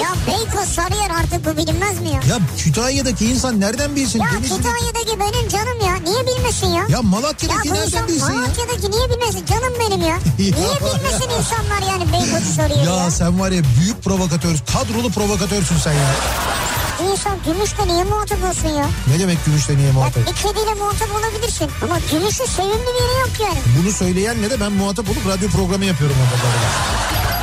Ya 0.00 0.08
Beykoz 0.26 0.68
Sarıyer 0.68 1.10
artık 1.20 1.46
bu 1.46 1.56
bilinmez 1.56 2.00
mi 2.00 2.08
ya? 2.08 2.20
Ya 2.28 2.38
Kütahya'daki 2.58 3.26
insan 3.26 3.60
nereden 3.60 3.96
bilsin? 3.96 4.18
Ya 4.20 4.26
Denizli'deki- 4.26 4.56
Kütahya'daki 4.56 5.20
benim 5.20 5.48
canım 5.48 5.80
ya. 5.86 5.94
Niye 6.04 6.26
bilmesin 6.26 6.66
ya? 6.66 6.84
Ya 6.88 7.02
Malatya'daki 7.02 7.68
Ya 7.68 7.74
nereden 7.74 8.08
bilsin 8.08 8.26
ya? 8.32 8.38
Malatya'daki 8.40 8.90
niye 8.90 9.10
bilmesin? 9.10 9.46
Canım 9.46 9.74
benim 9.80 10.00
ya. 10.00 10.18
Niye 10.38 10.52
bilmesin 10.80 11.30
insanlar 11.38 11.82
yani 11.92 12.12
Beykoz'u 12.12 12.52
soruyor 12.54 12.86
ya? 12.98 13.04
Ya 13.04 13.10
sen 13.10 13.40
var 13.40 13.50
ya 13.50 13.62
büyük 13.80 14.02
provokatör, 14.04 14.56
kadrolu 14.72 15.10
provokatörsün 15.10 15.76
sen 15.78 15.92
ya. 15.92 16.10
İnsan 17.12 17.36
gümüşle 17.46 17.86
niye 17.88 18.04
muhatap 18.04 18.38
olsun 18.50 18.68
ya? 18.68 18.86
Ne 19.14 19.18
demek 19.18 19.44
gümüşle 19.46 19.76
niye 19.76 19.86
Ya 19.86 19.92
muhatap? 19.92 20.26
bir 20.26 20.32
kediyle 20.32 20.74
muhatap 20.74 21.08
olabilirsin. 21.20 21.70
Ama 21.84 21.98
gümüşün 22.10 22.44
sevimli 22.46 22.72
bir 22.86 23.02
yeri 23.02 23.20
yok 23.20 23.30
yani. 23.40 23.58
Bunu 23.82 23.92
söyleyenle 23.92 24.50
de 24.50 24.60
ben 24.60 24.72
muhatap 24.72 25.06
olup 25.08 25.26
radyo 25.28 25.48
programı 25.48 25.84
yapıyorum 25.84 26.16
orada. 26.22 27.21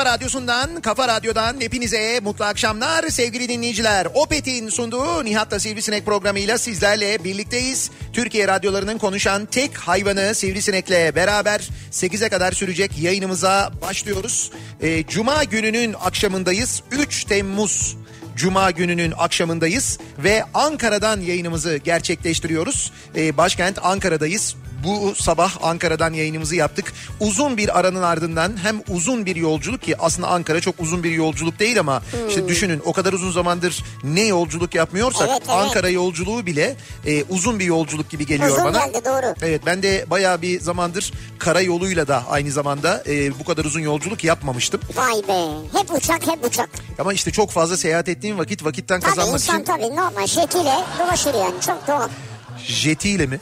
kafa 0.00 0.12
radyosundan, 0.14 0.80
kafa 0.80 1.08
radyodan 1.08 1.60
hepinize 1.60 2.20
mutlu 2.22 2.44
akşamlar 2.44 3.08
sevgili 3.08 3.48
dinleyiciler. 3.48 4.06
Opet'in 4.14 4.68
sunduğu 4.68 5.24
Nihat'la 5.24 5.60
Sivrisinek 5.60 6.06
programıyla 6.06 6.58
sizlerle 6.58 7.24
birlikteyiz. 7.24 7.90
Türkiye 8.12 8.48
radyolarının 8.48 8.98
konuşan 8.98 9.46
tek 9.46 9.78
hayvanı 9.78 10.34
Sivrisinek'le 10.34 11.16
beraber 11.16 11.68
8'e 11.92 12.28
kadar 12.28 12.52
sürecek 12.52 12.98
yayınımıza 12.98 13.70
başlıyoruz. 13.82 14.50
Ee, 14.80 15.04
Cuma 15.06 15.44
gününün 15.44 15.94
akşamındayız. 16.00 16.82
3 16.90 17.24
Temmuz 17.24 17.96
Cuma 18.36 18.70
gününün 18.70 19.12
akşamındayız 19.18 19.98
ve 20.18 20.44
Ankara'dan 20.54 21.20
yayınımızı 21.20 21.76
gerçekleştiriyoruz. 21.76 22.92
Ee, 23.16 23.36
başkent 23.36 23.78
Ankara'dayız. 23.82 24.56
Bu 24.84 25.14
sabah 25.14 25.52
Ankara'dan 25.62 26.12
yayınımızı 26.12 26.56
yaptık. 26.56 26.92
Uzun 27.20 27.56
bir 27.56 27.78
aranın 27.78 28.02
ardından 28.02 28.52
hem 28.62 28.82
uzun 28.88 29.26
bir 29.26 29.36
yolculuk 29.36 29.82
ki 29.82 29.96
aslında 29.98 30.28
Ankara 30.28 30.60
çok 30.60 30.80
uzun 30.80 31.04
bir 31.04 31.10
yolculuk 31.10 31.58
değil 31.58 31.80
ama 31.80 32.02
işte 32.28 32.48
düşünün 32.48 32.82
o 32.84 32.92
kadar 32.92 33.12
uzun 33.12 33.30
zamandır 33.30 33.84
ne 34.04 34.20
yolculuk 34.26 34.74
yapmıyorsak 34.74 35.28
Evet, 35.30 35.42
evet. 35.44 35.50
Ankara 35.50 35.88
yolculuğu 35.88 36.46
bile 36.46 36.76
e, 37.06 37.24
uzun 37.24 37.58
bir 37.58 37.64
yolculuk 37.64 38.10
gibi 38.10 38.26
geliyor 38.26 38.50
Uzun 38.50 38.64
bana. 38.64 38.86
geldi, 38.86 39.04
doğru. 39.04 39.34
Evet 39.42 39.62
ben 39.66 39.82
de 39.82 40.04
bayağı 40.10 40.42
bir 40.42 40.60
zamandır 40.60 41.12
karayoluyla 41.38 42.08
da 42.08 42.22
aynı 42.28 42.50
zamanda 42.50 43.02
e, 43.06 43.38
bu 43.40 43.44
kadar 43.44 43.64
uzun 43.64 43.80
yolculuk 43.80 44.24
yapmamıştım. 44.24 44.80
Vay 44.96 45.14
be. 45.28 45.48
Hep 45.78 45.94
uçak 45.96 46.26
hep 46.26 46.44
uçak. 46.44 46.70
Ama 46.98 47.12
işte 47.12 47.30
çok 47.30 47.50
fazla 47.50 47.76
seyahat 47.76 48.08
ettiğim 48.08 48.38
vakit 48.38 48.64
vakitten 48.64 49.00
Tabii 49.00 49.10
kazanmak 49.10 49.40
insan 49.40 49.54
için 49.56 49.64
tabii 49.64 49.96
normal 49.96 50.26
jetiyle 50.26 50.74
dolaşır 50.98 51.34
yani 51.34 51.60
çok 51.66 51.86
doğal. 51.88 52.08
Jetiyle 52.66 53.26
mi? 53.26 53.40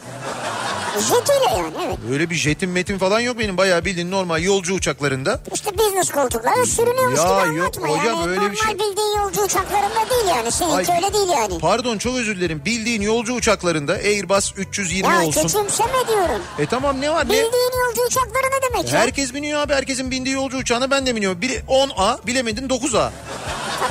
Jetiyle 1.00 1.58
yani 1.58 1.74
evet. 1.86 1.98
Öyle 2.12 2.30
bir 2.30 2.34
jetim 2.34 2.72
metin 2.72 2.98
falan 2.98 3.20
yok 3.20 3.38
benim 3.38 3.56
bayağı 3.56 3.84
bildiğin 3.84 4.10
normal 4.10 4.42
yolcu 4.42 4.74
uçaklarında. 4.74 5.40
İşte 5.54 5.78
business 5.78 6.10
koltuklara 6.10 6.66
sürünüyormuş 6.66 7.18
Ya 7.18 7.24
gibi 7.46 7.56
yok 7.58 7.66
anlatma 7.78 7.88
hocam, 7.88 8.06
yani. 8.06 8.30
öyle 8.30 8.40
normal 8.40 8.52
bir 8.52 8.56
şey- 8.56 8.74
bildiğin 8.74 9.16
yolcu 9.18 9.42
uçaklarında 9.42 10.10
değil 10.10 10.36
yani. 10.36 10.52
Seninki 10.52 10.92
Ay, 10.92 10.96
öyle 11.02 11.14
değil 11.14 11.28
yani. 11.28 11.58
Pardon 11.58 11.98
çok 11.98 12.16
özür 12.16 12.36
dilerim 12.36 12.62
bildiğin 12.64 13.02
yolcu 13.02 13.34
uçaklarında 13.34 13.92
Airbus 13.92 14.52
320 14.56 15.14
Ya 15.14 15.22
olsun. 15.26 15.42
küçümseme 15.42 16.08
diyorum. 16.08 16.42
E 16.58 16.66
tamam 16.66 17.00
ne 17.00 17.10
var 17.10 17.24
ne? 17.24 17.28
Bildiğin 17.30 17.72
yolcu 17.86 18.02
uçakları 18.06 18.46
ne 18.46 18.68
demek 18.72 18.92
ya? 18.92 19.00
Herkes 19.00 19.34
biniyor 19.34 19.60
abi 19.60 19.74
herkesin 19.74 20.10
bindiği 20.10 20.34
yolcu 20.34 20.56
uçağına 20.56 20.90
ben 20.90 21.06
de 21.06 21.16
biniyorum. 21.16 21.40
Biri 21.42 21.62
10A 21.68 22.26
bilemedin 22.26 22.68
9A. 22.68 23.10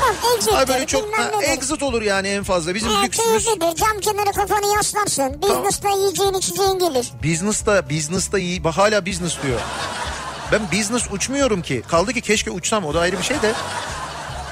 Tamam 0.08 0.36
exit'tir 0.38 0.58
Ay 0.58 0.68
böyle 0.68 0.86
çok 0.86 1.18
ha, 1.18 1.44
exit 1.44 1.84
olur 1.84 2.02
yani 2.02 2.28
en 2.28 2.44
fazla. 2.44 2.76
Bizim 2.76 2.90
Ha, 2.90 3.02
lüksümüz 3.02 3.46
keyiflidir. 3.46 3.76
Cam 3.76 4.00
kenarı 4.00 4.32
kafanı 4.32 4.76
yaslarsın. 4.76 5.42
Business'ta 5.42 5.90
yiyeceğin 5.90 6.34
içeceğin 6.34 6.80
gelir. 6.80 7.12
business'ta 7.24 7.90
business'ta 7.90 8.40
iyi. 8.40 8.64
Bak 8.64 8.78
hala 8.78 9.06
business 9.06 9.38
diyor. 9.44 9.60
Ben 10.52 10.62
business 10.80 11.04
uçmuyorum 11.12 11.62
ki. 11.62 11.84
Kaldı 11.88 12.14
ki 12.14 12.22
keşke 12.22 12.52
uçsam 12.52 12.86
o 12.86 12.94
da 12.94 13.00
ayrı 13.00 13.18
bir 13.18 13.24
şey 13.24 13.42
de. 13.42 13.54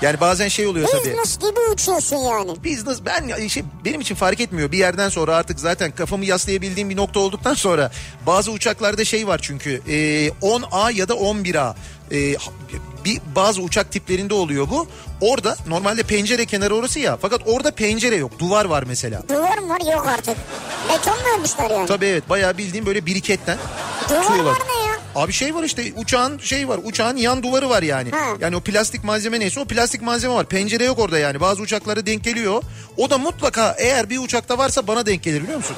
Yani 0.01 0.19
bazen 0.19 0.47
şey 0.47 0.67
oluyor 0.67 0.87
tabii. 0.87 1.01
Business 1.01 1.39
gibi 1.39 1.59
uçuyorsun 1.73 2.17
yani. 2.17 2.63
Business 2.63 2.99
ben 3.05 3.47
şey, 3.47 3.63
benim 3.85 4.01
için 4.01 4.15
fark 4.15 4.39
etmiyor. 4.39 4.71
Bir 4.71 4.77
yerden 4.77 5.09
sonra 5.09 5.35
artık 5.35 5.59
zaten 5.59 5.91
kafamı 5.91 6.25
yaslayabildiğim 6.25 6.89
bir 6.89 6.95
nokta 6.97 7.19
olduktan 7.19 7.53
sonra 7.53 7.91
bazı 8.25 8.51
uçaklarda 8.51 9.05
şey 9.05 9.27
var 9.27 9.39
çünkü 9.43 9.81
e, 9.87 10.27
10A 10.41 10.93
ya 10.93 11.09
da 11.09 11.13
11A. 11.13 11.75
E, 12.11 12.35
bir 13.05 13.21
bazı 13.35 13.61
uçak 13.61 13.91
tiplerinde 13.91 14.33
oluyor 14.33 14.69
bu. 14.69 14.87
Orada 15.21 15.55
normalde 15.67 16.03
pencere 16.03 16.45
kenarı 16.45 16.75
orası 16.75 16.99
ya. 16.99 17.17
Fakat 17.21 17.41
orada 17.45 17.71
pencere 17.71 18.15
yok. 18.15 18.39
Duvar 18.39 18.65
var 18.65 18.83
mesela. 18.87 19.21
Duvar 19.29 19.57
mı 19.57 19.69
var? 19.69 19.81
Yok 19.93 20.07
artık. 20.07 20.37
Beton 20.89 21.13
mu 21.13 21.23
örmüşler 21.37 21.69
yani? 21.69 21.87
Tabii 21.87 22.05
evet 22.05 22.29
bayağı 22.29 22.57
bildiğim 22.57 22.85
böyle 22.85 23.05
biriketten 23.05 23.57
Duvar 24.09 24.21
tutuyorlar. 24.21 24.51
var 24.51 24.59
ne 24.75 24.87
ya? 24.87 24.95
Abi 25.15 25.31
şey 25.33 25.55
var 25.55 25.63
işte 25.63 25.93
uçağın 25.97 26.37
şey 26.37 26.67
var 26.67 26.79
uçağın 26.83 27.17
yan 27.17 27.43
duvarı 27.43 27.69
var 27.69 27.83
yani. 27.83 28.11
Ha. 28.11 28.25
Yani 28.41 28.55
o 28.55 28.59
plastik 28.59 29.03
malzeme 29.03 29.39
neyse 29.39 29.59
o 29.59 29.65
plastik 29.65 30.01
malzeme 30.01 30.33
var. 30.33 30.45
Pencere 30.45 30.83
yok 30.83 30.99
orada 30.99 31.19
yani 31.19 31.39
bazı 31.41 31.61
uçaklara 31.61 32.05
denk 32.05 32.23
geliyor. 32.23 32.63
O 32.97 33.09
da 33.09 33.17
mutlaka 33.17 33.75
eğer 33.79 34.09
bir 34.09 34.19
uçakta 34.19 34.57
varsa 34.57 34.87
bana 34.87 35.05
denk 35.05 35.23
gelir 35.23 35.43
biliyor 35.43 35.57
musun? 35.57 35.75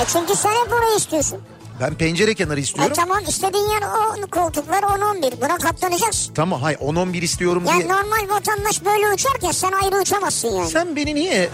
E 0.00 0.04
çünkü 0.12 0.36
sen 0.36 0.50
hep 0.50 0.72
orayı 0.72 0.96
istiyorsun. 0.96 1.38
Ben 1.82 1.94
pencere 1.94 2.34
kenarı 2.34 2.60
E 2.60 2.62
istiyorum. 2.62 2.92
tamam 2.96 3.24
istediğin 3.28 3.68
yer 3.70 3.82
o 3.82 4.26
koltuklar 4.26 4.82
10-11. 4.82 5.40
Buna 5.40 5.58
katlanacaksın. 5.58 6.34
Tamam 6.34 6.62
hay 6.62 6.74
10-11 6.74 7.16
istiyorum 7.24 7.62
Yani 7.66 7.78
diye. 7.78 7.88
normal 7.88 8.28
vatandaş 8.34 8.84
böyle 8.84 9.08
uçarken 9.14 9.50
sen 9.50 9.72
ayrı 9.72 9.96
uçamazsın 10.00 10.48
yani. 10.48 10.70
Sen 10.70 10.96
beni 10.96 11.14
niye... 11.14 11.48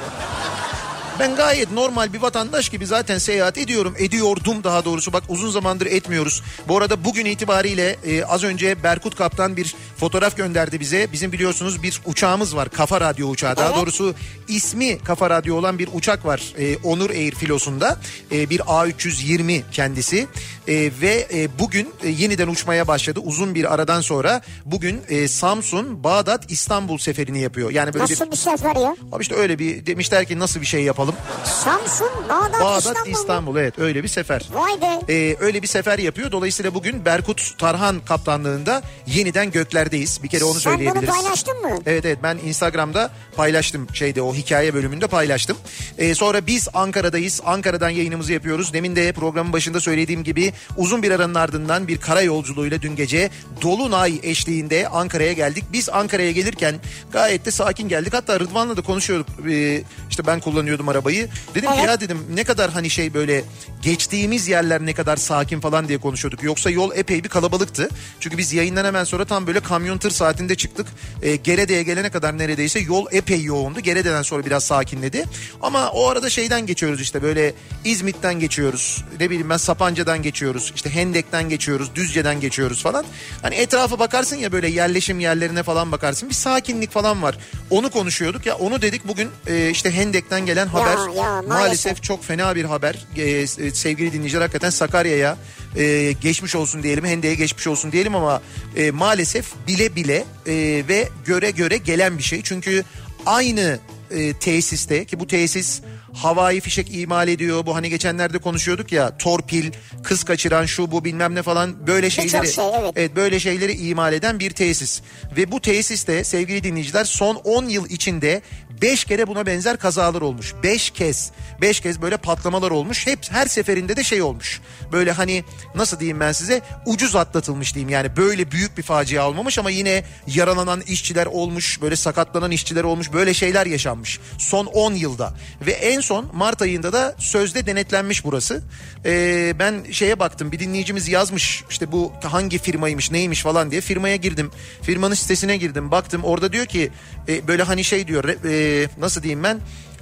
Ben 1.19 1.37
gayet 1.37 1.73
normal 1.73 2.13
bir 2.13 2.23
vatandaş 2.23 2.69
gibi 2.69 2.87
zaten 2.87 3.19
seyahat 3.19 3.59
ediyorum. 3.59 3.95
Ediyordum 3.99 4.65
daha 4.65 4.85
doğrusu. 4.85 5.13
Bak 5.13 5.23
uzun 5.29 5.51
zamandır 5.51 5.87
etmiyoruz. 5.87 6.43
Bu 6.69 6.77
arada 6.79 7.05
bugün 7.05 7.25
itibariyle 7.27 7.97
e, 8.07 8.25
az 8.25 8.45
önce 8.45 8.83
Berkut 8.83 9.17
Kaptan 9.17 9.57
bir 9.57 9.75
fotoğraf 9.97 10.37
gönderdi 10.37 10.81
bize. 10.81 11.09
Bizim 11.13 11.33
biliyorsunuz 11.33 11.83
bir 11.83 12.01
uçağımız 12.07 12.57
var. 12.57 12.69
Kafa 12.69 13.01
Radyo 13.01 13.29
uçağı. 13.29 13.57
Daha 13.57 13.67
Evet. 13.67 13.77
doğrusu 13.77 14.15
ismi 14.49 14.99
Kafa 14.99 15.31
Radyo 15.31 15.57
olan 15.57 15.79
bir 15.79 15.89
uçak 15.93 16.25
var. 16.27 16.43
E, 16.59 16.77
Onur 16.77 17.11
Air 17.11 17.33
filosunda. 17.33 17.99
E, 18.33 18.51
bir 18.51 18.61
A320 18.61 19.63
kendisi. 19.73 20.27
E, 20.69 20.91
ve 21.01 21.29
e, 21.35 21.59
bugün 21.59 21.89
e, 22.03 22.09
yeniden 22.09 22.49
uçmaya 22.49 22.89
başladı. 22.89 23.21
Uzun 23.21 23.55
bir 23.55 23.75
aradan 23.75 24.01
sonra 24.01 24.41
bugün 24.65 25.01
e, 25.09 25.29
Samsun, 25.29 26.05
Bağdat, 26.05 26.51
İstanbul 26.53 26.99
seferini 26.99 27.41
yapıyor. 27.41 27.71
Yani 27.71 27.95
böyle 27.95 28.05
bir 28.05 28.11
Nasıl 28.11 28.31
bir 28.31 28.37
sefer 28.37 28.77
ya? 28.77 28.97
Abi 29.13 29.23
işte 29.23 29.35
öyle 29.35 29.59
bir 29.59 29.87
demişler 29.87 30.25
ki 30.25 30.39
nasıl 30.39 30.61
bir 30.61 30.67
şey 30.67 30.83
yapalım. 30.83 31.08
Samsun, 31.45 32.09
Bağdat, 32.29 32.61
Bağdat 32.61 32.79
İstanbul. 32.87 33.11
İstanbul, 33.11 33.57
evet 33.57 33.79
öyle 33.79 34.03
bir 34.03 34.09
sefer. 34.09 34.49
Vay 34.53 34.81
be. 34.81 35.13
Ee, 35.13 35.37
öyle 35.41 35.63
bir 35.63 35.67
sefer 35.67 35.99
yapıyor. 35.99 36.33
Dolayısıyla 36.33 36.75
bugün 36.75 37.05
Berkut 37.05 37.59
Tarhan 37.59 38.01
kaptanlığında 38.01 38.83
yeniden 39.07 39.51
göklerdeyiz. 39.51 40.23
Bir 40.23 40.29
kere 40.29 40.45
onu 40.45 40.55
Sen 40.55 40.73
bunu 40.73 40.79
söyleyebiliriz. 40.79 41.15
paylaştın 41.23 41.61
mı? 41.63 41.79
Evet 41.87 42.05
evet 42.05 42.19
ben 42.23 42.39
Instagram'da 42.45 43.11
paylaştım 43.37 43.87
şeyde 43.95 44.23
o 44.23 44.35
hikaye 44.35 44.75
bölümünde 44.75 45.07
paylaştım. 45.07 45.57
Ee, 45.99 46.15
sonra 46.15 46.47
biz 46.47 46.69
Ankara'dayız. 46.75 47.41
Ankara'dan 47.45 47.91
yayınımızı 47.91 48.33
yapıyoruz. 48.33 48.73
Demin 48.73 48.97
de 48.97 49.13
programın 49.13 49.53
başında 49.53 49.81
söylediğim 49.81 50.25
gibi 50.25 50.53
uzun 50.77 51.03
bir 51.03 51.11
aranın 51.11 51.35
ardından 51.35 51.89
bir 51.89 51.99
kara 51.99 52.23
yolculuğuyla 52.23 52.83
dün 52.83 52.97
gece 52.97 53.31
Dolunay 53.63 54.21
eşliğinde 54.23 54.89
Ankara'ya 54.89 55.33
geldik. 55.33 55.65
Biz 55.73 55.89
Ankara'ya 55.89 56.31
gelirken 56.31 56.75
gayet 57.13 57.47
de 57.47 57.51
sakin 57.51 57.89
geldik. 57.89 58.15
Hatta 58.15 58.41
Rıdvan'la 58.41 58.77
da 58.77 58.83
konuşuyorduk. 58.83 59.27
Ee, 59.51 59.83
işte 60.11 60.27
ben 60.27 60.41
kullanıyordum 60.41 60.89
arabayı. 60.89 60.98
Arabayı. 60.99 61.29
Dedim 61.55 61.71
ki 61.71 61.77
Evet. 61.79 61.89
ya 61.89 62.01
dedim 62.01 62.19
ne 62.35 62.45
kadar 62.45 62.71
hani 62.71 62.91
şey 62.91 63.15
böyle 63.15 63.45
geçtiğimiz 63.83 64.49
yerler 64.49 64.87
ne 64.87 64.93
kadar 64.93 65.17
sakin 65.17 65.61
falan 65.61 65.89
diye 65.89 65.99
konuşuyorduk. 65.99 66.43
Yoksa 66.43 66.71
yol 66.71 66.91
epey 66.95 67.25
bir 67.25 67.29
kalabalıktı. 67.29 67.89
Çünkü 68.21 68.39
biz 68.39 68.53
yayından 68.53 68.85
hemen 68.85 69.05
sonra 69.05 69.25
tam 69.25 69.47
böyle 69.47 69.61
kamyon 69.61 69.99
tır 69.99 70.11
saatinde 70.11 70.55
çıktık. 70.55 70.87
E, 71.23 71.37
Gerede'ye 71.37 71.83
gelene 71.83 72.11
kadar 72.11 72.39
neredeyse 72.39 72.81
yol 72.81 73.07
epey 73.13 73.43
yoğundu. 73.43 73.81
Gerede'den 73.81 74.23
sonra 74.23 74.47
biraz 74.47 74.65
sakinledi. 74.65 75.25
Ama 75.63 75.91
o 75.91 76.09
arada 76.09 76.31
şeyden 76.31 76.67
geçiyoruz 76.67 77.01
işte 77.01 77.23
böyle 77.23 77.55
İzmit'ten 77.85 78.41
geçiyoruz. 78.41 79.05
Ne 79.21 79.31
bileyim 79.31 79.51
ben 79.51 79.57
Sapanca'dan 79.57 80.23
geçiyoruz. 80.23 80.73
işte 80.77 80.91
Hendek'ten 80.91 81.49
geçiyoruz. 81.49 81.91
Düzce'den 81.95 82.41
geçiyoruz 82.41 82.83
falan. 82.83 83.05
Hani 83.43 83.55
etrafa 83.55 83.99
bakarsın 83.99 84.37
ya 84.37 84.53
böyle 84.53 84.69
yerleşim 84.69 85.21
yerlerine 85.21 85.63
falan 85.63 85.93
bakarsın. 85.93 86.29
Bir 86.29 86.35
sakinlik 86.35 86.91
falan 86.93 87.23
var. 87.23 87.39
Onu 87.71 87.91
konuşuyorduk 87.91 88.47
ya 88.47 88.55
onu 88.57 88.83
dedik 88.83 89.09
bugün 89.09 89.29
e, 89.47 89.71
işte 89.71 89.91
Hendek'ten 89.91 90.47
gelen 90.47 90.67
haber. 90.81 91.15
ya, 91.15 91.23
maalesef. 91.23 91.49
maalesef 91.49 92.03
çok 92.03 92.25
fena 92.25 92.57
bir 92.57 92.65
haber. 92.65 93.07
Ee, 93.17 93.23
e, 93.23 93.47
sevgili 93.49 94.13
dinleyiciler 94.13 94.41
hakikaten 94.41 94.71
Sakarya'ya 94.71 95.37
e, 95.77 96.13
geçmiş 96.13 96.57
olsun 96.57 96.83
diyelim. 96.83 97.05
Hende'ye 97.05 97.35
geçmiş 97.35 97.67
olsun 97.67 97.93
diyelim 97.93 98.15
ama 98.15 98.43
e, 98.77 98.91
maalesef 98.91 99.53
bile 99.67 99.97
bile 99.97 100.25
e, 100.47 100.55
ve 100.89 101.09
göre 101.27 101.51
göre 101.51 101.77
gelen 101.77 102.19
bir 102.19 102.23
şey. 102.23 102.43
Çünkü 102.43 102.85
aynı 103.27 103.79
e, 104.11 104.33
tesiste 104.33 105.05
ki 105.05 105.21
bu 105.21 105.27
tesis 105.27 105.81
havai 106.13 106.61
fişek 106.61 106.95
imal 106.95 107.29
ediyor. 107.29 107.67
Bu 107.67 107.75
hani 107.75 107.91
geçenlerde 107.91 108.39
konuşuyorduk 108.39 108.93
ya 108.93 109.19
torpil, 109.19 109.73
kız 110.03 110.25
kaçıran 110.25 110.67
şu 110.67 110.91
bu 110.91 111.05
bilmem 111.05 111.35
ne 111.35 111.43
falan 111.43 111.87
böyle 111.87 112.11
şeyleri 112.11 112.53
şey, 112.53 112.65
evet. 112.97 113.17
böyle 113.17 113.41
şeyleri 113.41 113.73
imal 113.73 114.13
eden 114.13 114.41
bir 114.41 114.51
tesis. 114.51 115.03
Ve 115.37 115.53
bu 115.53 115.61
tesiste 115.61 116.25
sevgili 116.25 116.63
dinleyiciler 116.63 117.05
son 117.05 117.37
10 117.37 117.65
yıl 117.65 117.91
içinde 117.91 118.43
5 118.83 119.05
kere 119.05 119.27
buna 119.27 119.47
benzer 119.47 119.77
kazalar 119.77 120.21
olmuş. 120.21 120.55
5 120.63 120.91
kez. 120.91 121.31
5 121.61 121.81
kez 121.81 122.03
böyle 122.03 122.17
patlamalar 122.17 122.71
olmuş. 122.71 123.07
Hep 123.07 123.19
her 123.31 123.47
seferinde 123.47 123.97
de 123.97 124.05
şey 124.05 124.23
olmuş. 124.23 124.61
Böyle 124.93 125.13
hani 125.13 125.45
nasıl 125.75 126.01
diyeyim 126.01 126.21
ben 126.21 126.33
size 126.33 126.61
ucuz 126.87 127.17
atlatılmış 127.17 127.75
diyeyim. 127.75 127.89
Yani 127.89 128.17
böyle 128.17 128.51
büyük 128.51 128.79
bir 128.79 128.83
facia 128.83 129.29
olmamış 129.29 129.59
ama 129.59 129.71
yine 129.71 130.05
yaralanan 130.27 130.81
işçiler 130.81 131.27
olmuş. 131.27 131.83
Böyle 131.83 131.97
sakatlanan 131.97 132.51
işçiler 132.51 132.85
olmuş. 132.85 133.13
Böyle 133.13 133.35
şeyler 133.35 133.67
yaşanmış. 133.67 134.21
Son 134.39 134.67
10 134.67 134.93
yılda. 134.93 135.35
Ve 135.67 135.73
en 135.73 136.01
son 136.01 136.31
Mart 136.35 136.63
ayında 136.63 136.93
da 136.93 137.15
sözde 137.19 137.67
denetlenmiş 137.67 138.25
burası. 138.25 138.63
Ee, 139.05 139.55
ben 139.59 139.85
şeye 139.91 140.19
baktım 140.19 140.53
bir 140.53 140.59
dinleyicimiz 140.59 141.09
yazmış 141.09 141.65
işte 141.71 141.93
bu 141.93 142.13
hangi 142.23 142.59
firmaymış 142.59 143.11
neymiş 143.11 143.43
falan 143.43 143.71
diye 143.71 143.81
firmaya 143.81 144.17
girdim. 144.17 144.51
Firmanın 144.83 145.15
sitesine 145.15 145.57
girdim 145.57 145.91
baktım 145.91 146.25
orada 146.25 146.53
diyor 146.53 146.67
ki 146.67 146.91
e, 147.29 147.49
böyle 147.49 147.63
hani 147.63 147.85
şey 147.85 148.09
diyor 148.09 148.25
e, 148.25 148.68
Eh, 148.69 148.89
nasıl 148.99 149.23
diyeyim 149.23 149.43
ben 149.43 149.61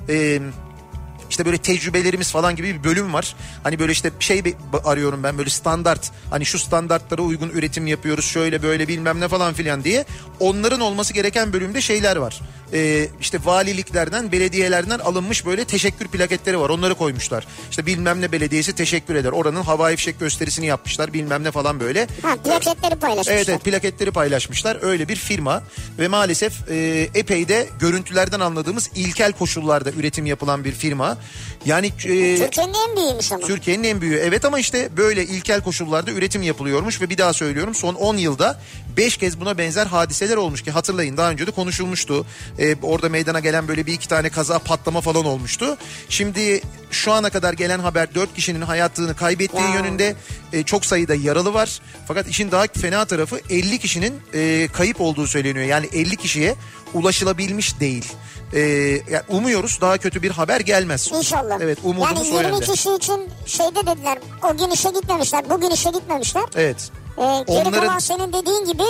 e, 0.08 0.14
eh, 0.14 0.40
işte 1.36 1.46
böyle 1.46 1.58
tecrübelerimiz 1.58 2.30
falan 2.30 2.56
gibi 2.56 2.74
bir 2.74 2.84
bölüm 2.84 3.12
var. 3.12 3.36
Hani 3.62 3.78
böyle 3.78 3.92
işte 3.92 4.10
şey 4.20 4.42
arıyorum 4.84 5.22
ben 5.22 5.38
böyle 5.38 5.50
standart 5.50 6.10
hani 6.30 6.46
şu 6.46 6.58
standartlara 6.58 7.22
uygun 7.22 7.48
üretim 7.48 7.86
yapıyoruz 7.86 8.24
şöyle 8.24 8.62
böyle 8.62 8.88
bilmem 8.88 9.20
ne 9.20 9.28
falan 9.28 9.54
filan 9.54 9.84
diye. 9.84 10.04
Onların 10.40 10.80
olması 10.80 11.12
gereken 11.12 11.52
bölümde 11.52 11.80
şeyler 11.80 12.16
var. 12.16 12.40
Ee, 12.72 13.08
işte 13.20 13.38
valiliklerden 13.44 14.32
belediyelerden 14.32 14.98
alınmış 14.98 15.46
böyle 15.46 15.64
teşekkür 15.64 16.08
plaketleri 16.08 16.60
var 16.60 16.68
onları 16.68 16.94
koymuşlar. 16.94 17.46
İşte 17.70 17.86
bilmem 17.86 18.20
ne 18.20 18.32
belediyesi 18.32 18.74
teşekkür 18.74 19.14
eder 19.14 19.32
oranın 19.32 19.62
havai 19.62 19.96
fişek 19.96 20.20
gösterisini 20.20 20.66
yapmışlar 20.66 21.12
bilmem 21.12 21.44
ne 21.44 21.50
falan 21.50 21.80
böyle. 21.80 22.06
Ha 22.22 22.36
plaketleri 22.36 22.94
paylaşmışlar. 22.94 23.34
Evet 23.34 23.48
evet 23.48 23.64
plaketleri 23.64 24.10
paylaşmışlar. 24.10 24.78
Öyle 24.82 25.08
bir 25.08 25.16
firma 25.16 25.62
ve 25.98 26.08
maalesef 26.08 26.70
e, 26.70 27.08
epey 27.14 27.48
de 27.48 27.68
görüntülerden 27.80 28.40
anladığımız 28.40 28.90
ilkel 28.94 29.32
koşullarda 29.32 29.90
üretim 29.90 30.26
yapılan 30.26 30.64
bir 30.64 30.72
firma. 30.72 31.18
Yani 31.66 31.86
e, 31.86 31.90
Türkiye'nin 32.38 32.74
en 32.90 32.96
büyüğümüş 32.96 33.32
ama. 33.32 33.46
Türkiye'nin 33.46 33.84
en 33.84 34.00
büyüğü. 34.00 34.16
Evet 34.16 34.44
ama 34.44 34.58
işte 34.58 34.96
böyle 34.96 35.24
ilkel 35.24 35.60
koşullarda 35.60 36.10
üretim 36.10 36.42
yapılıyormuş 36.42 37.00
ve 37.00 37.10
bir 37.10 37.18
daha 37.18 37.32
söylüyorum 37.32 37.74
son 37.74 37.94
10 37.94 38.16
yılda 38.16 38.60
5 38.96 39.16
kez 39.16 39.40
buna 39.40 39.58
benzer 39.58 39.86
hadiseler 39.86 40.36
olmuş 40.36 40.62
ki 40.62 40.70
hatırlayın 40.70 41.16
daha 41.16 41.30
önce 41.30 41.46
de 41.46 41.50
konuşulmuştu. 41.50 42.26
Ee, 42.58 42.76
orada 42.82 43.08
meydana 43.08 43.40
gelen 43.40 43.68
böyle 43.68 43.86
bir 43.86 43.92
iki 43.92 44.08
tane 44.08 44.28
kaza 44.30 44.58
patlama 44.58 45.00
falan 45.00 45.24
olmuştu. 45.24 45.76
Şimdi 46.08 46.60
şu 46.90 47.12
ana 47.12 47.30
kadar 47.30 47.52
gelen 47.52 47.78
haber 47.78 48.14
4 48.14 48.34
kişinin 48.34 48.60
hayatını 48.60 49.16
kaybettiği 49.16 49.62
Ya. 49.62 49.74
yönünde 49.74 50.14
e, 50.52 50.62
çok 50.62 50.84
sayıda 50.86 51.14
yaralı 51.14 51.54
var. 51.54 51.80
Fakat 52.08 52.28
işin 52.28 52.50
daha 52.50 52.66
fena 52.66 53.04
tarafı 53.04 53.40
50 53.50 53.78
kişinin 53.78 54.14
e, 54.34 54.68
kayıp 54.72 55.00
olduğu 55.00 55.26
söyleniyor. 55.26 55.66
Yani 55.66 55.86
50 55.92 56.16
kişiye 56.16 56.54
ulaşılabilmiş 56.94 57.80
değil. 57.80 58.04
E, 58.52 58.60
yani 59.10 59.22
umuyoruz 59.28 59.78
daha 59.80 59.98
kötü 59.98 60.22
bir 60.22 60.30
haber 60.30 60.60
gelmez. 60.60 61.10
İnşallah. 61.14 61.58
Evet 61.60 61.78
umudumuz 61.84 62.28
yani 62.28 62.36
o 62.36 62.42
20 62.42 62.52
yönde. 62.52 62.64
kişi 62.72 62.90
için 62.94 63.28
şeyde 63.46 63.86
dediler 63.86 64.18
o 64.52 64.56
gün 64.56 64.70
işe 64.70 64.90
gitmemişler 64.90 65.50
bugün 65.50 65.70
işe 65.70 65.90
gitmemişler. 65.90 66.42
Evet. 66.56 66.90
Ee, 67.18 67.20
geri 67.22 67.44
Onların- 67.68 67.80
kalan 67.86 67.98
senin 67.98 68.32
dediğin 68.32 68.64
gibi 68.64 68.82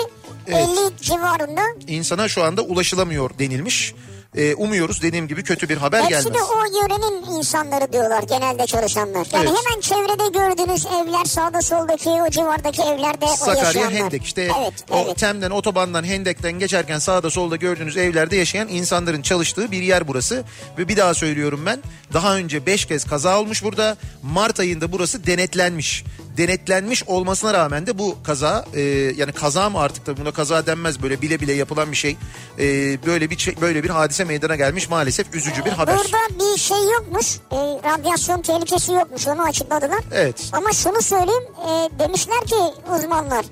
Evet. 0.47 0.69
50 0.69 0.97
civarında. 1.03 1.61
insana 1.89 2.29
şu 2.29 2.43
anda 2.45 2.63
ulaşılamıyor 2.63 3.31
denilmiş. 3.39 3.95
Ee, 4.37 4.55
umuyoruz 4.55 5.03
dediğim 5.03 5.29
gibi 5.29 5.45
kötü 5.45 5.69
bir 5.69 5.77
haber 5.77 5.99
Hepsi 6.03 6.11
gelmez. 6.11 6.35
de 6.35 6.43
o 6.43 6.59
yörenin 6.83 7.37
insanları 7.39 7.93
diyorlar 7.93 8.23
genelde 8.23 8.67
çalışanlar. 8.67 9.27
Yani 9.33 9.49
Evet. 9.49 9.59
hemen 9.67 9.81
çevrede 9.81 10.29
gördüğünüz 10.39 10.87
evler 10.87 11.25
sağda 11.25 11.63
soldaki 11.63 12.09
o 12.11 12.31
civardaki 12.31 12.83
evlerde 12.83 13.25
o 13.25 13.37
Sakarya 13.37 13.63
yaşayanlar. 13.65 13.93
Hendek 14.03 14.25
işte 14.25 14.43
Evet, 14.61 14.85
o 14.91 14.97
evet. 15.07 15.19
Tem'den 15.19 15.51
otobandan 15.51 16.05
Hendek'ten 16.05 16.53
geçerken 16.53 16.99
sağda 16.99 17.31
solda 17.31 17.57
gördüğünüz 17.57 17.97
evlerde 17.97 18.37
yaşayan 18.37 18.69
insanların 18.69 19.23
çalıştığı 19.23 19.71
bir 19.71 19.83
yer 19.83 20.09
burası. 20.09 20.45
Ve 20.79 20.89
bir 20.89 20.97
daha 20.97 21.15
söylüyorum 21.15 21.63
ben 21.67 21.83
daha 22.13 22.37
önce 22.37 22.67
5 22.67 22.85
kez 22.85 23.05
kaza 23.05 23.41
olmuş 23.41 23.65
burada 23.65 23.97
Mart 24.23 24.61
ayında 24.61 24.93
burası 24.93 25.27
denetlenmiş. 25.27 26.05
Denetlenmiş 26.37 27.05
olmasına 27.05 27.55
rağmen 27.55 27.87
de 27.87 27.99
bu 27.99 28.17
kaza 28.25 28.65
e, 28.75 28.81
yani 29.17 29.33
kaza 29.33 29.71
mı 29.71 29.79
artık 29.79 30.07
da 30.07 30.17
buna 30.17 30.33
kaza 30.33 30.67
denmez 30.67 31.03
böyle 31.03 31.23
bile 31.23 31.41
bile 31.41 31.53
yapılan 31.53 31.91
bir 31.91 31.97
şey. 31.97 32.17
E, 32.59 32.65
böyle 33.07 33.31
bir 33.31 33.39
şey, 33.39 33.55
böyle 33.61 33.85
bir 33.85 33.91
hadise 33.91 34.25
meydana 34.25 34.57
gelmiş 34.57 34.91
maalesef 34.91 35.35
üzücü 35.35 35.65
bir 35.65 35.71
haber. 35.71 35.97
Burada 35.97 36.55
bir 36.55 36.59
şey 36.59 36.79
yokmuş. 36.95 37.37
E, 37.53 37.57
radyasyon 37.57 38.43
tehlikesi 38.43 38.93
yokmuş. 38.93 39.27
Onu 39.27 39.43
açıkladılar. 39.43 40.01
Evet. 40.13 40.51
Ama 40.53 40.73
şunu 40.73 41.03
söyleyeyim. 41.03 41.45
e, 41.69 41.99
demişler 41.99 42.41
ki 42.45 42.57
uzmanlar. 42.97 43.45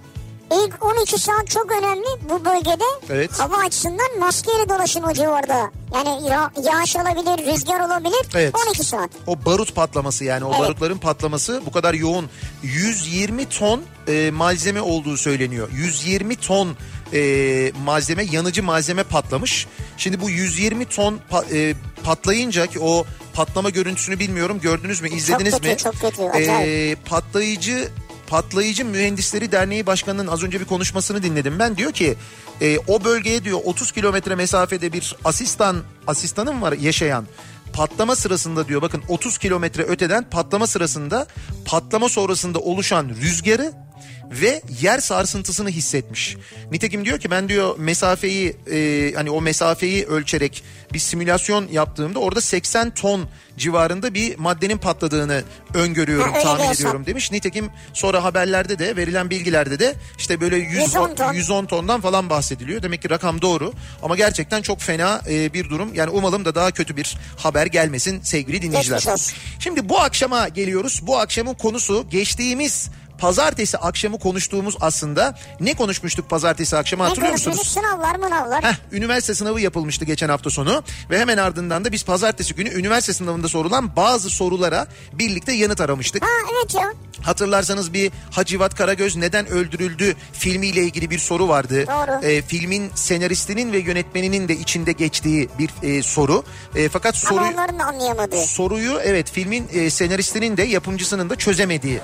İlk 0.54 0.84
12 0.84 1.18
saat 1.18 1.50
çok 1.50 1.72
önemli 1.72 2.06
bu 2.30 2.44
bölgede. 2.44 2.84
Evet. 3.10 3.40
Hava 3.40 3.56
açısından 3.56 4.18
maskeyle 4.20 4.68
dolaşın 4.68 5.02
o 5.02 5.12
civarda. 5.12 5.70
Yani 5.94 6.28
ya- 6.28 6.50
yağış 6.64 6.96
olabilir, 6.96 7.52
rüzgar 7.52 7.80
olabilir. 7.80 8.26
Evet. 8.34 8.54
12 8.66 8.84
saat. 8.84 9.10
O 9.26 9.44
barut 9.44 9.74
patlaması 9.74 10.24
yani 10.24 10.44
o 10.44 10.50
Evet. 10.50 10.60
barutların 10.60 10.98
patlaması 10.98 11.62
bu 11.66 11.72
kadar 11.72 11.94
yoğun 11.94 12.30
120 12.62 13.48
ton 13.48 13.82
e, 14.08 14.30
malzeme 14.30 14.80
olduğu 14.80 15.16
söyleniyor. 15.16 15.68
120 15.72 16.36
ton 16.36 16.76
e, 17.12 17.72
malzeme 17.84 18.24
yanıcı 18.32 18.62
malzeme 18.62 19.02
patlamış. 19.02 19.66
Şimdi 19.96 20.20
bu 20.20 20.30
120 20.30 20.84
ton 20.84 21.20
pa- 21.30 21.70
e, 21.70 21.74
patlayınca 22.04 22.66
ki 22.66 22.78
o 22.80 23.04
patlama 23.34 23.70
görüntüsünü 23.70 24.18
bilmiyorum 24.18 24.60
gördünüz 24.62 25.00
mü 25.00 25.08
izlediniz 25.10 25.54
kötü, 25.54 25.68
mi? 25.68 25.76
çok 25.76 26.00
kötü, 26.00 26.22
acayip. 26.22 27.06
patlayıcı 27.06 27.88
Patlayıcı 28.26 28.84
Mühendisleri 28.84 29.52
Derneği 29.52 29.86
Başkanı'nın 29.86 30.26
az 30.26 30.42
önce 30.42 30.60
bir 30.60 30.64
konuşmasını 30.64 31.22
dinledim 31.22 31.58
ben. 31.58 31.76
Diyor 31.76 31.92
ki 31.92 32.14
e, 32.60 32.78
o 32.78 33.04
bölgeye 33.04 33.44
diyor 33.44 33.60
30 33.64 33.92
kilometre 33.92 34.34
mesafede 34.34 34.92
bir 34.92 35.16
asistan 35.24 35.76
asistanım 36.06 36.62
var 36.62 36.72
yaşayan. 36.72 37.26
Patlama 37.72 38.16
sırasında 38.16 38.68
diyor 38.68 38.82
bakın 38.82 39.02
30 39.08 39.38
kilometre 39.38 39.82
öteden 39.82 40.30
patlama 40.30 40.66
sırasında 40.66 41.26
patlama 41.64 42.08
sonrasında 42.08 42.58
oluşan 42.58 43.08
rüzgarı 43.08 43.83
ve 44.30 44.62
yer 44.80 44.98
sarsıntısını 45.00 45.70
hissetmiş. 45.70 46.36
Nitekim 46.70 47.04
diyor 47.04 47.18
ki 47.20 47.30
ben 47.30 47.48
diyor 47.48 47.78
mesafeyi 47.78 48.56
e, 48.72 49.12
hani 49.14 49.30
o 49.30 49.40
mesafeyi 49.40 50.06
ölçerek 50.06 50.64
bir 50.92 50.98
simülasyon 50.98 51.68
yaptığımda 51.72 52.18
orada 52.18 52.40
80 52.40 52.94
ton 52.94 53.28
civarında 53.58 54.14
bir 54.14 54.38
maddenin 54.38 54.78
patladığını 54.78 55.42
öngörüyorum, 55.74 56.32
Ha, 56.32 56.40
tahmin 56.42 56.62
hesap. 56.64 56.74
ediyorum 56.74 57.06
demiş. 57.06 57.32
Nitekim 57.32 57.70
sonra 57.92 58.24
haberlerde 58.24 58.78
de 58.78 58.96
verilen 58.96 59.30
bilgilerde 59.30 59.78
de 59.78 59.94
işte 60.18 60.40
böyle 60.40 60.56
110, 60.56 60.80
110 60.80 61.14
ton. 61.14 61.32
110 61.32 61.66
tondan 61.66 62.00
falan 62.00 62.30
bahsediliyor. 62.30 62.82
Demek 62.82 63.02
ki 63.02 63.10
rakam 63.10 63.42
doğru 63.42 63.72
ama 64.02 64.16
gerçekten 64.16 64.62
çok 64.62 64.80
fena 64.80 65.22
e, 65.28 65.52
bir 65.54 65.70
durum. 65.70 65.94
Yani 65.94 66.10
umalım 66.10 66.44
da 66.44 66.54
daha 66.54 66.70
kötü 66.70 66.96
bir 66.96 67.16
haber 67.36 67.66
gelmesin 67.66 68.20
sevgili 68.22 68.62
dinleyiciler. 68.62 68.96
Geçmiş 68.96 69.12
olsun. 69.14 69.34
Şimdi 69.58 69.88
bu 69.88 70.00
akşama 70.00 70.48
geliyoruz. 70.48 71.00
Bu 71.02 71.18
akşamın 71.18 71.54
konusu 71.54 72.06
geçtiğimiz 72.10 72.90
pazartesi 73.24 73.78
akşamı 73.78 74.18
konuştuğumuz 74.18 74.76
aslında 74.80 75.34
ne 75.60 75.74
konuşmuştuk 75.74 76.30
pazartesi 76.30 76.76
akşamı 76.76 77.02
Ne 77.02 77.08
hatırlıyor 77.08 77.32
musunuz? 77.32 77.66
Sınavlar 77.66 78.14
mınavlar. 78.16 78.64
Heh, 78.64 78.74
üniversite 78.92 79.34
sınavı 79.34 79.60
yapılmıştı 79.60 80.04
geçen 80.04 80.28
hafta 80.28 80.50
sonu 80.50 80.82
ve 81.10 81.18
hemen 81.20 81.36
ardından 81.36 81.84
da 81.84 81.92
biz 81.92 82.04
pazartesi 82.04 82.54
günü 82.54 82.68
üniversite 82.68 83.12
sınavında 83.12 83.48
sorulan 83.48 83.96
bazı 83.96 84.30
sorulara 84.30 84.86
birlikte 85.12 85.52
yanıt 85.52 85.80
aramıştık. 85.80 86.22
Ha 86.22 86.28
evet 86.52 86.74
ya. 86.74 86.92
Hatırlarsanız 87.22 87.92
bir 87.92 88.12
Hacivat 88.30 88.74
Karagöz 88.74 89.16
neden 89.16 89.46
öldürüldü 89.46 90.16
filmiyle 90.32 90.82
ilgili 90.82 91.10
bir 91.10 91.18
soru 91.18 91.48
vardı. 91.48 91.86
Doğru. 91.86 92.24
Ee, 92.24 92.42
filmin 92.42 92.90
senaristinin 92.94 93.72
ve 93.72 93.78
yönetmeninin 93.78 94.48
de 94.48 94.56
içinde 94.56 94.92
geçtiği 94.92 95.48
bir 95.58 95.70
e, 95.82 96.02
soru. 96.02 96.44
E, 96.74 96.88
fakat 96.88 97.14
Ama 97.26 97.34
soruyu 97.34 97.52
onların 97.54 97.78
da 97.78 97.84
anlayamadığı. 97.84 98.36
soruyu 98.46 99.00
evet 99.04 99.30
filmin 99.32 99.68
e, 99.72 99.90
senaristinin 99.90 100.56
de 100.56 100.62
yapımcısının 100.62 101.30
da 101.30 101.36
çözemediği 101.36 102.00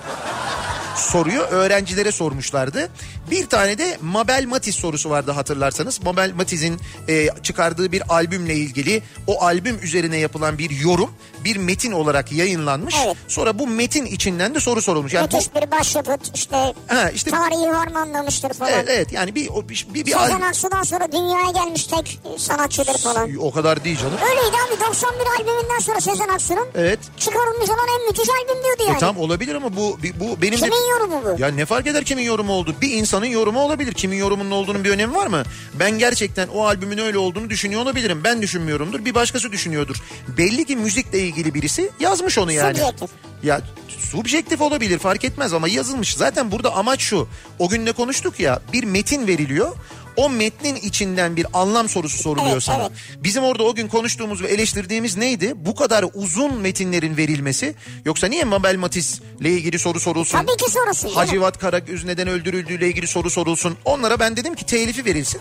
soruyu 1.01 1.41
öğrencilere 1.41 2.13
sormuşlardı. 2.13 2.89
Bir 3.31 3.47
tane 3.47 3.79
de 3.79 3.99
Mabel 4.03 4.45
Matiz 4.47 4.75
sorusu 4.75 5.11
vardı 5.11 5.31
hatırlarsanız. 5.31 6.03
Mabel 6.03 6.33
Matiz'in 6.35 6.81
e, 7.09 7.29
çıkardığı 7.43 7.93
bir 7.93 8.03
albümle 8.15 8.55
ilgili 8.55 9.03
o 9.27 9.43
albüm 9.43 9.79
üzerine 9.83 10.17
yapılan 10.19 10.59
bir 10.59 10.71
yorum 10.71 11.11
bir 11.45 11.57
metin 11.57 11.93
olarak 11.93 12.33
yayınlanmış. 12.33 12.95
Evet. 13.07 13.17
Sonra 13.29 13.59
bu 13.59 13.67
metin 13.67 14.07
içinden 14.07 14.55
de 14.55 14.61
soru 14.61 14.83
sorulmuş. 14.83 15.13
Yani 15.13 15.33
bu, 15.33 15.37
Müthiş 15.37 15.55
bir 15.55 15.71
başyapıt 15.71 16.21
işte, 16.35 16.57
Ha, 16.87 17.11
işte- 17.11 17.31
tarihi 17.31 17.69
harmanlamıştır 17.69 18.53
falan. 18.53 18.73
evet, 18.73 18.85
evet 18.89 19.13
yani 19.13 19.35
bir 19.35 19.49
bir, 19.69 19.87
bir, 19.95 20.07
bir 20.07 20.13
Sezen 20.13 20.41
Aksu'dan 20.41 20.83
sonra 20.83 21.13
dünyaya 21.13 21.51
gelmiş 21.51 21.85
tek 21.87 22.21
sanatçıdır 22.39 22.99
falan. 22.99 23.31
o 23.41 23.51
kadar 23.53 23.85
değil 23.85 23.99
canım. 23.99 24.15
Öyleydi 24.31 24.57
abi 24.69 24.81
91 24.91 25.19
albümünden 25.39 25.79
sonra 25.79 26.01
Sezen 26.01 26.29
Aksu'nun 26.29 26.67
Evet. 26.75 26.99
çıkarılmış 27.19 27.71
olan 27.71 27.87
en 28.01 28.07
müthiş 28.07 28.29
albüm 28.29 28.65
diyordu 28.65 28.83
yani. 28.87 28.97
E 28.97 28.99
tam 28.99 29.19
olabilir 29.19 29.55
ama 29.55 29.77
bu 29.77 29.99
bu 30.21 30.43
benim 30.43 30.61
de 30.61 30.71
Kimin 30.91 31.11
yorumu 31.11 31.39
bu? 31.39 31.43
Ya 31.43 31.49
ne 31.49 31.65
fark 31.67 31.87
eder 31.87 32.05
kimin 32.05 32.23
yorumu 32.23 32.53
oldu? 32.53 32.75
Bir 32.81 32.91
insanın 32.91 33.27
yorumu 33.27 33.61
olabilir. 33.61 33.93
Kimin 33.93 34.17
yorumunun 34.17 34.51
olduğunun 34.51 34.85
bir 34.85 34.91
önemi 34.91 35.15
var 35.15 35.27
mı? 35.27 35.43
Ben 35.79 35.91
gerçekten 35.99 36.49
o 36.49 36.65
albümün 36.67 36.99
öyle 36.99 37.19
olduğunu 37.19 37.51
düşünüyor 37.51 37.83
olabilirim. 37.83 38.21
Ben 38.25 38.43
düşünmüyorumdur. 38.43 39.05
Bir 39.05 39.15
başkası 39.15 39.53
düşünüyordur. 39.53 39.97
Belli 40.29 40.65
ki 40.65 40.77
müzikle 40.77 41.19
ilgili 41.19 41.55
birisi 41.55 41.91
yazmış 42.01 42.39
onu 42.39 42.53
yani. 42.53 42.79
Subjektif. 42.79 43.11
Ya 43.43 43.61
subjektif 43.89 44.61
olabilir 44.61 44.99
fark 44.99 45.25
etmez 45.25 45.53
ama 45.53 45.69
yazılmış. 45.69 46.15
Zaten 46.15 46.51
burada 46.53 46.75
amaç 46.75 47.01
şu. 47.01 47.29
O 47.59 47.69
gün 47.69 47.87
ne 47.87 47.93
konuştuk 47.93 48.41
ya 48.41 48.61
bir 48.73 48.85
metin 48.85 49.27
veriliyor. 49.27 49.77
O 50.17 50.31
metnin 50.31 50.77
içinden 50.77 51.37
bir 51.37 51.47
anlam 51.53 51.89
sorusu 51.89 52.19
soruluyor 52.23 52.53
Evet, 52.53 52.63
sana. 52.63 52.83
evet. 52.83 52.93
Bizim 53.25 53.43
orada 53.45 53.63
o 53.63 53.75
gün 53.75 53.89
konuştuğumuz 53.89 54.43
ve 54.43 54.47
eleştirdiğimiz 54.49 55.17
neydi? 55.17 55.53
Bu 55.57 55.75
kadar 55.75 56.05
uzun 56.15 56.55
metinlerin 56.61 57.17
verilmesi. 57.17 57.75
Yoksa 58.05 58.27
niye 58.27 58.45
Mabel 58.45 58.77
Matiz'le 58.77 59.21
ilgili 59.41 59.79
soru 59.79 60.01
sorulsun? 60.01 60.39
Tabii 60.39 60.57
ki 60.65 60.71
sorulsun 60.71 61.09
canım. 61.09 61.17
Hacivat 61.17 61.59
Karagöz 61.59 62.05
neden 62.05 62.29
öldürüldüğüyle 62.29 62.89
ilgili 62.89 63.07
soru 63.07 63.31
sorulsun. 63.31 63.77
Onlara 63.85 64.21
ben 64.21 64.37
dedim 64.37 64.55
ki 64.55 64.67
telifi 64.67 65.05
verilsin. 65.05 65.41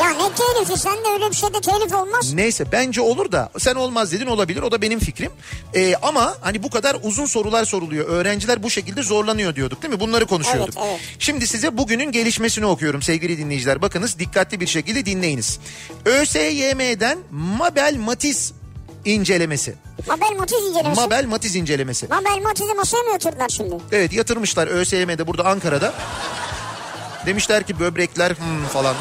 Ya 0.00 0.10
ne 0.10 0.34
telifi 0.34 0.80
sen 0.80 0.92
de 0.92 1.08
öyle 1.14 1.30
bir 1.30 1.36
şeyde 1.36 1.60
telif 1.60 1.94
olmaz. 1.94 2.32
Neyse 2.32 2.72
bence 2.72 3.00
olur 3.00 3.32
da 3.32 3.50
sen 3.58 3.74
olmaz 3.74 4.12
dedin 4.12 4.26
olabilir 4.26 4.62
o 4.62 4.72
da 4.72 4.82
benim 4.82 4.98
fikrim. 4.98 5.32
Ee, 5.74 5.94
ama 6.02 6.34
hani 6.40 6.62
bu 6.62 6.70
kadar 6.70 6.96
uzun 7.02 7.26
sorular 7.26 7.64
soruluyor. 7.64 8.08
Öğrenciler 8.08 8.62
bu 8.62 8.70
şekilde 8.70 9.02
zorlanıyor 9.02 9.54
diyorduk 9.54 9.82
değil 9.82 9.94
mi? 9.94 10.00
Bunları 10.00 10.26
konuşuyorduk. 10.26 10.74
Evet, 10.78 10.88
evet. 10.90 11.00
Şimdi 11.18 11.46
size 11.46 11.78
bugünün 11.78 12.12
gelişmesini 12.12 12.66
okuyorum 12.66 13.02
sevgili 13.02 13.38
dinleyiciler. 13.38 13.82
Bakınız 13.82 14.18
dikkatli 14.18 14.60
bir 14.60 14.66
şekilde 14.66 15.06
dinleyiniz. 15.06 15.58
ÖSYM'den 16.04 17.18
Mabel 17.30 17.96
Matiz 17.96 18.52
incelemesi. 19.04 19.74
Mabel 20.08 20.36
Matiz 20.38 20.58
incelemesi. 20.64 21.00
Mabel 21.00 21.26
Matiz 21.26 21.56
incelemesi. 21.56 22.06
Mabel 22.06 22.42
Matiz'i 22.42 22.74
masaya 22.74 23.02
mı 23.02 23.12
yatırdılar 23.12 23.48
şimdi? 23.48 23.74
Evet 23.92 24.12
yatırmışlar 24.12 24.66
ÖSYM'de 24.66 25.26
burada 25.26 25.44
Ankara'da. 25.44 25.94
Demişler 27.26 27.62
ki 27.62 27.80
böbrekler 27.80 28.30
hmm, 28.30 28.66
falan. 28.72 28.94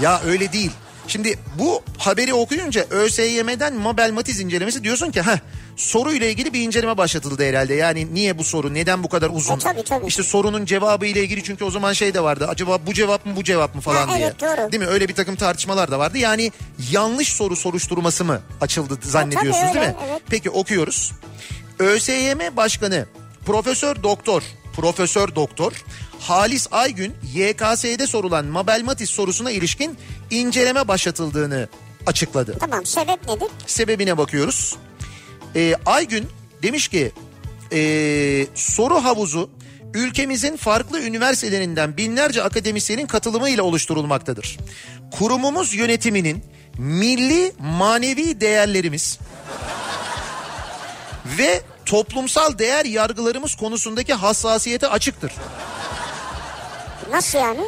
Ya 0.00 0.20
öyle 0.26 0.52
değil. 0.52 0.70
Şimdi 1.08 1.38
bu 1.58 1.82
haberi 1.98 2.34
okuyunca 2.34 2.86
ÖSYM'den 2.90 3.74
Mabel 3.74 4.10
Matiz 4.12 4.40
incelemesi 4.40 4.84
diyorsun 4.84 5.10
ki 5.10 5.20
ha 5.20 5.38
soruyla 5.76 6.26
ilgili 6.28 6.52
bir 6.52 6.60
inceleme 6.60 6.96
başlatıldı 6.98 7.44
herhalde. 7.48 7.74
Yani 7.74 8.14
niye 8.14 8.38
bu 8.38 8.44
soru 8.44 8.74
neden 8.74 9.02
bu 9.02 9.08
kadar 9.08 9.30
uzun? 9.32 9.56
E, 9.56 9.58
tabii, 9.58 9.82
tabii. 9.84 10.06
İşte 10.06 10.22
sorunun 10.22 10.64
cevabı 10.64 11.06
ile 11.06 11.20
ilgili 11.22 11.42
çünkü 11.44 11.64
o 11.64 11.70
zaman 11.70 11.92
şey 11.92 12.14
de 12.14 12.22
vardı. 12.22 12.46
Acaba 12.48 12.78
bu 12.86 12.94
cevap 12.94 13.26
mı 13.26 13.36
bu 13.36 13.44
cevap 13.44 13.74
mı 13.74 13.80
falan 13.80 14.08
Ha, 14.08 14.16
diye. 14.16 14.26
evet, 14.26 14.40
doğru. 14.40 14.72
Değil 14.72 14.82
mi? 14.82 14.88
Öyle 14.88 15.08
bir 15.08 15.14
takım 15.14 15.36
tartışmalar 15.36 15.90
da 15.90 15.98
vardı. 15.98 16.18
Yani 16.18 16.52
yanlış 16.90 17.32
soru 17.32 17.56
soruşturması 17.56 18.24
mı 18.24 18.40
açıldı 18.60 18.98
zannediyorsunuz 19.02 19.68
öyle, 19.68 19.74
değil 19.74 19.86
mi? 19.86 19.96
evet. 20.10 20.22
Peki 20.30 20.50
okuyoruz. 20.50 21.12
ÖSYM 21.78 22.56
Başkanı 22.56 23.06
Profesör 23.46 24.02
Doktor 24.02 24.42
Profesör 24.76 25.34
Doktor 25.34 25.72
Halis 26.24 26.68
Aygün 26.70 27.14
YKS'de 27.34 28.06
sorulan 28.06 28.46
Mabel 28.46 28.82
Matiz 28.82 29.10
sorusuna 29.10 29.50
ilişkin 29.50 29.98
inceleme 30.30 30.88
başlatıldığını 30.88 31.68
açıkladı. 32.06 32.56
Tamam 32.60 32.86
sebep 32.86 33.28
nedir? 33.28 33.48
Sebebine 33.66 34.18
bakıyoruz. 34.18 34.76
Ee, 35.56 35.74
Aygün 35.86 36.28
demiş 36.62 36.88
ki 36.88 37.12
ee, 37.72 38.46
soru 38.54 38.94
havuzu 38.94 39.50
ülkemizin 39.94 40.56
farklı 40.56 41.00
üniversitelerinden 41.00 41.96
binlerce 41.96 42.42
akademisyenin 42.42 43.06
katılımıyla 43.06 43.62
oluşturulmaktadır. 43.62 44.58
Kurumumuz 45.10 45.74
yönetiminin 45.74 46.44
milli 46.78 47.52
manevi 47.58 48.40
değerlerimiz 48.40 49.18
ve 51.38 51.62
toplumsal 51.86 52.58
değer 52.58 52.84
yargılarımız 52.84 53.54
konusundaki 53.54 54.14
hassasiyete 54.14 54.88
açıktır. 54.88 55.32
Nasıl 57.14 57.38
yani? 57.38 57.60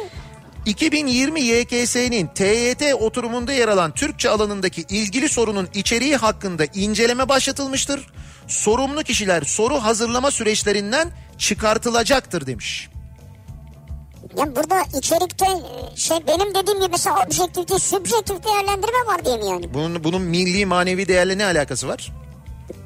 2020 0.65 1.41
YKS'nin 1.41 2.27
TYT 2.27 2.93
oturumunda 2.93 3.53
yer 3.53 3.67
alan 3.67 3.91
Türkçe 3.91 4.29
alanındaki 4.29 4.81
ilgili 4.81 5.29
sorunun 5.29 5.69
içeriği 5.73 6.15
hakkında 6.15 6.65
inceleme 6.65 7.29
başlatılmıştır. 7.29 8.07
Sorumlu 8.47 9.03
kişiler 9.03 9.41
soru 9.41 9.75
hazırlama 9.75 10.31
süreçlerinden 10.31 11.11
çıkartılacaktır 11.37 12.47
demiş. 12.47 12.89
Ya 14.37 14.55
burada 14.55 14.83
içerikte 14.97 15.45
e, 15.45 15.95
şey 15.95 16.17
benim 16.27 16.55
dediğim 16.55 16.79
gibi 16.79 16.91
mesela 16.91 17.15
objektif 17.25 17.69
değil 17.69 17.79
subjektif 17.79 18.43
değerlendirme 18.43 19.05
var 19.07 19.25
diye 19.25 19.37
mi 19.37 19.45
yani? 19.45 19.73
Bunun, 19.73 20.03
bunun 20.03 20.21
milli 20.21 20.65
manevi 20.65 21.07
değerle 21.07 21.37
ne 21.37 21.45
alakası 21.45 21.87
var? 21.87 22.11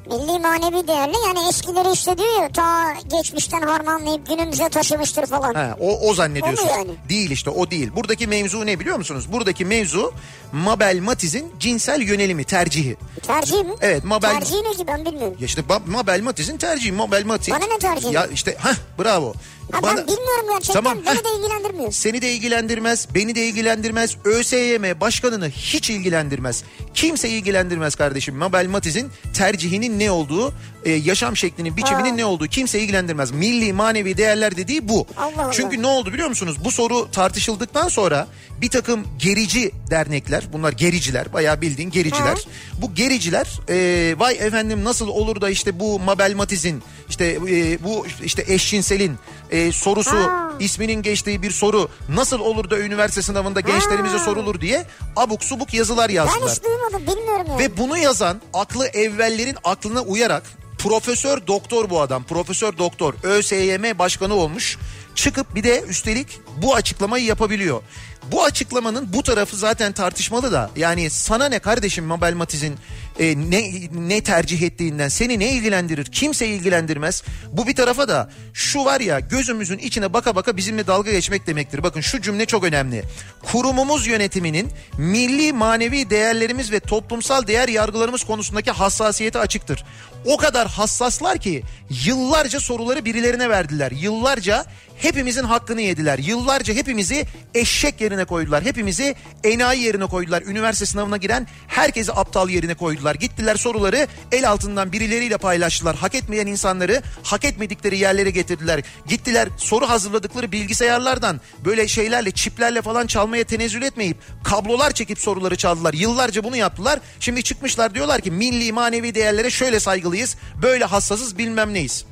Milli 0.06 0.38
manevi 0.38 0.88
değerli 0.88 1.14
yani 1.26 1.48
eskileri 1.48 1.92
işte 1.92 2.18
diyor 2.18 2.42
ya 2.42 2.48
ta 2.48 2.92
geçmişten 3.16 3.62
harmanlayıp 3.62 4.26
günümüze 4.28 4.68
taşımıştır 4.68 5.26
falan. 5.26 5.54
Ha, 5.54 5.76
o, 5.80 6.08
o 6.10 6.14
zannediyorsun. 6.14 6.68
Yani? 6.68 6.90
Değil 7.08 7.30
işte 7.30 7.50
o 7.50 7.70
değil. 7.70 7.90
Buradaki 7.96 8.26
mevzu 8.26 8.66
ne 8.66 8.80
biliyor 8.80 8.96
musunuz? 8.96 9.32
Buradaki 9.32 9.64
mevzu 9.64 10.12
Mabel 10.52 10.98
Matiz'in 11.00 11.52
cinsel 11.60 12.00
yönelimi, 12.00 12.44
tercihi. 12.44 12.96
Tercih 13.26 13.64
mi? 13.64 13.74
Evet, 13.80 14.04
Mabel- 14.04 14.32
Tercihi 14.38 14.64
ne 14.64 14.72
ki 14.72 14.86
ben 14.86 15.04
bilmiyorum. 15.06 15.36
Ya 15.40 15.46
işte 15.46 15.62
Mabel 15.86 16.22
Matiz'in 16.22 16.56
tercihi. 16.58 16.92
Mabel 16.92 17.24
Matiz. 17.24 17.54
Bana 17.54 17.66
ne 17.66 17.78
tercihi? 17.78 18.14
Ya 18.14 18.26
işte 18.26 18.56
hah 18.60 18.74
bravo. 18.98 19.34
Ha, 19.72 19.82
Bana- 19.82 19.96
ben 19.96 20.06
bilmiyorum 20.06 20.46
gerçekten 20.50 20.74
Tamam, 20.74 20.98
beni 21.06 21.24
de 21.24 21.28
ilgilendirmiyor. 21.38 21.92
Seni 21.92 22.22
de 22.22 22.32
ilgilendirmez, 22.32 23.08
beni 23.14 23.34
de 23.34 23.46
ilgilendirmez. 23.46 24.16
ÖSYM 24.24 25.00
başkanını 25.00 25.48
hiç 25.48 25.90
ilgilendirmez. 25.90 26.64
Kimse 26.94 27.28
ilgilendirmez 27.28 27.94
kardeşim. 27.94 28.36
Mabel 28.36 28.66
Matiz'in 28.66 29.10
tercihinin 29.34 29.98
ne 29.98 30.10
olduğu, 30.10 30.52
e, 30.84 30.90
yaşam 30.92 31.36
şeklinin, 31.36 31.76
biçiminin 31.76 32.10
Ha. 32.10 32.14
ne 32.16 32.24
olduğu 32.24 32.46
kimse 32.46 32.80
ilgilendirmez. 32.80 33.30
Milli 33.30 33.72
manevi 33.72 34.16
değerler 34.16 34.56
dediği 34.56 34.88
bu. 34.88 35.06
Allah 35.16 35.42
Allah. 35.44 35.52
Çünkü 35.52 35.82
ne 35.82 35.86
oldu 35.86 36.12
biliyor 36.12 36.28
musunuz? 36.28 36.56
Bu 36.64 36.70
soru 36.70 37.10
tartışıldıktan 37.10 37.88
sonra 37.88 38.26
bir 38.62 38.68
takım 38.70 39.06
gerici 39.18 39.72
dernekler, 39.90 40.44
bunlar 40.52 40.72
gericiler, 40.72 41.32
bayağı 41.32 41.60
bildiğin 41.60 41.90
gericiler. 41.90 42.26
Ha. 42.26 42.50
Bu 42.82 42.94
gericiler, 42.94 43.46
e, 43.68 44.14
vay 44.18 44.34
efendim 44.34 44.84
nasıl 44.84 45.08
olur 45.08 45.40
da 45.40 45.50
işte 45.50 45.80
bu 45.80 46.00
Mabel 46.00 46.34
Matiz'in, 46.34 46.82
işte 47.08 47.24
e, 47.50 47.84
bu 47.84 48.06
işte 48.24 48.44
eşcinselin 48.48 49.16
e, 49.50 49.72
sorusu 49.72 50.16
Ha. 50.16 50.52
isminin 50.60 51.02
geçtiği 51.02 51.42
bir 51.42 51.50
soru 51.50 51.88
nasıl 52.08 52.40
olur 52.40 52.70
da 52.70 52.78
üniversite 52.78 53.22
sınavında 53.22 53.60
gençlerimize 53.60 54.16
Ha. 54.16 54.24
sorulur 54.24 54.60
diye 54.60 54.84
abuk 55.16 55.44
subuk 55.44 55.74
yazılar 55.74 56.08
Ben 56.08 56.14
yazdılar. 56.14 56.50
hiç 56.50 56.64
duymadım 56.64 57.02
bilmiyorum 57.06 57.46
yani. 57.48 57.58
Ve 57.58 57.76
bunu 57.76 57.98
yazan 57.98 58.40
aklı 58.54 58.86
evvellerin 58.86 59.56
aklına 59.64 60.00
uyarak 60.00 60.42
profesör 60.78 61.46
doktor 61.46 61.90
bu 61.90 62.00
adam. 62.00 62.24
Profesör 62.24 62.78
doktor 62.78 63.14
ÖSYM 63.22 63.98
başkanı 63.98 64.34
olmuş. 64.34 64.78
Çıkıp 65.14 65.54
bir 65.54 65.62
de 65.64 65.80
üstelik 65.88 66.26
bu 66.62 66.74
açıklamayı 66.74 67.24
yapabiliyor. 67.24 67.82
Bu 68.30 68.44
açıklamanın 68.44 69.12
bu 69.12 69.22
tarafı 69.22 69.56
zaten 69.56 69.92
tartışmalı 69.92 70.52
da. 70.52 70.70
Yani 70.76 71.10
sana 71.10 71.48
ne 71.48 71.58
kardeşim 71.58 72.04
Mabel 72.04 72.34
Matiz'in 72.34 72.76
e, 73.18 73.50
ne, 73.50 73.72
ne 73.92 74.22
tercih 74.22 74.62
ettiğinden 74.62 75.08
seni 75.08 75.38
ne 75.38 75.52
ilgilendirir? 75.52 76.04
Kimse 76.04 76.46
ilgilendirmez. 76.46 77.22
Bu 77.52 77.66
bir 77.66 77.74
tarafa 77.74 78.08
da 78.08 78.30
şu 78.52 78.84
var 78.84 79.00
ya 79.00 79.20
gözümüzün 79.20 79.78
içine 79.78 80.12
baka 80.12 80.36
baka 80.36 80.56
bizimle 80.56 80.86
dalga 80.86 81.12
geçmek 81.12 81.46
demektir. 81.46 81.82
Bakın 81.82 82.00
şu 82.00 82.20
cümle 82.20 82.46
çok 82.46 82.64
önemli. 82.64 83.04
Kurumumuz 83.42 84.06
yönetiminin 84.06 84.68
milli 84.98 85.52
manevi 85.52 86.10
değerlerimiz 86.10 86.72
ve 86.72 86.80
toplumsal 86.80 87.46
değer 87.46 87.68
yargılarımız 87.68 88.24
konusundaki 88.24 88.70
hassasiyeti 88.70 89.38
açıktır. 89.38 89.84
O 90.24 90.36
kadar 90.36 90.68
hassaslar 90.68 91.38
ki 91.38 91.62
yıllarca 92.06 92.60
soruları 92.60 93.04
birilerine 93.04 93.50
verdiler. 93.50 93.90
Yıllarca 93.90 94.64
hepimizin 94.96 95.44
hakkını 95.44 95.80
yediler. 95.80 96.18
Yıllarca 96.18 96.74
hepimizi 96.74 97.26
eşek 97.54 98.00
yerine 98.00 98.11
koydular. 98.24 98.64
Hepimizi 98.64 99.14
enayi 99.44 99.82
yerine 99.82 100.06
koydular. 100.06 100.42
Üniversite 100.42 100.86
sınavına 100.86 101.16
giren 101.16 101.46
herkesi 101.68 102.12
aptal 102.12 102.48
yerine 102.48 102.74
koydular. 102.74 103.14
Gittiler 103.14 103.56
soruları 103.56 104.06
el 104.32 104.50
altından 104.50 104.92
birileriyle 104.92 105.38
paylaştılar. 105.38 105.96
Hak 105.96 106.14
etmeyen 106.14 106.46
insanları 106.46 107.02
hak 107.22 107.44
etmedikleri 107.44 107.98
yerlere 107.98 108.30
getirdiler. 108.30 108.80
Gittiler 109.06 109.48
soru 109.56 109.88
hazırladıkları 109.88 110.52
bilgisayarlardan 110.52 111.40
böyle 111.64 111.88
şeylerle 111.88 112.30
çiplerle 112.30 112.82
falan 112.82 113.06
çalmaya 113.06 113.44
tenezzül 113.44 113.82
etmeyip 113.82 114.16
kablolar 114.44 114.90
çekip 114.90 115.18
soruları 115.18 115.56
çaldılar. 115.56 115.94
Yıllarca 115.94 116.44
bunu 116.44 116.56
yaptılar. 116.56 117.00
Şimdi 117.20 117.42
çıkmışlar 117.42 117.94
diyorlar 117.94 118.20
ki 118.20 118.30
milli 118.30 118.72
manevi 118.72 119.14
değerlere 119.14 119.50
şöyle 119.50 119.80
saygılıyız. 119.80 120.36
Böyle 120.62 120.84
hassasız 120.84 121.38
bilmem 121.38 121.74
neyiz. 121.74 122.04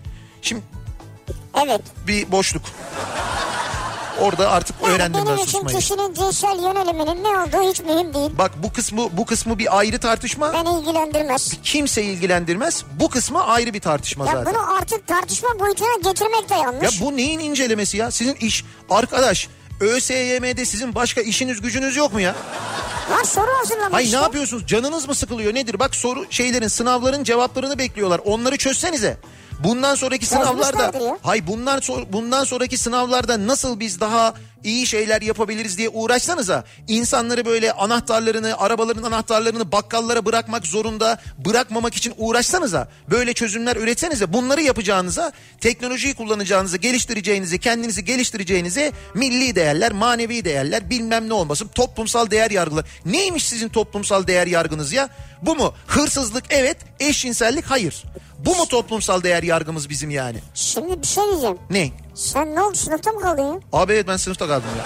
Şimdi 0.43 0.63
Evet. 1.67 1.81
bir 2.07 2.33
boşluk. 2.33 2.63
Orada 4.21 4.51
artık 4.51 4.77
Yani 4.83 4.93
öğrendim 4.93 5.21
ben 5.21 5.27
benim 5.27 5.39
için 5.39 5.47
susmayı. 5.59 5.79
kişinin 5.79 6.15
cinsel 6.15 6.63
yöneliminin 6.63 7.25
ne 7.25 7.29
olduğu 7.29 7.71
hiç 7.71 7.81
mühim 7.81 8.15
değil. 8.15 8.31
Bak 8.39 8.51
bu 8.63 8.73
kısmı 8.73 9.09
bu 9.17 9.27
kısmı 9.27 9.59
bir 9.59 9.79
ayrı 9.79 9.99
tartışma. 9.99 10.53
Beni 10.53 10.81
ilgilendirmez. 10.81 11.53
Kimseyi 11.65 12.07
ilgilendirmez. 12.17 12.85
Bu 13.01 13.09
kısmı 13.11 13.45
ayrı 13.45 13.75
bir 13.75 13.81
tartışma 13.81 14.27
Ya 14.27 14.33
zaten. 14.33 14.55
bunu 14.55 14.77
artık 14.77 15.07
tartışma 15.07 15.49
boyutuna 15.61 15.97
getirmek 16.13 16.49
de 16.51 16.55
Ya 16.55 16.61
yanlış. 16.61 17.01
bu 17.01 17.17
neyin 17.17 17.39
incelemesi 17.39 17.97
ya? 17.97 18.11
Sizin 18.11 18.35
iş 18.35 18.65
arkadaş 18.91 19.49
ÖSYM'de 19.81 20.65
sizin 20.65 20.95
başka 20.95 21.21
işiniz 21.21 21.61
gücünüz 21.61 21.97
yok 21.97 22.13
mu 22.13 22.21
ya? 22.21 22.35
Var 23.11 23.25
soru 23.25 23.47
hazırlamış. 23.59 23.93
Hay 23.95 24.03
ne 24.03 24.07
işte. 24.07 24.17
yapıyorsunuz? 24.17 24.67
Canınız 24.67 25.09
mı 25.09 25.15
sıkılıyor 25.15 25.55
nedir? 25.55 25.79
Bak 25.79 25.95
soru 25.95 26.25
şeylerin 26.31 26.69
sınavların 26.69 27.25
cevaplarını 27.25 27.79
bekliyorlar. 27.79 28.21
Onları 28.25 28.57
çözsenize. 28.57 29.17
Bundan 29.65 29.95
sonraki 29.95 30.27
sınavlarda 30.27 31.19
hay 31.23 31.47
bunlar 31.47 31.81
bundan 32.13 32.45
sonraki 32.45 32.79
sınavlarda 32.79 33.47
nasıl 33.47 33.81
biz 33.81 34.01
daha 34.01 34.35
iyi 34.65 34.87
şeyler 34.87 35.23
yapabiliriz 35.23 35.79
diye 35.79 35.89
uğraşsanıza 35.89 36.65
insanları 36.89 37.45
böyle 37.45 37.73
anahtarlarını 37.73 38.59
arabaların 38.59 39.03
anahtarlarını 39.03 39.73
bakkallara 39.73 40.27
bırakmak 40.27 40.67
zorunda 40.67 41.19
bırakmamak 41.39 41.95
için 41.95 42.15
uğraşsanıza 42.17 42.89
böyle 43.11 43.33
çözümler 43.33 43.77
üretsenize 43.77 44.33
bunları 44.33 44.63
yapacağınıza 44.63 45.33
teknolojiyi 45.61 46.15
kullanacağınızı 46.15 46.77
geliştireceğinizi 46.79 47.59
kendinizi 47.59 48.05
geliştireceğinize 48.05 48.93
milli 49.15 49.55
değerler 49.55 49.93
manevi 49.93 50.45
değerler 50.45 50.91
bilmem 50.91 51.29
ne 51.29 51.35
olmasın 51.35 51.71
toplumsal 51.75 52.31
değer 52.31 52.51
yargılar 52.51 52.85
neymiş 53.05 53.45
sizin 53.49 53.69
toplumsal 53.69 54.27
değer 54.27 54.47
yargınız 54.47 54.93
ya? 54.93 55.09
Bu 55.43 55.57
mu? 55.57 55.75
Hırsızlık 55.87 56.45
evet 56.51 56.77
eşcinsellik 57.01 57.65
hayır 57.65 58.05
bu 58.47 58.57
mu 58.57 58.67
toplumsal 58.69 59.23
değer 59.23 59.43
yargımız 59.43 59.91
bizim 59.91 60.11
yani 60.11 60.39
Şimdi 60.55 61.03
bir 61.03 61.07
şey 61.07 61.25
diyeceğim. 61.25 61.59
ne 61.71 61.91
Sen 62.15 62.55
ne 62.55 62.63
oldu 62.63 62.75
sınıfta 62.77 63.13
mı 63.13 63.21
kaldın 63.21 63.43
ya? 63.43 63.61
Abi 63.73 63.93
evet 63.93 64.09
ben 64.09 64.17
sınıfta 64.17 64.47
kaldım 64.49 64.69
ya. 64.79 64.85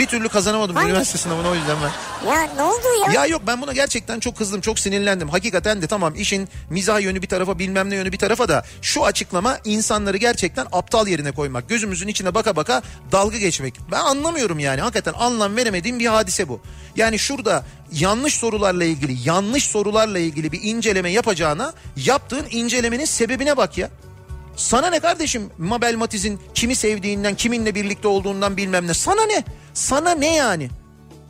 Bir 0.00 0.06
türlü 0.06 0.28
kazanamadım 0.28 0.76
Hangi- 0.76 0.90
üniversite 0.90 1.18
sınavına 1.18 1.48
o 1.48 1.54
yüzden 1.54 1.76
ben. 1.82 2.30
Ya 2.30 2.42
ne 2.56 2.62
oldu 2.62 2.82
ya? 3.06 3.12
Ya 3.12 3.26
yok 3.26 3.42
ben 3.46 3.62
buna 3.62 3.72
gerçekten 3.72 4.20
çok 4.20 4.36
kızdım 4.36 4.60
çok 4.60 4.78
sinirlendim. 4.78 5.28
Hakikaten 5.28 5.82
de 5.82 5.86
tamam 5.86 6.14
işin 6.14 6.48
mizah 6.70 7.00
yönü 7.00 7.22
bir 7.22 7.26
tarafa 7.26 7.58
bilmem 7.58 7.90
ne 7.90 7.94
yönü 7.94 8.12
bir 8.12 8.18
tarafa 8.18 8.48
da 8.48 8.64
şu 8.82 9.04
açıklama 9.04 9.58
insanları 9.64 10.16
gerçekten 10.16 10.66
aptal 10.72 11.08
yerine 11.08 11.32
koymak. 11.32 11.68
Gözümüzün 11.68 12.08
içine 12.08 12.34
baka 12.34 12.56
baka 12.56 12.82
dalga 13.12 13.38
geçmek. 13.38 13.74
Ben 13.90 14.00
anlamıyorum 14.00 14.58
yani 14.58 14.80
hakikaten 14.80 15.12
anlam 15.18 15.56
veremediğim 15.56 15.98
bir 15.98 16.06
hadise 16.06 16.48
bu. 16.48 16.60
Yani 16.96 17.18
şurada 17.18 17.64
yanlış 17.92 18.34
sorularla 18.34 18.84
ilgili 18.84 19.28
yanlış 19.28 19.64
sorularla 19.64 20.18
ilgili 20.18 20.52
bir 20.52 20.60
inceleme 20.62 21.10
yapacağına 21.10 21.72
yaptığın 21.96 22.46
incelemenin 22.50 23.04
sebebine 23.04 23.56
bak 23.56 23.78
ya. 23.78 23.90
Sana 24.56 24.90
ne 24.90 25.00
kardeşim 25.00 25.50
Mabel 25.58 25.94
Matiz'in 25.94 26.40
kimi 26.54 26.74
sevdiğinden 26.76 27.34
kiminle 27.34 27.74
birlikte 27.74 28.08
olduğundan 28.08 28.56
bilmem 28.56 28.86
ne. 28.86 28.94
Sana 28.94 29.26
ne? 29.26 29.44
Sana 29.80 30.14
ne 30.14 30.34
yani? 30.34 30.68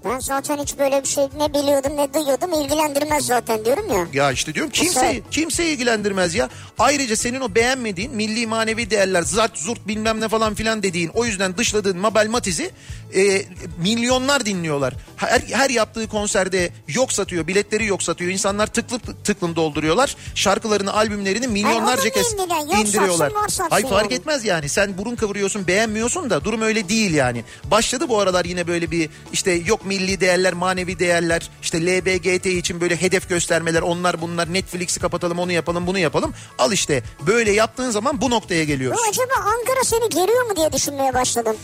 Ben 0.05 0.19
zaten 0.19 0.59
hiç 0.59 0.79
böyle 0.79 1.03
bir 1.03 1.09
şey 1.09 1.25
ne 1.37 1.55
biliyordum 1.55 1.97
ne 1.97 2.15
duyuyordum 2.15 2.53
ilgilendirmez 2.53 3.27
zaten 3.27 3.65
diyorum 3.65 3.89
ya. 3.91 4.25
Ya 4.25 4.33
işte 4.33 4.55
diyorum 4.55 4.73
kimse 4.73 5.23
kimse 5.31 5.67
ilgilendirmez 5.67 6.35
ya. 6.35 6.49
Ayrıca 6.79 7.17
senin 7.17 7.41
o 7.41 7.55
beğenmediğin 7.55 8.15
milli 8.15 8.47
manevi 8.47 8.91
değerler 8.91 9.23
zart 9.23 9.59
zurt 9.59 9.89
bilmem 9.89 10.21
ne 10.21 10.29
falan 10.29 10.55
filan 10.55 10.83
dediğin 10.83 11.09
o 11.09 11.25
yüzden 11.25 11.57
dışladığın 11.57 11.99
Mabel 11.99 12.29
Matiz'i 12.29 12.71
e, 13.15 13.45
milyonlar 13.79 14.47
dinliyorlar. 14.47 14.95
Her, 15.17 15.41
her 15.41 15.71
yaptığı 15.71 16.09
konserde 16.09 16.71
yok 16.89 17.13
satıyor 17.13 17.47
biletleri 17.47 17.87
yok 17.87 18.03
satıyor. 18.03 18.31
İnsanlar 18.31 18.67
tıklı 18.67 18.99
tıklım 19.25 19.57
dolduruyorlar. 19.57 20.17
Şarkılarını 20.35 20.95
albümlerini 20.95 21.49
milyonlarca 21.49 22.11
kez 22.11 22.33
indiriyorlar. 22.33 23.33
Hayır 23.71 23.87
fark 23.87 24.13
etmez 24.13 24.45
yani 24.45 24.69
sen 24.69 24.99
burun 24.99 25.17
kıvırıyorsun 25.17 25.67
beğenmiyorsun 25.67 26.31
da 26.31 26.45
durum 26.45 26.63
öyle 26.63 26.89
değil 26.89 27.15
yani. 27.15 27.45
Başladı 27.65 28.09
bu 28.09 28.19
aralar 28.21 28.45
yine 28.45 28.67
böyle 28.67 28.91
bir 28.91 29.11
işte 29.33 29.51
yok 29.51 29.87
milli 29.87 30.21
değerler 30.21 30.53
manevi 30.53 30.99
değerler 30.99 31.51
işte 31.63 31.87
LBGT 31.87 32.47
için 32.47 32.81
böyle 32.81 32.97
hedef 32.97 33.29
göstermeler 33.29 33.83
onlar 33.83 34.21
bunlar 34.21 34.53
Netflix'i 34.53 35.01
kapatalım 35.01 35.39
onu 35.39 35.53
yapalım 35.53 35.87
bunu 35.87 35.99
yapalım. 35.99 36.35
Al 36.59 36.73
işte 36.73 37.03
böyle 37.27 37.53
yaptığın 37.53 37.91
zaman 37.91 38.21
bu 38.21 38.31
noktaya 38.31 38.65
geliyoruz. 38.65 38.99
Bu 38.99 39.09
acaba 39.11 39.35
Ankara 39.35 39.85
seni 39.85 40.09
geriyor 40.09 40.47
mu 40.47 40.57
diye 40.57 40.73
düşünmeye 40.73 41.15
başladım. 41.15 41.57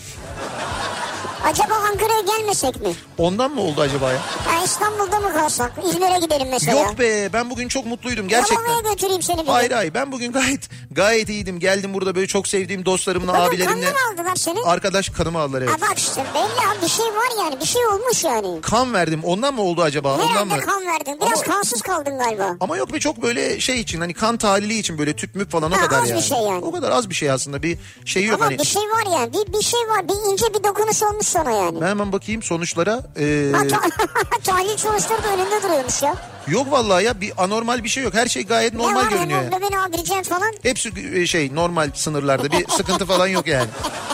Acaba 1.47 1.75
Ankara'ya 1.75 2.21
gelmesek 2.21 2.81
mi? 2.83 2.95
Ondan 3.19 3.51
mı 3.51 3.61
oldu 3.61 3.81
acaba 3.81 4.13
ya? 4.13 4.19
Ya 4.53 4.65
İstanbul'da 4.65 5.21
mı 5.21 5.33
kalsak? 5.33 5.73
İzmir'e 5.89 6.19
gidelim 6.19 6.49
mesela. 6.51 6.81
Yok 6.81 6.99
be 6.99 7.33
ben 7.33 7.51
bugün 7.51 7.69
çok 7.69 7.87
mutluydum 7.87 8.29
gerçekten. 8.29 8.65
Yalova'ya 8.65 8.93
götüreyim 8.95 9.23
seni 9.23 9.43
bir 9.43 9.47
Hayır 9.47 9.69
gün. 9.69 9.77
hayır 9.77 9.95
ben 9.95 10.13
bugün 10.13 10.33
gayet 10.33 10.69
gayet 10.91 11.29
iyiydim. 11.29 11.59
Geldim 11.61 11.95
burada 11.95 12.15
böyle 12.15 12.27
çok 12.27 12.49
sevdiğim 12.49 12.85
dostlarımla 12.85 13.33
Bugün 13.33 13.41
abilerimle. 13.49 13.85
kanını 13.93 14.13
aldılar 14.13 14.37
seni. 14.37 14.61
Arkadaş 14.65 15.09
kanımı 15.09 15.39
aldılar 15.41 15.63
evet. 15.63 15.71
Ha 15.73 15.77
bak 15.91 15.99
işte 15.99 16.25
belli 16.35 16.69
abi 16.69 16.83
bir 16.83 16.89
şey 16.89 17.07
var 17.07 17.45
yani 17.45 17.61
bir 17.61 17.67
şey 17.67 17.87
olmuş 17.87 18.25
yani. 18.25 18.61
Kan 18.61 18.93
verdim 18.95 19.21
ondan 19.25 19.55
mı 19.55 19.63
oldu 19.63 19.83
acaba? 19.83 20.15
Ondan 20.15 20.27
Herhalde 20.29 20.55
mı? 20.57 20.61
kan 20.61 20.87
verdin. 20.87 21.19
Biraz 21.21 21.43
Ama- 21.43 21.55
kansız 21.55 21.83
kaldın 21.83 22.19
galiba. 22.19 22.57
Ama 22.61 22.77
yok 22.77 22.93
be 22.93 23.01
çok 23.01 23.23
böyle 23.23 23.61
şey 23.61 23.81
için 23.81 24.01
hani 24.01 24.15
kan 24.15 24.37
tahlili 24.37 24.79
için 24.79 24.99
böyle 24.99 25.17
tüp 25.17 25.35
müp 25.35 25.51
falan 25.51 25.73
o 25.73 25.77
Ha, 25.77 25.81
kadar 25.81 25.99
az 25.99 26.05
bir 26.05 26.11
yani. 26.11 26.23
şey 26.23 26.39
yani. 26.39 26.65
O 26.65 26.73
kadar 26.73 26.91
az 26.91 27.11
bir 27.11 27.15
şey 27.15 27.31
aslında 27.31 27.63
bir 27.63 27.79
şey 28.05 28.25
yok 28.25 28.35
Ama 28.35 28.45
hani. 28.47 28.59
bir 28.59 28.65
şey 28.65 28.83
var 28.83 29.19
yani. 29.21 29.33
Bir, 29.33 29.53
bir 29.59 29.63
şey 29.63 29.81
var. 29.81 30.09
Bir 30.09 30.33
ince 30.33 30.55
bir 30.55 30.65
dokunuş 30.65 31.03
olmuş 31.03 31.27
sana 31.37 31.51
yani. 31.53 31.81
Ben 31.81 31.87
hemen 31.87 32.13
bakayım 32.13 32.43
sonuçlara. 32.43 33.03
Ee, 33.19 33.53
Ha, 33.55 33.63
ta- 33.69 33.81
tahlil 34.45 34.77
sonuçları 34.77 35.23
da 35.23 35.29
önünde 35.29 35.63
duruyormuş 35.63 36.03
ya. 36.03 36.15
yok 36.49 36.71
vallahi 36.71 37.05
ya 37.05 37.21
bir 37.21 37.33
anormal 37.37 37.85
bir 37.85 37.89
şey 37.89 38.03
yok. 38.05 38.15
Her 38.15 38.27
şey 38.27 38.47
gayet 38.47 38.75
ne 38.75 38.83
normal 38.83 39.01
var 39.05 39.11
görünüyor. 39.11 39.43
yani. 39.43 39.55
hemoglobin 39.55 39.77
A1 39.77 40.25
falan. 40.25 40.53
Hepsi 40.63 40.93
e, 41.15 41.27
şey 41.27 41.55
normal 41.55 41.91
sınırlarda 41.95 42.51
bir 42.53 42.69
sıkıntı 42.69 43.07
falan 43.07 43.27
yok 43.27 43.47
yani. 43.47 43.69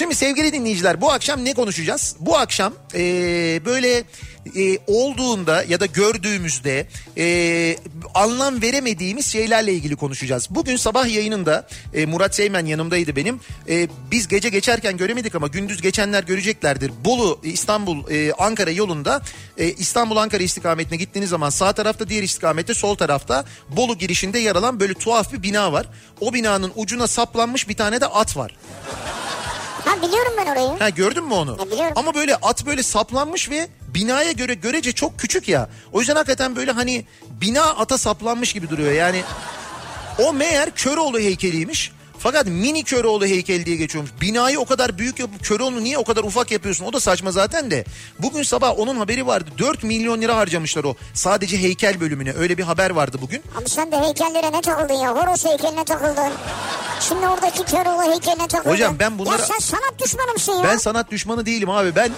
Şimdi 0.00 0.14
sevgili 0.14 0.52
dinleyiciler 0.52 1.00
bu 1.00 1.12
akşam 1.12 1.44
ne 1.44 1.54
konuşacağız? 1.54 2.16
Bu 2.20 2.38
akşam 2.38 2.74
e, 2.94 3.00
böyle 3.64 4.04
e, 4.56 4.78
olduğunda 4.86 5.62
ya 5.62 5.80
da 5.80 5.86
gördüğümüzde 5.86 6.86
e, 7.18 7.76
anlam 8.14 8.62
veremediğimiz 8.62 9.26
şeylerle 9.26 9.72
ilgili 9.72 9.96
konuşacağız. 9.96 10.46
Bugün 10.50 10.76
sabah 10.76 11.14
yayınında 11.14 11.68
e, 11.94 12.06
Murat 12.06 12.34
Seymen 12.34 12.66
yanımdaydı 12.66 13.16
benim. 13.16 13.40
E, 13.68 13.88
biz 14.10 14.28
gece 14.28 14.48
geçerken 14.48 14.96
göremedik 14.96 15.34
ama 15.34 15.46
gündüz 15.46 15.82
geçenler 15.82 16.22
göreceklerdir. 16.24 16.92
Bolu, 17.04 17.40
İstanbul, 17.42 18.10
e, 18.10 18.32
Ankara 18.32 18.70
yolunda 18.70 19.22
e, 19.58 19.70
İstanbul-Ankara 19.70 20.42
istikametine 20.42 20.98
gittiğiniz 20.98 21.30
zaman 21.30 21.50
sağ 21.50 21.72
tarafta 21.72 22.08
diğer 22.08 22.22
istikamette 22.22 22.74
sol 22.74 22.94
tarafta 22.94 23.44
Bolu 23.68 23.98
girişinde 23.98 24.38
yer 24.38 24.56
alan 24.56 24.80
böyle 24.80 24.94
tuhaf 24.94 25.32
bir 25.32 25.42
bina 25.42 25.72
var. 25.72 25.86
O 26.20 26.34
binanın 26.34 26.72
ucuna 26.76 27.06
saplanmış 27.06 27.68
bir 27.68 27.76
tane 27.76 28.00
de 28.00 28.06
at 28.06 28.36
var. 28.36 28.56
Ha 29.90 30.02
biliyorum 30.02 30.32
ben 30.38 30.46
orayı. 30.52 30.78
Ha 30.78 30.88
gördün 30.88 31.24
mü 31.24 31.34
onu? 31.34 31.58
Ha, 31.58 31.66
biliyorum. 31.70 31.92
Ama 31.96 32.14
böyle 32.14 32.36
at 32.36 32.66
böyle 32.66 32.82
saplanmış 32.82 33.50
ve 33.50 33.68
binaya 33.94 34.32
göre 34.32 34.54
görece 34.54 34.92
çok 34.92 35.18
küçük 35.18 35.48
ya. 35.48 35.68
O 35.92 35.98
yüzden 36.00 36.14
hakikaten 36.16 36.56
böyle 36.56 36.72
hani 36.72 37.04
bina 37.40 37.62
ata 37.64 37.98
saplanmış 37.98 38.52
gibi 38.52 38.70
duruyor. 38.70 38.92
Yani 38.92 39.22
o 40.18 40.32
meğer 40.32 40.70
Köroğlu 40.70 41.18
heykeliymiş. 41.18 41.92
Fakat 42.22 42.46
mini 42.46 42.84
Köroğlu 42.84 43.26
heykeli 43.26 43.66
diye 43.66 43.76
geçiyormuş. 43.76 44.10
Binayı 44.20 44.60
o 44.60 44.64
kadar 44.64 44.98
büyük 44.98 45.18
yapıp 45.18 45.44
Köroğlu'nu 45.44 45.84
niye 45.84 45.98
o 45.98 46.04
kadar 46.04 46.24
ufak 46.24 46.50
yapıyorsun? 46.50 46.84
O 46.84 46.92
da 46.92 47.00
saçma 47.00 47.30
zaten 47.30 47.70
de. 47.70 47.84
Bugün 48.18 48.42
sabah 48.42 48.78
onun 48.78 48.96
haberi 48.96 49.26
vardı. 49.26 49.50
4 49.58 49.82
milyon 49.82 50.20
lira 50.20 50.36
harcamışlar 50.36 50.84
o. 50.84 50.94
Sadece 51.14 51.58
heykel 51.62 52.00
bölümüne. 52.00 52.32
Öyle 52.32 52.58
bir 52.58 52.62
haber 52.62 52.90
vardı 52.90 53.18
bugün. 53.22 53.42
Abi 53.60 53.68
sen 53.68 53.92
de 53.92 54.00
heykellere 54.00 54.52
ne 54.52 54.60
takıldın 54.60 54.94
ya? 54.94 55.10
Horoz 55.14 55.44
heykeline 55.44 55.84
takıldın. 55.84 56.32
Şimdi 57.00 57.26
oradaki 57.28 57.64
Köroğlu 57.64 58.12
heykeline 58.12 58.46
takıldın. 58.48 58.70
Hocam 58.74 58.96
ben 58.98 59.18
bunları- 59.18 59.40
Ya 59.40 59.46
sen 59.46 59.58
sanat 59.58 59.94
düşmanı 60.04 60.32
mısın 60.32 60.52
ya? 60.52 60.64
Ben 60.64 60.76
sanat 60.76 61.10
düşmanı 61.10 61.46
değilim 61.46 61.70
abi. 61.70 61.96
Ben 61.96 62.10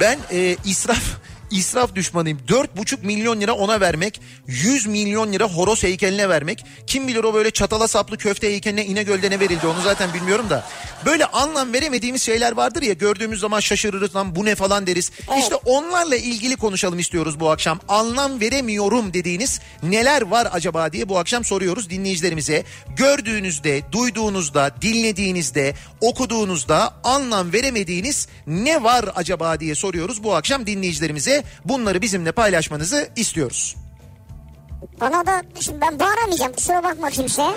ben 0.00 0.18
e, 0.32 0.56
israf 0.64 1.02
israf 1.50 1.94
düşmanıyım. 1.94 2.38
4,5 2.48 3.06
milyon 3.06 3.40
lira 3.40 3.52
ona 3.52 3.80
vermek, 3.80 4.20
100 4.46 4.86
milyon 4.86 5.32
lira 5.32 5.44
horoz 5.44 5.82
heykeline 5.82 6.28
vermek. 6.28 6.64
Kim 6.86 7.08
bilir 7.08 7.24
o 7.24 7.34
böyle 7.34 7.50
çatala 7.50 7.88
saplı 7.88 8.16
köfte 8.16 8.48
heykeline 8.48 8.84
İnegöl'de 8.84 9.30
ne 9.30 9.40
verildi 9.40 9.66
onu 9.66 9.82
zaten 9.84 10.14
bilmiyorum 10.14 10.50
da. 10.50 10.64
Böyle 11.06 11.26
anlam 11.26 11.72
veremediğimiz 11.72 12.22
şeyler 12.22 12.52
vardır 12.52 12.82
ya 12.82 12.92
gördüğümüz 12.92 13.40
zaman 13.40 13.60
şaşırırız 13.60 14.16
lan 14.16 14.36
bu 14.36 14.44
ne 14.44 14.54
falan 14.54 14.86
deriz. 14.86 15.10
Evet. 15.28 15.42
İşte 15.42 15.54
onlarla 15.54 16.16
ilgili 16.16 16.56
konuşalım 16.56 16.98
istiyoruz 16.98 17.40
bu 17.40 17.50
akşam. 17.50 17.80
Anlam 17.88 18.40
veremiyorum 18.40 19.14
dediğiniz 19.14 19.60
neler 19.82 20.22
var 20.22 20.48
acaba 20.52 20.92
diye 20.92 21.08
bu 21.08 21.18
akşam 21.18 21.44
soruyoruz 21.44 21.90
dinleyicilerimize. 21.90 22.64
Gördüğünüzde, 22.96 23.82
duyduğunuzda, 23.92 24.74
dinlediğinizde, 24.82 25.74
okuduğunuzda 26.00 26.94
anlam 27.04 27.52
veremediğiniz 27.52 28.28
ne 28.46 28.82
var 28.82 29.04
acaba 29.14 29.60
diye 29.60 29.74
soruyoruz 29.74 30.22
bu 30.24 30.34
akşam 30.34 30.66
dinleyicilerimize. 30.66 31.37
Bunları 31.64 32.02
bizimle 32.02 32.32
paylaşmanızı 32.32 33.08
istiyoruz. 33.16 33.76
Bana 35.00 35.26
da 35.26 35.42
şimdi 35.60 35.80
ben 35.80 35.98
bağıramayacağım 35.98 36.52
kusura 36.52 36.84
bakma 36.84 37.10
kimseye. 37.10 37.52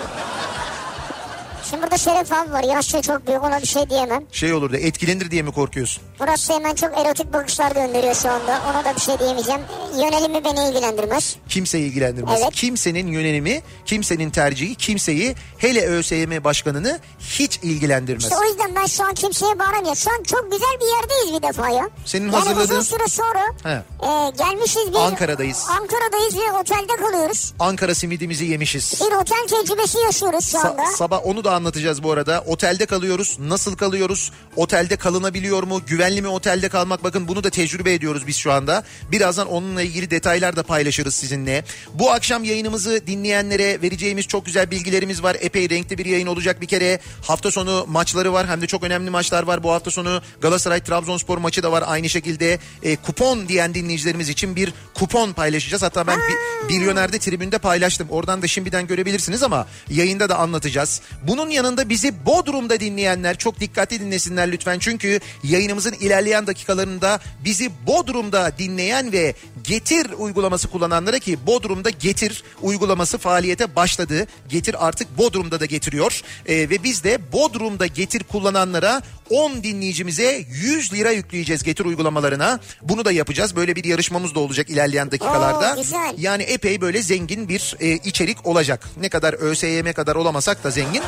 Şimdi 1.72 1.82
burada 1.82 1.98
Şeref 1.98 2.32
abi 2.32 2.52
var 2.52 2.62
yaşça 2.64 3.02
çok 3.02 3.26
büyük 3.26 3.44
ona 3.44 3.60
bir 3.62 3.66
şey 3.66 3.90
diyemem. 3.90 4.24
Şey 4.32 4.52
olur 4.54 4.72
da 4.72 4.78
etkilenir 4.78 5.30
diye 5.30 5.42
mi 5.42 5.52
korkuyorsun? 5.52 6.02
Burası 6.20 6.52
hemen 6.52 6.74
çok 6.74 6.98
erotik 6.98 7.32
bakışlar 7.32 7.72
gönderiyor 7.72 8.14
şu 8.14 8.30
anda. 8.30 8.60
Ona 8.70 8.84
da 8.84 8.94
bir 8.96 9.00
şey 9.00 9.18
diyemeyeceğim. 9.18 9.60
Yönelimi 9.96 10.44
beni 10.44 10.68
ilgilendirmez. 10.68 11.36
Kimseyi 11.48 11.88
ilgilendirmez. 11.88 12.40
Evet. 12.42 12.52
Kimsenin 12.52 13.06
yönelimi, 13.06 13.62
kimsenin 13.86 14.30
tercihi, 14.30 14.74
kimseyi 14.74 15.34
hele 15.58 15.86
ÖSYM 15.86 16.44
başkanını 16.44 16.98
hiç 17.20 17.58
ilgilendirmez. 17.62 18.22
İşte 18.24 18.36
o 18.36 18.44
yüzden 18.44 18.74
ben 18.74 18.86
şu 18.86 19.04
an 19.04 19.14
kimseye 19.14 19.58
bağıramıyorum. 19.58 19.96
Şu 19.96 20.10
an 20.10 20.22
çok 20.22 20.52
güzel 20.52 20.74
bir 20.80 20.86
yerdeyiz 20.86 21.42
bir 21.42 21.48
defa 21.48 21.68
ya. 21.68 21.88
Senin 22.04 22.24
yani 22.32 22.36
hazırladığın- 22.36 22.62
uzun 22.78 22.80
süre 22.80 23.08
sonra 23.08 23.42
He. 23.62 23.70
e, 24.06 24.30
gelmişiz 24.30 24.90
bir... 24.92 24.96
Ankara'dayız. 24.98 25.66
Ankara'dayız 25.80 26.36
ve 26.36 26.52
otelde 26.60 26.96
kalıyoruz. 26.96 27.54
Ankara 27.58 27.94
simidimizi 27.94 28.44
yemişiz. 28.44 29.00
Bir 29.00 29.12
otel 29.16 29.46
tecrübesi 29.48 29.98
yaşıyoruz 29.98 30.44
şu 30.52 30.58
Sa- 30.58 30.68
anda. 30.70 30.86
sabah 30.86 31.26
onu 31.26 31.44
da 31.44 31.52
anlatacağız 31.62 32.02
bu 32.02 32.12
arada. 32.12 32.44
Otelde 32.46 32.86
kalıyoruz. 32.86 33.36
Nasıl 33.38 33.76
kalıyoruz? 33.76 34.32
Otelde 34.56 34.96
kalınabiliyor 34.96 35.62
mu? 35.62 35.82
Güvenli 35.86 36.22
mi 36.22 36.28
otelde 36.28 36.68
kalmak? 36.68 37.04
Bakın 37.04 37.28
bunu 37.28 37.44
da 37.44 37.50
tecrübe 37.50 37.94
ediyoruz 37.94 38.26
biz 38.26 38.36
şu 38.36 38.52
anda. 38.52 38.84
Birazdan 39.12 39.48
onunla 39.48 39.82
ilgili 39.82 40.10
detaylar 40.10 40.56
da 40.56 40.62
paylaşırız 40.62 41.14
sizinle. 41.14 41.64
Bu 41.94 42.10
akşam 42.10 42.44
yayınımızı 42.44 43.06
dinleyenlere 43.06 43.82
vereceğimiz 43.82 44.26
çok 44.26 44.46
güzel 44.46 44.70
bilgilerimiz 44.70 45.22
var. 45.22 45.36
Epey 45.40 45.70
renkli 45.70 45.98
bir 45.98 46.06
yayın 46.06 46.26
olacak 46.26 46.60
bir 46.60 46.66
kere. 46.66 47.00
Hafta 47.22 47.50
sonu 47.50 47.84
maçları 47.88 48.32
var. 48.32 48.46
Hem 48.46 48.62
de 48.62 48.66
çok 48.66 48.82
önemli 48.82 49.10
maçlar 49.10 49.42
var. 49.42 49.62
Bu 49.62 49.72
hafta 49.72 49.90
sonu 49.90 50.22
Galatasaray 50.40 50.80
Trabzonspor 50.80 51.38
maçı 51.38 51.62
da 51.62 51.72
var. 51.72 51.84
Aynı 51.86 52.08
şekilde 52.08 52.58
e, 52.82 52.96
kupon 52.96 53.48
diyen 53.48 53.74
dinleyicilerimiz 53.74 54.28
için 54.28 54.56
bir 54.56 54.72
kupon 54.94 55.32
paylaşacağız. 55.32 55.82
Hatta 55.82 56.06
ben 56.06 56.18
bir, 56.18 56.74
Milyoner'de 56.74 57.18
tribünde 57.18 57.58
paylaştım. 57.58 58.08
Oradan 58.10 58.42
da 58.42 58.46
şimdiden 58.46 58.86
görebilirsiniz 58.86 59.42
ama 59.42 59.66
yayında 59.90 60.28
da 60.28 60.38
anlatacağız. 60.38 61.00
Bunun 61.22 61.50
yanında 61.52 61.88
bizi 61.88 62.26
Bodrum'da 62.26 62.80
dinleyenler 62.80 63.38
çok 63.38 63.60
dikkatli 63.60 64.00
dinlesinler 64.00 64.52
lütfen. 64.52 64.78
Çünkü 64.78 65.20
yayınımızın 65.44 65.92
ilerleyen 65.92 66.46
dakikalarında 66.46 67.20
bizi 67.44 67.70
Bodrum'da 67.86 68.58
dinleyen 68.58 69.12
ve 69.12 69.34
Getir 69.64 70.06
uygulaması 70.18 70.68
kullananlara 70.68 71.18
ki 71.18 71.46
Bodrum'da 71.46 71.90
Getir 71.90 72.44
uygulaması 72.62 73.18
faaliyete 73.18 73.76
başladı. 73.76 74.26
Getir 74.48 74.86
artık 74.86 75.18
Bodrum'da 75.18 75.60
da 75.60 75.66
getiriyor. 75.66 76.22
Ee, 76.46 76.54
ve 76.70 76.82
biz 76.82 77.04
de 77.04 77.32
Bodrum'da 77.32 77.86
Getir 77.86 78.24
kullananlara 78.24 79.02
10 79.32 79.62
dinleyicimize 79.64 80.44
100 80.50 80.92
lira 80.92 81.10
yükleyeceğiz 81.10 81.62
Getir 81.62 81.84
uygulamalarına. 81.84 82.60
Bunu 82.82 83.04
da 83.04 83.12
yapacağız. 83.12 83.56
Böyle 83.56 83.76
bir 83.76 83.84
yarışmamız 83.84 84.34
da 84.34 84.40
olacak 84.40 84.70
ilerleyen 84.70 85.10
dakikalarda. 85.10 85.72
Oo, 85.72 85.76
güzel. 85.76 86.14
Yani 86.18 86.42
epey 86.42 86.80
böyle 86.80 87.02
zengin 87.02 87.48
bir 87.48 87.76
e, 87.80 87.92
içerik 87.92 88.46
olacak. 88.46 88.88
Ne 89.00 89.08
kadar 89.08 89.32
ÖSYM 89.32 89.92
kadar 89.92 90.16
olamasak 90.16 90.64
da 90.64 90.70
zengin. 90.70 91.02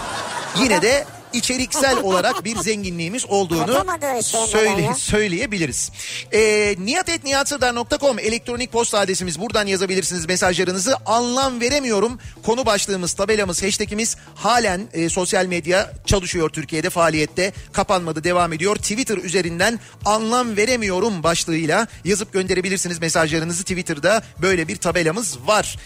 Yine 0.63 0.83
de 0.83 1.05
içeriksel 1.35 1.97
olarak 2.03 2.45
bir 2.45 2.57
zenginliğimiz 2.57 3.27
olduğunu 3.27 3.85
söyle, 4.23 4.95
söyleyebiliriz. 4.97 5.91
E, 6.33 6.75
niyatetniyatsırdar.com 6.79 8.19
elektronik 8.19 8.73
posta 8.73 8.99
adresimiz. 8.99 9.41
Buradan 9.41 9.67
yazabilirsiniz 9.67 10.27
mesajlarınızı. 10.27 10.97
Anlam 11.07 11.61
veremiyorum. 11.61 12.19
Konu 12.43 12.67
başlığımız, 12.67 13.13
tabelamız, 13.13 13.63
hashtagimiz 13.63 14.17
halen 14.35 14.81
e, 14.93 15.09
sosyal 15.09 15.47
medya 15.47 15.93
çalışıyor 16.07 16.51
Türkiye'de 16.51 16.91
faaliyette. 16.91 17.53
Kapanmadı, 17.73 18.25
devam 18.25 18.53
ediyor. 18.53 18.77
Twitter 18.77 19.17
üzerinden 19.17 19.81
anlam 20.05 20.57
veremiyorum 20.57 21.23
başlığıyla 21.23 21.87
yazıp 22.05 22.33
gönderebilirsiniz 22.33 22.99
mesajlarınızı. 22.99 23.63
Twitter'da 23.63 24.23
böyle 24.43 24.69
bir 24.69 24.77
tabelamız 24.77 25.39
var. 25.47 25.79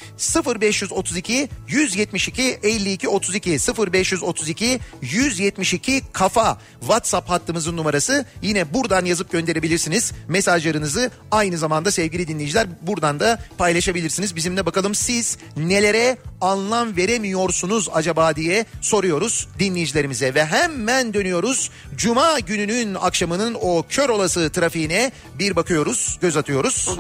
0532 0.61 1.49
172 1.69 2.59
52 2.63 3.09
32 3.09 3.51
0532 3.51 4.81
172 5.03 5.38
kafa 6.13 6.59
WhatsApp 6.81 7.31
hattımızın 7.31 7.77
numarası. 7.77 8.25
Yine 8.43 8.75
buradan 8.75 9.05
yazıp 9.05 9.33
gönderebilirsiniz 9.33 10.13
mesajlarınızı. 10.29 11.11
Aynı 11.31 11.59
zamanda 11.59 11.91
sevgili 11.91 12.29
dinleyiciler 12.29 12.67
buradan 12.83 13.21
da 13.21 13.39
paylaşabilirsiniz. 13.59 14.37
Bizimle 14.37 14.67
bakalım 14.67 14.95
siz 14.95 15.39
nelere 15.57 16.19
anlam 16.41 16.97
veremiyorsunuz 16.97 17.89
acaba 17.93 18.37
diye 18.37 18.67
soruyoruz 18.81 19.49
dinleyicilerimize 19.59 20.35
ve 20.35 20.45
hemen 20.45 21.15
dönüyoruz. 21.15 21.71
Cuma 21.97 22.41
gününün 22.41 22.95
akşamının 22.95 23.57
o 23.61 23.85
kör 23.89 24.09
olası 24.09 24.51
trafiğine 24.53 25.13
bir 25.39 25.57
bakıyoruz, 25.57 26.19
göz 26.21 26.37
atıyoruz. 26.37 26.99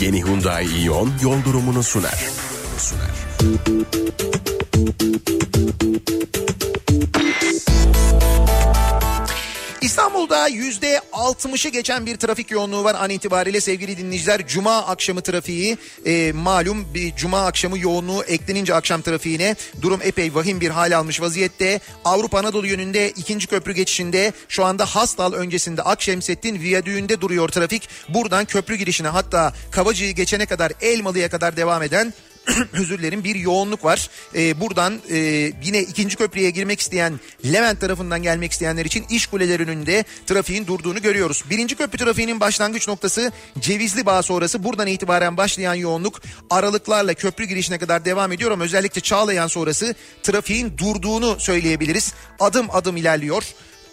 Yeni 0.00 0.24
Hyundai 0.24 0.66
Ion 0.84 1.12
yol 1.22 1.44
durumunu 1.44 1.82
sunar. 1.82 2.47
Sunar. 2.78 3.10
İstanbul'da 9.88 10.48
yüzde 10.48 11.00
60'ı 11.12 11.70
geçen 11.70 12.06
bir 12.06 12.16
trafik 12.16 12.50
yoğunluğu 12.50 12.84
var 12.84 12.96
an 13.00 13.10
itibariyle 13.10 13.60
sevgili 13.60 13.98
dinleyiciler. 13.98 14.46
Cuma 14.46 14.76
akşamı 14.76 15.20
trafiği 15.20 15.78
e, 16.06 16.32
malum 16.32 16.94
bir 16.94 17.16
cuma 17.16 17.46
akşamı 17.46 17.78
yoğunluğu 17.78 18.22
eklenince 18.24 18.74
akşam 18.74 19.02
trafiğine 19.02 19.56
durum 19.82 20.00
epey 20.02 20.34
vahim 20.34 20.60
bir 20.60 20.70
hal 20.70 20.96
almış 20.96 21.20
vaziyette. 21.20 21.80
Avrupa 22.04 22.38
Anadolu 22.38 22.66
yönünde 22.66 23.10
ikinci 23.10 23.46
köprü 23.46 23.72
geçişinde 23.72 24.32
şu 24.48 24.64
anda 24.64 24.86
Hastal 24.86 25.32
öncesinde 25.32 25.82
Akşemsettin 25.82 26.60
viyadüğünde 26.60 27.20
duruyor 27.20 27.48
trafik. 27.48 27.88
Buradan 28.08 28.44
köprü 28.44 28.74
girişine 28.74 29.08
hatta 29.08 29.52
Kavacı'yı 29.70 30.12
geçene 30.12 30.46
kadar 30.46 30.72
Elmalı'ya 30.80 31.30
kadar 31.30 31.56
devam 31.56 31.82
eden 31.82 32.14
özür 32.72 32.98
dilerim 32.98 33.24
bir 33.24 33.34
yoğunluk 33.34 33.84
var. 33.84 34.10
Ee, 34.34 34.60
buradan 34.60 35.00
e, 35.10 35.16
yine 35.64 35.80
ikinci 35.80 36.16
köprüye 36.16 36.50
girmek 36.50 36.80
isteyen 36.80 37.20
Levent 37.44 37.80
tarafından 37.80 38.22
gelmek 38.22 38.52
isteyenler 38.52 38.84
için 38.84 39.04
iş 39.10 39.26
kuleleri 39.26 39.62
önünde 39.62 40.04
trafiğin 40.26 40.66
durduğunu 40.66 41.02
görüyoruz. 41.02 41.44
Birinci 41.50 41.76
köprü 41.76 41.98
trafiğinin 41.98 42.40
başlangıç 42.40 42.88
noktası 42.88 43.32
Cevizli 43.58 44.06
Bağ 44.06 44.22
sonrası 44.22 44.64
buradan 44.64 44.86
itibaren 44.86 45.36
başlayan 45.36 45.74
yoğunluk 45.74 46.22
aralıklarla 46.50 47.14
köprü 47.14 47.44
girişine 47.44 47.78
kadar 47.78 48.04
devam 48.04 48.32
ediyor 48.32 48.50
ama 48.50 48.64
özellikle 48.64 49.00
Çağlayan 49.00 49.46
sonrası 49.46 49.94
trafiğin 50.22 50.78
durduğunu 50.78 51.40
söyleyebiliriz. 51.40 52.14
Adım 52.40 52.66
adım 52.70 52.96
ilerliyor. 52.96 53.44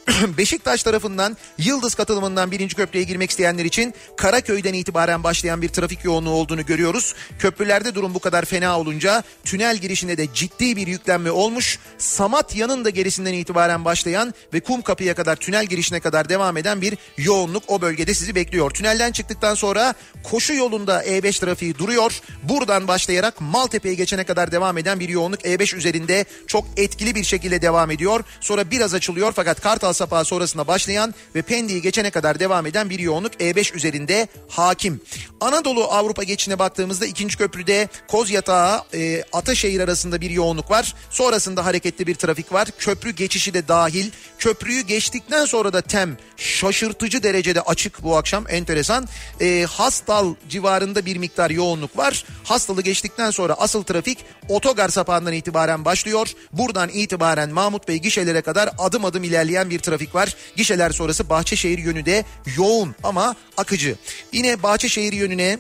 Beşiktaş 0.37 0.83
tarafından 0.83 1.37
Yıldız 1.57 1.95
katılımından 1.95 2.51
birinci 2.51 2.75
köprüye 2.75 3.03
girmek 3.03 3.29
isteyenler 3.29 3.65
için 3.65 3.93
Karaköy'den 4.17 4.73
itibaren 4.73 5.23
başlayan 5.23 5.61
bir 5.61 5.69
trafik 5.69 6.05
yoğunluğu 6.05 6.29
olduğunu 6.29 6.65
görüyoruz. 6.65 7.15
Köprülerde 7.39 7.95
durum 7.95 8.13
bu 8.13 8.19
kadar 8.19 8.45
fena 8.45 8.79
olunca 8.79 9.23
tünel 9.43 9.77
girişinde 9.77 10.17
de 10.17 10.27
ciddi 10.33 10.75
bir 10.75 10.87
yüklenme 10.87 11.31
olmuş. 11.31 11.79
Samatya'nın 11.97 12.85
da 12.85 12.89
gerisinden 12.89 13.33
itibaren 13.33 13.85
başlayan 13.85 14.33
ve 14.53 14.59
kum 14.59 14.81
kapıya 14.81 15.15
kadar 15.15 15.35
tünel 15.35 15.65
girişine 15.65 15.99
kadar 15.99 16.29
devam 16.29 16.57
eden 16.57 16.81
bir 16.81 16.97
yoğunluk 17.17 17.63
o 17.67 17.81
bölgede 17.81 18.13
sizi 18.13 18.35
bekliyor. 18.35 18.71
Tünelden 18.71 19.11
çıktıktan 19.11 19.55
sonra 19.55 19.93
koşu 20.23 20.53
yolunda 20.53 21.03
E5 21.03 21.39
trafiği 21.39 21.77
duruyor. 21.77 22.21
Buradan 22.43 22.87
başlayarak 22.87 23.41
Maltepe'ye 23.41 23.95
geçene 23.95 24.23
kadar 24.23 24.51
devam 24.51 24.77
eden 24.77 24.99
bir 24.99 25.09
yoğunluk 25.09 25.41
E5 25.41 25.75
üzerinde 25.75 26.25
çok 26.47 26.65
etkili 26.77 27.15
bir 27.15 27.23
şekilde 27.23 27.61
devam 27.61 27.91
ediyor. 27.91 28.23
Sonra 28.41 28.71
biraz 28.71 28.93
açılıyor 28.93 29.33
fakat 29.35 29.61
Kartal 29.61 29.93
Sapağı 29.95 30.25
sonrasında 30.25 30.67
başlayan 30.67 31.13
ve 31.35 31.41
Pendik'i 31.41 31.81
geçene 31.81 32.09
kadar 32.11 32.39
devam 32.39 32.65
eden 32.65 32.89
bir 32.89 32.99
yoğunluk 32.99 33.33
E5 33.33 33.75
üzerinde 33.75 34.27
hakim. 34.49 35.01
Anadolu 35.41 35.83
Avrupa 35.83 36.23
geçişine 36.23 36.59
baktığımızda 36.59 37.05
ikinci 37.05 37.37
köprüde 37.37 37.87
Kozyatağı 38.07 38.81
e, 38.93 39.23
Ataşehir 39.33 39.79
arasında 39.79 40.21
bir 40.21 40.29
yoğunluk 40.29 40.71
var. 40.71 40.95
Sonrasında 41.09 41.65
hareketli 41.65 42.07
bir 42.07 42.15
trafik 42.15 42.53
var. 42.53 42.67
Köprü 42.79 43.11
geçişi 43.11 43.53
de 43.53 43.67
dahil. 43.67 44.11
Köprüyü 44.39 44.81
geçtikten 44.81 45.45
sonra 45.45 45.73
da 45.73 45.81
tem 45.81 46.17
şaşırtıcı 46.37 47.23
derecede 47.23 47.61
açık 47.61 48.03
bu 48.03 48.17
akşam 48.17 48.45
enteresan. 48.49 49.07
E, 49.41 49.65
Hastal 49.69 50.35
civarında 50.49 51.05
bir 51.05 51.17
miktar 51.17 51.49
yoğunluk 51.49 51.97
var. 51.97 52.25
Hastalı 52.43 52.81
geçtikten 52.81 53.31
sonra 53.31 53.53
asıl 53.53 53.83
trafik 53.83 54.17
otogar 54.49 54.89
sapağından 54.89 55.33
itibaren 55.33 55.85
başlıyor. 55.85 56.31
Buradan 56.53 56.89
itibaren 56.89 57.49
Mahmut 57.49 57.87
Bey 57.87 57.97
gişelere 57.97 58.41
kadar 58.41 58.69
adım 58.77 59.05
adım 59.05 59.23
ilerleyen 59.23 59.69
bir 59.69 59.79
trafik 59.85 60.15
var. 60.15 60.35
Gişeler 60.55 60.89
sonrası 60.91 61.29
Bahçeşehir 61.29 61.77
yönü 61.77 62.05
de 62.05 62.25
yoğun 62.57 62.95
ama 63.03 63.35
akıcı. 63.57 63.95
Yine 64.31 64.63
Bahçeşehir 64.63 65.13
yönüne 65.13 65.59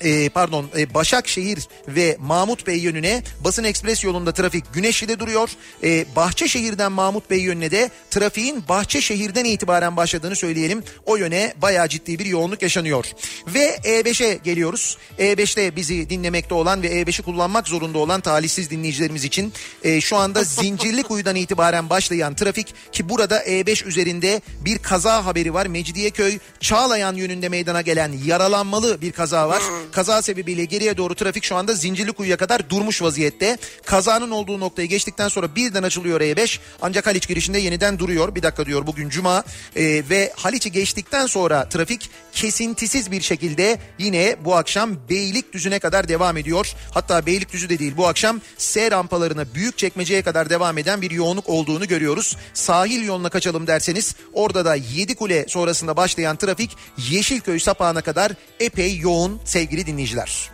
e, 0.00 0.28
pardon 0.28 0.66
e, 0.76 0.94
Başakşehir 0.94 1.68
ve 1.88 2.16
Mahmut 2.20 2.66
Bey 2.66 2.78
yönüne 2.78 3.22
Basın 3.44 3.64
Ekspres 3.64 4.04
yolunda 4.04 4.32
trafik 4.32 4.74
Güneşli'de 4.74 5.18
duruyor. 5.18 5.50
E, 5.82 6.06
Bahçeşehir'den 6.16 6.92
Mahmut 6.92 7.30
Bey 7.30 7.38
yönüne 7.38 7.70
de 7.70 7.90
trafiğin 8.10 8.64
Bahçeşehir'den 8.68 9.44
itibaren 9.44 9.96
başladığını 9.96 10.36
söyleyelim. 10.36 10.82
O 11.06 11.16
yöne 11.16 11.54
bayağı 11.62 11.88
ciddi 11.88 12.18
bir 12.18 12.26
yoğunluk 12.26 12.62
yaşanıyor. 12.62 13.04
Ve 13.46 13.76
E5'e 13.76 14.34
geliyoruz. 14.44 14.98
E5'te 15.18 15.76
bizi 15.76 16.10
dinlemekte 16.10 16.54
olan 16.54 16.82
ve 16.82 17.02
E5'i 17.02 17.22
kullanmak 17.22 17.68
zorunda 17.68 17.98
olan 17.98 18.20
talihsiz 18.20 18.70
dinleyicilerimiz 18.70 19.24
için 19.24 19.52
e, 19.82 20.00
şu 20.00 20.16
anda 20.16 20.44
Zincirlikuyu'dan 20.44 21.36
itibaren 21.36 21.90
başlayan 21.90 22.34
trafik 22.34 22.74
ki 22.92 23.08
burada 23.08 23.42
E5 23.42 23.84
üzerinde 23.84 24.40
bir 24.60 24.78
kaza 24.78 25.24
haberi 25.24 25.54
var. 25.54 25.66
Mecidiyeköy 25.66 26.38
Çağlayan 26.60 27.14
yönünde 27.14 27.48
meydana 27.48 27.80
gelen 27.80 28.12
yaralanmalı 28.24 29.00
bir 29.00 29.12
kaza 29.12 29.48
var. 29.48 29.62
Kaza 29.92 30.22
sebebiyle 30.22 30.64
geriye 30.64 30.96
doğru 30.96 31.14
trafik 31.14 31.44
şu 31.44 31.56
anda 31.56 31.74
Zincirlikuyu'ya 31.74 32.36
kadar 32.36 32.70
durmuş 32.70 33.02
vaziyette. 33.02 33.58
Kazanın 33.84 34.30
olduğu 34.30 34.60
noktayı 34.60 34.88
geçtikten 34.88 35.28
sonra 35.28 35.56
birden 35.56 35.82
açılıyor 35.82 36.20
E5 36.20 36.58
ancak 36.82 37.06
Haliç 37.06 37.28
girişinde 37.28 37.58
yeniden 37.58 37.98
duruyor. 37.98 38.34
Bir 38.34 38.42
dakika 38.42 38.66
diyor 38.66 38.86
bugün 38.86 39.08
Cuma 39.08 39.44
Ee, 39.76 40.02
ve 40.10 40.32
Haliç'i 40.36 40.72
geçtikten 40.72 41.26
sonra 41.26 41.68
trafik 41.68 42.10
kesintisiz 42.32 43.10
bir 43.10 43.20
şekilde 43.20 43.78
yine 43.98 44.36
bu 44.44 44.56
akşam 44.56 44.90
Beylikdüzü'ne 45.10 45.78
kadar 45.78 46.08
devam 46.08 46.36
ediyor. 46.36 46.74
Hatta 46.90 47.26
Beylikdüzü 47.26 47.68
de 47.68 47.78
değil 47.78 47.96
bu 47.96 48.06
akşam 48.06 48.40
S 48.58 48.90
rampalarına 48.90 49.54
büyük 49.54 49.78
çekmeceye 49.78 50.22
kadar 50.22 50.50
devam 50.50 50.78
eden 50.78 51.02
bir 51.02 51.10
yoğunluk 51.10 51.48
olduğunu 51.48 51.88
görüyoruz. 51.88 52.36
Sahil 52.54 53.06
yoluna 53.06 53.28
kaçalım 53.28 53.66
derseniz 53.66 54.14
orada 54.32 54.64
da 54.64 54.74
Yedikule 54.74 55.44
sonrasında 55.48 55.96
başlayan 55.96 56.36
trafik 56.36 56.76
Yeşilköy 57.10 57.58
sapağına 57.58 58.00
kadar 58.00 58.32
epey 58.60 58.96
yoğun 58.98 59.40
sevgili 59.44 59.77
dinleyiciler. 59.86 60.50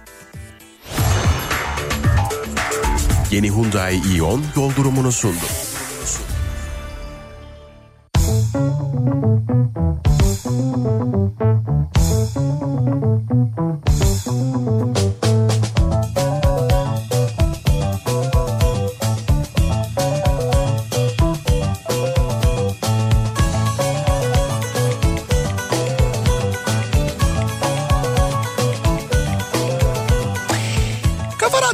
Yeni 3.30 3.50
Hyundai 3.50 4.00
Ion 4.16 4.42
yol 4.56 4.76
durumunu 4.76 5.12
sundu. 5.12 5.44
Kafa 13.56 13.73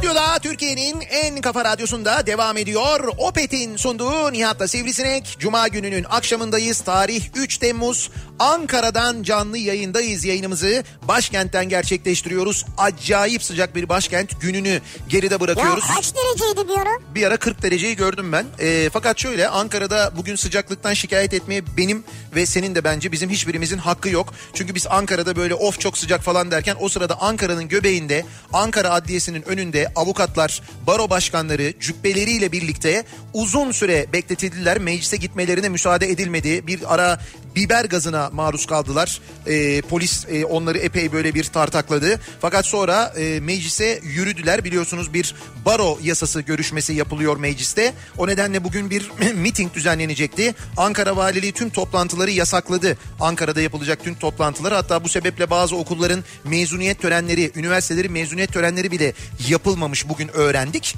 Radyo'da 0.01 0.40
Türkiye'nin 0.61 1.01
en 1.01 1.41
kafa 1.41 1.65
radyosunda 1.65 2.27
devam 2.27 2.57
ediyor. 2.57 3.09
Opet'in 3.19 3.77
sunduğu 3.77 4.33
Nihat'la 4.33 4.69
Sivrisinek. 4.69 5.37
Cuma 5.39 5.69
gününün 5.69 6.05
akşamındayız. 6.11 6.81
Tarih 6.81 7.25
3 7.35 7.59
Temmuz. 7.59 8.11
Ankara'dan 8.39 9.23
canlı 9.23 9.59
yayındayız. 9.59 10.25
Yayınımızı 10.25 10.85
başkentten 11.09 11.69
gerçekleştiriyoruz. 11.69 12.67
Acayip 12.79 13.43
sıcak 13.43 13.75
bir 13.75 13.89
başkent 13.89 14.41
gününü 14.41 14.81
geride 15.09 15.35
Ya 15.35 15.41
bırakıyoruz. 15.41 15.85
kaç 15.95 16.13
dereceydi 16.15 16.69
bir 16.69 16.79
ara? 16.79 17.15
Bir 17.15 17.27
ara 17.27 17.37
40 17.37 17.63
dereceyi 17.63 17.97
gördüm 17.97 18.33
ben. 18.33 18.47
Ee, 18.61 18.91
fakat 18.93 19.19
şöyle 19.19 19.49
Ankara'da 19.49 20.13
bugün 20.17 20.37
sıcaklıktan 20.37 20.95
şikayet 20.95 21.35
etmeye 21.35 21.77
benim 21.77 22.05
ve 22.35 22.47
senin 22.47 22.75
de 22.75 22.85
bence 22.85 23.13
bizim 23.13 23.31
hiçbirimizin 23.31 23.79
hakkı 23.79 24.09
yok. 24.09 24.35
Çünkü 24.55 24.75
biz 24.75 24.87
Ankara'da 24.91 25.37
böyle 25.37 25.55
of 25.55 25.81
çok 25.81 25.99
sıcak 25.99 26.23
falan 26.23 26.51
derken 26.51 26.77
o 26.81 26.89
sırada 26.89 27.21
Ankara'nın 27.21 27.69
göbeğinde 27.69 28.25
Ankara 28.53 28.91
Adliyesi'nin 28.91 29.43
önünde 29.43 29.93
avukatlar, 29.97 30.50
baro 30.87 31.11
başkanları 31.11 31.73
cübbeleriyle 31.81 32.53
birlikte 32.53 33.05
uzun 33.35 33.73
süre 33.73 34.07
bekletildiler. 34.13 34.79
Meclise 34.79 35.17
gitmelerine 35.17 35.69
müsaade 35.69 36.11
edilmedi. 36.11 36.67
Bir 36.67 36.95
ara 36.95 37.21
biber 37.57 37.85
gazına 37.85 38.31
maruz 38.33 38.67
kaldılar. 38.67 39.21
Ee, 39.47 39.83
polis 39.83 40.27
e, 40.29 40.45
onları 40.45 40.79
epey 40.79 41.13
böyle 41.13 41.35
bir 41.35 41.45
tartakladı. 41.45 42.21
Fakat 42.41 42.67
sonra 42.67 43.13
e, 43.17 43.41
meclise 43.41 44.01
yürüdüler. 44.03 44.65
Biliyorsunuz 44.65 45.15
bir 45.15 45.35
baro 45.65 45.99
yasası 46.03 46.41
görüşmesi 46.41 46.93
yapılıyor 46.93 47.37
mecliste. 47.37 47.95
O 48.19 48.27
nedenle 48.27 48.65
bugün 48.65 48.91
bir 48.91 49.11
miting 49.35 49.75
düzenlenecekti. 49.75 50.55
Ankara 50.77 51.17
Valiliği 51.17 51.53
tüm 51.53 51.71
toplantıları 51.71 52.31
yasakladı. 52.31 52.99
Ankara'da 53.21 53.61
yapılacak 53.61 54.05
tüm 54.05 54.15
toplantıları 54.15 54.75
hatta 54.75 55.05
bu 55.05 55.09
sebeple 55.09 55.51
bazı 55.51 55.77
okulların 55.77 56.25
mezuniyet 56.45 57.01
törenleri, 57.01 57.53
üniversitelerin 57.55 58.13
mezuniyet 58.13 58.53
törenleri 58.53 58.91
bile 58.91 59.13
yapılmamış 59.49 60.09
bugün 60.09 60.29
öğrendik. 60.29 60.97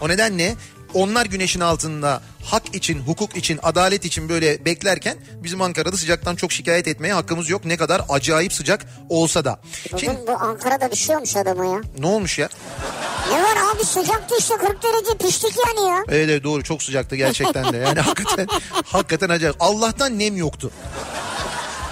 O 0.00 0.08
nedenle 0.08 0.56
onlar 0.94 1.26
güneşin 1.26 1.60
altında 1.60 2.20
hak 2.44 2.74
için, 2.74 2.98
hukuk 3.00 3.36
için, 3.36 3.60
adalet 3.62 4.04
için 4.04 4.28
böyle 4.28 4.64
beklerken 4.64 5.16
bizim 5.42 5.62
Ankara'da 5.62 5.96
sıcaktan 5.96 6.36
çok 6.36 6.52
şikayet 6.52 6.88
etmeye 6.88 7.12
hakkımız 7.14 7.50
yok. 7.50 7.64
Ne 7.64 7.76
kadar 7.76 8.02
acayip 8.08 8.52
sıcak 8.52 8.86
olsa 9.08 9.44
da. 9.44 9.60
Şimdi 9.96 10.06
Bugün 10.12 10.26
bu 10.26 10.32
Ankara'da 10.32 10.92
düşüyormuş 10.92 11.36
adama 11.36 11.64
ya. 11.66 11.80
ne 11.98 12.06
olmuş 12.06 12.38
ya? 12.38 12.48
Ne 13.32 13.42
var 13.42 13.56
abi 13.76 13.84
sıcaktı 13.84 14.34
işte 14.38 14.54
40 14.56 14.82
derece 14.82 15.18
piştik 15.26 15.52
yani 15.66 15.88
ya. 15.88 16.04
Evet, 16.08 16.28
evet 16.30 16.44
doğru 16.44 16.62
çok 16.62 16.82
sıcaktı 16.82 17.16
gerçekten 17.16 17.72
de. 17.72 17.76
Yani 17.76 18.00
hakikaten 18.00 18.46
hakikaten 18.84 19.28
acayip. 19.28 19.56
Allah'tan 19.60 20.18
nem 20.18 20.36
yoktu. 20.36 20.70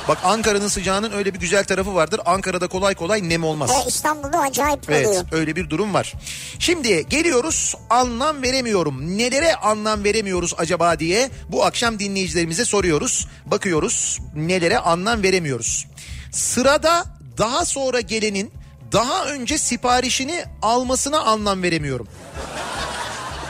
Bak 0.08 0.18
Ankara'nın 0.24 0.68
sıcağının 0.68 1.12
öyle 1.12 1.34
bir 1.34 1.40
güzel 1.40 1.64
tarafı 1.64 1.94
vardır. 1.94 2.20
Ankara'da 2.26 2.68
kolay 2.68 2.94
kolay 2.94 3.28
nem 3.28 3.44
olmaz. 3.44 3.70
Ve 3.70 3.88
İstanbul'da 3.88 4.38
acayip 4.38 4.88
oluyor. 4.88 5.00
Evet 5.04 5.24
öyle 5.32 5.56
bir 5.56 5.70
durum 5.70 5.94
var. 5.94 6.14
Şimdi 6.58 7.06
geliyoruz 7.08 7.74
anlam 7.90 8.42
veremiyorum. 8.42 9.18
Nelere 9.18 9.54
anlam 9.54 10.04
veremiyoruz 10.04 10.54
acaba 10.58 10.98
diye 10.98 11.30
bu 11.48 11.64
akşam 11.64 11.98
dinleyicilerimize 11.98 12.64
soruyoruz. 12.64 13.28
Bakıyoruz 13.46 14.18
nelere 14.34 14.78
anlam 14.78 15.22
veremiyoruz. 15.22 15.86
Sırada 16.32 17.04
daha 17.38 17.64
sonra 17.64 18.00
gelenin 18.00 18.52
daha 18.92 19.24
önce 19.24 19.58
siparişini 19.58 20.44
almasına 20.62 21.20
anlam 21.20 21.62
veremiyorum. 21.62 22.08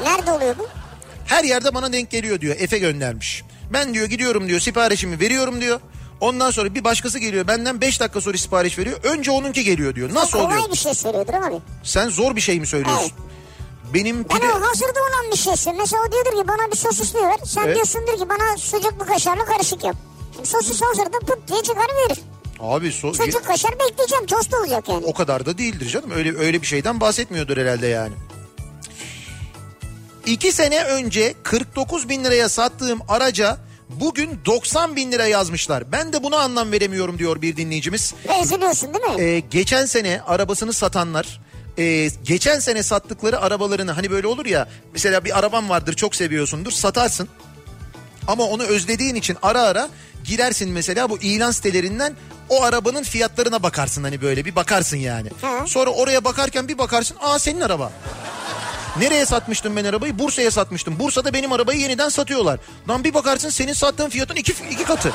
Nerede 0.05 0.33
oluyor 0.33 0.59
bu? 0.59 0.69
Her 1.27 1.45
yerde 1.45 1.75
bana 1.75 1.93
denk 1.93 2.11
geliyor 2.11 2.41
diyor. 2.41 2.57
Efe 2.59 2.79
göndermiş. 2.79 3.43
Ben 3.73 3.95
diyor 3.95 4.07
gidiyorum 4.07 4.49
diyor 4.49 4.61
siparişimi 4.61 5.21
veriyorum 5.21 5.61
diyor. 5.61 5.81
Ondan 6.21 6.51
sonra 6.51 6.75
bir 6.75 6.85
başkası 6.85 7.19
geliyor 7.19 7.47
benden 7.47 7.81
5 7.81 8.01
dakika 8.01 8.21
sonra 8.21 8.39
sipariş 8.39 8.79
veriyor. 8.79 8.99
Önce 9.03 9.31
onunki 9.31 9.65
geliyor 9.65 9.95
diyor. 9.95 10.15
Nasıl 10.15 10.39
Kolay 10.39 10.57
oluyor? 10.57 10.73
bir 10.73 10.77
şey 10.77 10.95
söylüyordur 10.95 11.35
abi. 11.35 11.55
Sen 11.83 12.09
zor 12.09 12.37
bir 12.37 12.41
şey 12.41 12.61
mi 12.61 12.67
söylüyorsun? 12.67 13.13
Benimki 13.95 14.29
Ben 14.35 14.41
de... 14.49 14.53
o 14.53 14.61
hazırda 14.69 15.01
olan 15.01 15.33
bir 15.33 15.37
şeysin. 15.37 15.77
Mesela 15.79 16.03
o 16.09 16.13
diyordur 16.13 16.43
ki 16.43 16.49
bana 16.49 16.71
bir 16.73 16.77
sosisli 16.77 17.19
ver. 17.23 17.37
Sen 17.45 17.63
Evet. 17.65 17.75
diyorsundur 17.75 18.19
ki 18.19 18.29
bana 18.29 18.57
sucuklu 18.57 19.07
kaşarlı 19.07 19.45
karışık 19.47 19.85
yap. 19.85 19.97
Şimdi 20.37 20.49
sosis 20.49 20.83
hazırda 20.83 21.19
pıt 21.19 21.49
diye 21.49 21.63
çıkar 21.63 21.87
verir. 22.09 22.19
Abi 22.61 22.87
so- 22.87 23.15
Sucuk 23.25 23.45
kaşar 23.45 23.73
bekleyeceğim 23.73 24.27
tost 24.27 24.55
olacak 24.55 24.89
yani. 24.89 25.05
o 25.07 25.15
kadar 25.15 25.47
da 25.47 25.59
değildir 25.59 25.89
canım. 25.89 26.11
Öyle 26.11 26.39
öyle 26.39 26.63
bir 26.63 26.67
şeyden 26.67 27.01
bahsetmiyordur 27.01 27.57
herhalde 27.57 27.87
yani. 27.87 28.15
İki 30.27 30.53
sene 30.53 30.85
önce 30.85 31.35
49 31.43 32.09
bin 32.09 32.25
liraya 32.25 32.49
sattığım 32.49 32.99
araca 33.09 33.59
bugün 33.91 34.41
90 34.47 34.97
bin 34.97 35.13
lira 35.13 35.27
yazmışlar. 35.27 35.93
Ben 35.93 36.13
de 36.13 36.23
buna 36.23 36.37
anlam 36.37 36.73
veremiyorum 36.73 37.19
diyor 37.19 37.43
bir 37.43 37.57
dinleyicimiz. 37.57 38.15
Üzülüyorsun 38.43 38.95
değil 38.95 39.05
mi? 39.05 39.23
Ee, 39.23 39.41
geçen 39.41 39.87
sene 39.87 40.21
arabasını 40.27 40.73
satanlar 40.73 41.41
e, 41.79 42.11
geçen 42.25 42.59
sene 42.59 42.83
sattıkları 42.83 43.41
arabalarını 43.41 43.93
hani 43.93 44.11
böyle 44.11 44.27
olur 44.27 44.47
ya 44.47 44.69
mesela 44.93 45.25
bir 45.25 45.39
araban 45.39 45.69
vardır 45.69 45.95
çok 45.95 46.15
seviyorsundur 46.15 46.71
satarsın 46.71 47.29
ama 48.27 48.45
onu 48.45 48.63
özlediğin 48.63 49.15
için 49.15 49.37
ara 49.43 49.63
ara 49.63 49.89
girersin 50.25 50.71
mesela 50.71 51.11
bu 51.11 51.19
ilan 51.19 51.51
sitelerinden 51.51 52.17
o 52.49 52.63
arabanın 52.63 53.03
fiyatlarına 53.03 53.63
bakarsın 53.63 54.05
hani 54.05 54.23
böyle 54.23 54.45
bir 54.45 54.57
bakarsın 54.57 54.97
yani. 54.97 55.29
Hı. 55.41 55.69
Sonra 55.69 55.91
oraya 55.91 56.25
bakarken 56.25 56.69
bir 56.69 56.79
bakarsın 56.79 57.17
aa 57.21 57.39
senin 57.39 57.61
araba. 57.61 57.93
Nereye 59.01 59.27
satmıştım 59.27 59.77
ben 59.77 59.85
arabayı? 59.85 60.19
Bursa'ya 60.19 60.51
satmıştım. 60.51 60.99
Bursa'da 60.99 61.33
benim 61.33 61.53
arabayı 61.53 61.81
yeniden 61.81 62.09
satıyorlar. 62.09 62.61
Lan 62.89 63.05
bir 63.05 63.15
bakarsın 63.15 63.49
senin 63.49 63.73
sattığın 63.73 64.09
fiyatın 64.09 64.37
iki, 64.37 64.53
iki 64.71 64.85
katı. 64.85 65.13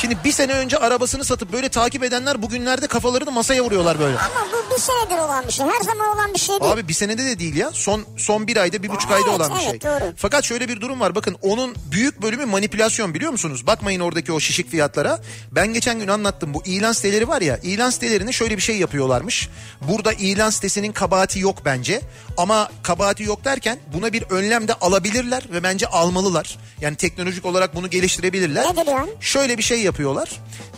Şimdi 0.00 0.16
bir 0.24 0.32
sene 0.32 0.52
önce 0.52 0.76
arabasını 0.78 1.24
satıp 1.24 1.52
böyle 1.52 1.68
takip 1.68 2.02
edenler 2.04 2.42
bugünlerde 2.42 2.86
kafalarını 2.86 3.30
masaya 3.32 3.64
vuruyorlar 3.64 3.98
böyle. 3.98 4.18
Ama 4.18 4.46
bu 4.52 4.74
bir 4.74 4.80
senedir 4.80 5.18
olan 5.24 5.46
bir 5.46 5.52
şey. 5.52 5.66
Her 5.66 5.80
zaman 5.80 6.16
olan 6.16 6.34
bir 6.34 6.38
şey 6.38 6.60
değil. 6.60 6.72
Abi 6.72 6.88
bir 6.88 6.92
senede 6.92 7.24
de 7.24 7.38
değil 7.38 7.56
ya. 7.56 7.70
Son 7.72 8.04
son 8.16 8.46
bir 8.46 8.56
ayda 8.56 8.82
bir 8.82 8.88
buçuk 8.88 9.10
Evet, 9.10 9.22
ayda 9.24 9.36
olan 9.36 9.50
bir 9.50 9.62
evet, 9.62 9.82
şey. 9.82 9.90
doğru. 9.90 10.12
Fakat 10.16 10.44
şöyle 10.44 10.68
bir 10.68 10.80
durum 10.80 11.00
var. 11.00 11.14
Bakın 11.14 11.36
onun 11.42 11.76
büyük 11.90 12.22
bölümü 12.22 12.44
manipülasyon 12.44 13.14
biliyor 13.14 13.32
musunuz? 13.32 13.66
Bakmayın 13.66 14.00
oradaki 14.00 14.32
o 14.32 14.40
şişik 14.40 14.70
fiyatlara. 14.70 15.20
Ben 15.52 15.66
geçen 15.66 15.98
gün 15.98 16.08
anlattım. 16.08 16.54
Bu 16.54 16.62
ilan 16.64 16.92
siteleri 16.92 17.28
var 17.28 17.40
ya. 17.40 17.58
ilan 17.62 17.90
sitelerinde 17.90 18.32
şöyle 18.32 18.56
bir 18.56 18.62
şey 18.62 18.76
yapıyorlarmış. 18.78 19.48
Burada 19.88 20.12
ilan 20.12 20.50
sitesinin 20.50 20.92
kabahati 20.92 21.38
yok 21.38 21.64
bence. 21.64 22.00
Ama 22.36 22.68
kabahati 22.82 23.22
yok 23.22 23.44
derken 23.44 23.78
buna 23.94 24.12
bir 24.12 24.22
önlem 24.22 24.68
de 24.68 24.74
alabilirler 24.74 25.42
ve 25.52 25.62
bence 25.62 25.86
almalılar. 25.86 26.58
Yani 26.80 26.96
teknolojik 26.96 27.44
olarak 27.44 27.74
bunu 27.74 27.90
geliştirebilirler. 27.90 28.64
Nedir 28.76 28.90
yani? 28.90 29.10
Şöyle 29.20 29.58
bir 29.58 29.62
şey 29.62 29.87
yapıyorlar. 29.88 30.30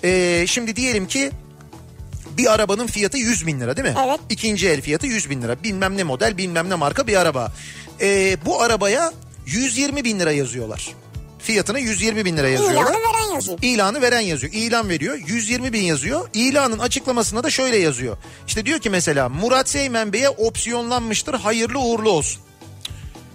Ee, 0.05 0.45
şimdi 0.49 0.77
diyelim 0.77 1.07
ki 1.07 1.31
bir 2.39 2.53
arabanın 2.53 2.87
fiyatı 2.87 3.19
100 3.19 3.47
bin 3.47 3.61
lira 3.61 3.77
değil 3.77 3.89
mi? 3.89 3.95
Evet. 4.07 4.21
İkinci 4.31 4.69
el 4.69 4.81
fiyatı 4.81 5.07
100 5.07 5.31
bin 5.31 5.43
lira. 5.43 5.63
Bilmem 5.63 5.97
ne 5.97 6.03
model 6.03 6.37
bilmem 6.39 6.71
ne 6.71 6.75
marka 6.75 7.07
bir 7.07 7.17
araba. 7.17 7.53
Ee, 8.01 8.37
bu 8.45 8.63
arabaya 8.63 9.13
120 9.47 10.05
bin 10.05 10.21
lira 10.21 10.33
yazıyorlar. 10.33 10.95
Fiyatını 11.39 11.81
120 11.81 12.25
bin 12.25 12.37
lira 12.37 12.49
yazıyorlar. 12.49 12.83
İlanı 12.83 12.97
veren 12.97 13.35
yazıyor. 13.35 13.59
İlanı 13.63 14.03
veren 14.03 14.21
yazıyor. 14.21 14.53
İlan 14.53 14.89
veriyor. 14.89 15.19
120 15.27 15.73
bin 15.73 15.83
yazıyor. 15.83 16.29
İlanın 16.35 16.79
açıklamasında 16.79 17.43
da 17.45 17.51
şöyle 17.51 17.77
yazıyor. 17.77 18.17
İşte 18.47 18.67
diyor 18.67 18.79
ki 18.79 18.91
mesela 18.91 19.29
Murat 19.29 19.69
Seymen 19.69 20.13
Bey'e 20.13 20.29
opsiyonlanmıştır. 20.29 21.35
Hayırlı 21.35 21.79
uğurlu 21.79 22.11
olsun. 22.11 22.43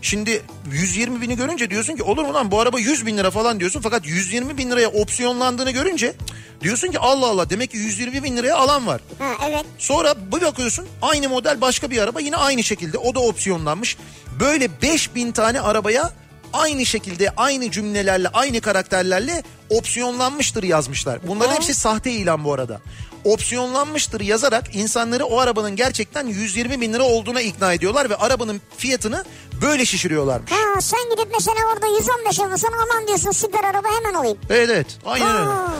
Şimdi 0.05 0.41
120 0.71 1.21
bini 1.21 1.35
görünce 1.35 1.69
diyorsun 1.69 1.95
ki 1.95 2.03
olur 2.03 2.23
mu 2.23 2.33
lan 2.33 2.51
bu 2.51 2.59
araba 2.59 2.79
100 2.79 3.05
bin 3.05 3.17
lira 3.17 3.31
falan 3.31 3.59
diyorsun. 3.59 3.81
Fakat 3.81 4.05
120 4.07 4.57
bin 4.57 4.71
liraya 4.71 4.87
opsiyonlandığını 4.87 5.71
görünce 5.71 6.13
diyorsun 6.61 6.91
ki 6.91 6.99
Allah 6.99 7.27
Allah 7.27 7.49
demek 7.49 7.71
ki 7.71 7.77
120 7.77 8.23
bin 8.23 8.37
liraya 8.37 8.55
alan 8.55 8.87
var. 8.87 9.01
Ha 9.19 9.33
evet. 9.49 9.65
Sonra 9.77 10.15
bir 10.31 10.41
bakıyorsun 10.41 10.87
aynı 11.01 11.29
model 11.29 11.61
başka 11.61 11.91
bir 11.91 11.97
araba 11.97 12.19
yine 12.19 12.35
aynı 12.35 12.63
şekilde 12.63 12.97
o 12.97 13.15
da 13.15 13.19
opsiyonlanmış. 13.19 13.97
Böyle 14.39 14.81
5000 14.81 15.31
tane 15.31 15.61
arabaya 15.61 16.13
aynı 16.53 16.85
şekilde 16.85 17.29
aynı 17.37 17.71
cümlelerle 17.71 18.27
aynı 18.27 18.61
karakterlerle 18.61 19.43
opsiyonlanmıştır 19.69 20.63
yazmışlar. 20.63 21.19
Bunların 21.27 21.55
hepsi 21.55 21.73
sahte 21.73 22.11
ilan 22.11 22.43
bu 22.43 22.53
arada. 22.53 22.81
Opsiyonlanmıştır 23.25 24.21
yazarak 24.21 24.75
insanları 24.75 25.25
o 25.25 25.39
arabanın 25.39 25.75
gerçekten 25.75 26.27
120 26.27 26.81
bin 26.81 26.93
lira 26.93 27.03
olduğuna 27.03 27.41
ikna 27.41 27.73
ediyorlar 27.73 28.09
ve 28.09 28.15
arabanın 28.15 28.61
fiyatını 28.77 29.25
böyle 29.61 29.85
şişiriyorlarmış. 29.85 30.51
Ha 30.51 30.81
sen 30.81 31.09
gidip 31.09 31.27
mesela 31.33 31.57
orada 31.73 31.87
115 31.87 32.39
alırsan 32.39 32.71
aman 32.83 33.07
diyorsun 33.07 33.31
süper 33.31 33.63
araba 33.63 33.87
hemen 33.97 34.13
alayım. 34.13 34.37
Evet 34.49 34.69
evet 34.73 34.87
aynen 35.05 35.35
öyle. 35.35 35.45
Ha. 35.45 35.73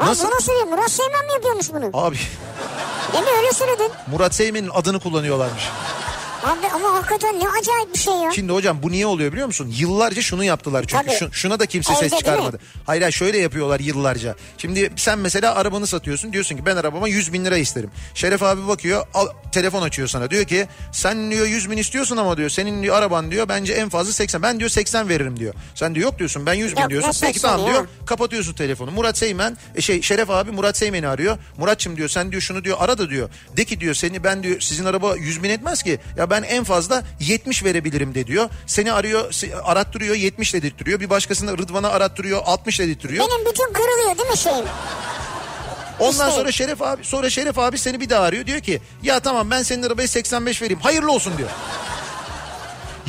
Nasıl? 0.00 0.26
Bu 0.26 0.34
nasıl 0.34 0.52
bir 0.52 0.70
Murat 0.70 0.90
Seymen 0.90 1.26
mi 1.26 1.32
yapıyormuş 1.32 1.72
bunu? 1.72 1.90
Abi 1.94 2.16
mi 3.12 3.30
öyle 3.38 3.52
söyledin? 3.52 3.90
Murat 4.06 4.34
Seymen'in 4.34 4.70
adını 4.74 5.00
kullanıyorlarmış. 5.00 5.62
Abi 6.42 6.66
ama 6.74 6.94
hakikaten 6.94 7.40
ne 7.40 7.44
acayip 7.48 7.94
bir 7.94 7.98
şey 7.98 8.14
ya. 8.14 8.30
Şimdi 8.34 8.52
hocam 8.52 8.82
bu 8.82 8.90
niye 8.92 9.06
oluyor 9.06 9.32
biliyor 9.32 9.46
musun? 9.46 9.74
Yıllarca 9.78 10.22
şunu 10.22 10.44
yaptılar 10.44 10.84
çünkü 10.86 11.10
şu- 11.18 11.32
şuna 11.32 11.58
da 11.60 11.66
kimse 11.66 11.92
Evde 11.92 12.08
ses 12.08 12.18
çıkarmadı. 12.18 12.58
Hayır 12.86 13.02
hayır 13.02 13.12
şöyle 13.14 13.38
yapıyorlar 13.38 13.80
yıllarca. 13.80 14.36
Şimdi 14.58 14.90
sen 14.96 15.18
mesela 15.18 15.54
arabanı 15.54 15.86
satıyorsun 15.86 16.32
diyorsun 16.32 16.56
ki 16.56 16.66
ben 16.66 16.76
arabama 16.76 17.08
100 17.08 17.32
bin 17.32 17.44
lira 17.44 17.56
isterim. 17.56 17.90
Şeref 18.14 18.42
abi 18.42 18.68
bakıyor 18.68 19.06
al, 19.14 19.26
telefon 19.52 19.82
açıyor 19.82 20.08
sana 20.08 20.30
diyor 20.30 20.44
ki 20.44 20.66
sen 20.92 21.30
diyor 21.30 21.46
100 21.46 21.70
bin 21.70 21.76
istiyorsun 21.76 22.16
ama 22.16 22.36
diyor 22.36 22.50
senin 22.50 22.82
diyor 22.82 22.96
araban 22.96 23.30
diyor 23.30 23.48
bence 23.48 23.72
en 23.72 23.88
fazla 23.88 24.12
80 24.12 24.42
ben 24.42 24.58
diyor 24.58 24.70
80 24.70 25.08
veririm 25.08 25.38
diyor. 25.40 25.54
Sen 25.74 25.94
diyor 25.94 26.04
yok 26.04 26.18
diyorsun 26.18 26.46
ben 26.46 26.54
100 26.54 26.76
bin 26.76 26.80
Yok, 26.80 26.90
diyorsun. 26.90 27.10
Peki 27.20 27.32
80 27.32 27.48
tamam 27.50 27.66
ya? 27.66 27.72
diyor 27.72 27.88
kapatıyorsun 28.06 28.52
telefonu. 28.54 28.90
Murat 28.90 29.18
Seymen 29.18 29.56
e, 29.74 29.80
şey 29.80 30.02
Şeref 30.02 30.30
abi 30.30 30.50
Murat 30.50 30.76
Seymen'i 30.76 31.08
arıyor. 31.08 31.38
Muratçım 31.58 31.96
diyor 31.96 32.08
sen 32.08 32.30
diyor 32.30 32.42
şunu 32.42 32.64
diyor 32.64 32.76
ara 32.80 32.98
da 32.98 33.10
diyor. 33.10 33.30
De 33.56 33.64
ki 33.64 33.80
diyor 33.80 33.94
seni 33.94 34.24
ben 34.24 34.42
diyor 34.42 34.60
sizin 34.60 34.84
araba 34.84 35.16
100 35.16 35.42
bin 35.42 35.50
etmez 35.50 35.82
ki. 35.82 35.98
Ya 36.16 36.27
ben 36.30 36.42
en 36.42 36.64
fazla 36.64 37.02
70 37.20 37.64
verebilirim 37.64 38.14
de 38.14 38.26
diyor. 38.26 38.50
Seni 38.66 38.92
arıyor 38.92 39.34
arattırıyor 39.64 40.14
70 40.14 40.54
dedirtiyor. 40.54 41.00
Bir 41.00 41.10
başkasını 41.10 41.58
Rıdvan'a 41.58 41.88
arattırıyor 41.88 42.42
60 42.46 42.78
dedirtiyor. 42.80 43.12
Benim 43.28 43.46
bütün 43.50 43.72
kırılıyor 43.72 44.18
değil 44.18 44.30
mi 44.30 44.38
şeyim? 44.38 44.64
Ondan 46.00 46.28
işte. 46.28 46.40
sonra 46.40 46.52
Şeref 46.52 46.82
abi 46.82 47.04
sonra 47.04 47.30
Şeref 47.30 47.58
abi 47.58 47.78
seni 47.78 48.00
bir 48.00 48.10
daha 48.10 48.24
arıyor. 48.24 48.46
Diyor 48.46 48.60
ki 48.60 48.80
ya 49.02 49.20
tamam 49.20 49.50
ben 49.50 49.62
senin 49.62 49.82
arabaya 49.82 50.08
85 50.08 50.62
vereyim. 50.62 50.80
Hayırlı 50.80 51.12
olsun 51.12 51.38
diyor. 51.38 51.48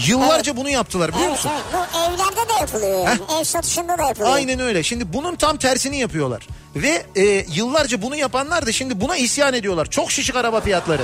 Yıllarca 0.07 0.57
bunu 0.57 0.69
yaptılar 0.69 1.11
biliyor 1.11 1.27
Evet 1.27 1.31
musun? 1.31 1.51
evet 1.53 1.87
bu 1.93 1.97
evlerde 1.99 2.49
de 2.49 2.53
yapılıyor 2.59 2.99
yani. 3.05 3.19
Ev 3.39 3.43
satışında 3.43 3.97
da 3.97 4.03
yapılıyor. 4.03 4.35
Aynen 4.35 4.59
öyle. 4.59 4.83
Şimdi 4.83 5.13
bunun 5.13 5.35
tam 5.35 5.57
tersini 5.57 5.99
yapıyorlar. 5.99 6.47
Ve 6.75 7.05
e, 7.15 7.45
yıllarca 7.53 8.01
bunu 8.01 8.15
yapanlar 8.15 8.65
da 8.65 8.71
şimdi 8.71 9.01
buna 9.01 9.17
isyan 9.17 9.53
ediyorlar. 9.53 9.85
Çok 9.85 10.11
şişik 10.11 10.35
araba 10.35 10.61
fiyatları. 10.61 11.03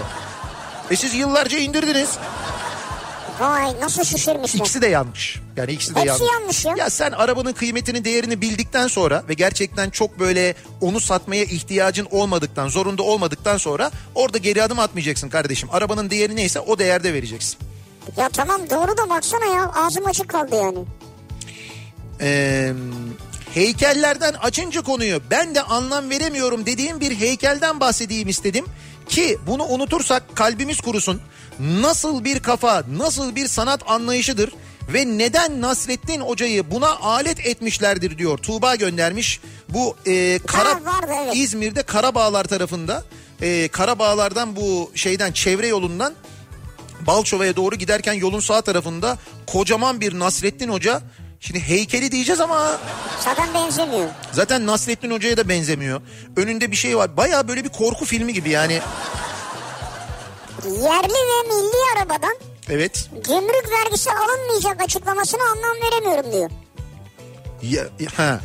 E 0.92 0.96
siz 0.96 1.14
yıllarca 1.14 1.58
indirdiniz. 1.58 2.10
Vay 3.40 3.80
nasıl 3.82 4.04
şişirmişler. 4.04 4.60
İkisi 4.60 4.82
de 4.82 4.88
yanlış. 4.88 5.40
Yani 5.58 5.72
ikisi 5.72 5.96
de 5.96 6.00
Hepsi 6.00 6.10
yanlış. 6.24 6.34
yanlış 6.34 6.66
ya. 6.66 6.74
Ya 6.78 6.90
sen 6.90 7.12
arabanın 7.12 7.54
kıymetini 7.54 8.06
değerini 8.06 8.42
bildikten 8.42 8.88
sonra 8.88 9.24
ve 9.30 9.34
gerçekten 9.34 9.90
çok 9.90 10.20
böyle 10.20 10.56
onu 10.82 11.00
satmaya 11.00 11.44
ihtiyacın 11.44 12.08
olmadıktan 12.12 12.68
zorunda 12.68 13.04
olmadıktan 13.04 13.58
sonra 13.58 13.92
orada 14.16 14.38
geri 14.38 14.64
adım 14.64 14.80
atmayacaksın 14.80 15.30
kardeşim. 15.30 15.70
Arabanın 15.72 16.10
değeri 16.10 16.36
neyse 16.36 16.60
o 16.60 16.80
değerde 16.80 17.14
vereceksin. 17.14 17.58
Ya 18.18 18.30
tamam 18.30 18.62
doğru 18.70 18.98
da 18.98 19.10
baksana 19.10 19.46
ya 19.46 19.72
ağzım 19.76 20.06
açık 20.06 20.30
kaldı 20.30 20.56
yani. 20.56 20.80
Ee, 22.22 22.74
heykellerden 23.54 24.34
açınca 24.34 24.82
konuyu 24.82 25.22
ben 25.32 25.56
de 25.56 25.62
anlam 25.62 26.10
veremiyorum 26.10 26.66
dediğim 26.66 27.00
bir 27.00 27.20
heykelden 27.20 27.80
bahsedeyim 27.80 28.28
istedim. 28.28 28.66
Ki 29.10 29.38
bunu 29.48 29.64
unutursak 29.64 30.36
kalbimiz 30.36 30.82
kurusun. 30.82 31.22
Nasıl 31.60 32.24
bir 32.24 32.40
kafa, 32.40 32.84
nasıl 32.98 33.36
bir 33.36 33.48
sanat 33.48 33.82
anlayışıdır 33.88 34.54
ve 34.94 35.18
neden 35.18 35.62
Nasrettin 35.62 36.22
Hoca'yı 36.22 36.72
buna 36.72 36.96
alet 36.96 37.46
etmişlerdir 37.46 38.18
diyor. 38.18 38.38
Tuğba 38.38 38.76
göndermiş. 38.76 39.40
Bu 39.70 39.96
e, 40.08 40.40
Kara, 40.48 40.70
Ha, 40.70 40.86
vardı, 40.86 41.12
evet. 41.24 41.36
İzmir'de 41.36 41.84
Karabağlar 41.84 42.44
tarafında 42.44 43.04
e, 43.42 43.68
Karabağlar'dan 43.68 44.56
bu 44.56 44.92
şeyden 44.96 45.32
çevre 45.32 45.68
yolundan 45.68 46.14
Balçova'ya 47.08 47.56
doğru 47.56 47.76
giderken 47.76 48.14
yolun 48.14 48.40
sağ 48.40 48.62
tarafında 48.62 49.18
kocaman 49.48 50.02
bir 50.02 50.20
Nasrettin 50.20 50.70
Hoca. 50.70 51.02
Şimdi 51.40 51.60
heykeli 51.60 52.12
diyeceğiz 52.12 52.42
ama 52.42 52.80
Zaten 53.20 53.54
benzemiyor. 53.54 54.10
zaten 54.32 54.68
Nasrettin 54.68 55.12
Hoca'ya 55.12 55.38
da 55.38 55.50
benzemiyor. 55.50 56.02
Önünde 56.38 56.72
bir 56.72 56.76
şey 56.76 56.98
var. 56.98 57.18
Baya 57.18 57.48
böyle 57.48 57.64
bir 57.64 57.70
korku 57.70 58.06
filmi 58.06 58.34
gibi 58.34 58.50
yani. 58.50 58.82
Yerli 60.66 61.14
ve 61.14 61.48
milli 61.56 61.98
arabadan 61.98 62.36
Evet. 62.70 63.10
gümrük 63.28 63.70
vergisi 63.72 64.10
alınmayacak 64.12 64.82
açıklamasına 64.82 65.42
anlam 65.44 65.78
veremiyorum 65.92 66.32
diyor. 66.32 66.50
Ya, 67.62 67.84
ha. 68.18 68.40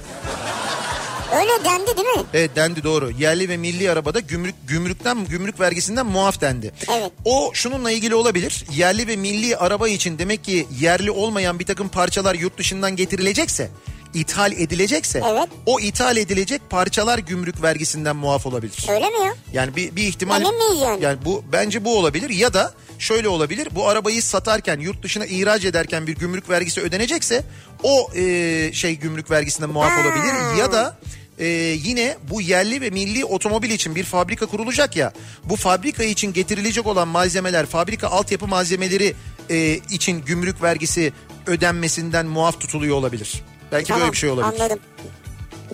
Öyle 1.34 1.64
dendi 1.64 1.96
değil 1.96 2.08
mi? 2.08 2.22
Evet 2.34 2.50
dendi 2.56 2.82
doğru. 2.84 3.10
Yerli 3.10 3.48
ve 3.48 3.56
milli 3.56 3.90
arabada 3.90 4.20
gümrük 4.20 4.54
gümrükten 4.68 5.24
gümrük 5.24 5.60
vergisinden 5.60 6.06
muaf 6.06 6.40
dendi. 6.40 6.72
Evet. 6.92 7.12
O 7.24 7.50
şununla 7.54 7.90
ilgili 7.90 8.14
olabilir. 8.14 8.64
Yerli 8.76 9.06
ve 9.08 9.16
milli 9.16 9.56
araba 9.56 9.88
için 9.88 10.18
demek 10.18 10.44
ki 10.44 10.66
yerli 10.80 11.10
olmayan 11.10 11.58
bir 11.58 11.66
takım 11.66 11.88
parçalar 11.88 12.34
yurt 12.34 12.58
dışından 12.58 12.96
getirilecekse, 12.96 13.70
ithal 14.14 14.52
edilecekse 14.52 15.22
Evet. 15.30 15.48
o 15.66 15.80
ithal 15.80 16.16
edilecek 16.16 16.70
parçalar 16.70 17.18
gümrük 17.18 17.62
vergisinden 17.62 18.16
muaf 18.16 18.46
olabilir. 18.46 18.86
Öyle 18.88 19.08
mi 19.10 19.26
ya? 19.26 19.34
Yani 19.52 19.76
bir, 19.76 19.96
bir 19.96 20.02
ihtimal 20.02 20.42
yani? 20.42 21.02
yani 21.04 21.18
bu 21.24 21.44
bence 21.52 21.84
bu 21.84 21.98
olabilir 21.98 22.30
ya 22.30 22.54
da 22.54 22.74
şöyle 22.98 23.28
olabilir. 23.28 23.68
Bu 23.72 23.88
arabayı 23.88 24.22
satarken 24.22 24.80
yurt 24.80 25.02
dışına 25.02 25.26
ihraç 25.26 25.64
ederken 25.64 26.06
bir 26.06 26.14
gümrük 26.16 26.50
vergisi 26.50 26.80
ödenecekse 26.80 27.42
o 27.82 28.10
e, 28.16 28.72
şey 28.72 28.94
gümrük 28.96 29.30
vergisinden 29.30 29.70
muaf 29.70 29.90
Ha. 29.92 30.00
olabilir 30.00 30.58
ya 30.58 30.72
da 30.72 30.98
e, 31.40 31.46
yine 31.84 32.16
bu 32.30 32.40
yerli 32.40 32.80
ve 32.80 32.90
milli 32.90 33.24
otomobil 33.24 33.70
için 33.70 33.94
bir 33.94 34.04
fabrika 34.04 34.46
kurulacak 34.46 34.96
ya 34.96 35.12
bu 35.44 35.56
fabrika 35.56 36.04
için 36.04 36.32
getirilecek 36.32 36.86
olan 36.86 37.08
malzemeler 37.08 37.66
fabrika 37.66 38.08
altyapı 38.08 38.46
malzemeleri 38.46 39.14
e, 39.50 39.74
için 39.74 40.22
gümrük 40.24 40.62
vergisi 40.62 41.12
ödenmesinden 41.46 42.26
muaf 42.26 42.60
tutuluyor 42.60 42.96
olabilir. 42.96 43.42
Belki 43.72 43.94
böyle 43.94 44.12
bir 44.12 44.16
şey 44.16 44.30
olabilir. 44.30 44.60
Anladım. 44.60 44.78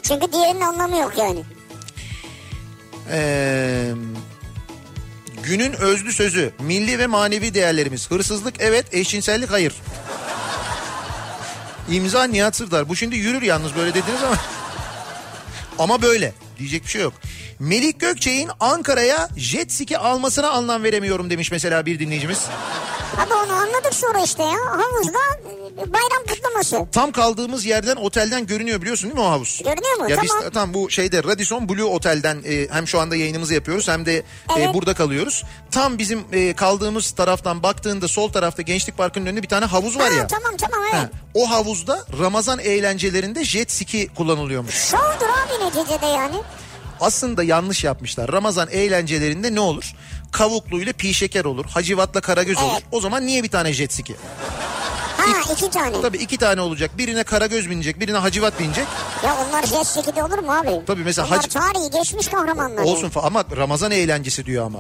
Çünkü 0.03 0.33
diğerinin 0.33 0.61
anlamı 0.61 0.97
yok 0.97 1.13
yani. 1.19 1.45
Ee, 3.11 3.93
günün 5.43 5.73
özlü 5.73 6.13
sözü 6.13 6.53
milli 6.59 6.99
ve 6.99 7.07
manevi 7.07 7.55
değerlerimiz 7.55 8.11
hırsızlık 8.11 8.55
evet 8.59 8.95
eşcinsellik 8.95 9.51
hayır. 9.51 9.75
İmza 11.91 12.25
Nihat 12.25 12.57
Sırdar 12.57 12.89
bu 12.89 12.97
şimdi 12.97 13.17
yürür 13.17 13.43
yalnız 13.43 13.77
böyle 13.77 13.95
dediniz 13.95 14.23
ama 14.27 14.37
ama 15.79 16.03
böyle 16.03 16.33
diyecek 16.59 16.85
bir 16.85 16.89
şey 16.89 17.03
yok. 17.03 17.15
Melik 17.59 18.01
Gökçe'nin 18.01 18.51
Ankara'ya 18.61 19.29
jet 19.37 19.73
ski 19.73 19.99
almasına 19.99 20.51
anlam 20.51 20.83
veremiyorum 20.83 21.31
demiş 21.31 21.51
mesela 21.51 21.87
bir 21.87 21.99
dinleyicimiz. 21.99 22.47
Abi 23.17 23.35
onu 23.35 23.53
anladık 23.53 23.95
sonra 23.95 24.23
işte 24.25 24.43
ya. 24.43 24.51
Havuzda 24.71 25.19
e, 25.83 25.93
bayram 25.93 26.23
kutlaması. 26.29 26.87
Tam 26.93 27.13
kaldığımız 27.13 27.65
yerden 27.65 27.97
otelden 27.97 28.47
görünüyor 28.47 28.81
biliyorsun 28.83 29.05
değil 29.11 29.15
mi 29.15 29.27
o 29.27 29.31
havuz? 29.31 29.61
Görünüyor 29.65 29.97
mu? 29.97 30.11
Ya 30.11 30.17
Tamam. 30.17 30.43
biz 30.45 30.53
tam 30.55 30.75
bu 30.75 30.91
şeyde 30.91 31.25
Radisson 31.25 31.69
Blue 31.69 31.85
Otel'den 31.85 32.43
e, 32.47 32.69
hem 32.71 32.89
şu 32.89 33.01
anda 33.01 33.17
yayınımızı 33.17 33.55
yapıyoruz 33.55 33.89
hem 33.89 34.07
de 34.07 34.17
e, 34.17 34.23
Evet. 34.59 34.75
burada 34.75 34.95
kalıyoruz. 34.95 35.45
Tam 35.71 35.99
bizim 35.99 36.25
e, 36.33 36.53
kaldığımız 36.53 37.11
taraftan 37.11 37.63
baktığında 37.63 38.09
sol 38.09 38.33
tarafta 38.33 38.63
Gençlik 38.63 38.97
Parkı'nın 38.99 39.27
önünde 39.27 39.43
bir 39.43 39.49
tane 39.49 39.65
havuz 39.67 39.99
var 39.99 40.11
Ha, 40.13 40.17
ya. 40.19 40.27
tamam 40.27 40.57
tamam 40.57 40.81
evet. 40.85 40.95
Ha, 40.95 41.11
o 41.35 41.51
havuzda 41.51 42.05
Ramazan 42.21 42.59
eğlencelerinde 42.59 43.45
jet 43.45 43.73
ski 43.73 44.09
kullanılıyormuş. 44.17 44.75
Şovdur 44.75 45.27
abi 45.27 45.65
neticede 45.67 46.07
yani. 46.07 46.37
Aslında 47.01 47.43
yanlış 47.43 47.85
yapmışlar. 47.85 48.33
Ramazan 48.33 48.69
eğlencelerinde 48.71 49.55
ne 49.55 49.61
olur? 49.61 49.93
Kavukluyla 50.37 50.93
pi 50.93 51.15
şeker 51.15 51.45
olur. 51.45 51.65
Hacivatla 51.65 52.21
karagöz 52.21 52.59
olur. 52.59 52.73
Evet. 52.73 52.83
O 52.93 53.01
zaman 53.01 53.27
niye 53.27 53.43
bir 53.43 53.49
tane 53.49 53.73
jet 53.73 53.93
ski? 53.93 54.15
Ha 55.17 55.53
iki 55.53 55.71
tane. 55.71 56.01
Tabii 56.03 56.17
iki 56.17 56.37
tane 56.39 56.61
olacak. 56.61 56.91
Birine 56.99 57.25
karagöz 57.25 57.71
binecek, 57.71 58.01
birine 58.01 58.17
hacivat 58.19 58.61
binecek. 58.61 58.87
Ya 59.25 59.37
onlar 59.49 59.67
jet 59.67 59.87
ski'de 59.87 60.23
olur 60.23 60.39
mu 60.39 60.53
abi? 60.53 60.81
Tabii 60.87 61.05
mesela 61.05 61.29
Onlar 61.29 61.39
hac- 61.39 61.49
tarihi 61.49 61.91
geçmiş 61.91 62.29
kahramanlar. 62.29 62.83
Olsun 62.83 63.11
fa- 63.11 63.21
ama 63.21 63.45
Ramazan 63.57 63.91
eğlencesi 63.91 64.47
diyor 64.47 64.67
ama. 64.67 64.79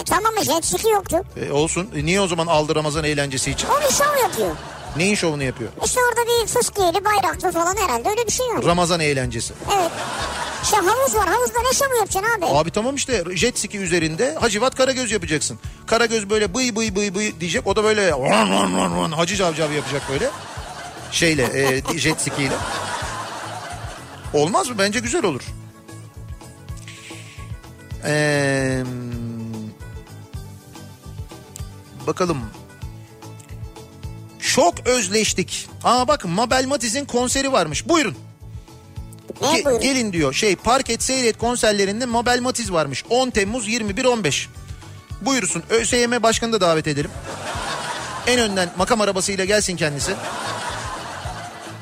E, 0.00 0.04
tamam 0.04 0.34
mı 0.34 0.44
jet 0.44 0.64
ski 0.64 0.88
yoktu. 0.88 1.16
E, 1.48 1.52
olsun. 1.52 1.90
E, 1.96 2.04
niye 2.04 2.20
o 2.20 2.26
zaman 2.26 2.46
aldı 2.46 2.74
Ramazan 2.74 3.04
eğlencesi 3.04 3.50
için? 3.50 3.68
O 3.68 3.80
bir 3.88 3.94
şov 3.94 4.22
yapıyor. 4.22 4.56
Neyin 4.96 5.14
şovunu 5.14 5.42
yapıyor? 5.42 5.70
İşte 5.84 6.00
orada 6.08 6.20
bir 6.26 6.46
fıskiyeli 6.46 7.04
bayraklı 7.04 7.52
falan 7.52 7.76
herhalde 7.76 8.08
öyle 8.08 8.26
bir 8.26 8.32
şey 8.32 8.46
var. 8.46 8.64
Ramazan 8.64 9.00
eğlencesi. 9.00 9.54
Evet. 9.78 9.90
İşte 10.62 10.76
havuz 10.76 11.14
var 11.14 11.28
havuzda 11.28 11.58
ne 11.68 11.74
şovu 11.74 11.96
yapacaksın 11.96 12.38
abi? 12.38 12.46
Abi 12.58 12.70
tamam 12.70 12.94
işte 12.94 13.24
jet 13.34 13.58
ski 13.58 13.78
üzerinde 13.78 14.34
Hacivat 14.40 14.74
Karagöz 14.74 15.10
yapacaksın. 15.12 15.58
Karagöz 15.86 16.30
böyle 16.30 16.54
bıy 16.54 16.76
bıy 16.76 16.96
bıy 16.96 17.14
bıy 17.14 17.40
diyecek. 17.40 17.66
O 17.66 17.76
da 17.76 17.84
böyle 17.84 18.10
ran 18.10 18.50
ran 18.50 18.76
ran 18.76 18.96
ran 19.02 19.12
hacı 19.12 19.36
cavcav 19.36 19.72
yapacak 19.72 20.02
böyle. 20.10 20.30
Şeyle 21.12 21.42
e, 21.94 21.98
jet 21.98 22.20
ski 22.20 22.42
ile. 22.42 22.56
Olmaz 24.34 24.68
mı? 24.68 24.74
Bence 24.78 25.00
güzel 25.00 25.24
olur. 25.24 25.42
Ee, 28.04 28.82
bakalım. 32.06 32.38
Çok 34.56 34.86
özleştik. 34.86 35.68
Aa 35.84 36.08
bak 36.08 36.24
Mabel 36.24 36.66
Matiz'in 36.66 37.04
konseri 37.04 37.52
varmış. 37.52 37.88
Buyurun. 37.88 38.16
Ne 39.40 39.46
Ge- 39.46 39.64
buyurun? 39.64 39.82
gelin 39.82 40.12
diyor. 40.12 40.32
Şey 40.32 40.56
Park 40.56 40.90
et 40.90 41.02
Seyret 41.02 41.38
konserlerinde 41.38 42.06
Mabel 42.06 42.40
Matiz 42.40 42.72
varmış. 42.72 43.04
10 43.10 43.30
Temmuz 43.30 43.68
21-15. 43.68 44.48
Buyursun. 45.20 45.62
ÖSYM 45.70 46.22
Başkanı 46.22 46.52
da 46.52 46.60
davet 46.60 46.86
edelim. 46.86 47.10
En 48.26 48.40
önden 48.40 48.70
makam 48.76 49.00
arabasıyla 49.00 49.44
gelsin 49.44 49.76
kendisi. 49.76 50.14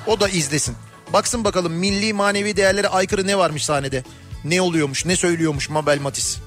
O 0.07 0.21
da 0.21 0.29
izlesin. 0.29 0.77
Baksın 1.13 1.45
bakalım 1.45 1.73
milli 1.73 2.13
manevi 2.13 2.57
değerlere 2.57 2.89
aykırı 2.89 3.27
ne 3.27 3.39
varmış 3.39 3.65
sahnede. 3.65 4.05
Ne 4.45 4.61
oluyormuş, 4.63 5.07
ne 5.07 5.17
söylüyormuş 5.17 5.69
Mabel 5.71 6.01
Matiz. 6.01 6.39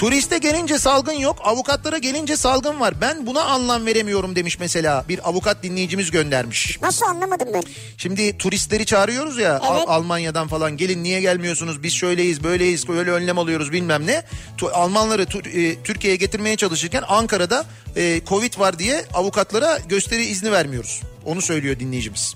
Turiste 0.00 0.38
gelince 0.38 0.78
salgın 0.78 1.12
yok, 1.12 1.36
avukatlara 1.44 1.98
gelince 1.98 2.36
salgın 2.36 2.80
var. 2.80 2.94
Ben 3.00 3.26
buna 3.26 3.42
anlam 3.42 3.86
veremiyorum 3.86 4.36
demiş 4.36 4.58
mesela 4.58 5.04
bir 5.08 5.28
avukat 5.28 5.62
dinleyicimiz 5.62 6.10
göndermiş. 6.10 6.78
Nasıl 6.82 7.06
anlamadım 7.06 7.48
ben? 7.54 7.62
Şimdi 7.96 8.38
turistleri 8.38 8.86
çağırıyoruz 8.86 9.38
ya 9.38 9.58
Al- 9.58 9.76
Evet. 9.78 9.88
Almanya'dan 9.88 10.48
falan 10.48 10.76
gelin 10.76 11.02
niye 11.04 11.20
gelmiyorsunuz 11.20 11.82
biz 11.82 11.92
şöyleyiz 11.92 12.44
böyleyiz 12.44 12.88
böyle 12.88 13.10
önlem 13.10 13.38
alıyoruz 13.38 13.72
bilmem 13.72 14.06
ne. 14.06 14.22
Tu- 14.58 14.70
Almanları 14.74 15.22
tu- 15.22 15.48
e, 15.48 15.82
Türkiye'ye 15.82 16.16
getirmeye 16.16 16.56
çalışırken 16.56 17.02
Ankara'da 17.08 17.64
e, 17.96 18.20
Covid 18.26 18.58
var 18.58 18.78
diye 18.78 19.04
avukatlara 19.14 19.78
gösteri 19.88 20.24
izni 20.24 20.52
vermiyoruz. 20.52 21.00
Onu 21.24 21.42
söylüyor 21.42 21.78
dinleyicimiz. 21.80 22.34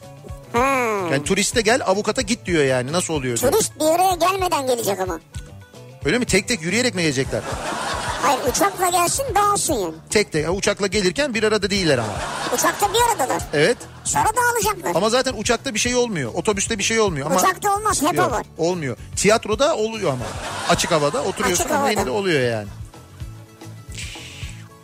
Ha. 0.52 0.58
Yani 1.12 1.24
turiste 1.24 1.60
gel 1.60 1.80
avukata 1.86 2.22
git 2.22 2.46
diyor 2.46 2.64
yani 2.64 2.92
nasıl 2.92 3.14
oluyor. 3.14 3.36
Turist 3.38 3.72
bir 3.80 3.84
araya 3.84 4.14
gelmeden 4.14 4.66
gelecek 4.66 5.00
ama. 5.00 5.20
Öyle 6.04 6.18
mi 6.18 6.24
tek 6.24 6.48
tek 6.48 6.62
yürüyerek 6.62 6.94
mi 6.94 7.02
gelecekler? 7.02 7.42
Hayır 8.22 8.40
uçakla 8.50 8.88
gelsin 8.88 9.24
dağılsın 9.34 9.74
yani. 9.74 9.94
Tek 10.10 10.32
tek 10.32 10.50
uçakla 10.54 10.86
gelirken 10.86 11.34
bir 11.34 11.42
arada 11.42 11.70
değiller 11.70 11.98
ama. 11.98 12.12
Uçakta 12.54 12.86
bir 12.94 12.98
aradalar. 13.10 13.42
Evet 13.52 13.76
Sonra 14.04 14.24
dağılacaklar. 14.36 14.94
ama 14.94 15.10
zaten 15.10 15.34
uçakta 15.36 15.74
bir 15.74 15.78
şey 15.78 15.94
olmuyor 15.96 16.30
otobüste 16.34 16.78
bir 16.78 16.82
şey 16.84 17.00
olmuyor 17.00 17.26
ama. 17.26 17.36
Uçakta 17.40 17.76
olmaz 17.76 18.02
hep 18.02 18.14
Yok, 18.14 18.28
o 18.28 18.30
var. 18.30 18.46
olmuyor. 18.58 18.96
Tiyatroda 19.16 19.76
oluyor 19.76 20.12
ama. 20.12 20.24
Açık 20.68 20.90
havada 20.92 21.22
oturuyorsun 21.22 21.64
Açık 21.64 21.76
ama 21.76 21.90
yine 21.90 22.06
de 22.06 22.10
oluyor 22.10 22.40
yani. 22.50 22.68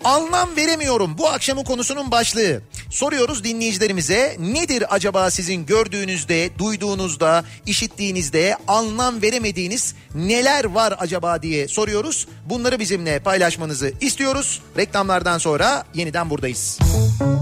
Anlam 0.05 0.57
veremiyorum 0.57 1.18
bu 1.18 1.29
akşamın 1.29 1.64
konusunun 1.64 2.11
başlığı. 2.11 2.61
Soruyoruz 2.91 3.45
dinleyicilerimize 3.45 4.36
nedir 4.38 4.95
acaba 4.95 5.30
sizin 5.30 5.66
gördüğünüzde, 5.66 6.51
duyduğunuzda, 6.59 7.45
işittiğinizde 7.66 8.57
anlam 8.68 9.22
veremediğiniz 9.22 9.95
neler 10.14 10.64
var 10.64 10.95
acaba 10.99 11.43
diye 11.43 11.68
soruyoruz. 11.68 12.28
Bunları 12.47 12.78
bizimle 12.78 13.18
paylaşmanızı 13.18 13.93
istiyoruz. 14.01 14.62
Reklamlardan 14.76 15.38
sonra 15.38 15.84
yeniden 15.95 16.30
buradayız. 16.30 16.78
Kafa 16.78 17.39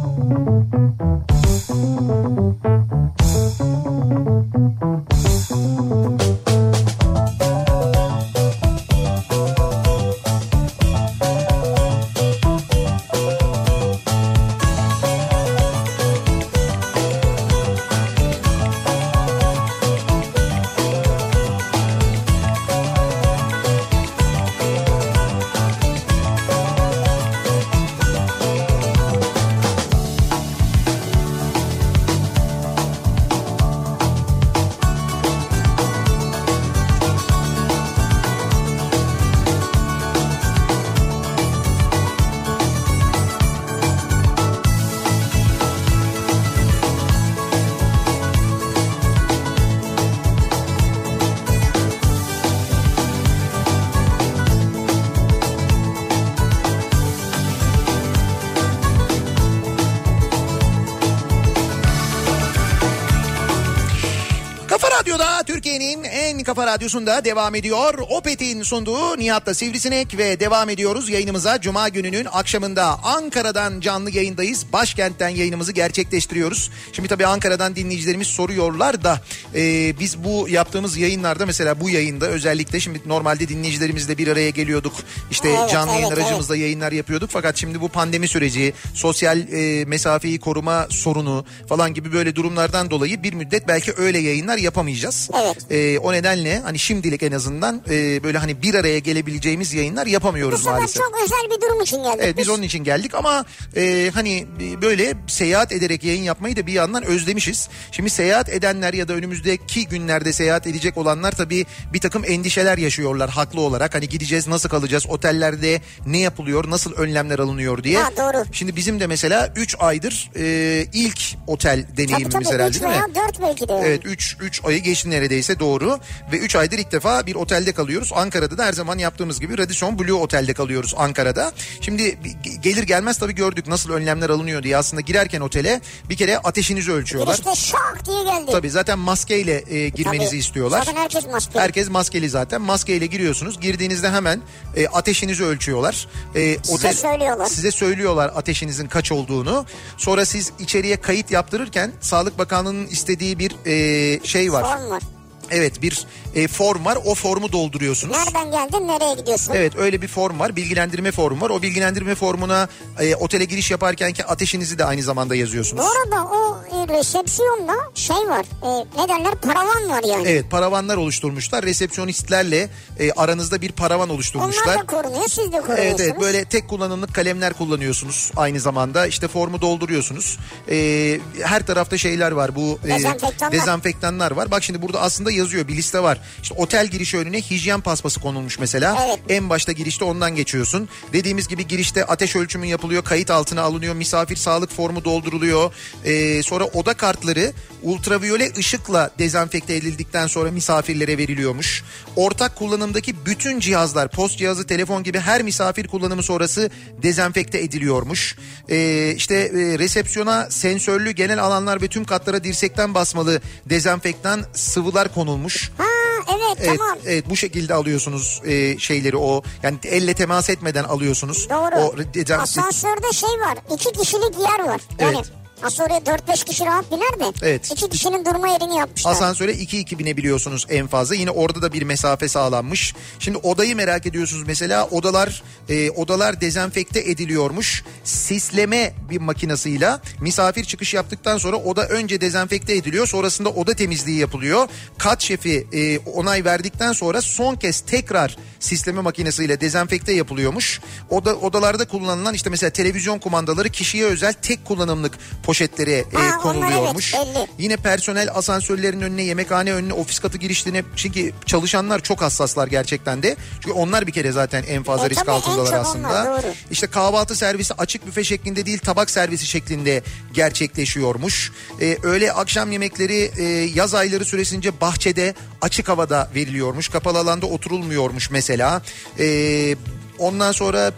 radyosunda 66.69 67.25
devam 67.25 67.55
ediyor. 67.55 67.95
Opet'in 68.11 68.63
sunduğu 68.63 69.19
Nihat'la 69.19 69.55
Sivrisinek 69.55 70.19
ve 70.19 70.41
devam 70.41 70.71
ediyoruz 70.71 71.09
yayınımıza. 71.09 71.61
Cuma 71.61 71.89
gününün 71.89 72.27
akşamında 72.33 72.85
Ankara'dan 73.05 73.81
canlı 73.81 74.11
yayındayız. 74.11 74.73
Başkentten 74.73 75.29
yayınımızı 75.29 75.73
gerçekleştiriyoruz. 75.73 76.71
Şimdi 76.93 77.09
tabii 77.09 77.27
Ankara'dan 77.27 77.77
dinleyicilerimiz 77.77 78.27
soruyorlar 78.27 79.05
da 79.05 79.21
e, 79.55 79.95
biz 80.01 80.25
bu 80.25 80.49
yaptığımız 80.49 80.97
yayınlarda 80.97 81.47
mesela 81.47 81.81
bu 81.81 81.91
yayında 81.91 82.27
özellikle 82.27 82.81
şimdi 82.81 83.01
normalde 83.07 83.49
dinleyicilerimizle 83.49 84.19
bir 84.19 84.29
araya 84.29 84.51
geliyorduk. 84.51 84.95
İşte 85.31 85.49
Evet, 85.49 85.71
canlı 85.71 85.93
yayın 85.93 86.07
evet, 86.07 86.19
aracımızla 86.19 86.57
yayınlar 86.57 86.93
yapıyorduk. 86.93 87.31
Fakat 87.33 87.57
şimdi 87.57 87.81
bu 87.81 87.89
pandemi 87.89 88.29
süreci, 88.29 88.73
sosyal 88.95 89.39
e, 89.39 89.85
mesafeyi 89.85 90.41
koruma 90.41 90.87
sorunu 90.91 91.45
falan 91.69 91.95
gibi 91.95 92.13
böyle 92.13 92.37
durumlardan 92.37 92.91
dolayı 92.91 93.23
bir 93.23 93.33
müddet 93.33 93.69
belki 93.69 93.93
öyle 93.97 94.19
yayınlar 94.19 94.57
yapamayacağız. 94.57 95.31
Evet. 95.43 95.71
E, 95.71 95.99
o 95.99 96.13
nedenle 96.13 96.58
hani 96.65 96.79
şimdilik 96.79 97.23
en 97.23 97.33
azından 97.33 97.83
e, 97.91 98.23
böyle 98.23 98.39
hani 98.39 98.63
bir 98.63 98.75
araya 98.75 98.99
gelebileceğimiz 98.99 99.75
yayınlar 99.75 100.07
Bu 100.07 100.11
yapamıyoruz 100.11 100.59
sefer 100.61 100.73
maalesef. 100.75 101.03
çok 101.03 101.13
özel 101.25 101.57
bir 101.57 101.61
durum 101.63 101.81
için 101.81 102.03
geldik. 102.03 102.21
Evet 102.23 102.37
biz 102.39 102.49
onun 102.49 102.63
için 102.63 102.85
geldik 102.85 103.15
ama 103.15 103.45
e, 103.77 104.11
hani 104.15 104.47
böyle 104.83 105.15
seyahat 105.27 105.73
ederek 105.73 106.05
yayın 106.05 106.23
yapmayı 106.23 106.57
da 106.57 106.67
bir 106.67 106.73
yandan 106.73 107.03
özlemişiz. 107.05 107.69
Şimdi 107.93 108.11
seyahat 108.11 108.49
edenler 108.49 108.95
ya 108.95 109.09
da 109.09 109.13
önümüzdeki 109.13 109.87
günlerde 109.89 110.33
seyahat 110.33 110.67
edecek 110.67 110.97
olanlar 110.97 111.33
tabii 111.33 111.67
bir 111.93 112.01
takım 112.01 112.25
endişeler 112.27 112.79
yaşıyorlar 112.79 113.31
haklı 113.31 113.61
olarak. 113.61 113.95
Hani 113.95 114.09
gideceğiz 114.09 114.49
nasıl 114.49 114.69
kalacağız 114.69 115.07
otellerde 115.09 115.81
ne 116.07 116.19
yapılıyor 116.19 116.71
nasıl 116.71 116.93
önlemler 116.93 117.39
alınıyor 117.39 117.85
diye. 117.85 117.99
Ha, 117.99 118.11
doğru. 118.17 118.45
Şimdi 118.53 118.77
bizim 118.77 119.01
de 119.01 119.07
mesela 119.07 119.53
3 119.57 119.77
aydır 119.79 120.31
e, 120.37 120.87
ilk 120.93 121.21
otel 121.47 121.83
Tabii 121.87 121.97
deneyimimiz 121.97 122.33
tabii 122.35 122.55
herhalde 122.55 122.71
3 122.71 122.83
değil 122.83 122.93
mi? 122.93 122.99
veya 123.15 123.27
4 123.29 123.43
belki 123.43 123.69
de. 123.69 123.83
Evet 123.85 124.01
3 124.05 124.37
3 124.41 124.65
ayı 124.65 124.79
geçti 124.83 125.11
neredeyse 125.11 125.59
doğru. 125.61 125.99
ve 126.33 126.37
3 126.49 126.57
aydır 126.57 126.79
ilk 126.79 126.93
defa 126.93 127.27
bir 127.27 127.35
otelde 127.35 127.73
kalıyoruz. 127.73 128.11
Ankara'da 128.15 128.59
da 128.59 128.65
her 128.65 128.73
zaman 128.73 128.99
yaptığımız 128.99 129.41
gibi 129.41 129.59
Radisson 129.59 129.99
Blue 129.99 130.13
Otel'de 130.13 130.55
kalıyoruz 130.55 130.95
Ankara'da. 130.97 131.53
Şimdi 131.81 132.19
gelir 132.61 132.83
gelmez 132.83 133.19
tabii 133.19 133.35
gördük 133.35 133.67
nasıl 133.67 133.91
önlemler 133.91 134.31
alınıyor 134.31 134.63
diye 134.63 134.77
aslında 134.77 135.01
girerken 135.01 135.41
otele 135.41 135.81
bir 136.11 136.17
kere 136.17 136.39
ateşinizi 136.39 136.93
ölçüyorlar. 136.93 137.35
İşte 137.35 137.55
şak 137.55 138.07
diye 138.07 138.25
geldi. 138.25 138.51
Tabii 138.53 138.71
zaten 138.71 138.99
maskeyle 138.99 139.65
e, 139.75 139.89
girmenizi 139.89 140.31
Tabii. 140.31 140.39
istiyorlar. 140.39 140.79
Zaten 140.85 141.01
herkes 141.01 141.27
maskeli. 141.27 141.63
Herkes 141.63 141.91
maskeli 141.91 142.29
zaten. 142.29 142.61
Maskeyle 142.61 143.07
giriyorsunuz. 143.07 143.61
Girdiğinizde 143.61 144.11
hemen 144.11 144.41
e, 144.77 144.87
ateşinizi 144.87 145.45
ölçüyorlar. 145.45 146.09
E, 146.35 146.57
Size 146.63 146.93
söylüyorlar. 146.93 147.47
Size 147.47 147.71
söylüyorlar 147.71 148.33
ateşinizin 148.37 148.89
kaç 148.89 149.13
olduğunu. 149.13 149.67
Sonra 149.97 150.25
siz 150.25 150.53
içeriye 150.59 150.97
kayıt 150.97 151.31
yaptırırken 151.31 151.93
Sağlık 152.01 152.39
Bakanlığı'nın 152.39 152.87
istediği 152.87 153.39
bir 153.39 153.57
e, 153.67 154.27
şey 154.27 154.53
var. 154.53 154.63
Form 154.63 154.91
var. 154.91 155.03
Evet 155.51 155.83
bir 155.83 156.07
e, 156.35 156.49
form 156.49 156.85
var. 156.85 156.99
O 157.05 157.15
formu 157.15 157.53
dolduruyorsunuz. 157.53 158.17
Nereden 158.17 158.51
geldin 158.51 158.89
nereye 158.89 159.15
gidiyorsun? 159.15 159.53
Evet 159.57 159.73
öyle 159.77 160.03
bir 160.03 160.09
form 160.09 160.39
var. 160.41 160.57
Bilgilendirme 160.57 161.13
formu 161.13 161.41
var. 161.41 161.51
O 161.51 161.63
bilgilendirme 161.63 162.15
formuna 162.15 162.69
e, 163.01 163.15
otele 163.17 163.45
giriş 163.45 163.71
yaparkenki 163.71 164.25
ateşinizi 164.25 164.79
de 164.79 164.85
aynı 164.85 165.03
zamanda 165.03 165.35
yazıyorsunuz. 165.35 165.85
Bu 165.85 165.89
arada 165.91 166.25
o 166.29 166.59
e, 166.77 166.99
resepsiyonda 166.99 167.73
şey 167.95 168.17
var. 168.17 168.45
E, 168.63 169.01
ne 169.03 169.09
derler 169.09 169.35
paravan 169.35 169.89
var 169.91 170.03
yani. 170.09 170.29
Evet 170.29 170.51
paravanlar 170.51 170.97
oluşturmuşlar. 170.97 171.65
Resepsiyonistlerle 171.65 172.69
e, 172.99 173.13
aranızda 173.13 173.61
bir 173.61 173.73
paravan 173.73 174.09
oluşturmuşlar. 174.09 174.67
Onlar 174.67 174.79
da 174.79 174.87
korunuyor 174.87 175.29
siz 175.29 175.53
de 175.53 175.61
koruyorsunuz. 175.61 175.79
Evet 175.81 176.01
evet 176.01 176.21
böyle 176.21 176.45
tek 176.45 176.69
kullanımlık 176.69 177.15
kalemler 177.15 177.53
kullanıyorsunuz 177.53 178.31
aynı 178.37 178.61
zamanda 178.61 179.07
işte 179.07 179.29
formu 179.29 179.61
dolduruyorsunuz. 179.61 180.39
Ee, 180.71 181.21
her 181.43 181.67
tarafta 181.67 181.99
şeyler 181.99 182.33
var 182.33 182.57
bu 182.57 182.79
e, 182.85 182.89
Dezenfektanlar. 182.89 183.53
dezenfektanlar 183.53 184.31
var. 184.31 184.51
Bak 184.51 184.63
şimdi 184.63 184.83
burada 184.83 185.01
aslında 185.01 185.31
yazıyor 185.39 185.69
bir 185.69 185.77
liste 185.77 186.03
var. 186.03 186.21
İşte 186.43 186.55
otel 186.55 186.87
girişi 186.87 187.19
önüne 187.19 187.41
hijyen 187.41 187.81
paspası 187.81 188.21
konulmuş 188.21 188.59
mesela. 188.59 189.05
Evet. 189.07 189.19
En 189.29 189.51
başta 189.51 189.73
girişte 189.73 190.05
ondan 190.05 190.37
geçiyorsun. 190.37 190.89
Dediğimiz 191.13 191.49
gibi 191.49 191.67
girişte 191.67 192.05
ateş 192.05 192.37
ölçümü 192.37 192.67
yapılıyor, 192.67 193.05
kayıt 193.05 193.31
altına 193.31 193.63
alınıyor, 193.63 193.95
misafir 193.95 194.37
sağlık 194.37 194.73
formu 194.73 195.05
dolduruluyor. 195.05 195.73
Ee, 196.05 196.43
sonra 196.43 196.65
oda 196.65 196.95
kartları 196.95 197.53
ultraviyole 197.83 198.53
ışıkla 198.59 199.11
dezenfekte 199.19 199.75
edildikten 199.75 200.27
sonra 200.27 200.51
misafirlere 200.51 201.19
veriliyormuş. 201.19 201.85
Ortak 202.17 202.57
kullanımdaki 202.57 203.27
bütün 203.27 203.61
cihazlar, 203.61 204.09
post 204.09 204.39
cihazı, 204.39 204.67
telefon 204.67 205.03
gibi 205.03 205.19
her 205.19 205.43
misafir 205.43 205.89
kullanımı 205.89 206.23
sonrası 206.23 206.71
dezenfekte 207.03 207.59
ediliyormuş. 207.59 208.37
Ee, 208.69 209.15
işte 209.17 209.35
e, 209.35 209.79
resepsiyona 209.79 210.51
sensörlü 210.51 211.11
genel 211.11 211.43
alanlar 211.43 211.83
ve 211.83 211.89
tüm 211.89 212.05
katlara 212.05 212.45
dirsekten 212.45 212.95
basmalı 212.95 213.41
dezenfektan 213.67 214.45
sıvılar 214.53 215.15
konulmuş. 215.33 215.71
Ha 215.79 215.85
evet, 216.29 216.59
Evet, 216.69 216.79
tamam. 216.79 216.99
evet 217.07 217.31
bu 217.31 217.37
şekilde 217.37 217.75
alıyorsunuz 217.75 218.43
e, 218.45 218.79
şeyleri 218.79 219.17
o 219.17 219.43
yani 219.63 219.79
elle 219.85 220.15
temas 220.15 220.51
etmeden 220.51 220.85
alıyorsunuz. 220.85 221.49
Doğru. 221.51 221.75
O 221.85 221.97
dezenfekte- 222.15 222.43
Asansörde 222.43 223.13
şey 223.13 223.29
var. 223.29 223.59
iki 223.75 223.93
kişilik 223.93 224.39
yer 224.39 224.67
var. 224.67 224.81
Yani 224.99 225.17
Evet. 225.17 225.33
Aslında 225.63 225.85
oraya 225.85 225.99
4-5 225.99 226.45
kişi 226.45 226.65
rahat 226.65 226.91
biner 226.93 227.21
de. 227.21 227.33
Evet. 227.43 227.73
İki 227.73 227.89
kişinin 227.89 228.25
durma 228.25 228.49
yerini 228.49 228.77
yapmışlar. 228.77 229.11
Asansöre 229.11 229.53
2-2 229.53 229.99
binebiliyorsunuz 229.99 230.67
en 230.69 230.87
fazla. 230.87 231.15
Yine 231.15 231.31
orada 231.31 231.63
da 231.63 231.73
bir 231.73 231.83
mesafe 231.83 232.29
sağlanmış. 232.29 232.95
Şimdi 233.19 233.39
odayı 233.39 233.77
merak 233.77 234.07
ediyorsunuz 234.07 234.45
mesela. 234.47 234.87
Odalar 234.87 235.43
e, 235.69 235.91
odalar 235.91 236.41
dezenfekte 236.41 237.01
ediliyormuş. 237.01 237.85
Sisleme 238.05 238.93
bir 239.11 239.21
makinasıyla 239.21 240.01
misafir 240.21 240.65
çıkış 240.65 240.95
yaptıktan 240.95 241.39
sonra 241.39 241.57
oda 241.57 241.89
önce 241.89 242.21
dezenfekte 242.21 242.75
ediliyor. 242.75 243.07
Sonrasında 243.07 243.49
oda 243.49 243.75
temizliği 243.75 244.19
yapılıyor. 244.19 244.69
Kat 244.99 245.23
şefi 245.23 245.67
e, 245.73 245.99
onay 245.99 246.45
verdikten 246.45 246.93
sonra 246.93 247.23
son 247.23 247.55
kez 247.55 247.81
tekrar 247.81 248.37
sisleme 248.61 249.01
makinesiyle 249.01 249.61
dezenfekte 249.61 250.13
yapılıyormuş. 250.13 250.81
Oda 251.11 251.37
odalarda 251.37 251.89
kullanılan 251.89 252.35
işte 252.35 252.51
mesela 252.51 252.71
televizyon 252.71 253.19
kumandaları 253.19 253.69
kişiye 253.69 254.05
özel 254.05 254.33
tek 254.33 254.65
kullanımlık 254.65 255.19
poşetlere 255.53 255.93
e, 255.93 256.05
konuluyormuş. 256.43 257.15
evet, 257.15 257.27
belli. 257.35 257.47
Yine 257.59 257.77
personel 257.77 258.29
asansörlerin 258.35 259.01
önüne, 259.01 259.23
yemekhane 259.23 259.73
önüne, 259.73 259.93
ofis 259.93 260.19
katı 260.19 260.39
girişlerine 260.39 260.83
çünkü 260.97 261.33
çalışanlar 261.47 262.01
çok 262.01 262.23
hassaslar 262.23 262.67
gerçekten 262.67 263.23
de. 263.23 263.37
Çünkü 263.61 263.73
onlar 263.73 264.07
bir 264.07 264.13
kere 264.13 264.33
zaten 264.33 264.65
en 264.69 264.83
fazla 264.83 265.07
E, 265.07 265.11
risk 265.11 265.29
en 265.29 265.33
altındalar 265.33 265.71
çok 265.71 265.81
aslında. 265.81 266.09
onlar, 266.09 266.43
doğru. 266.43 266.53
İşte 266.71 266.87
kahvaltı 266.87 267.37
servisi 267.37 267.75
açık 267.75 268.07
büfe 268.07 268.25
şeklinde 268.25 268.67
değil 268.67 268.79
tabak 268.79 269.11
servisi 269.11 269.47
şeklinde 269.47 270.03
gerçekleşiyormuş. 270.33 271.53
Ee, 271.81 271.97
öğle 272.03 272.33
akşam 272.33 272.73
yemekleri 272.73 273.31
e, 273.39 273.43
yaz 273.75 273.95
ayları 273.95 274.25
süresince 274.25 274.81
bahçede 274.81 275.35
açık 275.63 275.89
havada 275.89 276.31
veriliyormuş. 276.35 276.89
Kapalı 276.89 277.19
alanda 277.19 277.47
oturulmuyormuş 277.47 278.31
mesela. 278.31 278.83
Ee, 279.19 279.77
ondan 280.19 280.53
sonra 280.53 280.93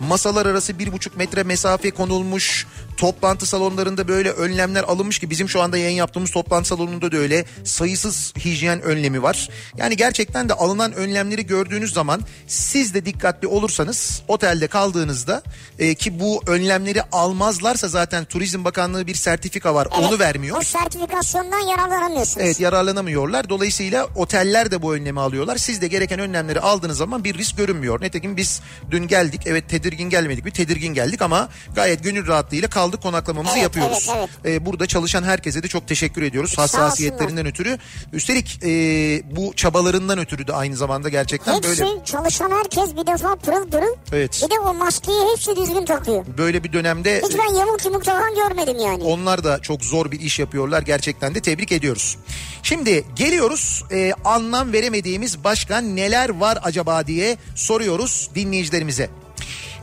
masalar 0.00 0.46
arası 0.46 0.78
bir 0.78 0.92
buçuk 0.92 1.16
metre 1.16 1.42
mesafe 1.42 1.90
konulmuş. 1.90 2.66
Toplantı 3.00 3.46
salonlarında 3.46 4.08
böyle 4.08 4.30
önlemler 4.30 4.82
alınmış 4.84 5.18
ki 5.18 5.30
bizim 5.30 5.48
şu 5.48 5.62
anda 5.62 5.78
yayın 5.78 5.96
yaptığımız 5.96 6.30
toplantı 6.30 6.68
salonunda 6.68 7.12
da 7.12 7.16
öyle 7.16 7.44
sayısız 7.64 8.34
hijyen 8.44 8.82
önlemi 8.82 9.22
var. 9.22 9.48
Yani 9.76 9.96
gerçekten 9.96 10.48
de 10.48 10.54
alınan 10.54 10.92
önlemleri 10.92 11.46
gördüğünüz 11.46 11.92
zaman 11.92 12.20
siz 12.46 12.94
de 12.94 13.06
dikkatli 13.06 13.48
olursanız 13.48 14.22
otelde 14.28 14.66
kaldığınızda 14.66 15.42
e, 15.78 15.94
ki 15.94 16.20
bu 16.20 16.42
önlemleri 16.46 17.02
almazlarsa 17.12 17.88
zaten 17.88 18.24
Turizm 18.24 18.64
Bakanlığı 18.64 19.06
bir 19.06 19.14
sertifika 19.14 19.74
var 19.74 19.88
onu 19.98 20.18
vermiyor. 20.18 20.56
O 20.56 20.62
sertifikasyondan 20.62 21.60
yararlanamıyorsunuz. 21.60 22.46
Evet 22.46 22.60
yararlanamıyorlar. 22.60 23.48
Dolayısıyla 23.48 24.06
oteller 24.16 24.70
de 24.70 24.82
bu 24.82 24.94
önlemi 24.94 25.20
alıyorlar. 25.20 25.56
Siz 25.56 25.82
de 25.82 25.88
gereken 25.88 26.18
önlemleri 26.18 26.60
aldığınız 26.60 26.96
zaman 26.96 27.24
bir 27.24 27.38
risk 27.38 27.56
görünmüyor. 27.56 28.00
Nitekim 28.02 28.36
biz 28.36 28.60
dün 28.90 29.06
geldik. 29.06 29.40
Evet 29.46 29.68
tedirgin 29.68 30.10
gelmedik 30.10 30.44
bir 30.44 30.50
tedirgin 30.50 30.94
geldik 30.94 31.22
ama 31.22 31.48
gayet 31.74 32.04
gönül 32.04 32.26
rahatlığıyla 32.26 32.70
kaldık 32.70 32.89
konaklamamızı 32.96 33.54
Evet, 33.54 33.62
yapıyoruz. 33.62 34.08
evet, 34.16 34.28
Ee, 34.44 34.66
burada 34.66 34.86
çalışan 34.86 35.22
herkese 35.22 35.62
de 35.62 35.68
çok 35.68 35.88
teşekkür 35.88 36.22
ediyoruz. 36.22 36.58
Hassasiyetlerinden 36.58 37.46
ötürü. 37.46 37.78
Üstelik 38.12 38.60
e, 38.64 38.68
bu 39.36 39.52
çabalarından 39.56 40.18
ötürü 40.18 40.46
de 40.46 40.52
aynı 40.52 40.76
zamanda 40.76 41.08
gerçekten 41.08 41.54
Hepsi 41.56 41.82
böyle 41.82 42.04
çalışan 42.04 42.50
herkes 42.50 42.96
bir 42.96 43.06
defa 43.06 43.36
pırıl 43.36 43.68
pırıl. 43.70 43.96
Evet. 44.12 44.42
Bir 44.44 44.50
de 44.50 44.58
o 44.60 44.74
maskeyi 44.74 45.18
hepsi 45.32 45.56
düzgün 45.56 45.84
takıyor. 45.84 46.24
böyle 46.38 46.64
bir 46.64 46.72
dönemde 46.72 47.22
Hiç 47.28 47.38
ben 47.38 47.54
yamuk 47.54 47.84
yumuk 47.84 48.04
takan 48.04 48.34
görmedim 48.34 48.76
yani. 48.78 49.02
Onlar 49.04 49.44
da 49.44 49.58
çok 49.62 49.84
zor 49.84 50.10
bir 50.10 50.20
iş 50.20 50.38
yapıyorlar. 50.38 50.82
Gerçekten 50.82 51.34
de 51.34 51.40
tebrik 51.40 51.72
ediyoruz. 51.72 52.18
Şimdi 52.62 53.04
geliyoruz 53.16 53.84
e, 53.92 54.12
anlam 54.24 54.72
veremediğimiz 54.72 55.44
başka 55.44 55.78
neler 55.78 56.28
var 56.28 56.58
acaba 56.62 57.06
diye 57.06 57.36
soruyoruz 57.54 58.30
dinleyicilerimize. 58.34 59.10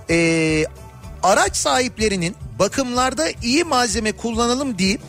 E, 0.10 0.66
araç 1.24 1.56
sahiplerinin 1.58 2.36
bakımlarda 2.60 3.28
iyi 3.44 3.64
malzeme 3.64 4.12
kullanalım 4.12 4.78
deyip 4.78 5.02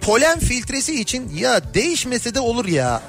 polen 0.00 0.38
filtresi 0.38 1.00
için 1.00 1.30
ya 1.36 1.74
değişmese 1.74 2.34
de 2.34 2.40
olur 2.40 2.66
ya 2.66 3.02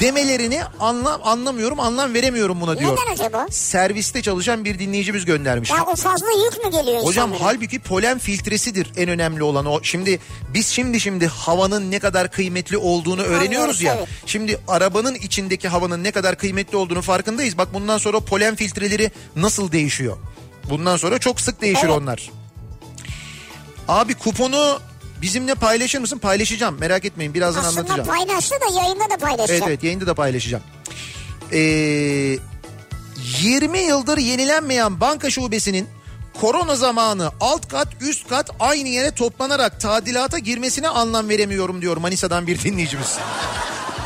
demelerini 0.00 0.60
anlam 0.80 1.20
anlamıyorum 1.24 1.80
anlam 1.80 2.14
veremiyorum 2.14 2.60
buna 2.60 2.78
diyor. 2.78 2.92
Neden 2.92 3.12
acaba? 3.12 3.46
Serviste 3.50 4.22
çalışan 4.22 4.64
bir 4.64 4.78
dinleyicimiz 4.78 5.24
göndermiş. 5.24 5.70
Ya 5.70 5.84
o 5.86 5.96
fazla 5.96 6.26
yük 6.44 6.64
mü 6.64 6.70
geliyor 6.70 7.02
Hocam 7.02 7.32
insanlara? 7.32 7.54
halbuki 7.54 7.78
polen 7.78 8.18
filtresidir 8.18 8.92
en 8.96 9.08
önemli 9.08 9.42
olan 9.42 9.66
o. 9.66 9.82
Şimdi 9.82 10.18
biz 10.54 10.66
şimdi 10.66 11.00
şimdi 11.00 11.26
havanın 11.26 11.90
ne 11.90 11.98
kadar 11.98 12.30
kıymetli 12.30 12.76
olduğunu 12.76 13.22
öğreniyoruz 13.22 13.52
Anlıyoruz, 13.52 13.82
ya. 13.82 13.94
evet. 13.98 14.08
Şimdi 14.26 14.58
arabanın 14.68 15.14
içindeki 15.14 15.68
havanın 15.68 16.04
ne 16.04 16.10
kadar 16.10 16.36
kıymetli 16.36 16.76
olduğunu 16.76 17.02
farkındayız. 17.02 17.58
Bak 17.58 17.74
bundan 17.74 17.98
sonra 17.98 18.20
polen 18.20 18.54
filtreleri 18.56 19.10
nasıl 19.36 19.72
değişiyor? 19.72 20.16
Bundan 20.70 20.96
sonra 20.96 21.18
çok 21.18 21.40
sık 21.40 21.60
değişir 21.60 21.84
Evet. 21.84 21.94
onlar. 21.96 22.30
Abi 23.88 24.14
kuponu 24.14 24.80
bizimle 25.22 25.54
paylaşır 25.54 25.98
mısın? 25.98 26.18
Paylaşacağım. 26.18 26.76
Merak 26.80 27.04
etmeyin. 27.04 27.34
Birazdan 27.34 27.64
Aslında 27.64 27.80
anlatacağım. 27.92 28.18
paylaştı 28.18 28.54
da 28.60 28.80
yayında 28.80 29.10
da 29.10 29.16
paylaşacak. 29.16 29.50
Evet 29.58 29.62
evet 29.68 29.82
yayında 29.84 30.06
da 30.06 30.14
paylaşacağım. 30.14 30.62
Ee, 31.52 31.58
20 33.42 33.78
yıldır 33.78 34.18
yenilenmeyen 34.18 35.00
banka 35.00 35.30
şubesinin 35.30 35.88
korona 36.40 36.76
zamanı 36.76 37.30
alt 37.40 37.68
kat 37.68 37.88
üst 38.00 38.28
kat 38.28 38.50
aynı 38.60 38.88
yere 38.88 39.10
toplanarak 39.10 39.80
tadilata 39.80 40.38
girmesine 40.38 40.88
anlam 40.88 41.28
veremiyorum 41.28 41.82
diyor 41.82 41.96
Manisa'dan 41.96 42.46
bir 42.46 42.62
dinleyicimiz. 42.62 43.18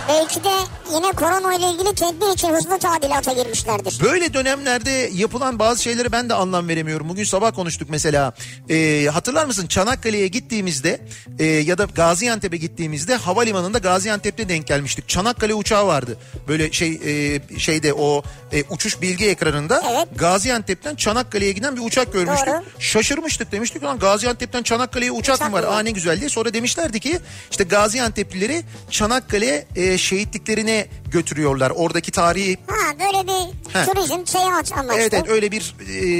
Belki 0.09 0.45
de 0.45 0.53
yine 0.95 1.13
korona 1.13 1.55
ilgili 1.55 1.95
tedbir 1.95 2.35
için 2.35 2.49
hızlı 2.49 2.79
tadilata 2.79 3.33
girmişlerdir. 3.33 3.99
Böyle 4.03 4.35
dönemlerde 4.35 5.11
yapılan 5.15 5.59
bazı 5.59 5.83
şeyleri 5.83 6.13
ben 6.13 6.29
de 6.29 6.35
anlam 6.35 6.69
veremiyorum. 6.69 7.09
Bugün 7.09 7.25
sabah 7.25 7.55
konuştuk 7.55 7.91
mesela. 7.91 8.33
Ee, 8.71 9.09
hatırlar 9.13 9.47
mısın 9.47 9.67
Çanakkale'ye 9.67 10.29
gittiğimizde 10.29 11.01
e, 11.39 11.45
ya 11.45 11.79
da 11.79 11.85
Gaziantep'e 11.85 12.57
gittiğimizde 12.57 13.15
havalimanında 13.17 13.79
Gaziantep'te 13.79 14.49
denk 14.49 14.67
gelmiştik. 14.67 15.09
Çanakkale 15.09 15.55
uçağı 15.55 15.87
vardı. 15.87 16.19
Böyle 16.49 16.73
şey 16.73 17.01
e, 17.05 17.59
şeyde 17.59 17.95
o 17.95 18.23
e, 18.53 18.65
uçuş 18.71 19.03
bilgi 19.03 19.27
ekranında 19.29 19.83
Evet. 19.91 20.09
Gaziantep'ten 20.19 20.95
Çanakkale'ye 20.95 21.53
giden 21.53 21.77
bir 21.77 21.81
uçak 21.81 22.13
görmüştük. 22.13 22.47
Doğru. 22.49 22.63
Şaşırmıştık 22.79 23.53
demiştik 23.53 23.83
lan 23.83 23.99
Gaziantep'ten 23.99 24.63
Çanakkale'ye 24.63 25.11
uçak, 25.11 25.37
Uçak 25.37 25.51
mı 25.51 25.57
var? 25.57 25.65
Aa 25.65 25.81
ne 25.81 25.91
güzel 25.91 26.21
diye. 26.21 26.29
Sonra 26.29 26.55
demişlerdi 26.55 27.01
ki 27.01 27.19
işte 27.51 27.65
Gaziantep'lileri 27.65 28.63
Çanakkale 28.91 29.67
e, 29.77 29.99
şehitliklerine 29.99 30.87
götürüyorlar. 31.21 31.73
Oradaki 31.77 32.11
tarihi 32.13 32.57
Ha 32.67 32.93
böyle 33.01 33.27
bir 33.29 33.73
He. 33.73 33.85
turizm 33.87 34.27
seyahat 34.27 34.73
amaçlı. 34.73 35.01
Evet 35.01 35.15
evet 35.15 35.29
öyle 35.29 35.53
bir 35.53 35.75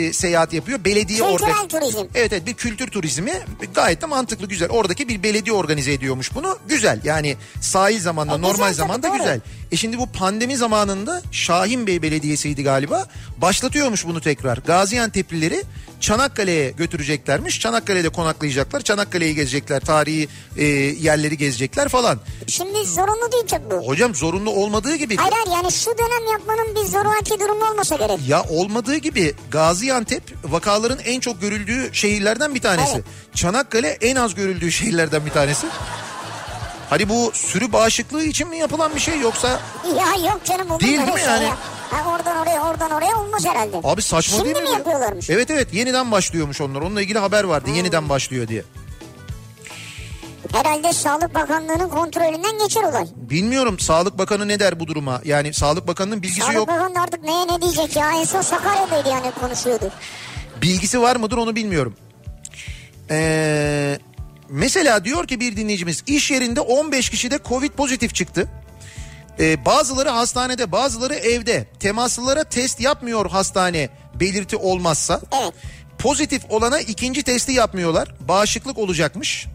e, 0.09 0.13
seyahat 0.13 0.53
yapıyor. 0.53 0.85
Belediye 0.85 1.19
Kültürel 1.19 1.55
orada. 1.55 1.69
turizm. 1.69 2.05
Evet 2.15 2.33
evet 2.33 2.47
bir 2.47 2.55
kültür 2.55 2.87
turizmi 2.91 3.33
gayet 3.75 4.03
de 4.03 4.07
mantıklı 4.07 4.47
güzel. 4.49 4.69
Oradaki 4.71 5.09
bir 5.09 5.23
belediye 5.23 5.57
organize 5.57 5.93
ediyormuş 5.93 6.35
bunu. 6.35 6.59
Güzel 6.69 7.01
yani 7.05 7.37
sahil 7.61 8.01
zamanda 8.01 8.33
E, 8.33 8.37
güzel 8.37 8.49
normal 8.51 8.65
tabii, 8.67 8.75
zamanda 8.75 9.09
doğru. 9.09 9.19
güzel. 9.19 9.41
E 9.73 9.77
şimdi 9.77 9.99
bu 9.99 10.07
pandemi 10.13 10.57
zamanında 10.57 11.23
Şahin 11.33 11.87
Bey 11.87 12.03
Belediyesi'ydi 12.03 12.63
galiba. 12.63 13.07
Başlatıyormuş 13.39 14.07
bunu 14.07 14.21
tekrar. 14.21 14.59
Gaziantep'lileri 14.59 15.63
Çanakkale'ye 16.01 16.71
götüreceklermiş. 16.71 17.61
Çanakkale'de 17.61 18.09
konaklayacaklar. 18.09 18.81
Çanakkale'yi 18.81 19.35
gezecekler. 19.35 19.81
Tarihi 19.81 20.29
e, 20.57 20.65
yerleri 21.01 21.37
gezecekler 21.39 21.89
falan. 21.89 22.19
Şimdi 22.47 22.85
zorunlu 22.85 23.33
değil 23.33 23.45
tabii 23.49 23.71
bu. 23.71 23.89
Hocam 23.89 24.15
zorunlu 24.15 24.51
olmadığı 24.51 24.86
gibi 24.95 25.17
Hayır 25.17 25.33
hayır 25.33 25.57
yani 25.57 25.73
şu 25.73 25.91
dönem 25.99 26.33
yapmanın 26.33 26.75
bir 26.75 26.85
zoraki 26.91 27.41
durumu 27.41 27.71
olmasa 27.71 27.97
gerek. 27.97 28.19
Ya 28.29 28.43
olmadığı 28.51 28.97
gibi 28.97 29.35
Gaziantep 29.51 30.23
vakaların 30.45 30.99
en 31.05 31.21
çok 31.21 31.41
görüldüğü 31.41 31.91
şehirlerden 31.93 32.55
bir 32.55 32.61
tanesi. 32.61 32.93
Evet. 32.95 33.05
Çanakkale 33.35 33.89
en 33.89 34.17
az 34.17 34.35
görüldüğü 34.35 34.73
şehirlerden 34.73 35.27
bir 35.27 35.31
tanesi. 35.31 35.67
Hani 36.91 37.09
bu 37.09 37.31
sürü 37.35 37.73
bağışıklığı 37.73 38.25
için 38.25 38.49
mi 38.49 38.59
yapılan 38.59 38.95
bir 38.95 39.01
şey 39.01 39.21
yoksa 39.21 39.49
Ya 39.97 40.29
yok 40.31 40.41
canım 40.45 40.71
olur 40.71 40.81
Değil 40.81 40.99
mi 40.99 41.13
şey 41.17 41.25
yani? 41.25 41.45
ya? 41.45 41.57
Ha, 41.91 42.11
oradan 42.11 42.37
oraya 42.37 42.61
oradan 42.63 42.91
oraya 42.91 43.17
olmaz 43.17 43.45
herhalde. 43.45 43.81
abi 43.85 44.03
saçma 44.03 44.37
Şimdi 44.39 44.45
değil 44.45 44.57
mi? 44.57 44.63
mi 44.63 44.69
bu? 44.69 44.79
yapıyorlarmış? 44.79 45.31
Evet 45.31 45.51
evet 45.51 45.75
yeniden 45.75 46.11
başlıyormuş 46.13 46.61
onlar. 46.61 46.81
Onunla 46.81 47.03
ilgili 47.03 47.19
haber 47.19 47.45
vardı. 47.45 47.71
Yeniden 47.71 48.09
başlıyor 48.09 48.49
diye. 48.49 48.63
Herhalde 50.53 50.93
Sağlık 50.93 51.35
Bakanlığı'nın 51.35 51.89
kontrolünden 51.89 52.59
geçer 52.59 52.83
olay. 52.83 53.07
Bilmiyorum 53.17 53.79
Sağlık 53.79 54.19
Bakanı 54.19 54.49
ne 54.49 54.61
der 54.61 54.81
bu 54.81 54.87
duruma? 54.87 55.21
Yani 55.25 55.55
Sağlık 55.55 55.89
Bakanı'nın 55.89 56.23
bilgisi 56.23 56.41
Sağlık 56.41 56.55
yok. 56.55 56.69
Bakanı 56.69 57.03
artık 57.03 57.23
neye 57.23 57.47
ne 57.49 57.63
diyecek 57.63 57.97
ya? 57.97 58.13
En 58.13 58.25
son 58.25 58.41
Sakarya'daydı 58.41 59.09
yani 59.09 59.31
konuşuyordu. 59.41 59.93
Bilgisi 60.63 61.01
var 61.01 61.17
mıdır 61.17 61.37
onu 61.37 61.57
bilmiyorum. 61.57 61.95
Ee, 63.11 63.99
mesela 64.49 65.05
diyor 65.05 65.27
ki 65.27 65.41
bir 65.41 65.57
dinleyicimiz 65.57 66.03
iş 66.07 66.31
yerinde 66.31 66.61
15 66.61 67.11
kişide 67.11 67.39
Covid 67.49 67.71
pozitif 67.71 68.15
çıktı. 68.15 68.49
Ee, 69.41 69.65
bazıları 69.65 70.09
hastanede 70.11 70.73
bazıları 70.73 71.15
evde 71.15 71.65
temaslılara 71.81 72.45
test 72.45 72.81
yapmıyor 72.81 73.31
hastane 73.31 73.89
belirti 74.21 74.57
olmazsa. 74.57 75.21
Evet. 75.43 75.53
Pozitif 75.99 76.43
olana 76.51 76.81
ikinci 76.81 77.23
testi 77.23 77.53
yapmıyorlar. 77.53 78.15
Bağışıklık 78.29 78.79
olacakmış. 78.79 79.47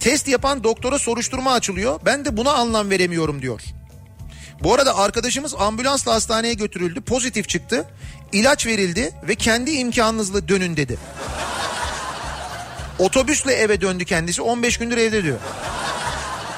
Test 0.00 0.28
yapan 0.28 0.64
doktora 0.64 0.98
soruşturma 0.98 1.52
açılıyor. 1.52 2.00
Ben 2.04 2.24
de 2.24 2.36
buna 2.36 2.52
anlam 2.52 2.90
veremiyorum 2.90 3.42
diyor. 3.42 3.60
Bu 4.62 4.74
arada 4.74 4.96
arkadaşımız 4.96 5.54
ambulansla 5.58 6.14
hastaneye 6.14 6.54
götürüldü. 6.54 7.00
Pozitif 7.00 7.48
çıktı. 7.48 7.84
İlaç 8.32 8.66
verildi 8.66 9.12
ve 9.28 9.34
kendi 9.34 9.70
imkanınızla 9.70 10.48
dönün 10.48 10.76
dedi. 10.76 10.98
Otobüsle 12.98 13.52
eve 13.52 13.80
döndü 13.80 14.04
kendisi. 14.04 14.42
15 14.42 14.78
gündür 14.78 14.96
evde 14.96 15.24
diyor. 15.24 15.38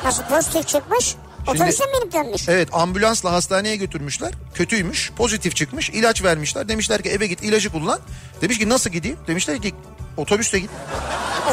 Nasıl 0.04 0.22
pozitif 0.22 0.66
çıkmış? 0.68 1.14
Otobüse 1.46 1.84
mi 1.84 1.90
binip 2.00 2.12
dönmüş? 2.12 2.48
Evet 2.48 2.68
ambulansla 2.72 3.32
hastaneye 3.32 3.76
götürmüşler. 3.76 4.32
Kötüymüş. 4.54 5.12
Pozitif 5.16 5.56
çıkmış. 5.56 5.90
ilaç 5.90 6.24
vermişler. 6.24 6.68
Demişler 6.68 7.02
ki 7.02 7.08
eve 7.08 7.26
git 7.26 7.42
ilacı 7.42 7.72
kullan. 7.72 8.00
Demiş 8.40 8.58
ki 8.58 8.68
nasıl 8.68 8.90
gideyim? 8.90 9.18
Demişler 9.26 9.62
ki 9.62 9.74
otobüste 10.16 10.58
git. 10.58 10.70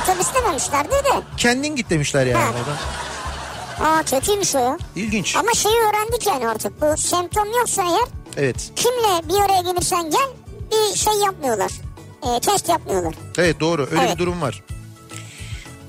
Otobüs 0.01 0.28
dememişlerdi 0.34 0.89
de. 0.91 1.22
Kendin 1.38 1.76
git 1.76 1.89
demişler 1.89 2.26
yani. 2.26 2.43
Ha. 2.43 2.51
orada. 2.59 2.78
Aa 3.89 4.03
kötüymüş 4.03 4.55
o 4.55 4.59
ya. 4.59 4.78
İlginç. 4.95 5.36
Ama 5.36 5.53
şeyi 5.53 5.76
öğrendik 5.76 6.28
yani 6.28 6.47
artık. 6.47 6.82
Bu 6.82 6.97
semptom 6.97 7.51
yoksa 7.59 7.84
eğer 7.84 8.07
Evet. 8.38 8.72
kimle 8.76 9.30
bir 9.30 9.45
araya 9.45 9.61
gelirsen 9.72 10.09
gel 10.11 10.28
bir 10.72 10.97
şey 10.97 11.14
yapmıyorlar. 11.14 11.72
Ee, 12.24 12.39
test 12.39 12.70
yapmıyorlar. 12.70 13.14
Evet 13.38 13.59
doğru 13.59 13.88
öyle 13.91 14.01
Evet. 14.01 14.14
bir 14.14 14.20
durum 14.20 14.41
var. 14.41 14.64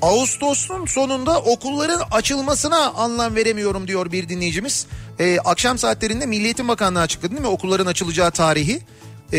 Ağustos'un 0.02 0.86
sonunda 0.86 1.38
okulların 1.40 2.02
açılmasına 2.10 2.90
anlam 2.90 3.34
veremiyorum 3.34 3.88
diyor 3.88 4.12
bir 4.12 4.28
dinleyicimiz. 4.28 4.86
Ee, 5.20 5.38
akşam 5.44 5.78
saatlerinde 5.78 6.26
Milli 6.26 6.44
Eğitim 6.44 6.68
Bakanlığı 6.68 7.00
açıkladı 7.00 7.30
değil 7.32 7.42
mi 7.42 7.48
okulların 7.48 7.86
açılacağı 7.86 8.30
tarihi? 8.30 8.80
Ee, 9.34 9.38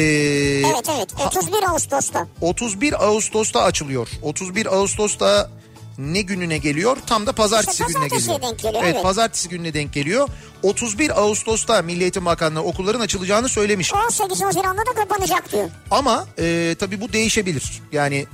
Evet 0.73 0.89
evet 0.97 1.09
31 1.25 1.63
Ağustos'ta. 1.69 2.27
31 2.41 3.05
Ağustos'ta 3.05 3.63
açılıyor. 3.63 4.07
31 4.21 4.75
Ağustos'ta 4.75 5.49
ne 5.97 6.21
gününe 6.21 6.57
geliyor? 6.57 6.97
Tam 7.07 7.27
da 7.27 7.31
pazartesi 7.31 7.83
İşte 7.83 7.93
gününe 7.93 8.07
geliyor. 8.07 8.41
denk 8.41 8.59
geliyor, 8.59 8.83
evet, 8.83 8.93
evet. 8.93 9.03
pazartesi 9.03 9.49
gününe 9.49 9.73
denk 9.73 9.93
geliyor. 9.93 10.29
31 10.63 11.21
Ağustos'ta 11.21 11.81
Milli 11.81 12.01
Eğitim 12.01 12.25
Bakanlığı 12.25 12.63
okulların 12.63 12.99
açılacağını 12.99 13.49
söylemiş. 13.49 13.93
18 13.93 14.41
Haziran'da 14.41 14.81
da 14.85 14.93
kapanacak 14.95 15.51
diyor. 15.51 15.69
Ama 15.91 16.27
e, 16.39 16.75
tabii 16.79 17.01
bu 17.01 17.13
değişebilir. 17.13 17.81
Yani 17.91 18.25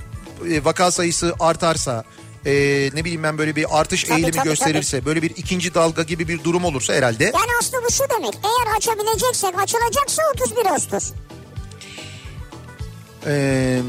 e, 0.50 0.64
vaka 0.64 0.90
sayısı 0.90 1.34
artarsa 1.40 2.04
e, 2.46 2.52
ne 2.94 3.04
bileyim 3.04 3.22
ben 3.22 3.38
böyle 3.38 3.56
bir 3.56 3.80
artış 3.80 4.04
Tabii, 4.04 4.14
eğilimi 4.14 4.32
tabii, 4.32 4.48
gösterirse 4.48 5.04
böyle 5.04 5.22
bir 5.22 5.30
ikinci 5.30 5.74
dalga 5.74 6.02
gibi 6.02 6.28
bir 6.28 6.44
durum 6.44 6.64
olursa 6.64 6.94
herhalde. 6.94 7.24
Yani 7.24 7.50
aslında 7.60 7.84
bu 7.84 7.92
şu 7.92 8.04
demek. 8.16 8.34
Eğer 8.44 8.76
açabileceksek 8.76 9.58
açılacaksa 9.58 10.22
31 10.34 10.66
Ağustos. 10.66 11.12
Ee, 13.26 13.80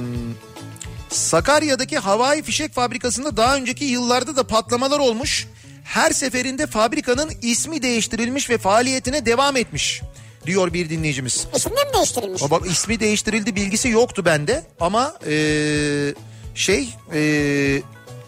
Sakarya'daki 1.10 1.98
havai 1.98 2.44
fişek 2.44 2.74
fabrikasında 2.74 3.38
daha 3.38 3.56
önceki 3.56 3.86
yıllarda 3.86 4.36
da 4.36 4.44
patlamalar 4.48 5.00
olmuş. 5.00 5.48
Her 5.84 6.12
seferinde 6.12 6.68
fabrikanın 6.68 7.32
ismi 7.42 7.82
değiştirilmiş 7.82 8.50
ve 8.50 8.58
faaliyetine 8.58 9.26
devam 9.26 9.58
etmiş 9.58 10.02
diyor 10.46 10.74
bir 10.74 10.90
dinleyicimiz. 10.90 11.48
İsim 11.56 11.72
de 11.72 11.76
mi 11.76 11.94
değiştirilmiş? 11.94 12.42
Ama 12.44 12.52
Bak 12.52 12.72
ismi 12.72 13.00
değiştirildi 13.00 13.56
bilgisi 13.56 13.90
yoktu 13.90 14.26
bende 14.26 14.64
ama 14.80 15.14
ee, 15.28 16.14
şey 16.56 16.90
ee, 17.14 17.82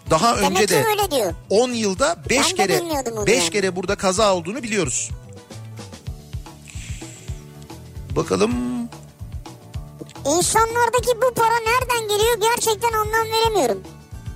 daha 0.09 0.37
Demek 0.37 0.51
önce 0.51 0.69
de 0.69 0.85
öyle 0.85 1.11
diyor. 1.11 1.33
10 1.49 1.69
yılda 1.69 2.17
5 2.29 2.37
Ben 2.37 2.51
de 2.51 2.55
kere 2.55 2.81
bilmiyordum 2.81 3.13
onu 3.17 3.27
5 3.27 3.41
yani. 3.41 3.49
kere 3.49 3.75
burada 3.75 3.95
kaza 3.95 4.35
olduğunu 4.35 4.63
biliyoruz. 4.63 5.09
Bakalım 8.15 8.53
İnsanlardaki 10.25 11.21
bu 11.21 11.33
para 11.33 11.59
nereden 11.59 12.07
geliyor 12.17 12.37
gerçekten 12.41 12.93
anlam 12.93 13.27
veremiyorum. 13.31 13.83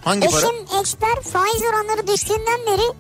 hangi 0.04 0.28
para? 0.28 0.38
Eşim 0.38 0.80
eksper 0.80 1.22
faiz 1.34 1.62
oranları 1.70 2.08
düştüğünden 2.08 2.60
beri 2.68 2.92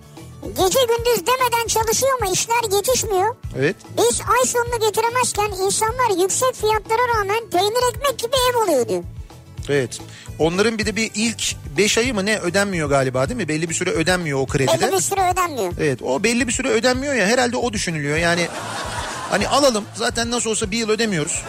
gece 0.43 0.79
gündüz 0.79 1.27
demeden 1.27 1.67
çalışıyor 1.67 2.11
ama 2.21 2.31
işler 2.31 2.77
yetişmiyor. 2.77 3.35
Evet. 3.59 3.75
Biz 3.97 4.21
ay 4.21 4.45
sonunu 4.45 4.79
getiremezken 4.79 5.65
insanlar 5.65 6.21
yüksek 6.21 6.55
fiyatlara 6.55 7.07
rağmen 7.17 7.49
peynir 7.49 7.95
ekmek 7.95 8.19
gibi 8.19 8.35
ev 8.51 8.63
oluyor 8.63 8.89
diyor. 8.89 9.03
Evet. 9.69 9.99
Onların 10.39 10.77
bir 10.77 10.85
de 10.85 10.95
bir 10.95 11.11
ilk 11.15 11.55
5 11.77 11.97
ayı 11.97 12.13
mı 12.13 12.25
ne 12.25 12.39
ödenmiyor 12.39 12.89
galiba 12.89 13.29
değil 13.29 13.37
mi? 13.37 13.47
Belli 13.47 13.69
bir 13.69 13.73
süre 13.73 13.89
ödenmiyor 13.89 14.39
o 14.39 14.45
kredide. 14.45 14.81
Belli 14.81 14.91
bir 14.91 15.01
süre 15.01 15.31
ödenmiyor. 15.31 15.73
Evet 15.79 16.01
o 16.01 16.23
belli 16.23 16.47
bir 16.47 16.53
süre 16.53 16.69
ödenmiyor 16.69 17.13
ya 17.13 17.27
herhalde 17.27 17.57
o 17.57 17.73
düşünülüyor. 17.73 18.17
Yani 18.17 18.47
hani 19.29 19.47
alalım 19.47 19.85
zaten 19.95 20.31
nasıl 20.31 20.49
olsa 20.49 20.71
bir 20.71 20.77
yıl 20.77 20.89
ödemiyoruz. 20.89 21.43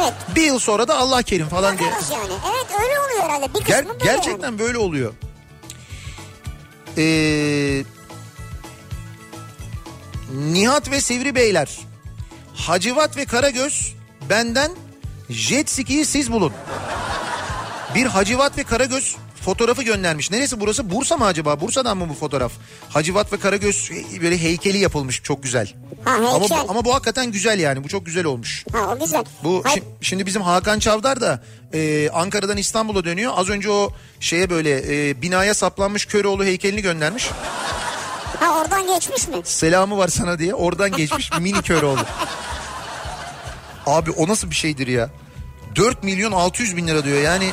Evet. 0.00 0.12
Bir 0.36 0.42
yıl 0.42 0.58
sonra 0.58 0.88
da 0.88 0.96
Allah 0.96 1.22
kerim 1.22 1.48
falan 1.48 1.78
diye. 1.78 1.88
Yani. 1.88 2.32
Evet 2.50 2.66
öyle 2.82 3.00
oluyor 3.00 3.22
herhalde. 3.22 3.54
Bir 3.54 3.60
kısmı 3.60 3.74
Ger- 3.74 3.88
böyle 3.88 4.04
gerçekten 4.04 4.48
yani. 4.48 4.58
böyle 4.58 4.78
oluyor. 4.78 5.12
Ee, 6.98 7.84
Nihat 10.34 10.90
ve 10.90 11.00
Sivri 11.00 11.34
Beyler. 11.34 11.78
Hacivat 12.54 13.16
ve 13.16 13.24
Karagöz 13.24 13.94
benden 14.30 14.70
jet 15.30 15.70
ski'yi 15.70 16.06
siz 16.06 16.32
bulun. 16.32 16.52
Bir 17.94 18.06
Hacivat 18.06 18.58
ve 18.58 18.64
Karagöz 18.64 19.16
fotoğrafı 19.44 19.82
göndermiş. 19.82 20.30
Neresi 20.30 20.60
burası? 20.60 20.90
Bursa 20.90 21.16
mı 21.16 21.24
acaba? 21.24 21.60
Bursa'dan 21.60 21.96
mı 21.96 22.08
bu 22.08 22.14
fotoğraf? 22.14 22.52
Hacivat 22.88 23.32
ve 23.32 23.36
Karagöz 23.38 23.90
e, 24.14 24.22
böyle 24.22 24.38
heykeli 24.42 24.78
yapılmış 24.78 25.22
çok 25.22 25.42
güzel. 25.42 25.72
Ha, 26.04 26.10
Ama 26.14 26.40
heykel. 26.40 26.58
ama 26.68 26.84
bu 26.84 26.94
hakikaten 26.94 27.32
güzel 27.32 27.58
yani. 27.60 27.84
Bu 27.84 27.88
çok 27.88 28.06
güzel 28.06 28.24
olmuş. 28.24 28.64
Ha 28.72 28.78
o 28.96 28.98
güzel. 29.04 29.24
Bu 29.44 29.62
şi- 29.66 29.82
şimdi 30.00 30.26
bizim 30.26 30.42
Hakan 30.42 30.78
Çavdar 30.78 31.20
da 31.20 31.42
e, 31.74 32.10
Ankara'dan 32.10 32.56
İstanbul'a 32.56 33.04
dönüyor. 33.04 33.32
Az 33.36 33.48
önce 33.48 33.70
o 33.70 33.92
şeye 34.20 34.50
böyle 34.50 34.82
e, 35.08 35.22
binaya 35.22 35.54
saplanmış 35.54 36.06
Köroğlu 36.06 36.44
heykelini 36.44 36.82
göndermiş. 36.82 37.30
ha 38.40 38.60
oradan 38.60 38.86
geçmiş 38.86 39.28
mi? 39.28 39.36
Selamı 39.44 39.98
var 39.98 40.08
sana 40.08 40.38
diye 40.38 40.54
oradan 40.54 40.92
geçmiş 40.92 41.30
mini 41.40 41.62
Köroğlu. 41.62 42.00
Abi 43.86 44.10
o 44.10 44.28
nasıl 44.28 44.50
bir 44.50 44.54
şeydir 44.54 44.86
ya? 44.86 45.10
4 45.76 46.02
milyon 46.04 46.32
600 46.32 46.76
bin 46.76 46.88
lira 46.88 47.04
diyor 47.04 47.22
yani. 47.22 47.50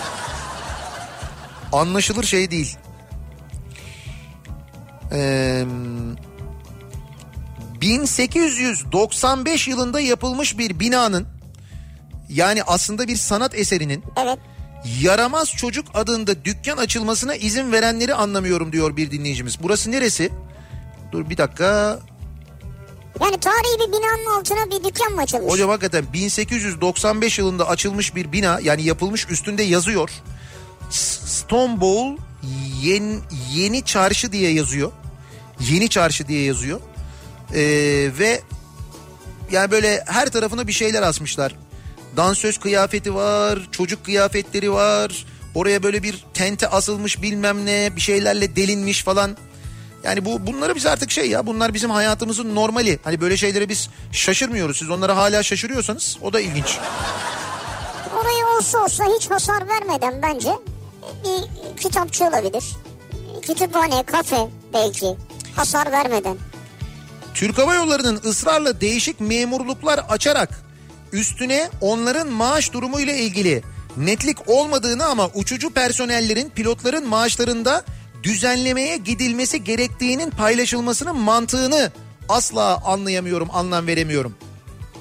Anlaşılır 1.73 2.23
şey 2.23 2.51
değil. 2.51 2.77
Eee... 5.11 5.65
1895 7.81 9.67
yılında 9.67 9.99
yapılmış 9.99 10.57
bir 10.57 10.79
binanın 10.79 11.27
yani 12.29 12.63
aslında 12.63 13.07
bir 13.07 13.15
sanat 13.15 13.55
eserinin 13.55 14.03
Evet. 14.17 14.39
Yaramaz 15.01 15.49
Çocuk 15.49 15.85
adında 15.93 16.45
dükkan 16.45 16.77
açılmasına 16.77 17.35
izin 17.35 17.71
verenleri 17.71 18.13
anlamıyorum 18.13 18.71
diyor 18.71 18.97
bir 18.97 19.11
dinleyicimiz. 19.11 19.63
Burası 19.63 19.91
neresi? 19.91 20.29
Dur 21.11 21.29
bir 21.29 21.37
dakika. 21.37 21.99
Yani 23.21 23.39
tarihi 23.39 23.79
bir 23.79 23.93
binanın 23.93 24.39
altına 24.39 24.65
bir 24.65 24.89
dükkan 24.89 25.13
mı 25.13 25.21
açılmış? 25.21 25.53
Hocam 25.53 25.69
hakikaten 25.69 26.13
1895 26.13 27.39
yılında 27.39 27.67
açılmış 27.67 28.15
bir 28.15 28.31
bina 28.31 28.59
yani 28.63 28.83
yapılmış 28.83 29.29
üstünde 29.29 29.63
yazıyor. 29.63 30.09
S- 30.89 31.27
Stonewall 31.27 32.17
Yen, 32.81 33.21
Yeni 33.53 33.85
Çarşı 33.85 34.31
diye 34.31 34.51
yazıyor. 34.53 34.91
Yeni 35.59 35.89
Çarşı 35.89 36.27
diye 36.27 36.43
yazıyor. 36.43 36.79
Ee, 37.53 37.61
ve 38.19 38.41
yani 39.51 39.71
böyle 39.71 40.03
her 40.07 40.29
tarafına 40.29 40.67
bir 40.67 40.71
şeyler 40.73 41.01
asmışlar. 41.01 41.55
Dansöz 42.17 42.57
kıyafeti 42.57 43.15
var, 43.15 43.59
çocuk 43.71 44.05
kıyafetleri 44.05 44.71
var. 44.71 45.25
Oraya 45.55 45.83
böyle 45.83 46.03
bir 46.03 46.25
tente 46.33 46.67
asılmış 46.67 47.21
bilmem 47.21 47.65
ne 47.65 47.95
bir 47.95 48.01
şeylerle 48.01 48.55
delinmiş 48.55 49.03
falan. 49.03 49.37
Yani 50.03 50.25
bu 50.25 50.47
bunları 50.47 50.75
biz 50.75 50.85
artık 50.85 51.11
şey 51.11 51.29
ya 51.29 51.47
bunlar 51.47 51.73
bizim 51.73 51.89
hayatımızın 51.89 52.55
normali. 52.55 52.99
Hani 53.03 53.21
böyle 53.21 53.37
şeylere 53.37 53.69
biz 53.69 53.89
şaşırmıyoruz. 54.11 54.77
Siz 54.77 54.89
onlara 54.89 55.17
hala 55.17 55.43
şaşırıyorsanız 55.43 56.17
o 56.21 56.33
da 56.33 56.39
ilginç. 56.41 56.77
Oraya 58.19 58.57
olsa 58.57 58.79
olsa 58.83 59.03
hiç 59.17 59.29
hasar 59.31 59.67
vermeden 59.67 60.21
bence 60.21 60.49
bir 61.23 61.77
kitapçı 61.81 62.25
olabilir. 62.25 62.63
Kütüphane, 63.41 64.03
kafe 64.03 64.47
belki 64.73 65.15
hasar 65.55 65.91
vermeden. 65.91 66.37
Türk 67.33 67.57
Hava 67.57 67.75
Yolları'nın 67.75 68.21
ısrarla 68.25 68.81
değişik 68.81 69.19
memurluklar 69.19 69.99
açarak 70.09 70.63
üstüne 71.11 71.69
onların 71.81 72.27
maaş 72.27 72.73
durumu 72.73 72.99
ile 72.99 73.17
ilgili 73.17 73.63
netlik 73.97 74.49
olmadığını 74.49 75.05
ama 75.05 75.29
uçucu 75.33 75.69
personellerin 75.69 76.49
pilotların 76.49 77.07
maaşlarında 77.07 77.83
düzenlemeye 78.23 78.97
gidilmesi 78.97 79.63
gerektiğinin 79.63 80.29
paylaşılmasının 80.29 81.15
mantığını 81.17 81.91
asla 82.29 82.81
anlayamıyorum, 82.85 83.49
anlam 83.53 83.87
veremiyorum 83.87 84.35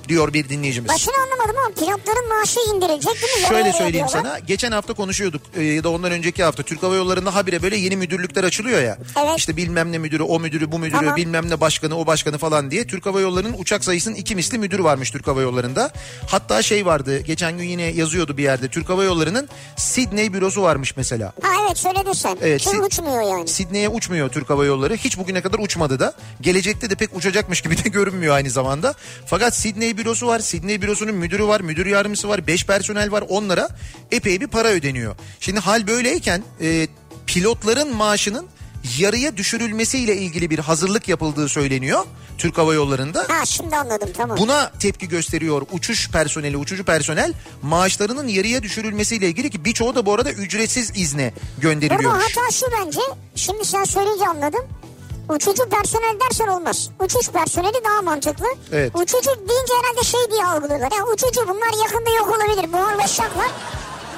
diyor 0.09 0.33
bir 0.33 0.49
dinleyicimiz. 0.49 0.89
Başını 0.91 1.15
anlamadım 1.25 1.57
ama 1.67 1.75
pilotların 1.75 2.29
maaşı 2.29 2.61
indirilecek 2.75 3.15
değil 3.23 3.43
mi? 3.43 3.49
Şöyle 3.49 3.73
söyleyeyim 3.73 4.07
sana. 4.11 4.39
Geçen 4.39 4.73
hafta 4.73 4.95
konuşuyorduk 4.95 5.43
e, 5.57 5.63
ya 5.65 5.85
da 5.85 5.89
ondan 5.91 6.13
önceki 6.13 6.43
hafta 6.45 6.63
Türk 6.63 6.83
Hava 6.83 6.95
Yolları'nda 6.95 7.35
habire 7.35 7.63
böyle 7.63 7.77
yeni 7.77 7.97
müdürlükler 7.97 8.45
açılıyor 8.45 8.83
ya. 8.83 8.99
Evet. 9.23 9.39
İşte 9.39 9.57
bilmem 9.57 9.93
ne 9.93 9.99
müdürü, 9.99 10.23
o 10.23 10.41
müdürü, 10.41 10.73
bu 10.73 10.79
müdürü, 10.79 10.99
Tamam. 10.99 11.17
bilmem 11.17 11.51
ne 11.51 11.61
başkanı, 11.61 11.99
o 11.99 12.07
başkanı 12.07 12.39
falan 12.39 12.71
diye. 12.71 12.87
Türk 12.87 13.07
Hava 13.07 13.21
Yolları'nın 13.21 13.55
uçak 13.59 13.85
sayısının 13.85 14.15
iki 14.15 14.35
misli 14.35 14.59
müdürü 14.59 14.85
varmış 14.85 15.11
Türk 15.11 15.27
Hava 15.27 15.43
Yolları'nda. 15.43 15.91
Hatta 16.27 16.63
şey 16.63 16.87
vardı 16.87 17.19
geçen 17.21 17.59
gün 17.59 17.65
yine 17.65 17.83
yazıyordu 17.83 18.37
bir 18.37 18.43
yerde. 18.43 18.69
Türk 18.69 18.89
Hava 18.89 19.05
Yolları'nın 19.05 19.49
Sydney 19.77 20.33
bürosu 20.33 20.63
varmış 20.63 20.97
mesela. 20.97 21.33
Ha 21.43 21.49
evet 21.67 21.79
söyledin 21.79 22.13
sen. 22.13 22.39
Evet, 22.43 22.61
Kim 22.61 22.73
Sid- 22.73 22.87
uçmuyor 22.87 23.23
yani. 23.23 23.49
Sidney'e 23.49 23.89
uçmuyor 23.89 24.29
Türk 24.29 24.51
Hava 24.51 24.65
Yolları. 24.65 24.97
Hiç 24.97 25.19
bugüne 25.19 25.41
kadar 25.41 25.59
uçmadı 25.59 26.01
da. 26.01 26.15
Gelecekte 26.41 26.91
de 26.91 26.95
pek 26.95 27.17
uçacakmış 27.17 27.61
gibi 27.61 27.85
de 27.85 27.89
görünmüyor 27.89 28.35
aynı 28.35 28.51
zamanda. 28.51 28.95
Fakat 29.27 29.57
Bürosu 29.99 30.27
var. 30.27 30.39
Sidney 30.41 30.83
bürosunun 30.83 31.15
müdürü 31.15 31.47
var, 31.47 31.61
müdür 31.61 31.87
yardımcısı 31.87 32.29
var, 32.29 32.47
5 32.47 32.67
personel 32.67 33.13
var. 33.13 33.25
Onlara 33.29 33.69
epey 34.11 34.41
bir 34.41 34.47
para 34.47 34.69
ödeniyor. 34.69 35.17
Şimdi 35.41 35.61
hal 35.61 35.87
böyleyken 35.87 36.43
e, 36.61 36.89
pilotların 37.27 37.97
maaşının 37.97 38.47
yarıya 38.99 39.37
düşürülmesiyle 39.37 40.17
ilgili 40.17 40.51
bir 40.51 40.59
hazırlık 40.59 41.09
yapıldığı 41.09 41.49
söyleniyor 41.49 42.05
Türk 42.39 42.59
Hava 42.59 42.75
Yolları'nda. 42.75 43.27
Ha 43.29 43.47
şimdi 43.47 43.77
anladım 43.77 44.09
tamam. 44.17 44.39
Buna 44.39 44.71
tepki 44.81 45.09
gösteriyor 45.09 45.63
uçuş 45.73 46.11
personeli, 46.11 46.57
uçucu 46.57 46.85
personel 46.85 47.33
maaşlarının 47.63 48.29
yarıya 48.29 48.63
düşürülmesiyle 48.63 49.29
ilgili 49.29 49.51
ki 49.51 49.65
birçoğu 49.65 49.95
da 49.95 50.07
bu 50.07 50.15
arada 50.15 50.33
ücretsiz 50.33 50.91
izne 50.95 51.33
Burada 51.37 51.61
gönderiliyormuş. 51.63 52.23
hata 52.37 52.51
şu 52.51 52.67
bence. 52.73 53.01
Şimdi 53.35 53.65
sen 53.65 53.85
söyleyince 53.85 54.27
anladım. 54.27 54.65
Uçucu 55.29 55.69
personel 55.69 56.21
dersen 56.21 56.47
olmaz. 56.47 56.91
Uçuş 57.01 57.29
personeli 57.29 57.85
daha 57.85 58.03
mantıklı. 58.03 58.47
Evet. 58.73 58.93
Uçucu 58.97 59.31
deyince 59.49 59.73
herhalde 59.83 60.05
şey 60.05 60.21
diye 60.31 60.45
algılıyorlar. 60.45 60.93
Ya 60.99 61.05
uçucu 61.05 61.49
bunlar 61.49 61.85
yakında 61.85 62.11
yok 62.11 62.29
olabilir. 62.37 62.73
Buharlaşacaklar. 62.73 63.47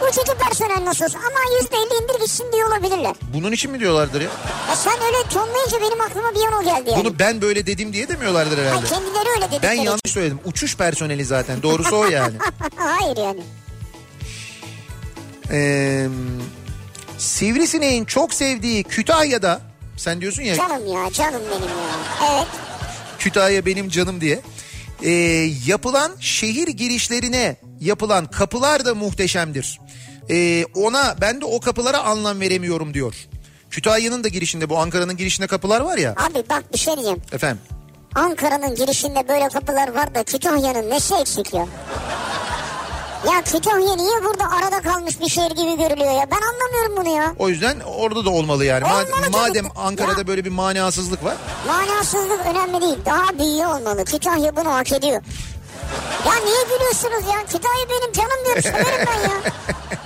Uçucu 0.08 0.32
personel 0.38 0.84
nasıl 0.84 1.04
olsa 1.04 1.18
ama 1.18 1.56
yüzde 1.60 1.76
elli 1.76 2.04
indir 2.04 2.20
gitsin 2.20 2.52
diye 2.52 2.64
olabilirler. 2.64 3.14
Bunun 3.34 3.52
için 3.52 3.70
mi 3.70 3.80
diyorlardır 3.80 4.20
ya? 4.20 4.30
Ya 4.68 4.76
sen 4.76 4.92
öyle 5.06 5.28
tonlayınca 5.34 5.80
benim 5.80 6.00
aklıma 6.00 6.30
bir 6.34 6.52
an 6.52 6.52
o 6.60 6.64
geldi 6.64 6.90
yani. 6.90 7.04
Bunu 7.04 7.18
ben 7.18 7.40
böyle 7.42 7.66
dedim 7.66 7.92
diye 7.92 8.08
demiyorlardır 8.08 8.58
Ha, 8.58 8.64
herhalde. 8.64 8.86
kendileri 8.86 9.28
öyle 9.36 9.40
dedikleri 9.50 9.62
Ben 9.62 9.72
için. 9.74 9.82
yanlış 9.84 10.00
söyledim. 10.12 10.40
Uçuş 10.44 10.76
personeli 10.76 11.24
zaten. 11.24 11.62
Doğrusu 11.62 11.96
o 11.96 12.04
yani. 12.04 12.34
Hayır 12.76 13.16
yani. 13.16 13.42
Ee, 15.52 16.08
Sivrisineğin 17.18 18.04
çok 18.04 18.34
sevdiği 18.34 18.84
Kütahya'da 18.84 19.60
sen 20.00 20.20
diyorsun 20.20 20.42
ya 20.42 20.54
Canım 20.54 20.86
ya 20.86 21.12
canım 21.12 21.42
benim 21.50 21.62
ya. 21.62 22.32
Evet. 22.32 22.46
Kütahya 23.18 23.66
benim 23.66 23.88
canım 23.88 24.20
diye. 24.20 24.40
Ee, 25.02 25.10
yapılan 25.66 26.12
şehir 26.20 26.68
girişlerine 26.68 27.56
yapılan 27.80 28.26
kapılar 28.26 28.84
da 28.84 28.94
muhteşemdir. 28.94 29.80
Ee, 30.30 30.64
ona 30.74 31.16
ben 31.20 31.40
de 31.40 31.44
o 31.44 31.60
kapılara 31.60 31.98
anlam 31.98 32.40
veremiyorum 32.40 32.94
diyor. 32.94 33.14
Kütahya'nın 33.70 34.24
da 34.24 34.28
girişinde 34.28 34.68
bu 34.70 34.78
Ankara'nın 34.78 35.16
girişinde 35.16 35.46
kapılar 35.46 35.80
var 35.80 35.98
ya. 35.98 36.10
Abi 36.12 36.44
bak 36.50 36.72
bir 36.72 36.78
şey 36.78 36.94
diyeceğim. 36.94 37.22
Efendim. 37.32 37.60
Ankara'nın 38.14 38.74
girişinde 38.74 39.28
böyle 39.28 39.48
kapılar 39.48 39.94
var 39.94 40.14
da 40.14 40.22
Kütahya'nın 40.22 40.90
nesi 40.90 41.14
eksik 41.14 41.54
ya? 41.54 41.66
Ya 43.26 43.42
Kütahya 43.44 43.94
niye 43.96 44.24
burada 44.24 44.50
arada 44.50 44.82
kalmış 44.82 45.20
bir 45.20 45.28
şehir 45.28 45.50
gibi 45.50 45.78
görülüyor 45.78 46.12
ya? 46.12 46.26
Ben 46.30 46.40
anlamıyorum 46.42 46.96
bunu 46.96 47.16
ya. 47.16 47.34
O 47.38 47.48
yüzden 47.48 47.80
orada 47.80 48.24
da 48.24 48.30
olmalı 48.30 48.64
yani. 48.64 48.84
Ma- 48.84 48.92
Olmalı 48.92 49.06
tabii 49.22 49.30
madem. 49.30 49.66
Ankara'da 49.76 50.20
Ya. 50.20 50.26
böyle 50.26 50.44
bir 50.44 50.50
manasızlık 50.50 51.24
var. 51.24 51.34
Manasızlık 51.66 52.40
önemli 52.46 52.80
değil. 52.80 52.98
Daha 53.06 53.38
büyüğü 53.38 53.66
olmalı. 53.66 54.04
Kütahya 54.04 54.56
bunu 54.56 54.74
hak 54.74 54.92
ediyor. 54.92 55.22
Ya 56.26 56.32
niye 56.44 56.62
gülüyorsunuz 56.64 57.34
ya? 57.34 57.40
Kütahya 57.46 57.86
benim 57.90 58.12
canım 58.12 58.44
diyorum. 58.44 58.62
Severim 58.62 59.06
ben 59.06 59.28
ya. 59.30 59.36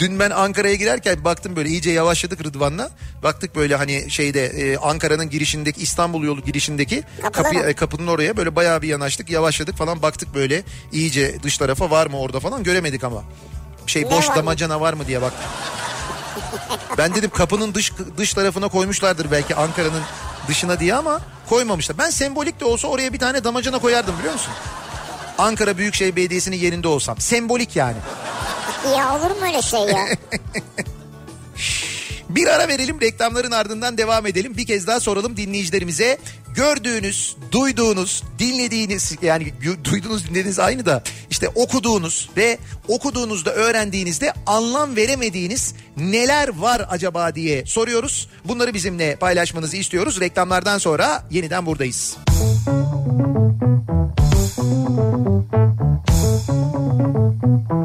Dün 0.00 0.18
ben 0.18 0.30
Ankara'ya 0.30 0.74
girerken 0.74 1.24
baktım 1.24 1.56
böyle 1.56 1.68
iyice 1.68 1.90
yavaşladık 1.90 2.44
Rıdvan'la. 2.44 2.90
Baktık 3.22 3.56
böyle 3.56 3.76
hani 3.76 4.10
şeyde 4.10 4.46
e, 4.46 4.76
Ankara'nın 4.76 5.30
girişindeki 5.30 5.80
İstanbul 5.80 6.24
yolu 6.24 6.40
girişindeki 6.40 7.02
kapı, 7.32 7.52
mı? 7.52 7.60
e, 7.60 7.74
kapının 7.74 8.06
oraya 8.06 8.36
böyle 8.36 8.56
bayağı 8.56 8.82
bir 8.82 8.88
yanaştık 8.88 9.30
yavaşladık 9.30 9.76
falan 9.76 10.02
baktık 10.02 10.34
böyle 10.34 10.62
iyice 10.92 11.42
dış 11.42 11.58
tarafa 11.58 11.90
var 11.90 12.06
mı 12.06 12.18
orada 12.18 12.40
falan 12.40 12.62
göremedik 12.62 13.04
ama. 13.04 13.22
Şey 13.86 14.02
Ne 14.02 14.10
boş 14.10 14.28
var 14.28 14.34
mı? 14.34 14.36
damacana 14.36 14.80
var 14.80 14.92
mı 14.92 15.06
diye 15.06 15.22
baktım. 15.22 15.50
ben 16.98 17.14
dedim 17.14 17.30
kapının 17.30 17.74
dış 17.74 17.92
dış 18.16 18.34
tarafına 18.34 18.68
koymuşlardır 18.68 19.30
belki 19.30 19.54
Ankara'nın 19.54 20.02
dışına 20.48 20.80
diye 20.80 20.94
ama 20.94 21.20
koymamışlar. 21.48 21.98
Ben 21.98 22.10
sembolik 22.10 22.60
de 22.60 22.64
olsa 22.64 22.88
oraya 22.88 23.12
bir 23.12 23.18
tane 23.18 23.44
damacana 23.44 23.78
koyardım 23.78 24.14
biliyor 24.18 24.32
musun? 24.32 24.52
Ankara 25.38 25.78
Büyükşehir 25.78 26.16
Belediyesi'nin 26.16 26.56
yerinde 26.56 26.88
olsam. 26.88 27.18
Sembolik 27.20 27.76
yani. 27.76 27.96
Ya 28.84 29.16
olur 29.16 29.30
mu 29.30 29.46
öyle 29.46 29.62
şey 29.62 29.80
ya? 29.80 30.06
Bir 32.28 32.46
ara 32.46 32.68
verelim 32.68 33.00
reklamların 33.00 33.50
ardından 33.50 33.98
devam 33.98 34.26
edelim. 34.26 34.56
Bir 34.56 34.66
kez 34.66 34.86
daha 34.86 35.00
soralım 35.00 35.36
dinleyicilerimize. 35.36 36.18
Gördüğünüz, 36.54 37.36
duyduğunuz, 37.52 38.22
dinlediğiniz 38.38 39.16
yani 39.22 39.52
duyduğunuz 39.84 40.24
dinlediğiniz 40.24 40.58
aynı 40.58 40.86
da 40.86 41.02
işte 41.30 41.48
okuduğunuz 41.48 42.30
ve 42.36 42.58
okuduğunuzda 42.88 43.52
öğrendiğinizde 43.54 44.32
anlam 44.46 44.96
veremediğiniz 44.96 45.74
neler 45.96 46.48
var 46.48 46.86
acaba 46.90 47.34
diye 47.34 47.66
soruyoruz. 47.66 48.28
Bunları 48.44 48.74
bizimle 48.74 49.16
paylaşmanızı 49.16 49.76
istiyoruz. 49.76 50.20
Reklamlardan 50.20 50.78
sonra 50.78 51.24
yeniden 51.30 51.66
buradayız. 51.66 52.16
Kafa 57.70 57.76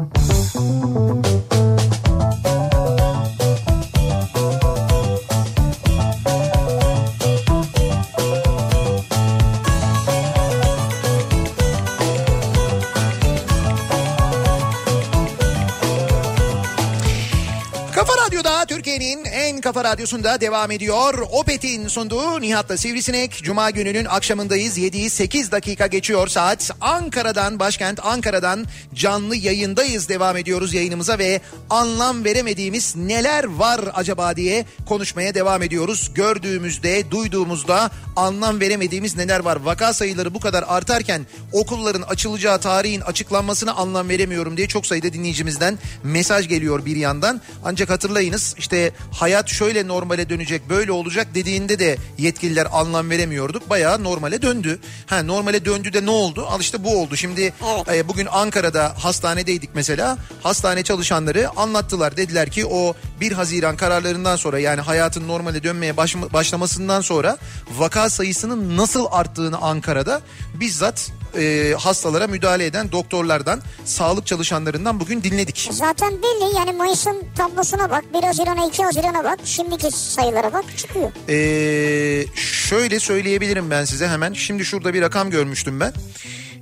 kafa 19.76 19.88
radyosunda 19.88 20.40
devam 20.40 20.70
ediyor. 20.70 21.26
Opet'in 21.32 21.88
sunduğu 21.88 22.40
Nihat'la 22.40 22.76
Sivrisinek. 22.76 23.40
Cuma 23.42 23.70
gününün 23.70 24.04
akşamındayız. 24.04 24.78
7'yi 24.78 25.10
8 25.10 25.52
dakika 25.52 25.86
geçiyor 25.86 26.28
saat. 26.28 26.70
Ankara'dan, 26.80 27.58
başkent 27.58 28.04
Ankara'dan 28.04 28.66
canlı 28.94 29.36
yayındayız. 29.36 30.08
Devam 30.08 30.36
ediyoruz 30.36 30.74
yayınımıza 30.74 31.18
ve 31.18 31.40
anlam 31.70 32.24
veremediğimiz 32.24 32.96
neler 32.96 33.44
var 33.44 33.80
acaba 33.94 34.36
diye 34.36 34.64
konuşmaya 34.88 35.34
devam 35.34 35.62
ediyoruz. 35.62 36.10
Gördüğümüzde, 36.14 37.10
duyduğumuzda 37.10 37.90
anlam 38.16 38.60
veremediğimiz 38.60 39.16
neler 39.16 39.40
var. 39.40 39.56
Vaka 39.56 39.92
sayıları 39.92 40.34
bu 40.34 40.40
kadar 40.40 40.64
artarken 40.68 41.26
okulların 41.52 42.02
açılacağı 42.02 42.60
tarihin 42.60 43.00
açıklanmasına 43.00 43.72
anlam 43.72 44.08
veremiyorum 44.08 44.56
diye 44.56 44.68
çok 44.68 44.86
sayıda 44.86 45.12
dinleyicimizden 45.12 45.78
mesaj 46.02 46.48
geliyor 46.48 46.84
bir 46.84 46.96
yandan. 46.96 47.40
Ancak 47.64 47.90
hatırlayınız 47.90 48.54
işte 48.58 48.92
hayat 49.12 49.48
şöyle 49.48 49.65
normale 49.74 50.28
dönecek 50.28 50.68
böyle 50.68 50.92
olacak 50.92 51.26
dediğinde 51.34 51.78
de 51.78 51.96
yetkililer 52.18 52.66
anlam 52.72 53.10
veremiyorduk. 53.10 53.70
Bayağı 53.70 54.04
normale 54.04 54.42
döndü. 54.42 54.78
Ha 55.06 55.22
normale 55.22 55.64
döndü 55.64 55.92
de 55.92 56.06
ne 56.06 56.10
oldu? 56.10 56.46
Al 56.48 56.60
işte 56.60 56.84
bu 56.84 57.02
oldu. 57.02 57.16
Şimdi 57.16 57.52
e, 57.92 58.08
bugün 58.08 58.26
Ankara'da 58.30 58.94
hastanedeydik 58.98 59.70
mesela. 59.74 60.18
Hastane 60.42 60.82
çalışanları 60.82 61.50
anlattılar. 61.56 62.16
Dediler 62.16 62.50
ki 62.50 62.66
o 62.66 62.94
1 63.20 63.32
Haziran 63.32 63.76
kararlarından 63.76 64.36
sonra 64.36 64.58
yani 64.58 64.80
hayatın 64.80 65.28
normale 65.28 65.62
dönmeye 65.62 65.96
baş- 65.96 66.16
başlamasından 66.16 67.00
sonra 67.00 67.38
vaka 67.78 68.10
sayısının 68.10 68.76
nasıl 68.76 69.06
arttığını 69.10 69.58
Ankara'da 69.58 70.20
bizzat 70.54 71.10
e, 71.38 71.74
hastalara 71.78 72.26
müdahale 72.26 72.66
eden 72.66 72.92
doktorlardan, 72.92 73.62
sağlık 73.84 74.26
çalışanlarından 74.26 75.00
bugün 75.00 75.22
dinledik. 75.22 75.68
Zaten 75.72 76.12
belli 76.12 76.56
yani 76.56 76.72
Mayıs'ın 76.72 77.22
tablosuna 77.36 77.90
bak 77.90 78.04
1 78.14 78.22
Haziran'a 78.22 78.66
2 78.66 78.84
Haziran'a 78.84 79.24
bak 79.24 79.38
şimdiki 79.44 79.90
sayılara 79.90 80.52
bak 80.52 80.64
çıkıyor. 80.76 81.12
Ee, 81.28 82.26
şöyle 82.34 83.00
söyleyebilirim 83.00 83.70
ben 83.70 83.84
size 83.84 84.08
hemen. 84.08 84.32
Şimdi 84.32 84.64
şurada 84.64 84.94
bir 84.94 85.02
rakam 85.02 85.30
görmüştüm 85.30 85.80
ben. 85.80 85.92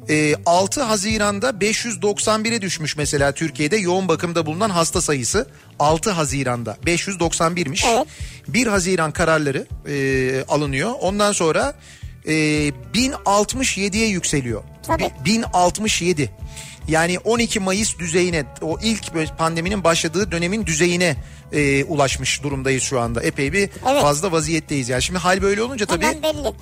Ee, 0.09 0.35
6 0.47 0.83
Haziran'da 0.83 1.51
591'e 1.51 2.63
düşmüş 2.63 2.97
mesela 2.97 3.33
Türkiye'de 3.33 3.77
yoğun 3.77 4.09
bakımda 4.09 4.47
bulunan 4.47 4.71
hasta 4.71 5.01
sayısı. 5.01 5.47
6 5.79 6.11
Haziran'da 6.11 6.77
591'miş. 6.87 7.87
Evet. 7.95 8.07
1 8.49 8.67
Haziran 8.67 9.13
kararları 9.13 9.67
e, 9.89 10.45
alınıyor. 10.49 10.93
Ondan 11.01 11.33
sonra 11.33 11.75
e, 12.27 12.33
1067'ye 12.95 14.07
yükseliyor. 14.09 14.63
Tabii. 14.87 15.11
1067. 15.25 16.31
Yani 16.89 17.19
12 17.19 17.61
Mayıs 17.61 17.99
düzeyine 17.99 18.45
o 18.63 18.79
ilk 18.83 19.39
pandeminin 19.39 19.85
başladığı 19.85 20.31
dönemin 20.31 20.67
düzeyine 20.67 21.17
e, 21.53 21.85
ulaşmış 21.85 22.43
durumdayız 22.43 22.83
şu 22.83 23.01
anda. 23.01 23.23
Epey 23.23 23.53
bir 23.53 23.59
Evet. 23.59 24.03
fazla 24.03 24.33
vaziyetteyiz 24.33 24.89
yani. 24.89 25.03
Şimdi 25.03 25.19
hal 25.19 25.43
böyle 25.43 25.63
olunca 25.63 25.87
tabii 25.87 26.05
Hemen 26.05 26.23
belli. 26.23 26.53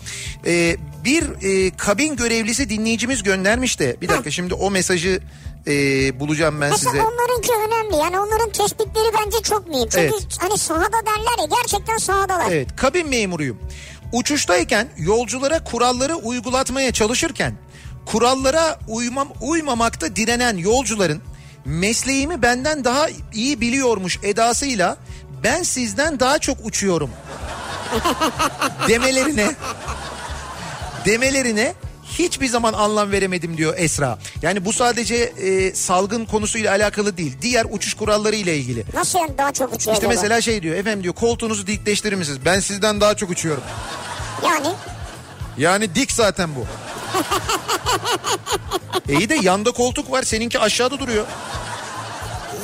e, 0.47 0.77
bir 1.05 1.25
e, 1.67 1.71
kabin 1.77 2.17
görevlisi 2.17 2.69
dinleyicimiz 2.71 3.23
göndermiş 3.23 3.81
de 3.81 3.97
bir 4.01 4.09
dakika 4.09 4.31
şimdi 4.31 4.55
o 4.55 4.71
mesajı 4.71 5.21
e, 5.67 5.73
bulacağım 6.21 6.61
ben 6.61 6.71
Mesela 6.71 6.91
size. 6.91 7.03
onlarınki 7.03 7.53
önemli 7.67 7.97
yani 7.97 8.19
onların 8.21 8.51
tespitleri 8.51 9.07
bence 9.25 9.37
çok 9.43 9.69
mühim. 9.69 9.89
Çünkü 9.89 10.01
Evet. 10.01 10.27
hani 10.41 10.59
sahada 10.59 10.97
derler 11.07 11.39
ya 11.51 11.57
gerçekten 11.63 11.97
sahadalar. 11.97 12.51
Evet 12.51 12.77
kabin 12.77 13.09
memuruyum. 13.09 13.59
Uçuştayken 14.13 14.89
yolculara 14.97 15.65
kuralları 15.65 16.15
uygulatmaya 16.15 16.93
çalışırken 16.93 17.55
kurallara 18.07 18.79
uymam, 18.89 19.29
uymamakta 19.41 20.17
direnen 20.17 20.57
yolcuların 20.57 21.23
mesleğimi 21.65 22.43
benden 22.43 22.85
daha 22.85 23.07
iyi 23.35 23.61
biliyormuş 23.61 24.19
edasıyla 24.23 24.97
ben 25.45 25.63
sizden 25.63 26.21
daha 26.21 26.39
çok 26.39 26.67
uçuyorum. 26.67 27.11
demelerine 28.89 29.51
demelerine 31.05 31.75
hiçbir 32.19 32.49
zaman 32.49 32.73
anlam 32.73 33.13
veremedim 33.13 33.57
diyor 33.57 33.75
Esra. 33.77 34.19
Yani 34.43 34.65
bu 34.65 34.73
sadece 34.73 35.15
e, 35.17 35.75
salgın 35.75 36.25
konusuyla 36.25 36.71
alakalı 36.73 37.17
değil. 37.17 37.37
Diğer 37.43 37.67
uçuş 37.71 37.95
kuralları 37.95 38.37
ile 38.37 38.57
ilgili. 38.57 38.85
Nasıl 38.95 39.19
yani 39.19 39.39
daha 39.39 39.53
çok 39.53 39.75
uçuyor 39.75 39.97
İşte 39.97 40.09
mesela 40.09 40.41
şey 40.41 40.63
diyor 40.63 40.77
efendim 40.77 41.03
diyor 41.03 41.15
koltuğunuzu 41.15 41.67
dikleştirir 41.67 42.17
misiniz? 42.17 42.39
Ben 42.45 42.61
sizden 42.61 43.01
daha 43.01 43.15
çok 43.17 43.31
uçuyorum. 43.31 43.63
Yani 44.45 44.69
Yani 45.59 45.95
dik 45.95 46.13
zaten 46.13 46.51
bu. 46.57 46.67
İyi 49.13 49.29
de 49.29 49.35
yanda 49.43 49.71
koltuk 49.71 50.11
var 50.11 50.23
seninki 50.23 50.59
aşağıda 50.59 50.99
duruyor. 50.99 51.27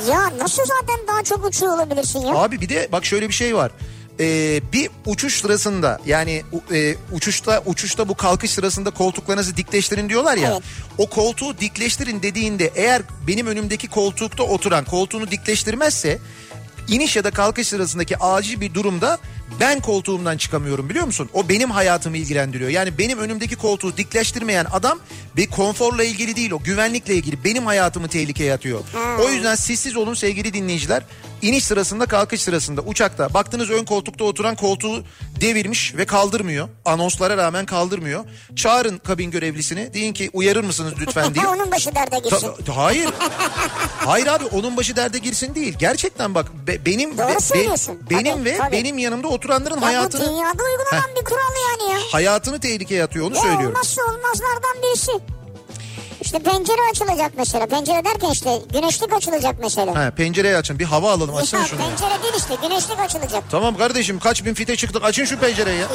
ya 0.09 0.31
nasıl 0.39 0.61
zaten 0.65 1.07
daha 1.07 1.23
çok 1.23 1.45
uçuyor 1.45 1.73
olabilirsin 1.75 2.19
ya? 2.19 2.35
Abi 2.35 2.61
bir 2.61 2.69
de 2.69 2.89
bak 2.91 3.05
şöyle 3.05 3.27
bir 3.27 3.33
şey 3.33 3.55
var. 3.55 3.71
Ee, 4.19 4.61
bir 4.73 4.89
uçuş 5.05 5.41
sırasında 5.41 5.99
yani 6.05 6.43
e, 6.73 6.95
uçuşta 7.11 7.63
uçuşta 7.65 8.09
bu 8.09 8.15
kalkış 8.15 8.51
sırasında 8.51 8.89
koltuklarınızı 8.89 9.57
dikleştirin 9.57 10.09
diyorlar 10.09 10.37
ya. 10.37 10.51
Evet. 10.51 10.63
O 10.97 11.09
koltuğu 11.09 11.57
dikleştirin 11.57 12.21
dediğinde 12.21 12.71
eğer 12.75 13.01
benim 13.27 13.47
önümdeki 13.47 13.87
koltukta 13.87 14.43
oturan 14.43 14.85
koltuğunu 14.85 15.31
dikleştirmezse 15.31 16.19
iniş 16.87 17.15
ya 17.15 17.23
da 17.23 17.31
kalkış 17.31 17.67
sırasındaki 17.67 18.17
acil 18.17 18.61
bir 18.61 18.73
durumda 18.73 19.17
ben 19.59 19.79
koltuğumdan 19.79 20.37
çıkamıyorum 20.37 20.89
biliyor 20.89 21.05
musun? 21.05 21.29
O 21.33 21.49
benim 21.49 21.71
hayatımı 21.71 22.17
ilgilendiriyor. 22.17 22.69
Yani 22.69 22.97
benim 22.97 23.19
önümdeki 23.19 23.55
koltuğu 23.55 23.97
dikleştirmeyen 23.97 24.65
adam 24.71 24.99
bir 25.35 25.47
konforla 25.47 26.03
ilgili 26.03 26.35
değil 26.35 26.51
o 26.51 26.59
güvenlikle 26.59 27.15
ilgili 27.15 27.43
benim 27.43 27.65
hayatımı 27.65 28.07
tehlikeye 28.07 28.53
atıyor. 28.53 28.79
O 29.25 29.29
yüzden 29.29 29.55
sessiz 29.55 29.97
olun 29.97 30.13
sevgili 30.13 30.53
dinleyiciler. 30.53 31.03
İniş 31.41 31.63
sırasında 31.63 32.05
kalkış 32.05 32.41
sırasında 32.41 32.81
uçakta 32.81 33.33
baktınız 33.33 33.69
ön 33.69 33.85
koltukta 33.85 34.23
oturan 34.23 34.55
koltuğu 34.55 35.03
devirmiş 35.41 35.95
ve 35.97 36.05
kaldırmıyor. 36.05 36.69
Anonslara 36.85 37.37
rağmen 37.37 37.65
kaldırmıyor. 37.65 38.25
Çağırın 38.55 38.97
kabin 38.97 39.31
görevlisini 39.31 39.93
deyin 39.93 40.13
ki 40.13 40.29
uyarır 40.33 40.63
mısınız 40.63 40.93
lütfen 40.99 41.35
diye. 41.35 41.47
Onun 41.53 41.71
başı 41.71 41.95
derde 41.95 42.19
girsin. 42.29 42.49
Ta- 42.65 42.77
hayır. 42.77 43.09
Hayır 44.05 44.27
abi 44.27 44.45
onun 44.45 44.77
başı 44.77 44.95
derde 44.95 45.17
girsin 45.17 45.55
değil. 45.55 45.75
Gerçekten 45.79 46.35
bak 46.35 46.67
be- 46.67 46.85
benim 46.85 47.17
Doğru 47.17 47.27
be- 47.27 47.33
be- 47.53 48.09
benim 48.09 48.33
Tabii, 48.33 48.45
ve 48.45 48.57
tabii. 48.57 48.71
benim 48.71 48.97
yanımda 48.97 49.27
oturanların 49.27 49.75
Ya 49.75 49.81
bu 49.81 49.85
hayatını 49.85 50.21
dünyada 50.21 50.63
uygulanan 50.63 51.09
bir 51.19 51.25
kural 51.25 51.53
yani 51.71 51.91
ya. 51.93 51.99
hayatını 52.11 52.59
tehlikeye 52.59 53.03
atıyor 53.03 53.25
onu 53.27 53.35
Ya 53.35 53.41
söylüyorum. 53.41 53.67
olmazsa 53.67 54.01
olmazlardan 54.01 54.75
birisi. 54.83 55.11
İşte 56.21 56.39
pencere 56.39 56.77
açılacak 56.91 57.31
mesela. 57.37 57.65
Pencere 57.67 58.05
derken 58.05 58.29
işte 58.31 58.61
güneşlik 58.73 59.13
açılacak 59.13 59.55
mesela. 59.61 59.95
Ha, 59.95 60.11
pencereyi 60.11 60.55
açın 60.55 60.79
bir 60.79 60.85
hava 60.85 61.11
alalım 61.11 61.35
açsana 61.35 61.61
ya 61.61 61.67
şunu. 61.67 61.79
pencere 61.79 62.23
değil 62.23 62.33
işte 62.37 62.55
güneşlik 62.61 62.99
açılacak. 62.99 63.43
Tamam 63.51 63.77
kardeşim 63.77 64.19
kaç 64.19 64.45
bin 64.45 64.53
fite 64.53 64.75
çıktık 64.75 65.03
açın 65.03 65.25
şu 65.25 65.39
pencereyi 65.39 65.75
ya. 65.79 65.81
Ya, 65.81 65.89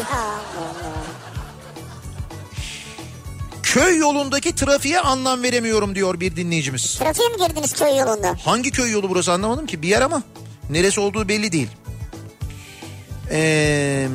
Köy 3.63 3.97
yolundaki 3.99 4.55
trafiğe 4.55 5.01
anlam 5.01 5.43
veremiyorum 5.43 5.95
diyor 5.95 6.21
bir 6.21 6.37
dinleyicimiz. 6.37 6.99
trafiğe 6.99 7.29
mi 7.29 7.37
girdiniz 7.49 7.73
köy 7.73 7.97
yolunda? 7.99 8.35
Hangi 8.45 8.71
köy 8.71 8.91
yolu 8.93 9.11
burası 9.11 9.33
anlamadım 9.33 9.67
ki 9.67 9.83
bir 9.83 9.89
yer 9.89 10.03
ama 10.03 10.23
neresi 10.71 11.01
olduğu 11.01 11.29
belli 11.29 11.53
değil. 11.53 11.69
Ee, 13.31 14.09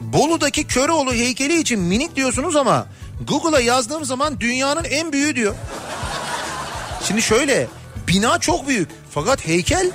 Bolu'daki 0.00 0.66
Köroğlu 0.66 1.12
heykeli 1.12 1.60
için 1.60 1.80
minik 1.80 2.16
diyorsunuz 2.16 2.56
ama 2.56 2.86
Google'a 3.20 3.60
yazdığım 3.60 4.04
zaman 4.04 4.40
dünyanın 4.40 4.84
en 4.84 5.12
büyüğü 5.12 5.36
diyor. 5.36 5.54
Şimdi 7.08 7.22
şöyle 7.22 7.66
bina 8.08 8.38
çok 8.38 8.68
büyük 8.68 8.88
fakat 9.10 9.46
heykel 9.46 9.90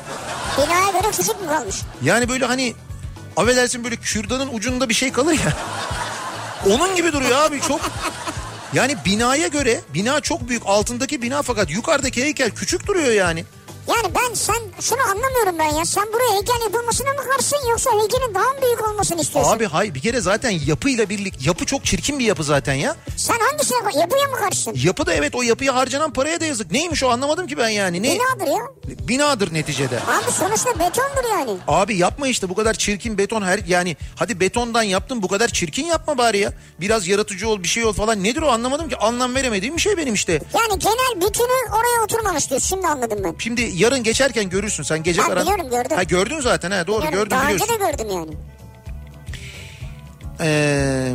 Binaya 0.57 0.91
göre 0.91 1.11
küçük 1.11 1.41
mü 1.41 1.47
kalmış? 1.47 1.75
yani 2.03 2.29
böyle 2.29 2.45
hani 2.45 2.73
affedersin 3.37 3.83
böyle 3.83 3.95
kürdanın 3.95 4.49
ucunda 4.53 4.89
bir 4.89 4.93
şey 4.93 5.11
kalır 5.11 5.33
ya. 5.33 5.53
Onun 6.65 6.95
gibi 6.95 7.13
duruyor 7.13 7.37
abi 7.41 7.61
çok. 7.61 7.81
Yani 8.73 8.97
binaya 9.05 9.47
göre 9.47 9.81
bina 9.93 10.21
çok 10.21 10.49
büyük 10.49 10.63
altındaki 10.65 11.21
bina 11.21 11.41
fakat 11.41 11.69
yukarıdaki 11.71 12.23
heykel 12.23 12.51
küçük 12.51 12.87
duruyor 12.87 13.11
yani. 13.11 13.45
Yani 13.89 14.15
ben 14.15 14.33
sen 14.33 14.55
şunu 14.81 14.99
anlamıyorum 15.01 15.59
ben 15.59 15.75
ya. 15.77 15.85
Sen 15.85 16.07
buraya 16.13 16.33
heykel 16.35 16.61
yapılmasına 16.63 17.09
mı 17.13 17.29
karşısın 17.29 17.57
yoksa 17.69 17.91
heykelin 17.91 18.33
daha 18.35 18.43
mı 18.43 18.61
büyük 18.61 18.89
olmasını 18.89 19.21
istiyorsun? 19.21 19.51
Abi 19.51 19.65
hayır 19.65 19.93
bir 19.93 19.99
kere 20.01 20.21
zaten 20.21 20.49
yapıyla 20.67 21.09
birlik 21.09 21.45
yapı 21.47 21.65
çok 21.65 21.85
çirkin 21.85 22.19
bir 22.19 22.25
yapı 22.25 22.43
zaten 22.43 22.73
ya. 22.73 22.95
Sen 23.17 23.39
hangisine 23.39 23.77
yapıya 23.99 24.25
mı 24.25 24.35
karşısın? 24.35 24.73
Yapı 24.83 25.05
da 25.05 25.13
evet 25.13 25.35
o 25.35 25.41
yapıya 25.41 25.75
harcanan 25.75 26.13
paraya 26.13 26.41
da 26.41 26.45
yazık. 26.45 26.71
Neymiş 26.71 27.03
o 27.03 27.09
anlamadım 27.09 27.47
ki 27.47 27.57
ben 27.57 27.69
yani. 27.69 28.03
Ne? 28.03 28.15
Binadır 28.15 28.47
ya. 28.57 28.63
Binadır 29.07 29.53
neticede. 29.53 29.95
Abi 29.95 30.31
sonuçta 30.31 30.69
betondur 30.79 31.29
yani. 31.31 31.57
Abi 31.67 31.97
yapma 31.97 32.27
işte 32.27 32.49
bu 32.49 32.55
kadar 32.55 32.73
çirkin 32.73 33.17
beton 33.17 33.41
her 33.41 33.59
yani 33.67 33.97
hadi 34.15 34.39
betondan 34.39 34.83
yaptın 34.83 35.21
bu 35.21 35.27
kadar 35.27 35.47
çirkin 35.47 35.85
yapma 35.85 36.17
bari 36.17 36.37
ya. 36.37 36.53
Biraz 36.79 37.07
yaratıcı 37.07 37.49
ol 37.49 37.63
bir 37.63 37.67
şey 37.67 37.85
ol 37.85 37.93
falan 37.93 38.23
nedir 38.23 38.41
o 38.41 38.49
anlamadım 38.49 38.89
ki 38.89 38.97
anlam 38.97 39.35
veremediğim 39.35 39.75
bir 39.75 39.81
şey 39.81 39.97
benim 39.97 40.13
işte. 40.13 40.33
Yani 40.33 40.79
genel 40.79 41.27
bütünü 41.27 41.69
oraya 41.71 42.03
oturmamış 42.03 42.49
diyorsun. 42.49 42.67
Şimdi 42.67 42.87
anladım 42.87 43.19
ben. 43.23 43.35
Şimdi 43.39 43.61
yarın 43.79 44.03
geçerken 44.03 44.49
görürsün 44.49 44.83
sen 44.83 45.03
gece 45.03 45.21
karan- 45.21 45.41
biliyorum, 45.41 45.69
gördüm. 45.69 45.97
Ha 45.97 46.03
gördün 46.03 46.39
zaten 46.39 46.71
ha 46.71 46.87
doğru 46.87 47.05
Yani 47.05 47.13
gördüm 47.13 47.29
daha 47.31 47.43
biliyorsun. 47.43 47.67
önce 47.73 47.79
de 47.87 47.91
gördüm 47.91 48.07
yani. 48.11 48.31
Ee, 50.41 51.13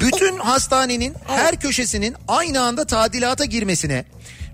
bütün 0.00 0.38
hastanenin 0.38 1.14
her 1.26 1.60
köşesinin 1.60 2.16
aynı 2.28 2.60
anda 2.60 2.84
tadilata 2.86 3.44
girmesine, 3.44 4.04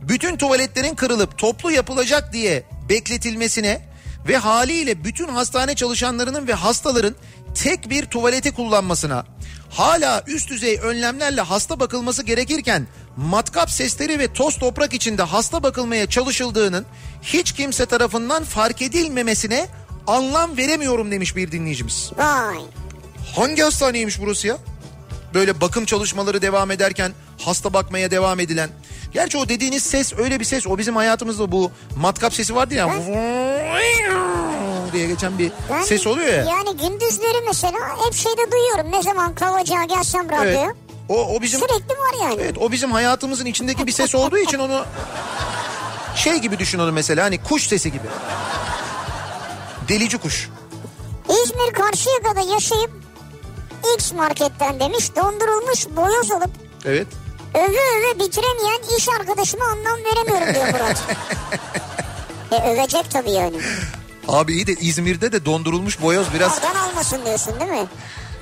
bütün 0.02 0.36
tuvaletlerin 0.36 0.94
kırılıp 0.94 1.38
toplu 1.38 1.70
yapılacak 1.70 2.32
diye 2.32 2.62
bekletilmesine 2.88 3.80
ve 4.28 4.36
haliyle 4.36 5.04
bütün 5.04 5.28
hastane 5.28 5.74
çalışanlarının 5.74 6.48
ve 6.48 6.54
hastaların 6.54 7.14
tek 7.54 7.90
bir 7.90 8.06
tuvaleti 8.06 8.52
kullanmasına, 8.54 9.24
hala 9.70 10.22
üst 10.26 10.50
düzey 10.50 10.78
önlemlerle 10.82 11.40
hasta 11.40 11.80
bakılması 11.80 12.22
gerekirken 12.22 12.86
matkap 13.16 13.70
sesleri 13.70 14.18
ve 14.18 14.32
toz 14.32 14.58
toprak 14.58 14.94
içinde 14.94 15.22
hasta 15.22 15.62
bakılmaya 15.62 16.06
çalışıldığının 16.06 16.86
hiç 17.22 17.52
kimse 17.52 17.86
tarafından 17.86 18.44
fark 18.44 18.82
edilmemesine 18.82 19.66
anlam 20.06 20.56
veremiyorum 20.56 21.10
demiş 21.10 21.36
bir 21.36 21.52
dinleyicimiz. 21.52 22.10
Vay. 22.16 22.58
Hangi 23.36 23.62
hastaneymiş 23.62 24.20
burası 24.20 24.46
ya? 24.46 24.58
Böyle 25.34 25.60
bakım 25.60 25.84
çalışmaları 25.84 26.42
devam 26.42 26.70
ederken 26.70 27.12
hasta 27.38 27.72
bakmaya 27.72 28.10
devam 28.10 28.40
edilen 28.40 28.70
Gerçi 29.12 29.38
o 29.38 29.48
dediğiniz 29.48 29.82
ses 29.82 30.12
öyle 30.18 30.40
bir 30.40 30.44
ses. 30.44 30.66
O 30.66 30.78
bizim 30.78 30.96
hayatımızda 30.96 31.52
bu 31.52 31.70
matkap 31.96 32.34
sesi 32.34 32.54
vardı 32.54 32.74
ya. 32.74 32.88
diye 34.92 35.06
geçen 35.06 35.38
bir 35.38 35.52
Ben- 35.70 35.82
ses 35.82 36.06
oluyor 36.06 36.28
ya. 36.28 36.44
Yani 36.44 36.76
gündüzleri 36.76 37.44
mesela 37.46 37.78
hep 38.06 38.14
şeyde 38.14 38.52
duyuyorum. 38.52 38.92
Ne 38.92 39.02
zaman 39.02 39.34
kavacağa 39.34 39.84
gelsem 39.84 40.30
radyoya. 40.30 40.64
Evet. 40.64 40.76
O, 41.12 41.36
o 41.36 41.42
bizim 41.42 41.60
Sürekli 41.60 41.90
var 41.98 42.28
yani. 42.28 42.40
Evet 42.42 42.58
o 42.58 42.72
bizim 42.72 42.92
hayatımızın 42.92 43.46
içindeki 43.46 43.86
bir 43.86 43.92
ses 43.92 44.14
olduğu 44.14 44.38
için 44.38 44.58
onu 44.58 44.84
şey 46.16 46.38
gibi 46.38 46.58
düşün 46.58 46.78
onu 46.78 46.92
mesela 46.92 47.24
hani 47.24 47.42
kuş 47.42 47.66
sesi 47.66 47.92
gibi. 47.92 48.06
Delici 49.88 50.18
kuş. 50.18 50.48
İzmir 51.28 51.72
Karşıyaka'da 51.72 52.40
yaşayıp 52.54 52.90
X 53.96 54.12
marketten 54.12 54.80
demiş 54.80 55.16
dondurulmuş 55.16 55.86
boyoz 55.96 56.30
alıp 56.30 56.50
Evet. 56.84 57.06
öve 57.54 57.80
öve 57.98 58.18
bitiremeyen 58.18 58.80
iş 58.98 59.08
arkadaşıma 59.08 59.64
anlam 59.64 59.98
veremiyorum 60.04 60.54
diyor 60.54 60.66
Murat. 60.66 61.02
e 62.52 62.72
övecek 62.72 63.10
tabii 63.10 63.30
yani. 63.30 63.56
Abi 64.28 64.52
iyi 64.52 64.66
de 64.66 64.72
İzmir'de 64.72 65.32
de 65.32 65.44
dondurulmuş 65.44 66.02
boyoz 66.02 66.26
biraz 66.34 66.52
Oradan 66.52 66.74
almasın 66.74 67.24
diyorsun 67.24 67.60
değil 67.60 67.70
mi? 67.70 67.86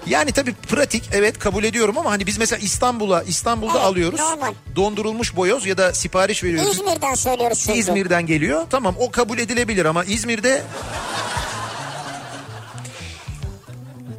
Yani 0.06 0.32
tabii 0.32 0.54
pratik 0.54 1.10
evet 1.12 1.38
kabul 1.38 1.64
ediyorum 1.64 1.98
ama 1.98 2.10
hani 2.10 2.26
biz 2.26 2.38
mesela 2.38 2.58
İstanbul'a 2.58 3.22
İstanbul'da 3.22 3.72
Evet, 3.72 3.82
alıyoruz. 3.82 4.20
normal. 4.20 4.52
Dondurulmuş 4.76 5.36
boyoz 5.36 5.66
ya 5.66 5.78
da 5.78 5.94
sipariş 5.94 6.44
veriyoruz. 6.44 6.76
İzmir'den 6.78 7.14
söylüyoruz 7.14 7.62
çünkü. 7.66 7.78
İzmir'den 7.78 8.26
geliyor. 8.26 8.66
Tamam 8.70 8.94
o 8.98 9.10
kabul 9.10 9.38
edilebilir 9.38 9.84
ama 9.84 10.04
İzmir'de 10.04 10.62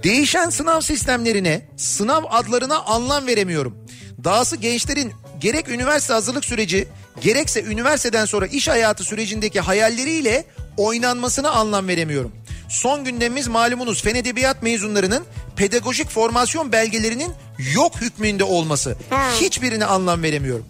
değişen 0.03 0.49
sınav 0.49 0.81
sistemlerine, 0.81 1.67
sınav 1.77 2.23
adlarına 2.29 2.79
anlam 2.79 3.27
veremiyorum. 3.27 3.77
Dahası 4.23 4.55
gençlerin 4.55 5.13
gerek 5.39 5.69
üniversite 5.69 6.13
hazırlık 6.13 6.45
süreci, 6.45 6.87
gerekse 7.21 7.63
üniversiteden 7.63 8.25
sonra 8.25 8.45
iş 8.47 8.67
hayatı 8.67 9.03
sürecindeki 9.03 9.59
hayalleriyle 9.59 10.45
oynanmasına 10.77 11.49
anlam 11.49 11.87
veremiyorum. 11.87 12.31
Son 12.71 13.03
gündemimiz 13.03 13.47
malumunuz 13.47 14.01
fen 14.01 14.15
edebiyat 14.15 14.63
mezunlarının 14.63 15.25
pedagojik 15.55 16.09
formasyon 16.09 16.71
belgelerinin 16.71 17.33
yok 17.73 18.01
hükmünde 18.01 18.43
olması. 18.43 18.95
Ha. 19.09 19.31
Hiçbirine 19.41 19.85
anlam 19.85 20.23
veremiyorum. 20.23 20.65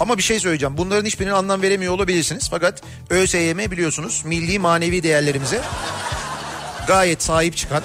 Ama 0.00 0.18
bir 0.18 0.22
şey 0.22 0.40
söyleyeceğim. 0.40 0.78
Bunların 0.78 1.06
hiçbirine 1.06 1.32
anlam 1.32 1.62
veremiyor 1.62 1.92
olabilirsiniz. 1.94 2.48
Fakat 2.50 2.82
ÖSYM 3.10 3.58
biliyorsunuz 3.58 4.22
milli 4.24 4.58
manevi 4.58 5.02
değerlerimize 5.02 5.60
gayet 6.86 7.22
sahip 7.22 7.56
çıkan 7.56 7.82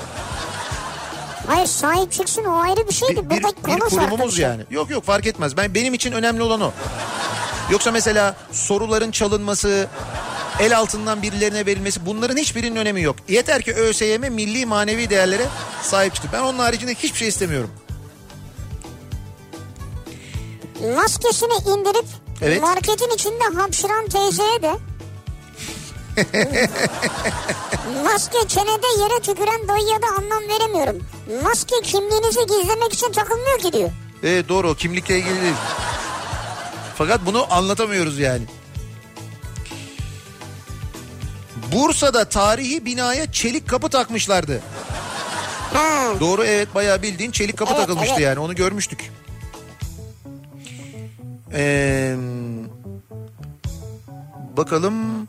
Hayır 1.48 1.68
sahip 1.68 2.12
çıksın 2.12 2.43
o 2.43 2.60
ayrı 2.62 2.88
bir 2.88 2.93
şeydi. 2.93 3.30
bir, 3.30 3.38
bir, 3.38 3.43
bir 3.68 3.80
kurumumuz 3.80 4.39
yani. 4.39 4.64
Yok 4.72 4.89
yok 4.89 5.04
fark 5.04 5.28
etmez. 5.28 5.58
Ben 5.58 5.74
benim 5.74 5.93
için 5.93 6.12
önemli 6.12 6.41
olan 6.41 6.62
o. 6.62 6.72
Yoksa 7.72 7.91
mesela 7.91 8.36
soruların 8.52 9.12
çalınması, 9.12 9.88
el 10.60 10.78
altından 10.78 11.22
birilerine 11.22 11.66
verilmesi 11.66 12.05
bunların 12.05 12.38
hiçbirinin 12.38 12.76
önemi 12.76 13.01
yok. 13.01 13.16
Yeter 13.28 13.62
ki 13.62 13.74
ÖSYM 13.74 14.22
milli 14.34 14.66
manevi 14.66 15.10
değerlere 15.10 15.45
sahip 15.82 16.16
çıktı. 16.16 16.30
Ben 16.34 16.39
onun 16.41 16.60
haricinde 16.60 16.93
hiçbir 16.95 17.18
şey 17.20 17.28
istemiyorum. 17.28 17.70
Maskesini 20.95 21.53
indirip 21.53 22.05
Evet. 22.41 22.62
marketin 22.62 23.10
içinde 23.16 23.43
hapşıran 23.60 24.08
teyzeye 24.08 24.62
de 24.62 24.74
maske 28.03 28.47
çenede 28.47 28.88
yere 29.01 29.20
tüküren 29.22 29.68
dayıya 29.68 30.01
da 30.01 30.08
anlam 30.18 30.43
veremiyorum. 30.49 31.03
Maske 31.43 31.76
kimliğinizi 31.84 32.39
gizlemek 32.39 32.93
için 32.93 33.12
takılmıyor 33.12 33.60
ki 33.60 33.74
diyor. 33.74 33.89
Evet 34.24 34.49
doğru 34.49 34.70
o 34.70 34.76
kimlikle 34.76 35.18
ilgili 35.20 35.41
değil. 35.41 35.53
Fakat 36.97 37.26
bunu 37.26 37.53
anlatamıyoruz 37.53 38.20
yani. 38.20 38.43
Bursa'da 41.72 42.26
tarihi 42.26 42.86
binaya 42.86 43.32
çelik 43.32 43.70
kapı 43.70 43.89
takmışlardı. 43.89 44.61
Ha. 45.74 46.20
Doğru 46.20 46.43
evet 46.43 46.76
bayağı 46.76 47.01
bildiğin 47.01 47.32
çelik 47.32 47.57
kapı 47.57 47.72
Evet, 47.74 47.82
takılmıştı 47.82 48.13
evet. 48.13 48.24
yani 48.24 48.39
onu 48.39 48.55
görmüştük. 48.55 49.11
Ee, 51.53 52.15
bakalım 54.57 55.28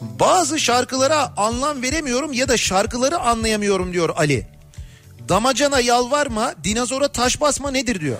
bazı 0.00 0.60
şarkılara 0.60 1.32
anlam 1.36 1.82
veremiyorum 1.82 2.32
ya 2.32 2.48
da 2.48 2.56
şarkıları 2.56 3.18
anlayamıyorum 3.18 3.92
diyor 3.92 4.08
Ali. 4.16 4.46
Damacana 5.28 5.80
yalvarma, 5.80 6.54
dinozora 6.64 7.08
taş 7.08 7.40
basma 7.40 7.70
nedir 7.70 8.00
diyor. 8.00 8.16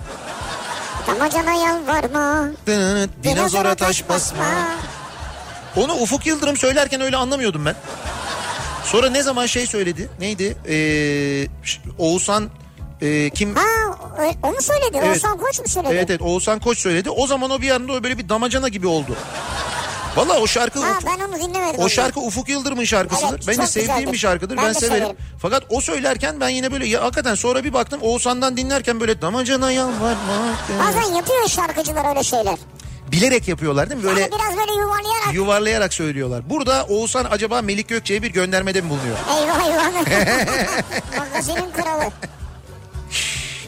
Damacana 1.07 1.53
yalvarma. 1.53 2.51
Dinozora 3.23 3.75
taş 3.75 4.09
basma. 4.09 4.45
Onu 5.77 5.93
Ufuk 5.95 6.27
Yıldırım 6.27 6.57
söylerken 6.57 7.01
öyle 7.01 7.17
anlamıyordum 7.17 7.65
ben. 7.67 7.75
Sonra 8.85 9.11
ne 9.11 9.23
zaman 9.23 9.47
şey 9.47 9.67
söyledi? 9.67 10.11
Neydi? 10.21 10.57
Ee, 10.69 11.47
Oğuzhan 11.99 12.51
e, 13.03 13.31
kim? 13.31 13.55
Ha 13.55 13.63
o, 14.19 14.49
o 14.49 14.53
mu 14.53 14.63
söyledi? 14.63 14.99
Evet. 14.99 15.09
Oğuzhan 15.09 15.39
Koç 15.39 15.59
mu 15.61 15.69
söyledi? 15.69 15.93
Evet 15.95 16.11
evet 16.11 16.23
Oğuzhan 16.23 16.59
Koç 16.61 16.79
söyledi. 16.79 17.11
O 17.11 17.27
zaman 17.27 17.51
o 17.51 17.61
bir 17.61 17.71
anda 17.71 18.05
böyle 18.05 18.19
bir 18.19 18.29
damacana 18.29 18.69
gibi 18.69 18.87
oldu. 18.87 19.17
Valla 20.17 20.41
o 20.41 20.47
şarkı 20.47 20.81
Ha 20.81 20.99
ben 21.07 21.25
onu 21.25 21.37
dinlemedim. 21.49 21.81
o 21.81 21.89
şarkı 21.89 22.21
Ufuk 22.21 22.49
Yıldırım'ın 22.49 22.85
şarkısıdır. 22.85 23.41
Evet, 23.45 23.57
çok 23.57 23.69
sevdiğim 23.69 23.95
güzeldir. 23.97 24.13
bir 24.13 24.19
şarkıdır. 24.19 24.57
Ben, 24.57 24.65
Ben 24.65 24.73
severim. 24.73 24.99
severim. 25.03 25.17
Fakat 25.39 25.63
o 25.71 25.81
söylerken 25.81 26.41
ben 26.41 26.49
yine 26.49 26.73
böyle 26.73 26.87
ya 26.87 27.03
hakikaten 27.03 27.35
sonra 27.35 27.65
bir 27.65 27.73
baktım 27.73 28.01
Oğuzhan'dan 28.03 28.57
dinlerken 28.57 29.01
böyle 29.01 29.23
damacana 29.23 29.73
yalvarma. 29.73 30.57
Bazen 30.79 31.15
yapıyor 31.15 31.49
şarkıcılar 31.49 32.09
öyle 32.09 32.23
şeyler. 32.23 32.55
Bilerek 33.13 33.49
yapıyorlar 33.49 33.91
değil 33.91 34.01
mi? 34.01 34.07
Böyle 34.07 34.21
Yani 34.21 34.33
biraz 34.33 34.57
böyle 34.59 34.73
yuvarlayarak. 34.81 35.35
yuvarlayarak 35.35 35.95
söylüyorlar. 35.95 36.51
Burada 36.51 36.85
Oğuzhan 36.89 37.27
acaba 37.31 37.63
Melik 37.63 37.89
Gökçe'ye 37.89 38.23
bir 38.23 38.33
göndermede 38.33 38.81
mi 38.81 38.91
bulunuyor? 38.91 39.17
eyvah 39.41 39.67
eyvah. 39.67 39.91
Magazinin 41.19 41.71
kralı. 41.71 42.05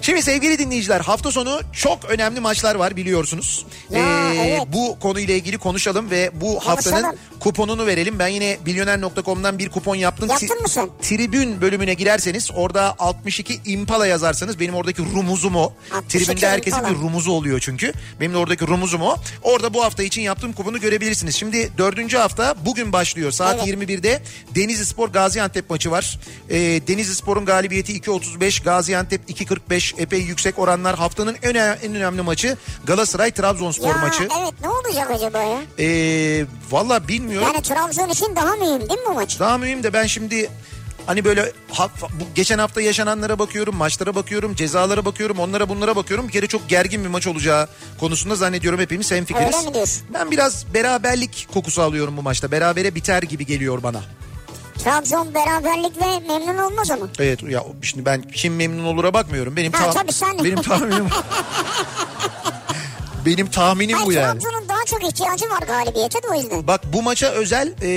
Şimdi 0.02 0.22
sevgili 0.22 0.58
dinleyiciler 0.58 1.00
hafta 1.00 1.30
sonu 1.30 1.60
çok 1.72 2.04
önemli 2.04 2.40
maçlar 2.40 2.74
var 2.74 2.96
biliyorsunuz. 2.96 3.66
Ee, 3.92 3.98
Ya, 3.98 4.34
evet. 4.46 4.60
Bu 4.72 4.98
konuyla 5.00 5.34
ilgili 5.34 5.58
konuşalım 5.58 6.10
ve 6.10 6.30
bu 6.34 6.60
haftanın 6.60 7.16
kuponunu 7.40 7.86
verelim. 7.86 8.18
Ben 8.18 8.28
yine 8.28 8.58
milyoner.com'dan 8.66 9.58
bir 9.58 9.68
kupon 9.68 9.94
yaptım. 9.94 10.28
Yaptın 10.30 10.60
mı 10.62 10.68
sen? 10.68 10.88
Tribün 11.02 11.60
bölümüne 11.60 11.94
girerseniz 11.94 12.50
orada 12.54 12.94
62 12.98 13.60
Impala 13.64 14.06
yazarsanız 14.06 14.60
benim 14.60 14.74
oradaki 14.74 15.02
rumuzum 15.02 15.56
o. 15.56 15.72
62 15.92 16.24
Tribünde 16.24 16.48
herkesin 16.48 16.78
Impala. 16.78 16.94
bir 16.94 16.98
rumuzu 17.00 17.32
oluyor 17.32 17.60
çünkü. 17.60 17.92
Benim 18.20 18.32
de 18.32 18.36
oradaki 18.36 18.66
rumuzum 18.66 19.02
o. 19.02 19.16
Orada 19.42 19.74
bu 19.74 19.84
hafta 19.84 20.02
için 20.02 20.22
yaptığım 20.22 20.52
kuponu 20.52 20.80
görebilirsiniz. 20.80 21.36
Şimdi 21.36 21.70
dördüncü 21.78 22.16
hafta 22.16 22.54
bugün 22.66 22.92
başlıyor. 22.92 23.30
Saat 23.30 23.54
Evet. 23.68 23.68
21'de 23.88 24.22
Denizli 24.54 24.86
Spor 24.86 25.08
Gaziantep 25.08 25.70
maçı 25.70 25.90
var. 25.90 26.18
Ee, 26.50 26.56
Denizli 26.88 27.14
Spor'un 27.14 27.44
galibiyeti 27.44 27.92
2.35, 28.00 28.64
Gaziantep 28.64 29.30
2.45 29.30 29.91
epey 29.98 30.20
yüksek 30.20 30.58
oranlar. 30.58 30.96
Haftanın 30.98 31.36
en, 31.42 31.54
en 31.54 31.94
önemli 31.94 32.22
maçı 32.22 32.56
Galatasaray 32.84 33.30
Trabzonspor 33.30 33.88
Ya 33.88 33.96
maçı. 33.96 34.22
evet 34.40 34.52
ne 34.62 34.68
olacak 34.68 35.10
acaba 35.10 35.38
ya? 35.42 35.58
Ee, 35.78 36.44
Valla 36.70 37.08
bilmiyorum. 37.08 37.48
Yani 37.52 37.62
Trabzon 37.62 38.08
için 38.08 38.36
daha 38.36 38.56
mühim 38.56 38.80
değil 38.88 39.00
mi 39.00 39.06
bu 39.08 39.14
maç? 39.14 39.40
Daha 39.40 39.58
mühim 39.58 39.82
de 39.82 39.92
ben 39.92 40.06
şimdi 40.06 40.50
hani 41.06 41.24
böyle 41.24 41.52
ha- 41.70 41.90
geçen 42.34 42.58
hafta 42.58 42.80
yaşananlara 42.80 43.38
bakıyorum, 43.38 43.76
maçlara 43.76 44.14
bakıyorum, 44.14 44.54
cezalara 44.54 45.04
bakıyorum, 45.04 45.38
onlara 45.38 45.68
bunlara 45.68 45.96
bakıyorum. 45.96 46.28
Bir 46.28 46.32
kere 46.32 46.46
çok 46.46 46.68
gergin 46.68 47.04
bir 47.04 47.08
maç 47.08 47.26
olacağı 47.26 47.68
konusunda 48.00 48.36
zannediyorum 48.36 48.80
hepimiz 48.80 49.10
hemfikiriz. 49.10 50.02
Ben 50.14 50.30
biraz 50.30 50.74
beraberlik 50.74 51.48
kokusu 51.54 51.82
alıyorum 51.82 52.16
bu 52.16 52.22
maçta. 52.22 52.50
Berabere 52.52 52.94
biter 52.94 53.22
gibi 53.22 53.46
geliyor 53.46 53.82
bana. 53.82 54.00
Trabzon 54.84 55.34
beraberlikle 55.34 56.20
memnun 56.28 56.58
olmaz 56.58 56.90
ama. 56.90 57.06
Evet 57.18 57.42
ya 57.42 57.64
şimdi 57.82 58.04
ben 58.06 58.22
kim 58.22 58.56
memnun 58.56 58.84
olura 58.84 59.14
bakmıyorum. 59.14 59.56
Benim 59.56 59.72
Ha, 59.72 59.84
ta- 59.84 59.90
tabii 59.90 60.12
sen. 60.12 60.38
benim 60.44 60.62
tahminim 60.62 61.06
benim 63.26 63.46
tahminim 63.50 63.96
bu 63.96 64.06
Hayır 64.06 64.20
yani. 64.20 64.40
Trabzon'un 64.40 64.68
daha 64.68 64.84
çok 64.86 65.04
ihtiyacı 65.04 65.50
var 65.50 65.62
galibiyete 65.66 66.22
de 66.22 66.26
o 66.30 66.34
yüzden. 66.34 66.66
Bak 66.66 66.80
bu 66.92 67.02
maça 67.02 67.26
özel 67.26 67.74
e, 67.82 67.88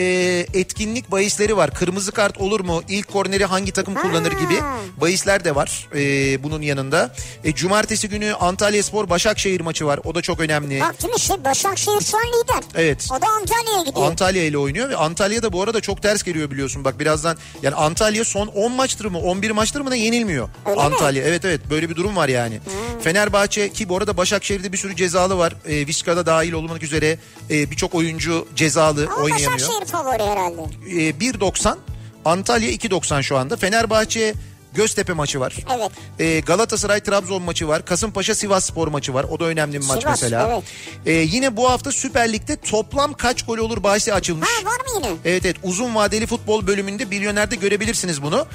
etkinlik 0.54 1.12
bahisleri 1.12 1.58
var. 1.58 1.72
Kırmızı 1.74 2.12
kart 2.12 2.38
olur 2.38 2.60
mu? 2.60 2.82
İlk 2.90 3.08
korneri 3.14 3.46
hangi 3.46 3.72
takım 3.72 3.96
kullanır 3.96 4.32
Ha. 4.32 4.40
gibi 4.40 4.60
bahisler 5.02 5.44
de 5.46 5.56
var 5.56 5.90
e, 5.96 6.44
bunun 6.44 6.62
yanında. 6.62 7.16
E, 7.44 7.54
cumartesi 7.56 8.10
günü 8.10 8.34
Antalya 8.34 8.84
Spor 8.84 9.10
Başakşehir 9.10 9.62
maçı 9.62 9.86
var. 9.86 10.00
O 10.04 10.16
da 10.16 10.22
çok 10.22 10.40
önemli. 10.40 10.80
Bak 10.82 11.02
değil 11.04 11.14
mi 11.14 11.20
şey 11.20 11.44
Başakşehir 11.46 12.02
şu 12.02 12.18
an 12.18 12.24
lider. 12.24 12.64
Evet. 12.76 13.08
O 13.12 13.22
da 13.22 13.28
Antalya'ya 13.28 13.84
gidiyor. 13.86 14.08
Antalya 14.08 14.44
ile 14.44 14.58
oynuyor 14.58 14.90
ve 14.90 14.96
Antalya'da 14.96 15.54
bu 15.54 15.62
arada 15.62 15.82
çok 15.82 16.02
ters 16.02 16.24
geliyor 16.24 16.52
biliyorsun. 16.52 16.84
Bak 16.84 17.00
birazdan 17.00 17.38
yani 17.62 17.76
Antalya 17.76 18.26
son 18.26 18.48
10 18.48 18.72
maçtır 18.72 19.06
mı 19.06 19.20
11 19.20 19.52
maçtır 19.52 19.82
mı 19.82 19.92
da 19.92 19.96
yenilmiyor. 19.96 20.50
Öyle 20.66 20.76
mi? 20.76 20.82
Antalya 20.82 21.24
evet 21.24 21.46
evet 21.46 21.62
böyle 21.70 21.90
bir 21.90 21.96
durum 21.96 22.16
var 22.16 22.30
yani. 22.30 22.60
Fenerbahçe 23.02 23.74
ki 23.74 23.90
bu 23.90 23.98
arada 23.98 24.18
Başakşehir'de 24.18 24.72
bir 24.72 24.78
sürü 24.78 24.96
cezalı 25.16 25.38
var. 25.38 25.54
E, 25.66 25.88
Vizca'da 25.88 26.26
dahil 26.26 26.52
olmak 26.52 26.84
üzere 26.84 27.18
e, 27.50 27.72
birçok 27.72 27.96
oyuncu 27.96 28.48
cezalı 28.56 29.08
Ama 29.08 29.16
oynayamıyor. 29.16 29.52
Başakşehir 29.52 29.86
favori 29.86 30.24
herhalde. 30.24 30.62
E, 30.88 31.10
1.90 31.10 31.78
Antalya 32.26 32.72
2.90 32.72 33.24
şu 33.24 33.38
anda. 33.38 33.56
Fenerbahçe 33.56 34.34
Göztepe 34.76 35.14
maçı 35.14 35.40
var. 35.40 35.56
Evet. 35.78 35.92
Ee, 36.20 36.40
Galatasaray 36.40 37.00
Trabzon 37.00 37.42
maçı 37.42 37.68
var. 37.68 37.86
Kasımpaşa 37.86 38.36
Sivas 38.36 38.66
Spor 38.66 38.88
maçı 38.88 39.14
var. 39.14 39.24
O 39.24 39.40
da 39.40 39.46
önemli 39.46 39.82
bir 39.82 39.86
maç 39.86 40.02
Sivas, 40.02 40.22
mesela. 40.22 40.52
evet. 40.54 40.64
Ee, 41.06 41.12
yine 41.12 41.58
bu 41.58 41.70
hafta 41.70 41.92
Süper 41.92 42.34
Lig'de 42.34 42.56
toplam 42.56 43.14
kaç 43.14 43.46
gol 43.46 43.58
olur 43.58 43.84
bahsi 43.84 44.14
açılmış. 44.14 44.48
Ha 44.50 44.66
var 44.66 44.78
mı 44.80 44.86
yine? 44.96 45.18
Evet 45.26 45.46
evet 45.46 45.56
uzun 45.64 45.96
vadeli 45.96 46.28
futbol 46.28 46.68
bölümünde 46.68 47.06
Milyoner'de 47.06 47.56
görebilirsiniz 47.56 48.24
bunu. 48.24 48.48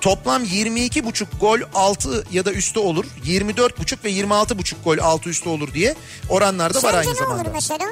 Toplam 0.00 0.44
22,5 0.44 1.24
gol 1.40 1.58
altı 1.74 2.24
ya 2.32 2.44
da 2.44 2.52
üstü 2.52 2.80
olur. 2.80 3.04
24,5 3.26 4.04
ve 4.04 4.10
26,5 4.12 4.74
gol 4.84 4.98
altı 4.98 5.30
üstü 5.30 5.48
olur 5.48 5.74
diye 5.74 5.94
oranlarda 6.28 6.78
var 6.78 6.82
Sence 6.82 6.96
aynı 6.98 7.10
ne 7.10 7.14
zamanda. 7.14 7.42
olur 7.42 7.50
mesela? 7.54 7.84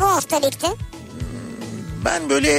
Bu 0.00 0.04
hafta 0.04 0.36
ligde. 0.36 0.66
Ben 2.04 2.30
böyle 2.30 2.50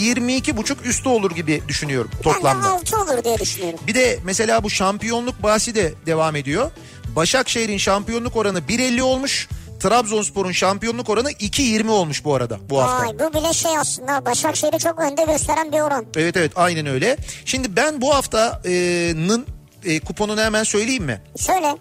22,5 0.00 0.82
üstü 0.84 1.08
olur 1.08 1.30
gibi 1.30 1.62
düşünüyorum 1.68 2.10
Ben 2.16 2.22
toplamda. 2.22 2.70
6 2.70 2.96
olur 2.96 3.24
diye 3.24 3.38
düşünüyorum. 3.38 3.78
Bir 3.86 3.94
de 3.94 4.18
mesela 4.24 4.62
bu 4.62 4.70
şampiyonluk 4.70 5.42
bahsi 5.42 5.74
de 5.74 5.94
devam 6.06 6.36
ediyor. 6.36 6.70
Başakşehir'in 7.16 7.78
şampiyonluk 7.78 8.36
oranı 8.36 8.58
1.50 8.58 9.02
olmuş. 9.02 9.48
Trabzonspor'un 9.80 10.52
şampiyonluk 10.52 11.08
oranı 11.08 11.30
2.20 11.32 11.88
olmuş 11.88 12.24
bu 12.24 12.34
arada 12.34 12.58
bu 12.70 12.82
hafta. 12.82 13.06
Vay 13.06 13.18
bu 13.18 13.38
bile 13.38 13.52
şey 13.52 13.78
aslında 13.78 14.26
Başakşehir'i 14.26 14.78
çok 14.78 14.98
önde 15.00 15.24
gösteren 15.24 15.72
bir 15.72 15.80
oran. 15.80 16.06
Evet 16.16 16.36
evet 16.36 16.52
aynen 16.56 16.86
öyle. 16.86 17.16
Şimdi 17.44 17.76
ben 17.76 18.00
bu 18.00 18.14
haftanın 18.14 19.46
e, 19.84 20.00
kuponunu 20.00 20.40
hemen 20.40 20.62
söyleyeyim 20.64 21.04
mi? 21.04 21.22
Söyle. 21.36 21.76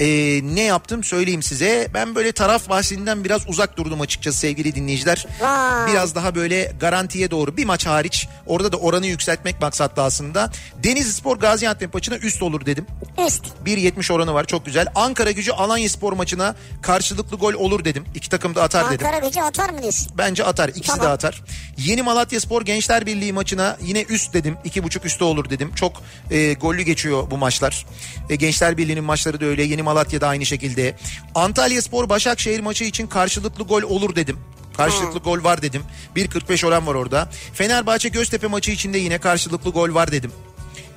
E, 0.00 0.06
ne 0.44 0.62
yaptım 0.62 1.04
söyleyeyim 1.04 1.42
size. 1.42 1.88
Ben 1.94 2.14
böyle 2.14 2.32
taraf 2.32 2.68
bahsinden 2.68 3.24
biraz 3.24 3.48
uzak 3.48 3.76
durdum 3.76 4.00
açıkçası 4.00 4.38
sevgili 4.38 4.74
dinleyiciler. 4.74 5.26
Vay. 5.40 5.92
Biraz 5.92 6.14
daha 6.14 6.34
böyle 6.34 6.72
garantiye 6.80 7.30
doğru 7.30 7.56
bir 7.56 7.64
maç 7.64 7.86
hariç. 7.86 8.28
Orada 8.46 8.72
da 8.72 8.76
oranı 8.76 9.06
yükseltmek 9.06 9.60
maksatlı 9.60 10.02
aslında. 10.02 10.50
Denizli 10.84 11.12
Spor 11.12 11.36
Gaziantep 11.36 11.94
maçına 11.94 12.16
üst 12.16 12.42
olur 12.42 12.66
dedim. 12.66 12.86
Üst. 13.26 13.44
1.70 13.66 14.12
oranı 14.12 14.34
var 14.34 14.44
çok 14.46 14.66
güzel. 14.66 14.86
Ankara 14.94 15.30
gücü 15.30 15.52
Alanya 15.52 15.88
Spor 15.88 16.12
maçına 16.12 16.54
karşılıklı 16.82 17.36
gol 17.36 17.52
olur 17.54 17.84
dedim. 17.84 18.04
İki 18.14 18.28
takım 18.30 18.54
da 18.54 18.62
atar 18.62 18.90
dedim. 18.90 19.06
Ankara 19.06 19.26
gücü 19.26 19.40
atar 19.40 19.70
mı 19.70 19.82
diyorsun? 19.82 20.08
Bence 20.18 20.44
atar. 20.44 20.68
İkisi 20.68 20.86
Tamam. 20.86 21.04
de 21.06 21.08
atar. 21.08 21.42
Yeni 21.76 22.02
Malatya 22.02 22.40
Spor 22.40 22.62
Gençler 22.62 23.06
Birliği 23.06 23.32
maçına 23.32 23.76
yine 23.82 24.02
üst 24.02 24.34
dedim. 24.34 24.56
iki 24.64 24.82
buçuk 24.82 25.04
üstü 25.04 25.24
olur 25.24 25.50
dedim. 25.50 25.72
Çok 25.74 26.02
e, 26.30 26.52
gollü 26.52 26.82
geçiyor 26.82 27.30
bu 27.30 27.36
maçlar. 27.38 27.86
E, 28.30 28.36
Gençler 28.36 28.76
Birliği'nin 28.76 29.04
maçları 29.04 29.40
da 29.40 29.44
öyle. 29.44 29.62
Yeni 29.62 29.82
Malatya'da 29.90 30.28
aynı 30.28 30.46
şekilde. 30.46 30.96
Antalya 31.34 31.82
Spor 31.82 32.08
Başakşehir 32.08 32.60
maçı 32.60 32.84
için 32.84 33.06
karşılıklı 33.06 33.64
gol 33.64 33.82
olur 33.82 34.16
dedim. 34.16 34.38
Karşılıklı 34.76 35.18
gol 35.18 35.44
var 35.44 35.62
dedim. 35.62 35.82
1.45 36.16 36.66
oran 36.66 36.86
var 36.86 36.94
orada. 36.94 37.28
Fenerbahçe 37.54 38.08
Göztepe 38.08 38.46
maçı 38.46 38.70
içinde 38.70 38.98
yine 38.98 39.18
karşılıklı 39.18 39.70
gol 39.70 39.94
var 39.94 40.12
dedim. 40.12 40.32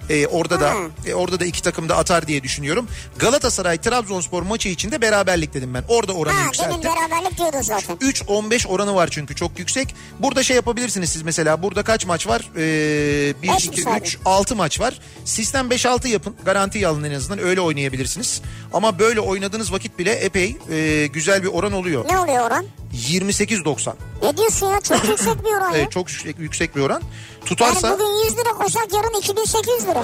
E, 0.09 0.27
orada 0.27 0.59
da 0.59 0.73
e, 1.07 1.13
orada 1.13 1.39
da 1.39 1.45
iki 1.45 1.61
takım 1.63 1.89
da 1.89 1.97
atar 1.97 2.27
diye 2.27 2.43
düşünüyorum. 2.43 2.87
Galatasaray 3.19 3.77
Trabzonspor 3.77 4.43
maçı 4.43 4.69
için 4.69 4.91
de 4.91 5.01
beraberlik 5.01 5.53
dedim 5.53 5.73
ben. 5.73 5.83
Orada 5.87 6.13
oranı 6.13 6.33
Ha 6.37 6.43
yükselttim. 6.43 6.83
beraberlik 6.83 7.37
diyordun 7.37 7.61
zaten. 7.61 7.95
3-15 7.95 8.67
oranı 8.67 8.95
var 8.95 9.07
çünkü 9.11 9.35
çok 9.35 9.59
yüksek. 9.59 9.95
Burada 10.19 10.43
şey 10.43 10.55
yapabilirsiniz 10.55 11.09
siz 11.09 11.21
mesela. 11.21 11.63
Burada 11.63 11.83
kaç 11.83 12.05
maç 12.05 12.27
var? 12.27 12.49
Ee, 12.57 13.33
1, 13.43 13.47
Beş 13.49 13.65
2, 13.65 13.81
mi 13.85 13.91
3, 14.01 14.17
6 14.25 14.55
maç 14.55 14.79
var. 14.79 14.99
Sistem 15.25 15.67
5-6 15.67 16.07
yapın. 16.07 16.35
Garantiyi 16.45 16.87
alın 16.87 17.03
en 17.03 17.13
azından. 17.13 17.39
Öyle 17.45 17.61
oynayabilirsiniz. 17.61 18.41
Ama 18.73 18.99
böyle 18.99 19.19
oynadığınız 19.19 19.71
vakit 19.73 19.99
bile 19.99 20.11
epey 20.11 20.57
e, 20.71 21.07
güzel 21.07 21.43
bir 21.43 21.47
oran 21.47 21.71
oluyor. 21.73 22.05
Ne 22.09 22.17
oluyor 22.19 22.47
oran? 22.47 22.65
28-90. 23.09 23.93
Ne 24.23 24.37
diyorsun 24.37 24.67
ya? 24.67 24.81
Çok 24.81 25.07
yüksek 25.07 25.45
bir 25.45 25.49
oran 25.57 25.71
ya. 25.71 25.77
Evet, 25.77 25.91
çok 25.91 26.09
yüksek, 26.09 26.39
yüksek 26.39 26.75
bir 26.75 26.81
oran. 26.81 27.01
Yani 27.43 27.49
Tutarsa 27.49 27.93
bugün 27.93 28.25
100 28.25 28.37
lira 28.37 28.49
koysak 28.53 28.93
yarın 28.93 29.19
2800 29.19 29.87
lira. 29.87 30.03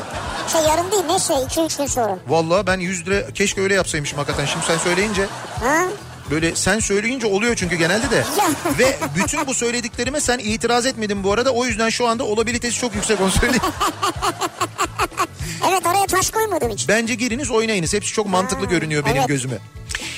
Şey 0.52 0.62
yarın 0.62 0.92
değil 0.92 1.04
neyse 1.08 1.34
2-3 1.34 1.78
gün 1.78 1.86
sonra. 1.86 2.20
vallahi 2.28 2.68
ben 2.68 2.80
100 2.80 3.08
lira 3.08 3.34
keşke 3.34 3.62
öyle 3.62 3.74
yapsaymışım 3.76 4.18
hakikaten. 4.18 4.46
Şimdi 4.46 4.66
sen 4.66 4.78
söyleyince 4.78 5.28
Ha? 5.64 5.84
Böyle 6.32 6.56
sen 6.56 6.80
söyleyince 6.80 7.28
oluyor 7.28 7.56
çünkü 7.56 7.76
genelde 7.76 8.12
de. 8.12 8.24
Ve 8.80 8.98
bütün 9.16 9.48
bu 9.48 9.54
söylediklerime 9.54 10.22
sen 10.22 10.40
itiraz 10.40 10.86
etmedin 10.86 11.24
bu 11.24 11.32
arada. 11.34 11.52
O 11.52 11.66
yüzden 11.66 11.90
şu 11.90 12.08
anda 12.08 12.24
olabilitesi 12.24 12.80
çok 12.80 12.96
yüksek 12.96 13.22
onu 13.22 13.32
söyleyeyim. 13.32 13.62
Evet 15.70 15.86
oraya 15.86 16.06
taş 16.06 16.30
koymadım 16.30 16.70
hiç. 16.70 16.88
Bence 16.90 17.16
giriniz 17.16 17.52
oynayınız. 17.52 17.94
Hepsi 17.94 18.14
çok 18.14 18.26
mantıklı 18.30 18.66
görünüyor 18.66 19.06
benim 19.06 19.18
evet. 19.18 19.28
gözüme. 19.28 19.58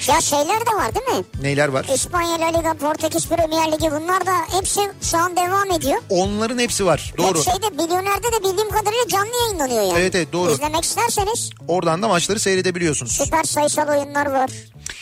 Ya 0.07 0.21
şeyler 0.21 0.61
de 0.61 0.71
var 0.75 0.95
değil 0.95 1.17
mi? 1.19 1.25
Neyler 1.41 1.67
var? 1.67 1.85
İspanya 1.93 2.39
La 2.39 2.45
Liga, 2.57 2.73
Portekiz 2.73 3.27
Premier 3.27 3.71
Ligi 3.71 3.91
bunlar 3.91 4.25
da 4.25 4.31
hepsi 4.57 4.79
şu 5.01 5.17
an 5.17 5.35
devam 5.35 5.71
ediyor. 5.71 6.01
Onların 6.09 6.59
hepsi 6.59 6.85
var. 6.85 7.13
Doğru. 7.17 7.27
Hep 7.27 7.43
şeyde 7.43 7.69
milyonerde 7.69 8.23
de 8.31 8.43
bildiğim 8.43 8.69
kadarıyla 8.69 9.07
canlı 9.07 9.31
yayınlanıyor 9.43 9.81
yani. 9.83 9.99
Evet, 9.99 10.15
evet, 10.15 10.33
doğru. 10.33 10.51
İzlemek 10.51 10.83
isterseniz 10.83 11.49
Oradan 11.67 12.01
da 12.01 12.07
maçları 12.07 12.39
seyredebiliyorsunuz. 12.39 13.11
süper 13.11 13.43
sayısal 13.43 13.87
oyunlar 13.87 14.25
var. 14.25 14.49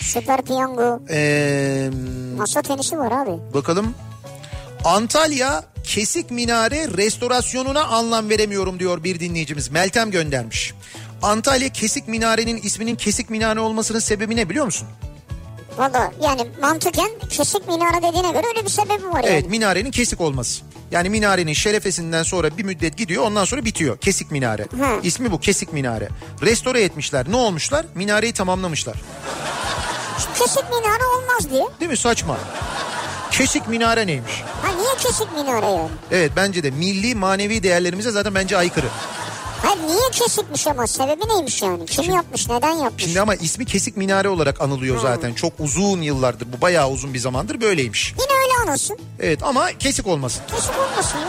Süper 0.01 0.41
piyango. 0.41 0.99
Ee, 1.09 1.89
Masa 2.37 2.61
tenisi 2.61 2.97
var 2.97 3.11
abi. 3.11 3.53
bakalım. 3.53 3.95
Antalya 4.83 5.63
Kesik 5.83 6.31
Minare 6.31 6.87
restorasyonuna 6.97 7.83
anlam 7.83 8.29
veremiyorum 8.29 8.79
diyor 8.79 9.03
bir 9.03 9.19
dinleyicimiz. 9.19 9.69
Meltem 9.69 10.11
göndermiş. 10.11 10.73
Antalya 11.21 11.69
Kesik 11.69 12.07
Minare'nin 12.07 12.57
isminin 12.57 12.95
Kesik 12.95 13.29
Minare 13.29 13.59
olmasının 13.59 13.99
sebebi 13.99 14.35
ne 14.35 14.49
biliyor 14.49 14.65
musun? 14.65 14.87
Valla 15.77 16.11
yani 16.21 16.47
mantıken 16.61 17.09
kesik 17.29 17.67
minare 17.67 17.97
dediğine 17.97 18.31
göre 18.31 18.43
öyle 18.47 18.65
bir 18.65 18.69
sebebi 18.69 19.05
var 19.05 19.23
yani. 19.23 19.27
Evet 19.27 19.49
minarenin 19.49 19.91
kesik 19.91 20.21
olması. 20.21 20.61
Yani 20.91 21.09
minarenin 21.09 21.53
şerefesinden 21.53 22.23
sonra 22.23 22.57
bir 22.57 22.63
müddet 22.63 22.97
gidiyor 22.97 23.23
ondan 23.23 23.45
sonra 23.45 23.65
bitiyor. 23.65 23.97
Kesik 23.97 24.31
minare. 24.31 24.61
Hı. 24.63 24.99
İsmi 25.03 25.31
bu 25.31 25.39
kesik 25.39 25.73
minare. 25.73 26.09
Restore 26.41 26.81
etmişler. 26.81 27.25
Ne 27.29 27.35
olmuşlar? 27.35 27.85
Minareyi 27.95 28.33
tamamlamışlar. 28.33 28.95
Kesik 30.39 30.63
minare 30.63 31.03
olmaz 31.17 31.51
diye. 31.51 31.65
Değil 31.79 31.91
mi? 31.91 31.97
Saçma. 31.97 32.37
Kesik 33.39 33.67
minare 33.67 34.07
neymiş? 34.07 34.43
Ha 34.61 34.67
niye 34.77 34.95
kesik 34.97 35.33
minare 35.33 35.65
yani? 35.65 35.89
Evet 36.11 36.31
bence 36.35 36.63
de 36.63 36.71
milli 36.71 37.15
manevi 37.15 37.63
değerlerimize 37.63 38.11
zaten 38.11 38.35
bence 38.35 38.57
aykırı. 38.57 38.85
Hayır 39.61 39.77
niye 39.87 40.09
kesikmiş 40.11 40.67
ama 40.67 40.87
sebebi 40.87 41.29
neymiş 41.29 41.61
yani? 41.61 41.85
Kim 41.85 42.13
yapmış 42.13 42.49
neden 42.49 42.71
yapmış? 42.71 43.03
Şimdi 43.03 43.21
ama 43.21 43.35
ismi 43.35 43.65
kesik 43.65 43.97
minare 43.97 44.29
olarak 44.29 44.61
anılıyor 44.61 45.01
zaten. 45.01 45.33
Çok 45.33 45.53
uzun 45.59 46.01
yıllardır 46.01 46.47
bu 46.57 46.61
bayağı 46.61 46.89
uzun 46.89 47.13
bir 47.13 47.19
zamandır 47.19 47.61
böyleymiş. 47.61 48.13
Yine 48.19 48.39
öyle 48.43 48.69
anılsın. 48.69 48.97
Evet 49.19 49.43
ama 49.43 49.67
kesik 49.79 50.07
olmasın. 50.07 50.41
Kesik 50.51 50.73
olmasın 50.79 51.19
ya. 51.19 51.27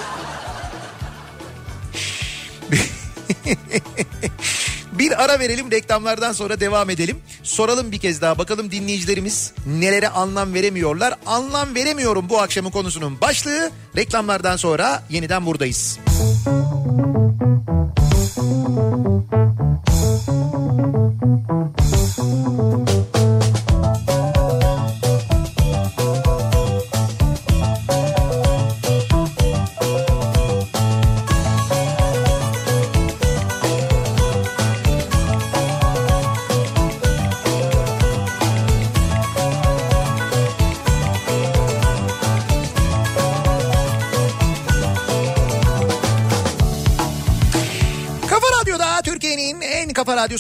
Bir 4.93 5.25
ara 5.25 5.39
verelim 5.39 5.71
reklamlardan 5.71 6.33
sonra 6.33 6.61
devam 6.61 6.91
edelim. 6.91 7.19
Soralım 7.43 7.93
bir 7.93 7.99
kez 7.99 8.21
daha 8.21 8.39
bakalım 8.39 8.71
dinleyicilerimiz 8.71 9.53
nelere 9.67 10.09
anlam 10.09 10.55
veremiyorlar. 10.55 11.15
Anlam 11.27 11.75
veremiyorum 11.75 12.29
bu 12.29 12.41
akşamın 12.41 12.71
konusunun 12.71 13.21
başlığı. 13.21 13.71
Reklamlardan 13.97 14.57
sonra 14.57 15.03
yeniden 15.11 15.47
buradayız. 15.47 15.99
Kafa 16.07 16.30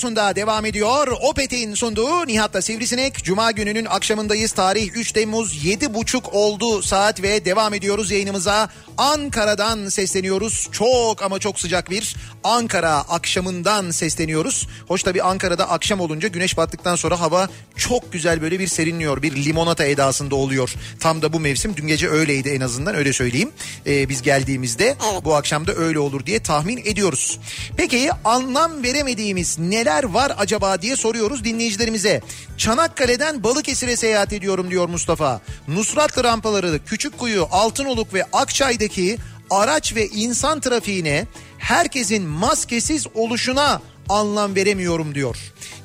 radyosunda 0.00 0.36
devam 0.36 0.64
ediyor. 0.64 1.08
Opet'in 1.22 1.74
sunduğu 1.74 2.26
Nihat'la 2.26 2.62
Sivrisinek. 2.62 3.24
Cuma 3.24 3.50
gününün 3.50 3.84
akşamındayız. 3.84 4.52
Tarih 4.52 4.90
3 4.94 5.12
Temmuz 5.12 5.64
7.30 5.64 6.30
oldu 6.30 6.82
saat 6.82 7.22
ve 7.22 7.44
devam 7.44 7.74
ediyoruz 7.74 8.10
yayınımıza. 8.10 8.68
Ankara'dan 8.98 9.88
sesleniyoruz. 9.88 10.68
Çok 10.72 11.22
ama 11.22 11.38
çok 11.38 11.60
sıcak 11.60 11.90
bir 11.90 12.16
Ankara 12.44 12.94
akşamından 12.94 13.90
sesleniyoruz. 13.90 14.68
Hoş 14.88 15.02
tabii 15.02 15.22
Ankara'da 15.22 15.70
akşam 15.70 16.00
olunca 16.00 16.28
güneş 16.28 16.56
battıktan 16.56 16.96
sonra 16.96 17.20
hava 17.20 17.48
çok 17.76 18.12
güzel 18.12 18.42
böyle 18.42 18.58
bir 18.58 18.66
serinliyor. 18.66 19.22
Bir 19.22 19.44
limonata 19.44 19.84
edasında 19.84 20.34
oluyor. 20.34 20.74
Tam 21.00 21.22
da 21.22 21.32
bu 21.32 21.40
mevsim. 21.40 21.76
Dün 21.76 21.86
gece 21.86 22.08
öyleydi 22.08 22.48
en 22.48 22.60
azından 22.60 22.94
öyle 22.94 23.12
söyleyeyim. 23.12 23.50
Ee, 23.86 24.08
biz 24.08 24.22
geldiğimizde 24.22 24.96
bu 25.24 25.34
akşam 25.34 25.66
da 25.66 25.74
öyle 25.74 25.98
olur 25.98 26.26
diye 26.26 26.40
tahmin 26.42 26.76
ediyoruz. 26.76 27.38
Peki 27.76 28.10
anlam 28.24 28.82
veremediğimiz 28.82 29.58
neler 29.58 30.04
var 30.04 30.32
acaba 30.38 30.82
diye 30.82 30.96
soruyoruz 30.96 31.44
dinleyicilerimize. 31.44 32.20
Çanakkale'den 32.56 33.44
Balıkesir'e 33.44 33.96
seyahat 33.96 34.32
ediyorum 34.32 34.70
diyor 34.70 34.88
Mustafa. 34.88 35.40
Nusratlı 35.68 36.24
rampaları, 36.24 36.84
Küçükkuyu, 36.84 37.48
Altınoluk 37.50 38.14
ve 38.14 38.24
Akçay'daki 38.32 39.18
araç 39.50 39.94
ve 39.94 40.08
insan 40.08 40.60
trafiğine 40.60 41.26
herkesin 41.60 42.22
maskesiz 42.28 43.06
oluşuna 43.14 43.82
anlam 44.08 44.54
veremiyorum 44.54 45.14
diyor. 45.14 45.36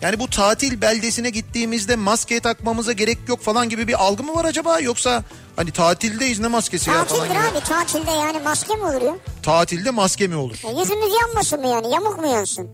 Yani 0.02 0.20
bu 0.20 0.30
tatil 0.30 0.82
beldesine 0.82 1.30
gittiğimizde 1.30 1.96
maske 1.96 2.40
takmamıza 2.40 2.92
gerek 2.92 3.18
yok 3.28 3.42
falan 3.42 3.70
gibi 3.70 3.88
bir 3.88 4.04
algı 4.04 4.24
mı 4.24 4.36
var 4.36 4.46
acaba 4.46 4.80
yoksa 4.80 5.24
hani 5.56 5.72
tatildeyiz 5.72 6.40
ne 6.40 6.48
maskesi 6.48 6.90
ya 6.90 6.96
falan 7.06 7.08
Tatildir 7.08 7.30
gibi. 7.40 7.58
abi 7.58 7.64
tatilde 7.66 8.12
yani 8.12 8.40
maske 8.40 8.76
mi 8.76 8.84
olur 8.84 9.02
ya? 9.02 9.16
Tatilde 9.44 9.92
maske 9.92 10.28
mi 10.28 10.36
olur? 10.36 10.60
Ya 10.64 10.80
Yüzümüz 10.80 11.14
yanmasın 11.22 11.60
mı 11.62 11.68
yani 11.68 11.92
yamuk 11.92 12.20
mu 12.20 12.28
yansın? 12.28 12.70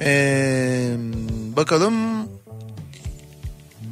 Ee, 0.00 0.94
bakalım 1.56 1.94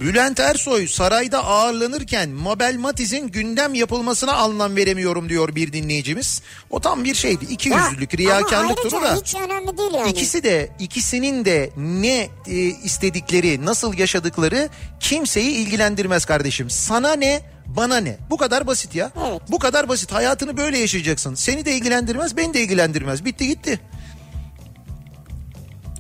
Bülent 0.01 0.41
Ersoy 0.41 0.89
sarayda 0.89 1.45
ağırlanırken 1.45 2.31
Mabel 2.31 2.77
Matiz'in 2.77 3.29
gündem 3.29 3.75
yapılmasına 3.75 4.33
anlam 4.33 4.77
veremiyorum 4.77 5.29
diyor 5.29 5.55
bir 5.55 5.73
dinleyicimiz. 5.73 6.43
O 6.71 6.81
tam 6.81 7.05
bir 7.05 7.15
şeydi. 7.15 7.45
İki 7.45 7.69
yüzlülük, 7.69 8.15
riyakarlık 8.15 8.79
ama 8.79 8.91
duru 8.91 8.97
ayrıca 8.97 9.16
da. 9.16 9.21
hiç 9.21 9.35
önemli 9.35 9.79
değil 9.79 9.95
yani. 9.95 10.11
İkisi 10.11 10.43
de 10.43 10.71
ikisinin 10.79 11.45
de 11.45 11.71
ne 11.77 12.29
e, 12.47 12.55
istedikleri, 12.62 13.65
nasıl 13.66 13.99
yaşadıkları 13.99 14.69
kimseyi 15.01 15.51
ilgilendirmez 15.51 16.25
kardeşim. 16.25 16.71
Sana 16.71 17.12
ne, 17.12 17.41
bana 17.66 17.97
ne? 17.97 18.16
Bu 18.31 18.37
kadar 18.37 18.66
basit 18.66 18.95
ya. 18.95 19.11
Evet. 19.29 19.43
Bu 19.49 19.59
kadar 19.59 19.89
basit. 19.89 20.12
Hayatını 20.12 20.57
böyle 20.57 20.79
yaşayacaksın. 20.79 21.35
Seni 21.35 21.65
de 21.65 21.73
ilgilendirmez, 21.73 22.37
beni 22.37 22.55
de 22.55 22.61
ilgilendirmez. 22.61 23.25
Bitti 23.25 23.49
gitti. 23.49 23.81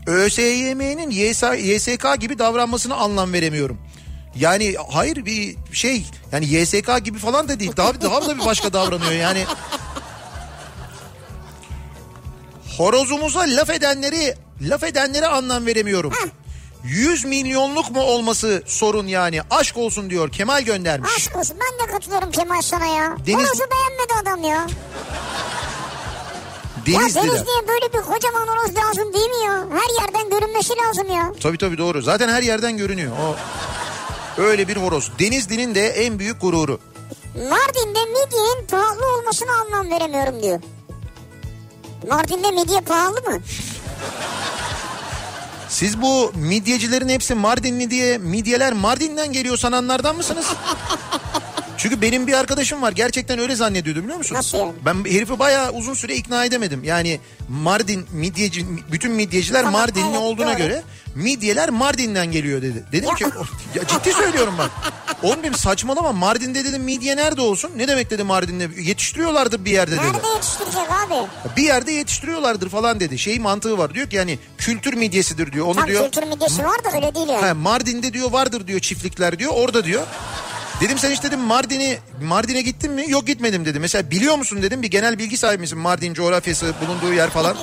ÖSYM'nin 0.06 1.10
YSK 1.56 2.20
gibi 2.20 2.38
davranmasına 2.38 2.94
anlam 2.94 3.32
veremiyorum. 3.32 3.78
Yani 4.36 4.74
hayır 4.92 5.24
bir 5.24 5.56
şey 5.72 6.06
yani 6.32 6.46
YSK 6.46 7.04
gibi 7.04 7.18
falan 7.18 7.48
da 7.48 7.60
değil. 7.60 7.72
Daha 7.76 8.00
daha 8.00 8.26
da 8.26 8.38
bir 8.38 8.44
başka 8.44 8.72
davranıyor 8.72 9.12
yani. 9.12 9.44
Horozumuza 12.76 13.40
laf 13.40 13.70
edenleri 13.70 14.34
laf 14.60 14.82
edenlere 14.84 15.26
anlam 15.26 15.66
veremiyorum. 15.66 16.12
100 16.84 17.24
milyonluk 17.24 17.90
mu 17.90 18.00
olması 18.02 18.62
sorun 18.66 19.06
yani. 19.06 19.40
Aşk 19.50 19.76
olsun 19.76 20.10
diyor 20.10 20.32
Kemal 20.32 20.62
göndermiş. 20.62 21.10
Aşk 21.16 21.36
olsun 21.36 21.56
ben 21.60 21.88
de 21.88 21.92
katılıyorum 21.92 22.30
Kemal 22.30 22.62
sana 22.62 22.86
ya. 22.86 23.16
Deniz- 23.26 23.34
Horozu 23.46 23.64
beğenmedi 23.70 24.12
adam 24.22 24.42
ya. 24.44 24.66
Ya 26.86 27.00
Denizli'den. 27.00 27.28
Denizli'ye 27.28 27.68
böyle 27.68 27.92
bir 27.92 27.98
kocaman 28.12 28.46
horoz 28.48 28.76
lazım 28.76 29.12
değil 29.12 29.30
mi 29.30 29.44
ya? 29.46 29.52
Her 29.52 30.02
yerden 30.04 30.30
görünmesi 30.30 30.72
lazım 30.86 31.10
ya. 31.10 31.32
Tabii 31.42 31.58
tabii 31.58 31.78
doğru. 31.78 32.02
Zaten 32.02 32.28
her 32.28 32.42
yerden 32.42 32.76
görünüyor. 32.76 33.12
O 33.18 33.36
öyle 34.42 34.68
bir 34.68 34.76
horoz. 34.76 35.10
Denizli'nin 35.18 35.74
de 35.74 35.88
en 35.88 36.18
büyük 36.18 36.40
gururu. 36.40 36.78
Mardin'de 37.34 37.98
midyenin 38.04 38.66
pahalı 38.70 39.16
olmasına 39.18 39.50
anlam 39.52 39.90
veremiyorum 39.90 40.42
diyor. 40.42 40.60
Mardin'de 42.10 42.50
midye 42.50 42.80
pahalı 42.80 43.20
mı? 43.20 43.38
Siz 45.68 46.02
bu 46.02 46.32
midyecilerin 46.34 47.08
hepsi 47.08 47.34
Mardinli 47.34 47.90
diye 47.90 48.18
midyeler 48.18 48.72
Mardin'den 48.72 49.32
geliyor 49.32 49.56
sananlardan 49.56 50.16
mısınız? 50.16 50.46
Çünkü 51.84 52.00
benim 52.00 52.26
bir 52.26 52.32
arkadaşım 52.32 52.82
var 52.82 52.92
gerçekten 52.92 53.38
öyle 53.38 53.56
zannediyordu 53.56 54.02
biliyor 54.02 54.18
musun? 54.18 54.34
Nasıl 54.36 54.58
yani? 54.58 54.72
Ben 54.84 55.04
herifi 55.04 55.38
bayağı 55.38 55.70
uzun 55.72 55.94
süre 55.94 56.16
ikna 56.16 56.44
edemedim. 56.44 56.84
Yani 56.84 57.20
Mardin 57.48 58.06
midyeci 58.12 58.66
bütün 58.92 59.12
midyeciler 59.12 59.62
Tamam, 59.62 59.80
Mardinli 59.80 60.06
evet, 60.08 60.18
olduğuna 60.18 60.50
doğru. 60.50 60.58
göre 60.58 60.82
midyeler 61.14 61.70
Mardin'den 61.70 62.32
geliyor 62.32 62.62
dedi. 62.62 62.84
Dedim 62.92 63.08
Ya. 63.08 63.14
ki 63.14 63.24
ya 63.74 63.86
ciddi 63.86 64.12
söylüyorum 64.12 64.54
bak. 64.58 64.70
Oğlum 65.22 65.38
dedim 65.42 65.54
saçmalama 65.54 66.12
Mardin'de 66.12 66.64
dedim 66.64 66.82
midye 66.82 67.16
nerede 67.16 67.40
olsun? 67.40 67.70
Ne 67.76 67.88
demek 67.88 68.10
dedi 68.10 68.22
Mardin'de? 68.24 68.82
Yetiştiriyorlardır 68.82 69.64
bir 69.64 69.70
yerde 69.70 69.92
dedi. 69.96 70.00
Nerede 70.02 70.26
yetiştirecek 70.34 70.90
abi? 70.90 71.14
Bir 71.56 71.62
yerde 71.62 71.92
yetiştiriyorlardır 71.92 72.68
falan 72.68 73.00
dedi. 73.00 73.18
Şey 73.18 73.38
mantığı 73.38 73.78
var 73.78 73.94
diyor 73.94 74.10
ki 74.10 74.16
yani 74.16 74.38
kültür 74.58 74.94
midyesidir 74.94 75.52
diyor. 75.52 75.66
Onu 75.66 75.74
Tam 75.74 75.86
diyor. 75.86 76.04
kültür 76.04 76.22
midyesi 76.22 76.64
var 76.64 76.84
da 76.84 76.96
öyle 76.96 77.14
değil 77.14 77.28
yani. 77.28 77.46
He, 77.46 77.52
Mardin'de 77.52 78.12
diyor 78.12 78.30
vardır 78.32 78.66
diyor 78.66 78.80
çiftlikler 78.80 79.38
diyor 79.38 79.52
orada 79.54 79.84
diyor. 79.84 80.02
Dedim 80.84 80.98
sen 80.98 81.10
hiç 81.10 81.22
dedim 81.22 81.40
Mardin'i 81.40 81.98
Mardin'e 82.22 82.62
gittin 82.62 82.92
mi? 82.92 83.04
Yok 83.08 83.26
gitmedim 83.26 83.64
dedi. 83.64 83.80
Mesela 83.80 84.10
biliyor 84.10 84.36
musun 84.36 84.62
dedim 84.62 84.82
bir 84.82 84.88
genel 84.88 85.18
bilgi 85.18 85.36
sahibi 85.36 85.60
misin 85.60 85.78
Mardin 85.78 86.14
coğrafyası 86.14 86.74
bulunduğu 86.86 87.14
yer 87.14 87.30
falan. 87.30 87.56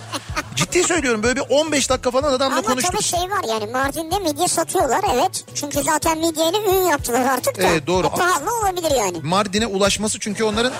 Ciddi 0.56 0.82
söylüyorum 0.82 1.22
böyle 1.22 1.36
bir 1.36 1.44
15 1.50 1.90
dakika 1.90 2.10
falan 2.10 2.32
adamla 2.32 2.58
Ama 2.58 2.68
konuştuk. 2.68 2.92
tabii 2.92 3.02
şey 3.02 3.20
var 3.20 3.44
yani 3.48 3.72
Mardin'de 3.72 4.18
midye 4.18 4.48
satıyorlar 4.48 5.00
evet. 5.14 5.44
Çünkü 5.54 5.82
zaten 5.82 6.18
midyeyle 6.18 6.58
ün 6.58 6.86
yaptılar 6.90 7.20
artık 7.20 7.58
da. 7.58 7.62
Evet, 7.62 7.86
doğru. 7.86 8.06
E, 8.06 8.10
pahalı 8.10 8.58
olabilir 8.62 8.90
yani. 8.96 9.18
Mardin'e 9.22 9.66
ulaşması 9.66 10.18
çünkü 10.18 10.44
onların 10.44 10.72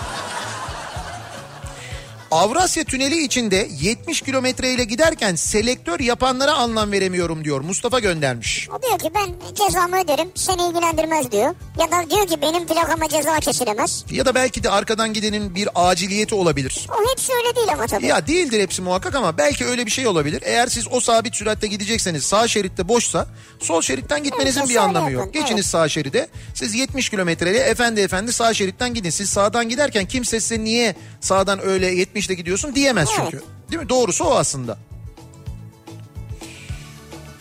Avrasya 2.32 2.84
Tüneli 2.84 3.24
içinde 3.24 3.68
70 3.80 4.20
kilometreyle 4.20 4.84
giderken 4.84 5.34
selektör 5.34 6.00
yapanlara 6.00 6.52
anlam 6.52 6.92
veremiyorum 6.92 7.44
diyor. 7.44 7.60
Mustafa 7.60 7.98
göndermiş. 7.98 8.68
O 8.70 8.82
diyor 8.82 8.98
ki 8.98 9.10
ben 9.14 9.54
cezamı 9.54 10.00
öderim 10.00 10.28
seni 10.34 10.62
ilgilendirmez 10.68 11.32
diyor. 11.32 11.54
Ya 11.80 11.90
da 11.90 12.10
diyor 12.10 12.26
ki 12.26 12.42
benim 12.42 12.66
plakama 12.66 13.08
ceza 13.08 13.40
kesilemez. 13.40 14.04
Ya 14.10 14.26
da 14.26 14.34
belki 14.34 14.62
de 14.62 14.70
arkadan 14.70 15.12
gidenin 15.12 15.54
bir 15.54 15.68
aciliyeti 15.74 16.34
olabilir. 16.34 16.86
O 16.90 17.10
hepsi 17.10 17.32
öyle 17.32 17.56
değil 17.56 17.68
ama 17.72 17.86
tabii. 17.86 18.06
Ya 18.06 18.26
değildir 18.26 18.60
hepsi 18.60 18.82
muhakkak 18.82 19.14
ama 19.14 19.38
belki 19.38 19.64
öyle 19.64 19.86
bir 19.86 19.90
şey 19.90 20.06
olabilir. 20.06 20.42
Eğer 20.46 20.66
siz 20.66 20.86
o 20.90 21.00
sabit 21.00 21.36
süratte 21.36 21.66
gidecekseniz 21.66 22.24
sağ 22.24 22.48
şeritte 22.48 22.88
boşsa 22.88 23.26
sol 23.60 23.82
şeritten 23.82 24.24
gitmenizin 24.24 24.60
Evet, 24.60 24.70
bir 24.70 24.76
anlamı 24.76 25.10
yapın, 25.10 25.24
yok. 25.24 25.34
Geçiniz 25.34 25.52
evet. 25.52 25.66
sağ 25.66 25.88
şeride. 25.88 26.28
Siz 26.54 26.74
70 26.74 27.08
kilometreyle 27.08 27.58
efendi 27.58 28.00
efendi 28.00 28.32
sağ 28.32 28.54
şeritten 28.54 28.94
gidin. 28.94 29.10
Siz 29.10 29.30
sağdan 29.30 29.68
giderken 29.68 30.06
kimse 30.06 30.40
size 30.40 30.64
niye 30.64 30.94
sağdan 31.20 31.66
öyle 31.66 31.86
70 31.86 32.21
ile 32.26 32.34
gidiyorsun 32.34 32.74
diyemez 32.74 33.08
Evet. 33.18 33.30
çünkü. 33.30 33.44
Değil 33.70 33.82
mi? 33.82 33.88
Doğrusu 33.88 34.24
o 34.24 34.34
aslında. 34.34 34.78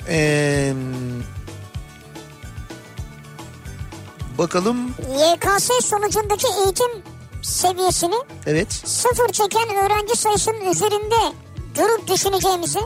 Ee, 0.07 0.73
bakalım. 4.37 4.87
YKS 4.99 5.69
sonucundaki 5.85 6.47
eğitim 6.63 6.91
seviyesini 7.41 8.15
Evet. 8.45 8.73
sıfır 8.73 9.27
çeken 9.29 9.69
öğrenci 9.75 10.15
sayısının 10.15 10.65
üzerinde 10.71 11.15
durup 11.77 12.07
düşüneceğimizi 12.07 12.79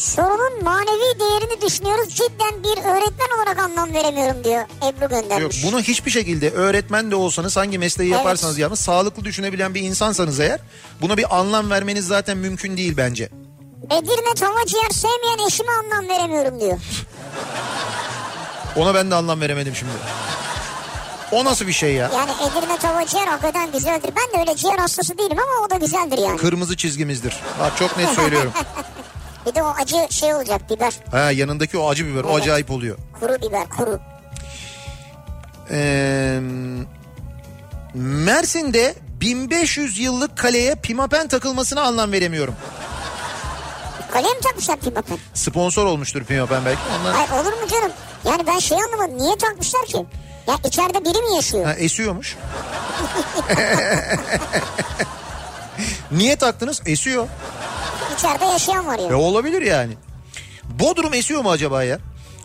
sorunun 0.00 0.64
manevi 0.64 1.20
değerini 1.20 1.60
düşünüyoruz. 1.66 2.14
Cidden 2.14 2.62
bir 2.64 2.78
öğretmen 2.84 3.36
olarak 3.38 3.58
anlam 3.58 3.94
veremiyorum 3.94 4.44
diyor 4.44 4.62
Ebru 4.88 5.02
Yok, 5.02 5.10
göndermiş. 5.10 5.64
bunu 5.64 5.80
hiçbir 5.80 6.10
şekilde 6.10 6.50
öğretmen 6.50 7.10
de 7.10 7.16
olsanız 7.16 7.56
hangi 7.56 7.78
mesleği 7.78 8.10
Evet. 8.10 8.18
yaparsanız 8.18 8.58
yapın 8.58 8.74
sağlıklı 8.74 9.24
düşünebilen 9.24 9.74
bir 9.74 9.80
insansanız 9.82 10.40
eğer 10.40 10.60
buna 11.00 11.16
bir 11.16 11.38
anlam 11.38 11.70
vermeniz 11.70 12.06
zaten 12.06 12.38
mümkün 12.38 12.76
değil 12.76 12.96
bence. 12.96 13.28
Edirne 13.90 14.34
tava 14.36 14.66
ciğer 14.66 14.90
sevmeyen 14.90 15.46
eşime 15.48 15.72
anlam 15.72 16.08
veremiyorum 16.08 16.60
diyor. 16.60 16.78
Ona 18.76 18.94
ben 18.94 19.10
de 19.10 19.14
anlam 19.14 19.40
veremedim 19.40 19.74
şimdi. 19.74 19.92
O 21.32 21.44
nasıl 21.44 21.66
bir 21.66 21.72
şey 21.72 21.94
ya? 21.94 22.10
Yani 22.14 22.30
Edirne 22.30 22.78
tava 22.78 23.06
ciğer 23.06 23.26
hakikaten 23.26 23.72
güzeldir. 23.72 24.10
Ben 24.16 24.34
de 24.38 24.40
öyle 24.40 24.56
ciğer 24.56 24.78
hastası 24.78 25.18
değilim 25.18 25.38
ama 25.38 25.66
o 25.66 25.70
da 25.70 25.76
güzeldir 25.76 26.18
yani. 26.18 26.36
Kırmızı 26.36 26.76
çizgimizdir. 26.76 27.36
Bak 27.60 27.72
çok 27.78 27.96
net 27.96 28.08
söylüyorum. 28.14 28.52
Bir 29.50 29.54
de 29.54 29.62
o 29.62 29.74
acı 29.82 30.06
şey 30.10 30.34
olacak 30.34 30.70
biber. 30.70 30.92
Ha 31.10 31.30
yanındaki 31.30 31.78
o 31.78 31.88
acı 31.90 32.06
biber 32.06 32.24
o 32.24 32.30
Evet. 32.30 32.42
acayip 32.42 32.70
oluyor. 32.70 32.96
Kuru 33.20 33.36
biber 33.42 33.68
kuru. 33.68 34.00
Ee, 35.70 36.40
Mersin'de 37.94 38.94
1500 39.20 39.98
yıllık 39.98 40.38
kaleye 40.38 40.74
pimapen 40.74 41.28
takılmasına 41.28 41.82
anlam 41.82 42.12
veremiyorum. 42.12 42.54
Kaleye 44.12 44.34
mi 44.34 44.40
takmışlar 44.40 44.76
pimapen? 44.76 45.18
Sponsor 45.34 45.86
olmuştur 45.86 46.24
pimapen 46.24 46.64
belki. 46.64 46.80
Ondan... 47.00 47.14
Ay 47.14 47.40
olur 47.40 47.52
mu 47.52 47.68
canım? 47.70 47.92
Yani 48.24 48.46
ben 48.46 48.58
şey 48.58 48.78
anlamadım. 48.78 49.18
Niye 49.18 49.36
takmışlar 49.38 49.86
ki? 49.86 50.06
Ya 50.46 50.54
içeride 50.64 51.04
biri 51.04 51.22
mi 51.22 51.34
yaşıyor? 51.36 51.64
Ha, 51.64 51.74
esiyormuş. 51.74 52.36
Niye 56.10 56.36
taktınız? 56.36 56.82
Esiyor. 56.86 57.26
İçeride 58.20 58.44
yaşayan 58.44 58.86
var 58.86 58.98
E 58.98 59.02
ya. 59.02 59.16
olabilir 59.18 59.62
yani. 59.62 59.92
Bodrum 60.80 61.14
esiyor 61.14 61.42
mu 61.42 61.50
acaba 61.50 61.84
ya? 61.84 61.98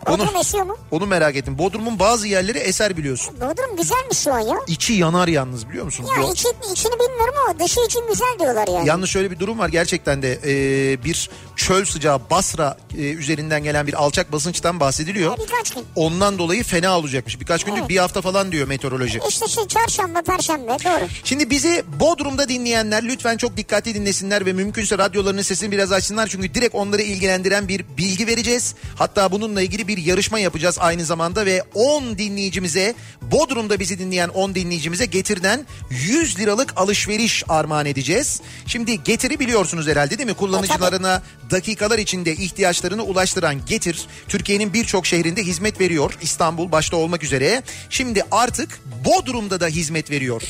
Onu, 0.09 0.17
Bodrum 0.17 0.35
esiyor 0.35 0.63
mu? 0.65 0.77
onu 0.91 1.05
merak 1.05 1.35
ettim. 1.35 1.57
Bodrum'un 1.57 1.99
bazı 1.99 2.27
yerleri 2.27 2.57
eser 2.57 2.97
biliyorsun. 2.97 3.35
Bodrum 3.41 3.77
güzelmiş 3.77 4.17
şu 4.17 4.33
an 4.33 4.39
ya. 4.39 4.55
İçi 4.67 4.93
yanar 4.93 5.27
yalnız 5.27 5.69
biliyor 5.69 5.85
musun? 5.85 6.05
Ya 6.17 6.31
içi, 6.31 6.47
içini 6.71 6.93
bilmiyorum 6.93 7.33
ama 7.45 7.59
dışı 7.59 7.79
için 7.85 8.01
güzel 8.09 8.39
diyorlar 8.39 8.67
yani. 8.67 8.87
Yalnız 8.87 9.09
şöyle 9.09 9.31
bir 9.31 9.39
durum 9.39 9.59
var 9.59 9.69
gerçekten 9.69 10.21
de 10.21 10.39
e, 10.45 11.03
bir 11.03 11.29
çöl 11.55 11.85
sıcağı 11.85 12.19
Basra 12.29 12.77
e, 12.97 13.01
üzerinden 13.01 13.63
gelen 13.63 13.87
bir 13.87 13.93
alçak 13.93 14.31
basınçtan 14.31 14.79
bahsediliyor. 14.79 15.31
Ya 15.31 15.37
birkaç 15.45 15.71
gün. 15.71 15.83
Ondan 15.95 16.37
dolayı 16.37 16.63
fena 16.63 16.97
olacakmış. 16.99 17.39
Birkaç 17.39 17.63
gündür 17.63 17.79
Evet. 17.79 17.89
bir 17.89 17.97
hafta 17.97 18.21
falan 18.21 18.51
diyor 18.51 18.67
meteoroloji. 18.67 19.19
İşte 19.29 19.47
şey 19.47 19.67
çarşamba 19.67 20.21
perşembe 20.21 20.67
doğru. 20.67 21.07
Şimdi 21.23 21.49
bizi 21.49 21.83
Bodrum'da 21.99 22.49
dinleyenler 22.49 23.03
lütfen 23.03 23.37
çok 23.37 23.57
dikkatli 23.57 23.93
dinlesinler 23.95 24.45
ve 24.45 24.53
mümkünse 24.53 24.97
radyolarının 24.97 25.41
sesini 25.41 25.71
biraz 25.71 25.91
açsınlar. 25.91 26.27
Çünkü 26.27 26.53
direkt 26.53 26.75
onları 26.75 27.01
ilgilendiren 27.01 27.67
bir 27.67 27.85
bilgi 27.97 28.27
vereceğiz. 28.27 28.75
Hatta 28.95 29.31
bununla 29.31 29.61
ilgili 29.61 29.87
bir 29.87 29.94
bir 29.95 30.05
yarışma 30.05 30.39
yapacağız 30.39 30.77
aynı 30.79 31.05
zamanda 31.05 31.45
ve 31.45 31.63
10 31.73 32.17
dinleyicimize 32.17 32.93
Bodrum'da 33.21 33.79
bizi 33.79 33.99
dinleyen 33.99 34.29
10 34.29 34.55
dinleyicimize 34.55 35.05
getirden 35.05 35.65
100 35.89 36.39
liralık 36.39 36.73
alışveriş 36.75 37.43
armağan 37.47 37.85
edeceğiz. 37.85 38.41
Şimdi 38.67 39.03
getiri 39.03 39.39
biliyorsunuz 39.39 39.87
herhalde 39.87 40.17
değil 40.17 40.29
mi? 40.29 40.35
Kullanıcılarına 40.35 41.21
dakikalar 41.51 41.99
içinde 41.99 42.35
ihtiyaçlarını 42.35 43.03
ulaştıran 43.03 43.65
Getir 43.65 44.07
Türkiye'nin 44.27 44.73
birçok 44.73 45.05
şehrinde 45.05 45.43
hizmet 45.43 45.79
veriyor. 45.79 46.17
İstanbul 46.21 46.71
başta 46.71 46.97
olmak 46.97 47.23
üzere. 47.23 47.63
Şimdi 47.89 48.23
artık 48.31 48.79
Bodrum'da 49.05 49.59
da 49.59 49.67
hizmet 49.67 50.11
veriyor. 50.11 50.41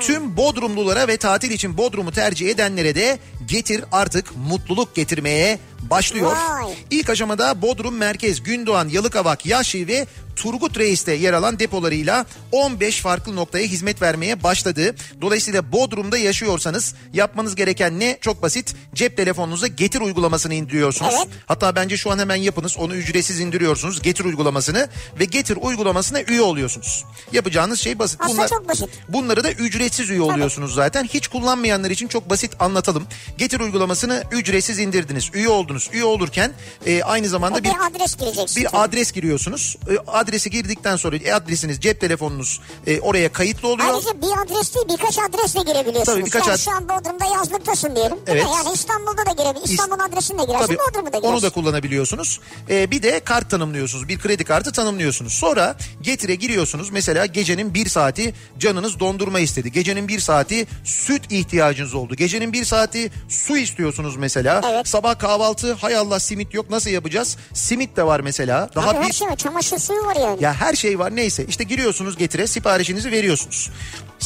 Tüm 0.00 0.36
Bodrumlulara 0.36 1.08
ve 1.08 1.16
tatil 1.16 1.50
için 1.50 1.76
Bodrum'u 1.76 2.12
tercih 2.12 2.50
edenlere 2.50 2.94
de 2.94 3.18
Getir 3.46 3.84
artık 3.92 4.36
mutluluk 4.36 4.94
getirmeye 4.94 5.58
başlıyor. 5.90 6.36
Vay. 6.36 6.74
İlk 6.90 7.10
aşamada 7.10 7.62
Bodrum 7.62 7.96
Merkez, 7.96 8.42
Gündoğan, 8.42 8.88
Yalıkavak, 8.88 9.46
Yaşı 9.46 9.86
ve 9.86 10.06
Turgut 10.36 10.78
Reis'te 10.78 11.12
yer 11.12 11.32
alan 11.32 11.58
depolarıyla 11.58 12.26
15 12.52 13.00
farklı 13.00 13.36
noktaya 13.36 13.66
hizmet 13.66 14.02
vermeye 14.02 14.42
başladı. 14.42 14.94
Dolayısıyla 15.20 15.72
Bodrum'da 15.72 16.18
yaşıyorsanız 16.18 16.94
yapmanız 17.12 17.54
gereken 17.54 18.00
ne? 18.00 18.18
Çok 18.20 18.42
basit. 18.42 18.76
Cep 18.94 19.16
telefonunuza 19.16 19.66
Getir 19.66 20.00
uygulamasını 20.00 20.54
indiriyorsunuz. 20.54 21.14
Evet. 21.18 21.28
Hatta 21.46 21.76
bence 21.76 21.96
şu 21.96 22.10
an 22.10 22.18
hemen 22.18 22.36
yapınız. 22.36 22.76
Onu 22.78 22.94
ücretsiz 22.94 23.40
indiriyorsunuz. 23.40 24.02
Getir 24.02 24.24
uygulamasını 24.24 24.88
ve 25.18 25.24
Getir 25.24 25.58
uygulamasına 25.60 26.22
üye 26.22 26.40
oluyorsunuz. 26.40 27.04
Yapacağınız 27.32 27.80
şey 27.80 27.98
basit. 27.98 28.20
Aslında 28.20 28.48
çok 28.48 28.68
basit. 28.68 28.88
Bunları 29.08 29.44
da 29.44 29.52
ücretsiz 29.52 30.10
üye 30.10 30.22
oluyorsunuz 30.22 30.74
zaten. 30.74 31.04
Hiç 31.04 31.28
kullanmayanlar 31.28 31.90
için 31.90 32.08
çok 32.08 32.30
basit 32.30 32.52
anlatalım. 32.58 33.06
Getir 33.38 33.60
uygulamasını 33.60 34.22
ücretsiz 34.32 34.78
indirdiniz. 34.78 35.30
Üye 35.34 35.48
oldunuz. 35.48 35.65
Üye 35.92 36.04
olurken 36.04 36.52
e, 36.86 37.02
aynı 37.02 37.28
zamanda 37.28 37.58
E, 37.58 37.64
bir 37.64 37.68
bir 37.70 37.74
adres 37.90 38.16
gireceksin. 38.16 38.62
bir 38.62 38.68
adres 38.84 39.12
giriyorsunuz. 39.12 39.76
E, 39.90 40.10
adresi 40.10 40.50
girdikten 40.50 40.96
sonra 40.96 41.16
e, 41.16 41.32
adresiniz, 41.32 41.80
cep 41.80 42.00
telefonunuz 42.00 42.60
e, 42.86 43.00
oraya 43.00 43.32
kayıtlı 43.32 43.68
oluyor. 43.68 43.88
Ayrıca 43.94 44.22
bir 44.22 44.42
adres 44.44 44.74
değil 44.74 44.86
birkaç 44.88 45.18
adresle 45.18 45.60
girebiliyorsunuz. 45.60 46.04
Tabii, 46.06 46.24
birkaç 46.24 46.44
Sen 46.44 46.52
ad- 46.52 46.58
şu 46.58 46.70
an 46.70 46.88
Bodrum'da 46.88 47.24
yazlıktasın 47.34 47.96
diyelim. 47.96 48.16
Evet. 48.26 48.46
Yani 48.56 48.74
İstanbul'da 48.74 49.26
da 49.26 49.42
girebilirsin. 49.42 49.74
İstanbul 49.74 50.04
adresini 50.04 50.38
de 50.38 50.44
girersin 50.44 50.66
Tabii 50.66 50.78
Bodrum'u 50.78 51.06
da 51.12 51.18
girersin. 51.18 51.28
onu 51.34 51.42
da 51.42 51.50
kullanabiliyorsunuz. 51.50 52.40
Ee, 52.70 52.90
bir 52.90 53.02
de 53.02 53.20
kart 53.20 53.50
tanımlıyorsunuz. 53.50 54.08
Bir 54.08 54.18
kredi 54.18 54.44
kartı 54.44 54.72
tanımlıyorsunuz. 54.72 55.32
Sonra 55.32 55.76
getire 56.02 56.34
giriyorsunuz. 56.34 56.90
Mesela 56.90 57.26
gecenin 57.26 57.74
bir 57.74 57.88
saati 57.88 58.34
canınız 58.58 59.00
dondurma 59.00 59.40
istedi. 59.40 59.72
Gecenin 59.72 60.08
bir 60.08 60.20
saati 60.20 60.66
süt 60.84 61.32
ihtiyacınız 61.32 61.94
oldu. 61.94 62.14
Gecenin 62.14 62.52
bir 62.52 62.64
saati 62.64 63.10
su 63.28 63.56
istiyorsunuz 63.56 64.16
mesela. 64.16 64.60
Evet. 64.72 64.88
Sabah 64.88 65.18
kahvaltı 65.18 65.55
hay 65.64 65.96
Allah 65.96 66.20
simit 66.20 66.54
yok 66.54 66.70
nasıl 66.70 66.90
yapacağız? 66.90 67.36
Simit 67.54 67.96
de 67.96 68.02
var 68.06 68.20
mesela. 68.20 68.70
Daha 68.74 68.90
Abi 68.90 68.96
her 68.98 69.08
bir 69.08 69.12
şey 69.12 69.28
var. 69.28 69.36
Çamaşır 69.36 69.78
suyu 69.78 70.04
var 70.06 70.16
yani. 70.16 70.42
ya 70.42 70.54
her 70.54 70.74
şey 70.74 70.98
var 70.98 71.16
neyse 71.16 71.44
işte 71.48 71.64
giriyorsunuz 71.64 72.16
getire 72.16 72.46
siparişinizi 72.46 73.12
veriyorsunuz. 73.12 73.70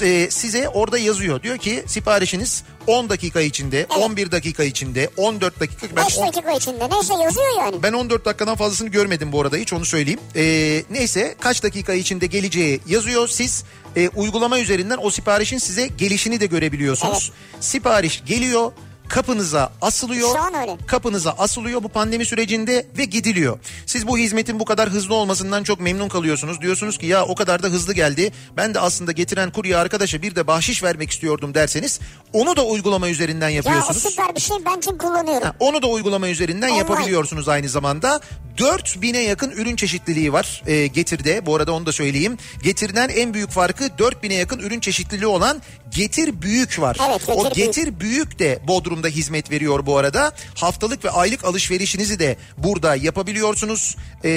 Ee, 0.02 0.28
size 0.30 0.68
orada 0.68 0.98
yazıyor 0.98 1.42
diyor 1.42 1.58
ki 1.58 1.84
siparişiniz 1.86 2.62
10 2.86 3.08
dakika 3.08 3.40
içinde, 3.40 3.86
11 4.00 4.30
dakika 4.32 4.64
içinde, 4.64 5.08
14 5.16 5.60
dakika. 5.60 5.86
Ben 5.96 6.06
5 6.06 6.18
on- 6.18 6.26
dakika 6.26 6.52
içinde. 6.52 6.88
Neyse 6.90 7.14
yazıyor 7.24 7.58
yani. 7.58 7.82
ben 7.82 7.92
14 7.92 8.24
dakikadan 8.24 8.56
fazlasını 8.56 8.88
görmedim 8.88 9.32
bu 9.32 9.40
arada 9.40 9.56
hiç 9.56 9.72
onu 9.72 9.84
söyleyeyim. 9.84 10.20
Ee, 10.36 10.82
neyse 10.90 11.34
kaç 11.40 11.62
dakika 11.62 11.92
içinde 11.94 12.26
geleceği 12.26 12.80
yazıyor. 12.86 13.28
Siz 13.28 13.64
e, 13.96 14.08
uygulama 14.08 14.60
üzerinden 14.60 14.98
o 15.02 15.10
siparişin 15.10 15.58
size 15.58 15.86
gelişini 15.86 16.40
de 16.40 16.46
görebiliyorsunuz. 16.46 17.32
Sipariş 17.60 18.22
geliyor 18.26 18.72
kapınıza 19.10 19.72
asılıyor. 19.82 20.28
Şu 20.36 20.42
an 20.42 20.54
öyle. 20.54 20.76
Kapınıza 20.86 21.30
asılıyor 21.38 21.82
bu 21.82 21.88
pandemi 21.88 22.24
sürecinde 22.24 22.86
ve 22.98 23.04
gidiliyor. 23.04 23.58
Siz 23.86 24.06
bu 24.08 24.18
hizmetin 24.18 24.60
bu 24.60 24.64
kadar 24.64 24.88
hızlı 24.90 25.14
olmasından 25.14 25.62
çok 25.62 25.80
memnun 25.80 26.08
kalıyorsunuz. 26.08 26.60
Diyorsunuz 26.60 26.98
ki 26.98 27.06
ya 27.06 27.24
o 27.24 27.34
kadar 27.34 27.62
da 27.62 27.66
hızlı 27.66 27.94
geldi. 27.94 28.32
Ben 28.56 28.74
de 28.74 28.80
aslında 28.80 29.12
getiren 29.12 29.50
kurye 29.50 29.76
arkadaşa 29.76 30.22
bir 30.22 30.34
de 30.36 30.46
bahşiş 30.46 30.82
vermek 30.82 31.10
istiyordum 31.10 31.54
derseniz 31.54 32.00
onu 32.32 32.56
da 32.56 32.64
uygulama 32.64 33.08
üzerinden 33.08 33.48
Ya 33.48 33.54
yapıyorsunuz. 33.56 34.02
süper 34.02 34.34
bir 34.34 34.40
şey. 34.40 34.56
Ben 34.66 34.80
çünkü 34.80 34.98
kullanıyorum. 34.98 35.42
Ha, 35.42 35.54
Onu 35.60 35.82
da 35.82 35.86
uygulama 35.86 36.28
üzerinden 36.28 36.68
Online. 36.68 36.78
yapabiliyorsunuz 36.78 37.48
aynı 37.48 37.68
zamanda. 37.68 38.20
4000'e 38.56 39.20
yakın 39.20 39.50
ürün 39.50 39.76
çeşitliliği 39.76 40.32
var 40.32 40.62
e, 40.66 40.86
Getir'de. 40.86 41.46
Bu 41.46 41.56
arada 41.56 41.72
onu 41.72 41.86
da 41.86 41.92
söyleyeyim. 41.92 42.38
Getir'den 42.62 43.08
en 43.08 43.34
büyük 43.34 43.50
farkı 43.50 43.84
4000'e 43.84 44.34
yakın 44.34 44.58
ürün 44.58 44.80
çeşitliliği 44.80 45.26
olan 45.26 45.62
Getir 45.90 46.42
Büyük 46.42 46.80
var. 46.80 46.96
Evet, 47.10 47.20
Getir 47.26 47.32
o 47.32 47.42
Büyük. 47.44 47.54
Getir 47.54 48.00
Büyük 48.00 48.38
de 48.38 48.58
Bodrum'da 49.00 49.08
hizmet 49.08 49.50
veriyor 49.50 49.86
bu 49.86 49.96
arada. 49.96 50.32
Haftalık 50.54 51.04
ve 51.04 51.10
aylık 51.10 51.44
alışverişinizi 51.44 52.18
de 52.18 52.36
burada 52.58 52.96
yapabiliyorsunuz. 52.96 53.96
E, 54.24 54.30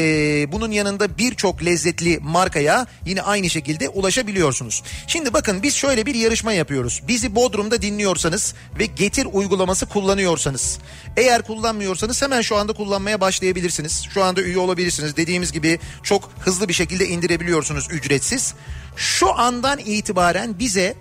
bunun 0.52 0.72
yanında 0.72 1.18
birçok 1.18 1.65
lezzetli 1.65 2.19
markaya 2.22 2.88
yine 3.06 3.22
aynı 3.22 3.49
şekilde 3.49 3.90
ulaşabiliyorsunuz. 3.90 4.84
Şimdi 5.07 5.34
bakın 5.34 5.64
biz 5.64 5.76
şöyle 5.76 6.06
bir 6.06 6.15
yarışma 6.15 6.53
yapıyoruz. 6.53 7.02
Bizi 7.07 7.35
Bodrum'da 7.35 7.81
dinliyorsanız 7.81 8.53
ve 8.80 8.85
Getir 8.85 9.27
uygulaması 9.34 9.85
kullanıyorsanız 9.85 10.80
eğer 11.18 11.41
kullanmıyorsanız 11.41 12.22
hemen 12.22 12.41
şu 12.41 12.56
anda 12.56 12.73
kullanmaya 12.73 13.22
başlayabilirsiniz. 13.22 14.03
Şu 14.14 14.23
anda 14.23 14.41
üye 14.41 14.57
olabilirsiniz. 14.57 15.18
Dediğimiz 15.18 15.52
gibi 15.52 15.80
çok 16.03 16.30
hızlı 16.40 16.68
bir 16.68 16.73
şekilde 16.73 17.07
indirebiliyorsunuz 17.07 17.88
ücretsiz. 17.91 18.53
Şu 18.95 19.40
andan 19.40 19.80
itibaren 19.80 20.60
bize 20.60 20.95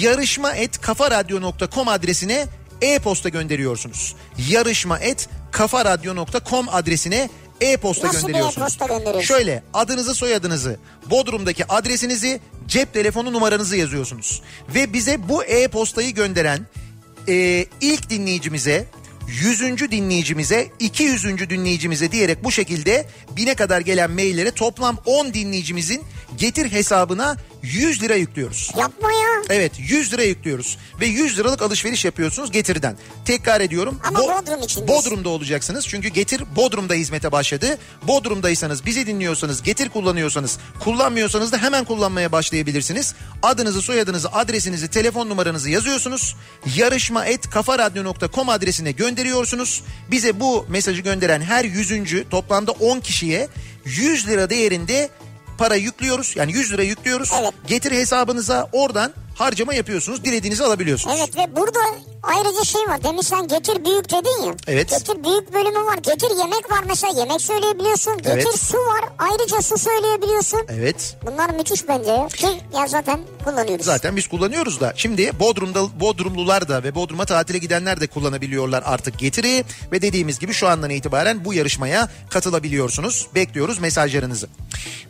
yarışma 0.00 0.52
et 0.52 0.80
kafaradyo.com 0.80 1.88
adresine 1.88 2.46
e-posta 2.82 3.28
gönderiyorsunuz. 3.28 4.14
Yarışma 4.48 4.98
et 4.98 5.28
kafaradyo.com 5.50 6.68
adresine 6.68 7.30
e-posta 7.60 8.06
Nasıl 8.06 8.20
gönderiyorsunuz. 8.20 8.58
e-posta 8.58 8.86
gönderiyorsun? 8.86 9.34
Şöyle 9.34 9.62
adınızı 9.74 10.14
soyadınızı 10.14 10.78
Bodrum'daki 11.10 11.66
adresinizi 11.72 12.40
cep 12.66 12.92
telefonu 12.92 13.32
numaranızı 13.32 13.76
yazıyorsunuz. 13.76 14.42
Ve 14.74 14.92
bize 14.92 15.28
bu 15.28 15.44
e-postayı 15.44 16.14
gönderen 16.14 16.66
e, 17.28 17.66
ilk 17.80 18.10
dinleyicimize 18.10 18.86
100. 19.28 19.60
dinleyicimize 19.90 20.68
200. 20.78 21.24
dinleyicimize 21.24 22.12
diyerek 22.12 22.44
bu 22.44 22.52
şekilde 22.52 23.06
bine 23.36 23.54
kadar 23.54 23.80
gelen 23.80 24.10
maillere 24.10 24.50
toplam 24.50 24.98
10 25.06 25.34
dinleyicimizin 25.34 26.02
getir 26.38 26.72
hesabına 26.72 27.36
100 27.64 28.02
lira 28.02 28.14
yüklüyoruz. 28.14 28.70
Yapma 28.78 29.12
ya. 29.12 29.42
Evet 29.50 29.72
100 29.78 30.12
lira 30.12 30.22
yüklüyoruz 30.22 30.78
ve 31.00 31.06
100 31.06 31.38
liralık 31.38 31.62
alışveriş 31.62 32.04
yapıyorsunuz 32.04 32.52
Getir'den. 32.52 32.96
Tekrar 33.24 33.60
ediyorum. 33.60 34.00
Ama 34.04 34.18
Bodrum 34.18 34.62
içindeyiz. 34.62 34.88
Bodrum'da 34.88 35.28
olacaksınız 35.28 35.88
çünkü 35.88 36.08
Getir 36.08 36.44
Bodrum'da 36.56 36.94
hizmete 36.94 37.32
başladı. 37.32 37.78
Bodrum'daysanız 38.02 38.86
bizi 38.86 39.06
dinliyorsanız 39.06 39.62
Getir 39.62 39.88
kullanıyorsanız 39.88 40.58
kullanmıyorsanız 40.80 41.52
da 41.52 41.58
hemen 41.58 41.84
kullanmaya 41.84 42.32
başlayabilirsiniz. 42.32 43.14
Adınızı 43.42 43.82
soyadınızı 43.82 44.28
adresinizi 44.28 44.88
telefon 44.88 45.28
numaranızı 45.28 45.70
yazıyorsunuz. 45.70 46.36
Yarışma 46.76 47.26
et 47.26 47.50
kafaradyo.com 47.50 48.48
adresine 48.48 48.92
gönderiyorsunuz. 48.92 49.82
Bize 50.10 50.40
bu 50.40 50.66
mesajı 50.68 51.02
gönderen 51.02 51.40
her 51.40 51.64
yüzüncü 51.64 52.28
toplamda 52.30 52.72
10 52.72 53.00
kişiye 53.00 53.48
100 53.84 54.28
lira 54.28 54.50
değerinde 54.50 55.10
para 55.58 55.74
yüklüyoruz. 55.74 56.36
Yani 56.36 56.52
100 56.52 56.72
lira 56.72 56.82
yüklüyoruz. 56.82 57.30
Evet. 57.40 57.52
Getir 57.66 57.92
hesabınıza 57.92 58.68
oradan 58.72 59.12
harcama 59.34 59.74
yapıyorsunuz. 59.74 60.24
Dilediğinizi 60.24 60.64
alabiliyorsunuz. 60.64 61.16
Evet 61.18 61.36
ve 61.36 61.56
burada 61.56 61.78
ayrıca 62.22 62.64
şey 62.64 62.80
var. 62.88 63.04
Demin 63.04 63.20
sen 63.20 63.48
getir 63.48 63.84
büyük 63.84 64.10
dedin 64.10 64.42
ya. 64.46 64.54
Evet. 64.66 64.90
Getir 64.90 65.24
büyük 65.24 65.52
bölümü 65.54 65.84
var. 65.84 65.96
Getir 65.96 66.30
yemek 66.38 66.70
var 66.70 66.84
mesela. 66.86 67.20
Yemek 67.20 67.40
söyleyebiliyorsun. 67.40 68.16
Getir 68.16 68.30
Evet. 68.30 68.58
su 68.60 68.76
var. 68.78 69.04
Ayrıca 69.18 69.62
su 69.62 69.78
söyleyebiliyorsun. 69.78 70.60
Evet. 70.68 71.16
Bunlar 71.26 71.50
müthiş 71.50 71.88
bence 71.88 72.10
ya. 72.10 72.28
Ki 72.28 72.46
ya 72.74 72.86
zaten 72.86 73.20
kullanıyoruz. 73.44 73.86
Zaten 73.86 74.16
biz 74.16 74.28
kullanıyoruz 74.28 74.80
da. 74.80 74.92
Şimdi 74.96 75.30
Bodrum'da 75.40 76.00
Bodrumlular 76.00 76.68
da 76.68 76.82
ve 76.82 76.94
Bodrum'a 76.94 77.24
tatile 77.24 77.58
gidenler 77.58 78.00
de 78.00 78.06
kullanabiliyorlar 78.06 78.82
artık 78.86 79.18
getiri 79.18 79.64
ve 79.92 80.02
dediğimiz 80.02 80.38
gibi 80.38 80.52
şu 80.52 80.68
andan 80.68 80.90
itibaren 80.90 81.44
bu 81.44 81.54
yarışmaya 81.54 82.08
katılabiliyorsunuz. 82.30 83.26
Bekliyoruz 83.34 83.78
mesajlarınızı. 83.78 84.48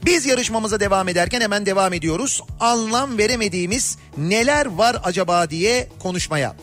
Biz 0.04 0.26
yarışmamıza 0.26 0.80
devam 0.80 1.08
ederken 1.08 1.40
hemen 1.40 1.66
devam 1.66 1.92
ediyoruz. 1.92 2.42
Anlam 2.60 3.18
veremediğimiz 3.18 3.98
neler 4.16 4.66
var 4.66 4.96
acaba 5.04 5.50
diye 5.50 5.88
konuşmaya. 5.98 6.56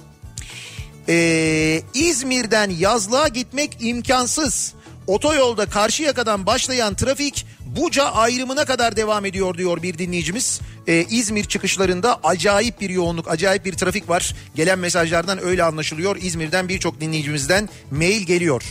Ee, 1.09 1.81
İzmir'den 1.93 2.69
yazlığa 2.69 3.27
gitmek 3.27 3.77
imkansız. 3.79 4.73
Otoyolda 5.07 5.65
Karşıyaka'dan 5.65 6.45
başlayan 6.45 6.95
trafik 6.95 7.45
Buca 7.65 8.05
ayrımına 8.05 8.65
kadar 8.65 8.95
devam 8.95 9.25
ediyor 9.25 9.57
diyor 9.57 9.81
bir 9.81 9.97
dinleyicimiz. 9.97 10.61
Ee, 10.87 11.05
İzmir 11.09 11.43
çıkışlarında 11.43 12.19
acayip 12.23 12.81
bir 12.81 12.89
yoğunluk, 12.89 13.31
acayip 13.31 13.65
bir 13.65 13.73
trafik 13.73 14.09
var. 14.09 14.35
Gelen 14.55 14.79
mesajlardan 14.79 15.43
öyle 15.43 15.63
anlaşılıyor. 15.63 16.15
İzmir'den 16.21 16.69
birçok 16.69 17.01
dinleyicimizden 17.01 17.69
mail 17.91 18.21
geliyor. 18.21 18.63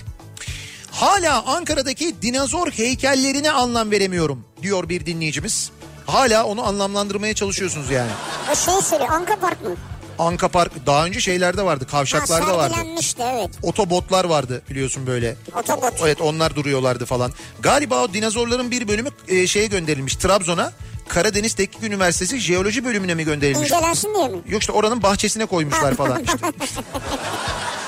Hala 0.90 1.46
Ankara'daki 1.46 2.22
dinozor 2.22 2.70
heykellerine 2.70 3.50
anlam 3.50 3.90
veremiyorum 3.90 4.44
diyor 4.62 4.88
bir 4.88 5.06
dinleyicimiz. 5.06 5.70
Hala 6.06 6.44
onu 6.44 6.66
anlamlandırmaya 6.66 7.34
çalışıyorsunuz 7.34 7.90
yani. 7.90 8.10
O 8.52 8.56
şey 8.56 8.74
söylüyor. 8.82 9.10
Anka 9.10 9.36
Park 9.36 9.62
mı? 9.62 9.76
Anka 10.20 10.48
Park 10.48 10.72
daha 10.86 11.06
önce 11.06 11.20
şeylerde 11.20 11.62
vardı 11.62 11.84
Ha, 11.84 11.90
kavşaklarda 11.90 12.58
vardı. 12.58 12.74
sergilenmişti 12.74 13.22
evet. 13.22 13.50
Otobotlar 13.62 14.24
vardı 14.24 14.62
biliyorsun 14.70 15.06
böyle. 15.06 15.36
Otobot. 15.54 15.92
Evet 16.00 16.20
onlar 16.20 16.54
duruyorlardı 16.54 17.04
falan. 17.06 17.32
Galiba 17.60 18.02
o 18.04 18.12
dinozorların 18.12 18.70
bir 18.70 18.88
bölümü 18.88 19.08
e, 19.28 19.46
şeye 19.46 19.66
gönderilmiş 19.66 20.16
Trabzon'a. 20.16 20.72
Karadeniz 21.08 21.54
Teknik 21.54 21.82
Üniversitesi 21.82 22.38
Jeoloji 22.38 22.84
bölümüne 22.84 23.14
mi 23.14 23.24
gönderilmiş? 23.24 23.70
İncelensin 23.70 24.14
diye 24.14 24.28
mi? 24.28 24.38
Yok 24.48 24.60
işte 24.62 24.72
oranın 24.72 25.02
bahçesine 25.02 25.46
koymuşlar 25.46 25.94
falan. 25.94 26.22
İşte, 26.24 26.38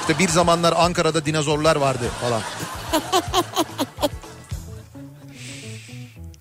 işte 0.00 0.18
bir 0.18 0.28
zamanlar 0.28 0.74
Ankara'da 0.76 1.26
dinozorlar 1.26 1.76
vardı 1.76 2.04
falan. 2.20 2.42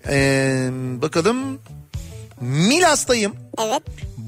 Ee, 0.08 0.68
bakalım. 1.02 1.58
Milas'tayım. 2.40 3.36
Evet. 3.60 3.82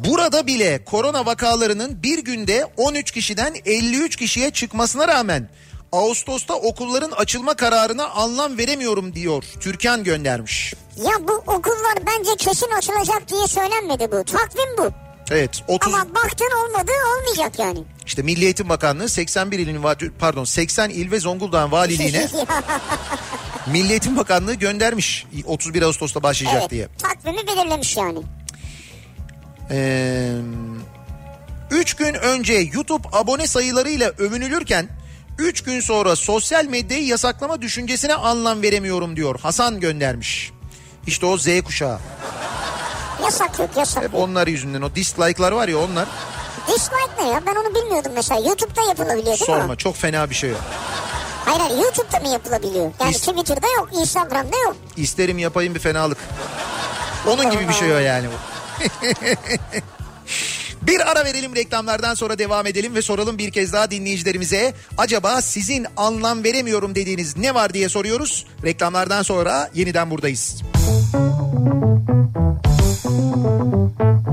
Burada 0.04 0.46
bile 0.46 0.84
korona 0.84 1.26
vakalarının 1.26 2.02
bir 2.02 2.18
günde 2.18 2.66
13 2.76 3.10
kişiden 3.10 3.54
53 3.64 4.16
kişiye 4.16 4.50
çıkmasına 4.50 5.08
rağmen 5.08 5.48
Ağustos'ta 5.92 6.54
okulların 6.54 7.10
açılma 7.10 7.54
kararına 7.54 8.06
anlam 8.06 8.58
veremiyorum 8.58 9.14
diyor. 9.14 9.44
Türkan 9.60 10.04
göndermiş. 10.04 10.74
Ya 10.96 11.28
bu 11.28 11.32
okullar 11.32 11.94
bence 12.06 12.36
kesin 12.38 12.70
açılacak 12.70 13.28
diye 13.28 13.46
söylenmedi 13.46 14.12
bu. 14.12 14.24
Takvim 14.24 14.78
bu. 14.78 14.90
Evet 15.30 15.62
30 15.68 15.94
Ama 15.94 16.14
baktın 16.14 16.50
olmadı 16.64 16.90
olmayacak 17.16 17.58
yani. 17.58 17.78
işte 18.06 18.22
Milli 18.22 18.44
Eğitim 18.44 18.68
Bakanlığı 18.68 19.08
81 19.08 19.58
ilin 19.58 19.82
pardon 20.18 20.44
80 20.44 20.90
il 20.90 21.10
ve 21.10 21.20
Zonguldak 21.20 21.72
valiliğine 21.72 22.28
Milli 23.66 23.90
Eğitim 23.90 24.16
Bakanlığı 24.16 24.54
göndermiş 24.54 25.26
31 25.44 25.82
Ağustos'ta 25.82 26.22
başlayacak 26.22 26.60
evet, 26.60 26.70
diye. 26.70 26.88
takvimi 26.98 27.46
belirlemiş 27.46 27.96
yani. 27.96 28.18
Ee, 29.70 30.30
üç 31.70 31.94
gün 31.94 32.14
önce 32.14 32.52
YouTube 32.54 33.08
abone 33.12 33.46
sayılarıyla 33.46 34.08
övünülürken 34.18 34.88
3 35.38 35.62
gün 35.64 35.80
sonra 35.80 36.16
sosyal 36.16 36.64
medyayı 36.64 37.06
yasaklama 37.06 37.62
düşüncesine 37.62 38.14
anlam 38.14 38.62
veremiyorum 38.62 39.16
diyor. 39.16 39.40
Hasan 39.40 39.80
göndermiş. 39.80 40.52
İşte 41.06 41.26
o 41.26 41.36
Z 41.38 41.46
kuşağı. 41.64 41.98
Yasak 43.22 43.58
yok 43.58 43.70
yasak 43.76 44.02
Hep 44.04 44.12
yok. 44.14 44.22
onlar 44.22 44.46
yüzünden 44.46 44.82
o 44.82 44.94
dislike'lar 44.94 45.52
var 45.52 45.68
ya 45.68 45.78
onlar. 45.78 46.08
Dislike 46.68 47.22
ne 47.22 47.28
ya 47.28 47.42
ben 47.46 47.54
onu 47.54 47.74
bilmiyordum 47.74 48.12
mesela. 48.14 48.40
Youtube'da 48.48 48.82
yapılabiliyor 48.88 49.24
değil 49.26 49.44
Sorma 49.46 49.66
mi? 49.66 49.76
çok 49.76 49.96
fena 49.96 50.30
bir 50.30 50.34
şey 50.34 50.52
o. 50.52 50.56
Hayır 51.44 51.60
hayır 51.60 51.78
YouTube'da 51.82 52.20
mı 52.20 52.28
yapılabiliyor? 52.28 52.92
Yani 53.00 53.12
Dis- 53.14 53.30
Twitter'da 53.30 53.66
yok 53.76 53.88
Instagram'da 53.92 54.56
yok. 54.58 54.76
İsterim 54.96 55.38
yapayım 55.38 55.74
bir 55.74 55.80
fenalık. 55.80 56.18
Onun 57.26 57.50
gibi 57.50 57.68
bir 57.68 57.74
şey 57.74 57.92
o 57.94 57.98
yani 57.98 58.26
bu. 58.28 58.32
Bir 60.82 61.10
ara 61.10 61.24
verelim 61.24 61.56
reklamlardan 61.56 62.14
sonra 62.14 62.38
devam 62.38 62.66
edelim 62.66 62.94
ve 62.94 63.02
soralım 63.02 63.38
bir 63.38 63.50
kez 63.50 63.72
daha 63.72 63.90
dinleyicilerimize. 63.90 64.74
Acaba 64.98 65.42
sizin 65.42 65.86
anlam 65.96 66.44
veremiyorum 66.44 66.94
dediğiniz 66.94 67.36
ne 67.36 67.54
var 67.54 67.74
diye 67.74 67.88
soruyoruz. 67.88 68.46
Reklamlardan 68.64 69.22
sonra 69.22 69.70
yeniden 69.74 70.10
buradayız. 70.10 70.62
Kafa 73.92 74.23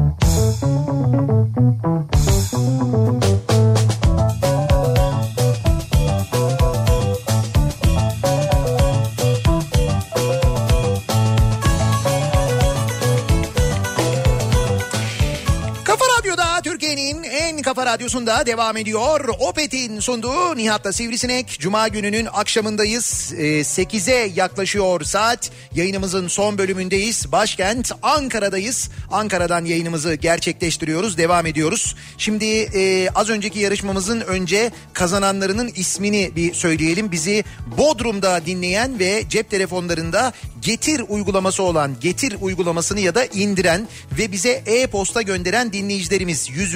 radyosunda 17.91 18.45
devam 18.45 18.77
ediyor. 18.77 19.29
Opet'in 19.39 19.99
sunduğu 19.99 20.57
Nihat'la 20.57 20.93
Sivrisinek. 20.93 21.57
Cuma 21.59 21.87
gününün 21.87 22.27
akşamındayız. 22.33 23.33
Ee, 23.37 23.43
8'e 23.43 24.31
yaklaşıyor 24.35 25.01
saat. 25.01 25.51
Yayınımızın 25.75 26.27
son 26.27 26.57
bölümündeyiz. 26.57 27.31
Başkent 27.31 27.91
Ankara'dayız. 28.01 28.89
Ankara'dan 29.11 29.65
yayınımızı 29.65 30.13
gerçekleştiriyoruz. 30.13 31.17
Devam 31.17 31.45
ediyoruz. 31.45 31.95
Şimdi 32.17 32.45
e, 32.45 33.09
az 33.15 33.29
önceki 33.29 33.59
yarışmamızın 33.59 34.21
önce 34.21 34.71
kazananlarının 34.93 35.71
ismini 35.75 36.31
bir 36.35 36.53
söyleyelim. 36.53 37.11
Bizi 37.11 37.43
Bodrum'da 37.77 38.45
dinleyen 38.45 38.99
ve 38.99 39.23
cep 39.29 39.49
telefonlarında 39.49 40.33
Getir 40.61 41.01
uygulaması 41.09 41.63
olan 41.63 41.95
Getir 42.01 42.35
uygulamasını 42.41 42.99
ya 42.99 43.15
da 43.15 43.25
indiren 43.25 43.87
ve 44.17 44.31
bize 44.31 44.63
e-posta 44.65 45.21
gönderen 45.21 45.73
dinleyicilerimiz 45.73 46.49
100. 46.49 46.75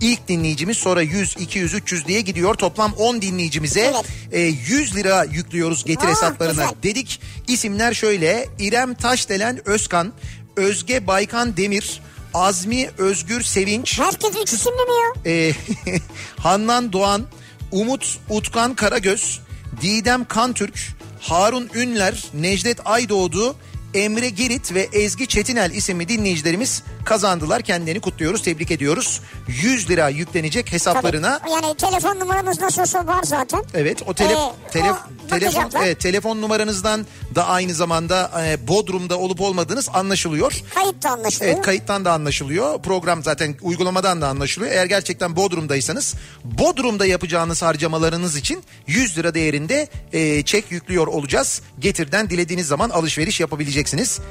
ilk 0.00 0.28
dinleyicimiz 0.40 0.78
sonra 0.78 1.02
100, 1.02 1.36
200, 1.40 1.74
300 1.74 2.06
diye 2.06 2.20
gidiyor. 2.20 2.54
Toplam 2.54 2.92
10 2.92 3.22
dinleyicimize 3.22 3.80
Evet. 3.80 4.04
e, 4.32 4.40
100 4.40 4.96
lira 4.96 5.24
yüklüyoruz 5.24 5.84
Getir 5.84 6.06
Aa, 6.06 6.10
hesaplarına 6.10 6.52
güzel. 6.64 6.82
dedik. 6.82 7.20
İsimler 7.48 7.94
şöyle 7.94 8.48
İrem 8.58 8.94
Taşdelen 8.94 9.68
Özkan, 9.68 10.12
Özge 10.56 11.06
Baykan 11.06 11.56
Demir, 11.56 12.00
Azmi 12.34 12.90
Özgür 12.98 13.42
Sevinç, 13.42 13.98
Herkes 13.98 14.30
üç 14.42 14.52
isimli 14.52 14.74
mi 14.76 14.92
ya? 15.26 15.32
e, 15.32 15.52
Handan 16.36 16.92
Doğan, 16.92 17.26
Umut 17.72 18.18
Utkan 18.28 18.74
Karagöz, 18.74 19.40
Didem 19.82 20.24
Kantürk, 20.24 20.74
Harun 21.20 21.70
Ünler, 21.74 22.24
Necdet 22.34 22.78
Aydoğdu, 22.84 23.56
Emre 23.94 24.28
Girit 24.28 24.74
ve 24.74 24.88
Ezgi 24.92 25.26
Çetinel 25.26 25.70
isimli 25.70 26.08
dinleyicilerimiz 26.08 26.82
kazandılar. 27.04 27.62
Kendilerini 27.62 28.00
kutluyoruz, 28.00 28.42
tebrik 28.42 28.70
ediyoruz. 28.70 29.20
100 29.48 29.90
lira 29.90 30.08
yüklenecek 30.08 30.72
hesaplarına. 30.72 31.38
Tabii. 31.38 31.50
Yani 31.50 31.76
telefon 31.76 32.20
numaramız 32.20 32.60
nasıl 32.60 32.82
olsa 32.82 33.06
var 33.06 33.22
zaten. 33.22 33.64
Evet 33.74 34.02
o 34.06 34.14
tele, 34.14 34.32
Ee, 34.32 34.36
tele- 34.78 34.92
o 34.92 35.28
telefon 35.30 35.70
evet, 35.84 36.00
telefon 36.00 36.42
numaranızdan 36.42 37.06
da 37.34 37.46
aynı 37.46 37.74
zamanda 37.74 38.42
e, 38.46 38.68
Bodrum'da 38.68 39.18
olup 39.18 39.40
olmadığınız 39.40 39.88
anlaşılıyor. 39.92 40.52
Kayıt 40.74 41.02
da 41.02 41.10
anlaşılıyor. 41.10 41.52
Evet 41.54 41.64
kayıttan 41.64 42.04
da 42.04 42.12
anlaşılıyor. 42.12 42.82
Program 42.82 43.22
zaten 43.22 43.54
uygulamadan 43.62 44.20
da 44.20 44.28
anlaşılıyor. 44.28 44.72
Eğer 44.72 44.86
gerçekten 44.86 45.36
Bodrum'daysanız 45.36 46.14
Bodrum'da 46.44 47.06
yapacağınız 47.06 47.62
harcamalarınız 47.62 48.36
için 48.36 48.62
100 48.86 49.18
lira 49.18 49.34
değerinde 49.34 49.88
e, 50.12 50.42
çek 50.42 50.70
yüklüyor 50.72 51.06
olacağız. 51.06 51.62
Getirden 51.78 52.30
dilediğiniz 52.30 52.66
zaman 52.66 52.90
alışveriş 52.90 53.40
yapabileceksiniz 53.40 53.79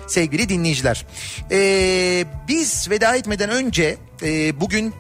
sevgili 0.08 0.50
dinleyiciler. 0.50 1.06
E, 1.52 2.26
biz 2.48 2.90
veda 2.90 3.16
etmeden 3.16 3.50
önce 3.50 3.98
e, 4.24 4.60
bugün 4.62 4.94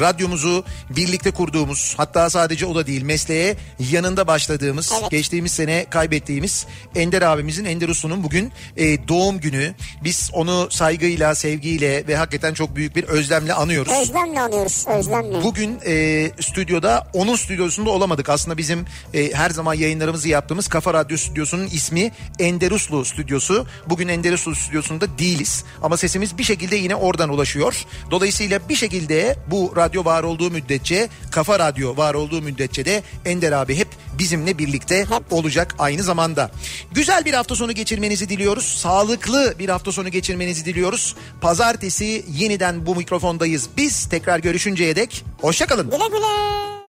radyomuzu 0.00 0.64
birlikte 0.90 1.30
kurduğumuz 1.30 1.94
hatta 1.96 2.30
sadece 2.30 2.66
o 2.66 2.74
da 2.74 2.86
değil 2.86 3.02
mesleğe 3.02 3.56
yanında 3.90 4.26
başladığımız 4.26 4.92
Evet. 5.00 5.10
geçtiğimiz 5.10 5.52
sene 5.52 5.86
kaybettiğimiz 5.90 6.66
Ender 6.94 7.22
abimizin 7.22 7.64
Ender 7.64 7.88
Uslu'nun 7.88 8.22
bugün 8.24 8.52
e, 8.76 9.08
doğum 9.08 9.40
günü. 9.40 9.74
Biz 10.04 10.30
onu 10.32 10.68
saygıyla 10.70 11.34
sevgiyle 11.34 12.06
ve 12.06 12.16
hakikaten 12.16 12.54
çok 12.54 12.76
büyük 12.76 12.96
bir 12.96 13.04
özlemle 13.04 13.54
anıyoruz. 13.54 13.92
Özlemle 14.02 14.40
anıyoruz 14.40 14.84
özlemle. 14.98 15.42
Bugün 15.42 15.78
e, 15.86 16.30
stüdyoda 16.40 17.06
onun 17.12 17.36
stüdyosunda 17.36 17.90
olamadık. 17.90 18.28
Aslında 18.28 18.58
bizim 18.58 18.84
e, 19.14 19.32
her 19.32 19.50
zaman 19.50 19.74
yayınlarımızı 19.74 20.28
yaptığımız 20.28 20.68
Kafa 20.68 20.94
Radyo 20.94 21.16
stüdyosunun 21.16 21.66
ismi 21.66 22.12
Enderuslu 22.38 23.04
stüdyosu. 23.04 23.66
Bugün 23.86 24.08
Enderuslu 24.08 24.54
stüdyosunda 24.54 25.18
değiliz. 25.18 25.64
Ama 25.82 25.96
sesimiz 25.96 26.38
bir 26.38 26.44
şekilde 26.44 26.76
yine 26.76 26.96
oradan 26.96 27.28
ulaşıyor. 27.28 27.84
Dolayısıyla 28.10 28.68
bir 28.68 28.74
şekilde 28.74 29.36
bu 29.50 29.72
radyo 29.82 30.04
var 30.04 30.22
olduğu 30.22 30.50
müddetçe, 30.50 31.08
Kafa 31.30 31.58
Radyo 31.58 31.96
var 31.96 32.14
olduğu 32.14 32.42
müddetçe 32.42 32.84
de 32.84 33.02
Ender 33.24 33.52
abi 33.52 33.76
hep 33.76 33.88
bizimle 34.18 34.58
birlikte 34.58 35.06
olacak 35.30 35.74
aynı 35.78 36.02
zamanda. 36.02 36.50
Güzel 36.92 37.24
bir 37.24 37.34
hafta 37.34 37.54
sonu 37.56 37.72
geçirmenizi 37.72 38.28
diliyoruz. 38.28 38.64
Sağlıklı 38.64 39.54
bir 39.58 39.68
hafta 39.68 39.92
sonu 39.92 40.08
geçirmenizi 40.08 40.64
diliyoruz. 40.64 41.16
Pazartesi 41.40 42.24
yeniden 42.28 42.86
bu 42.86 42.96
mikrofondayız. 42.96 43.68
Biz 43.76 44.08
tekrar 44.08 44.38
görüşünceye 44.38 44.96
dek 44.96 45.24
hoşçakalın. 45.40 45.90
Güle 45.90 46.08
güle. 46.08 46.72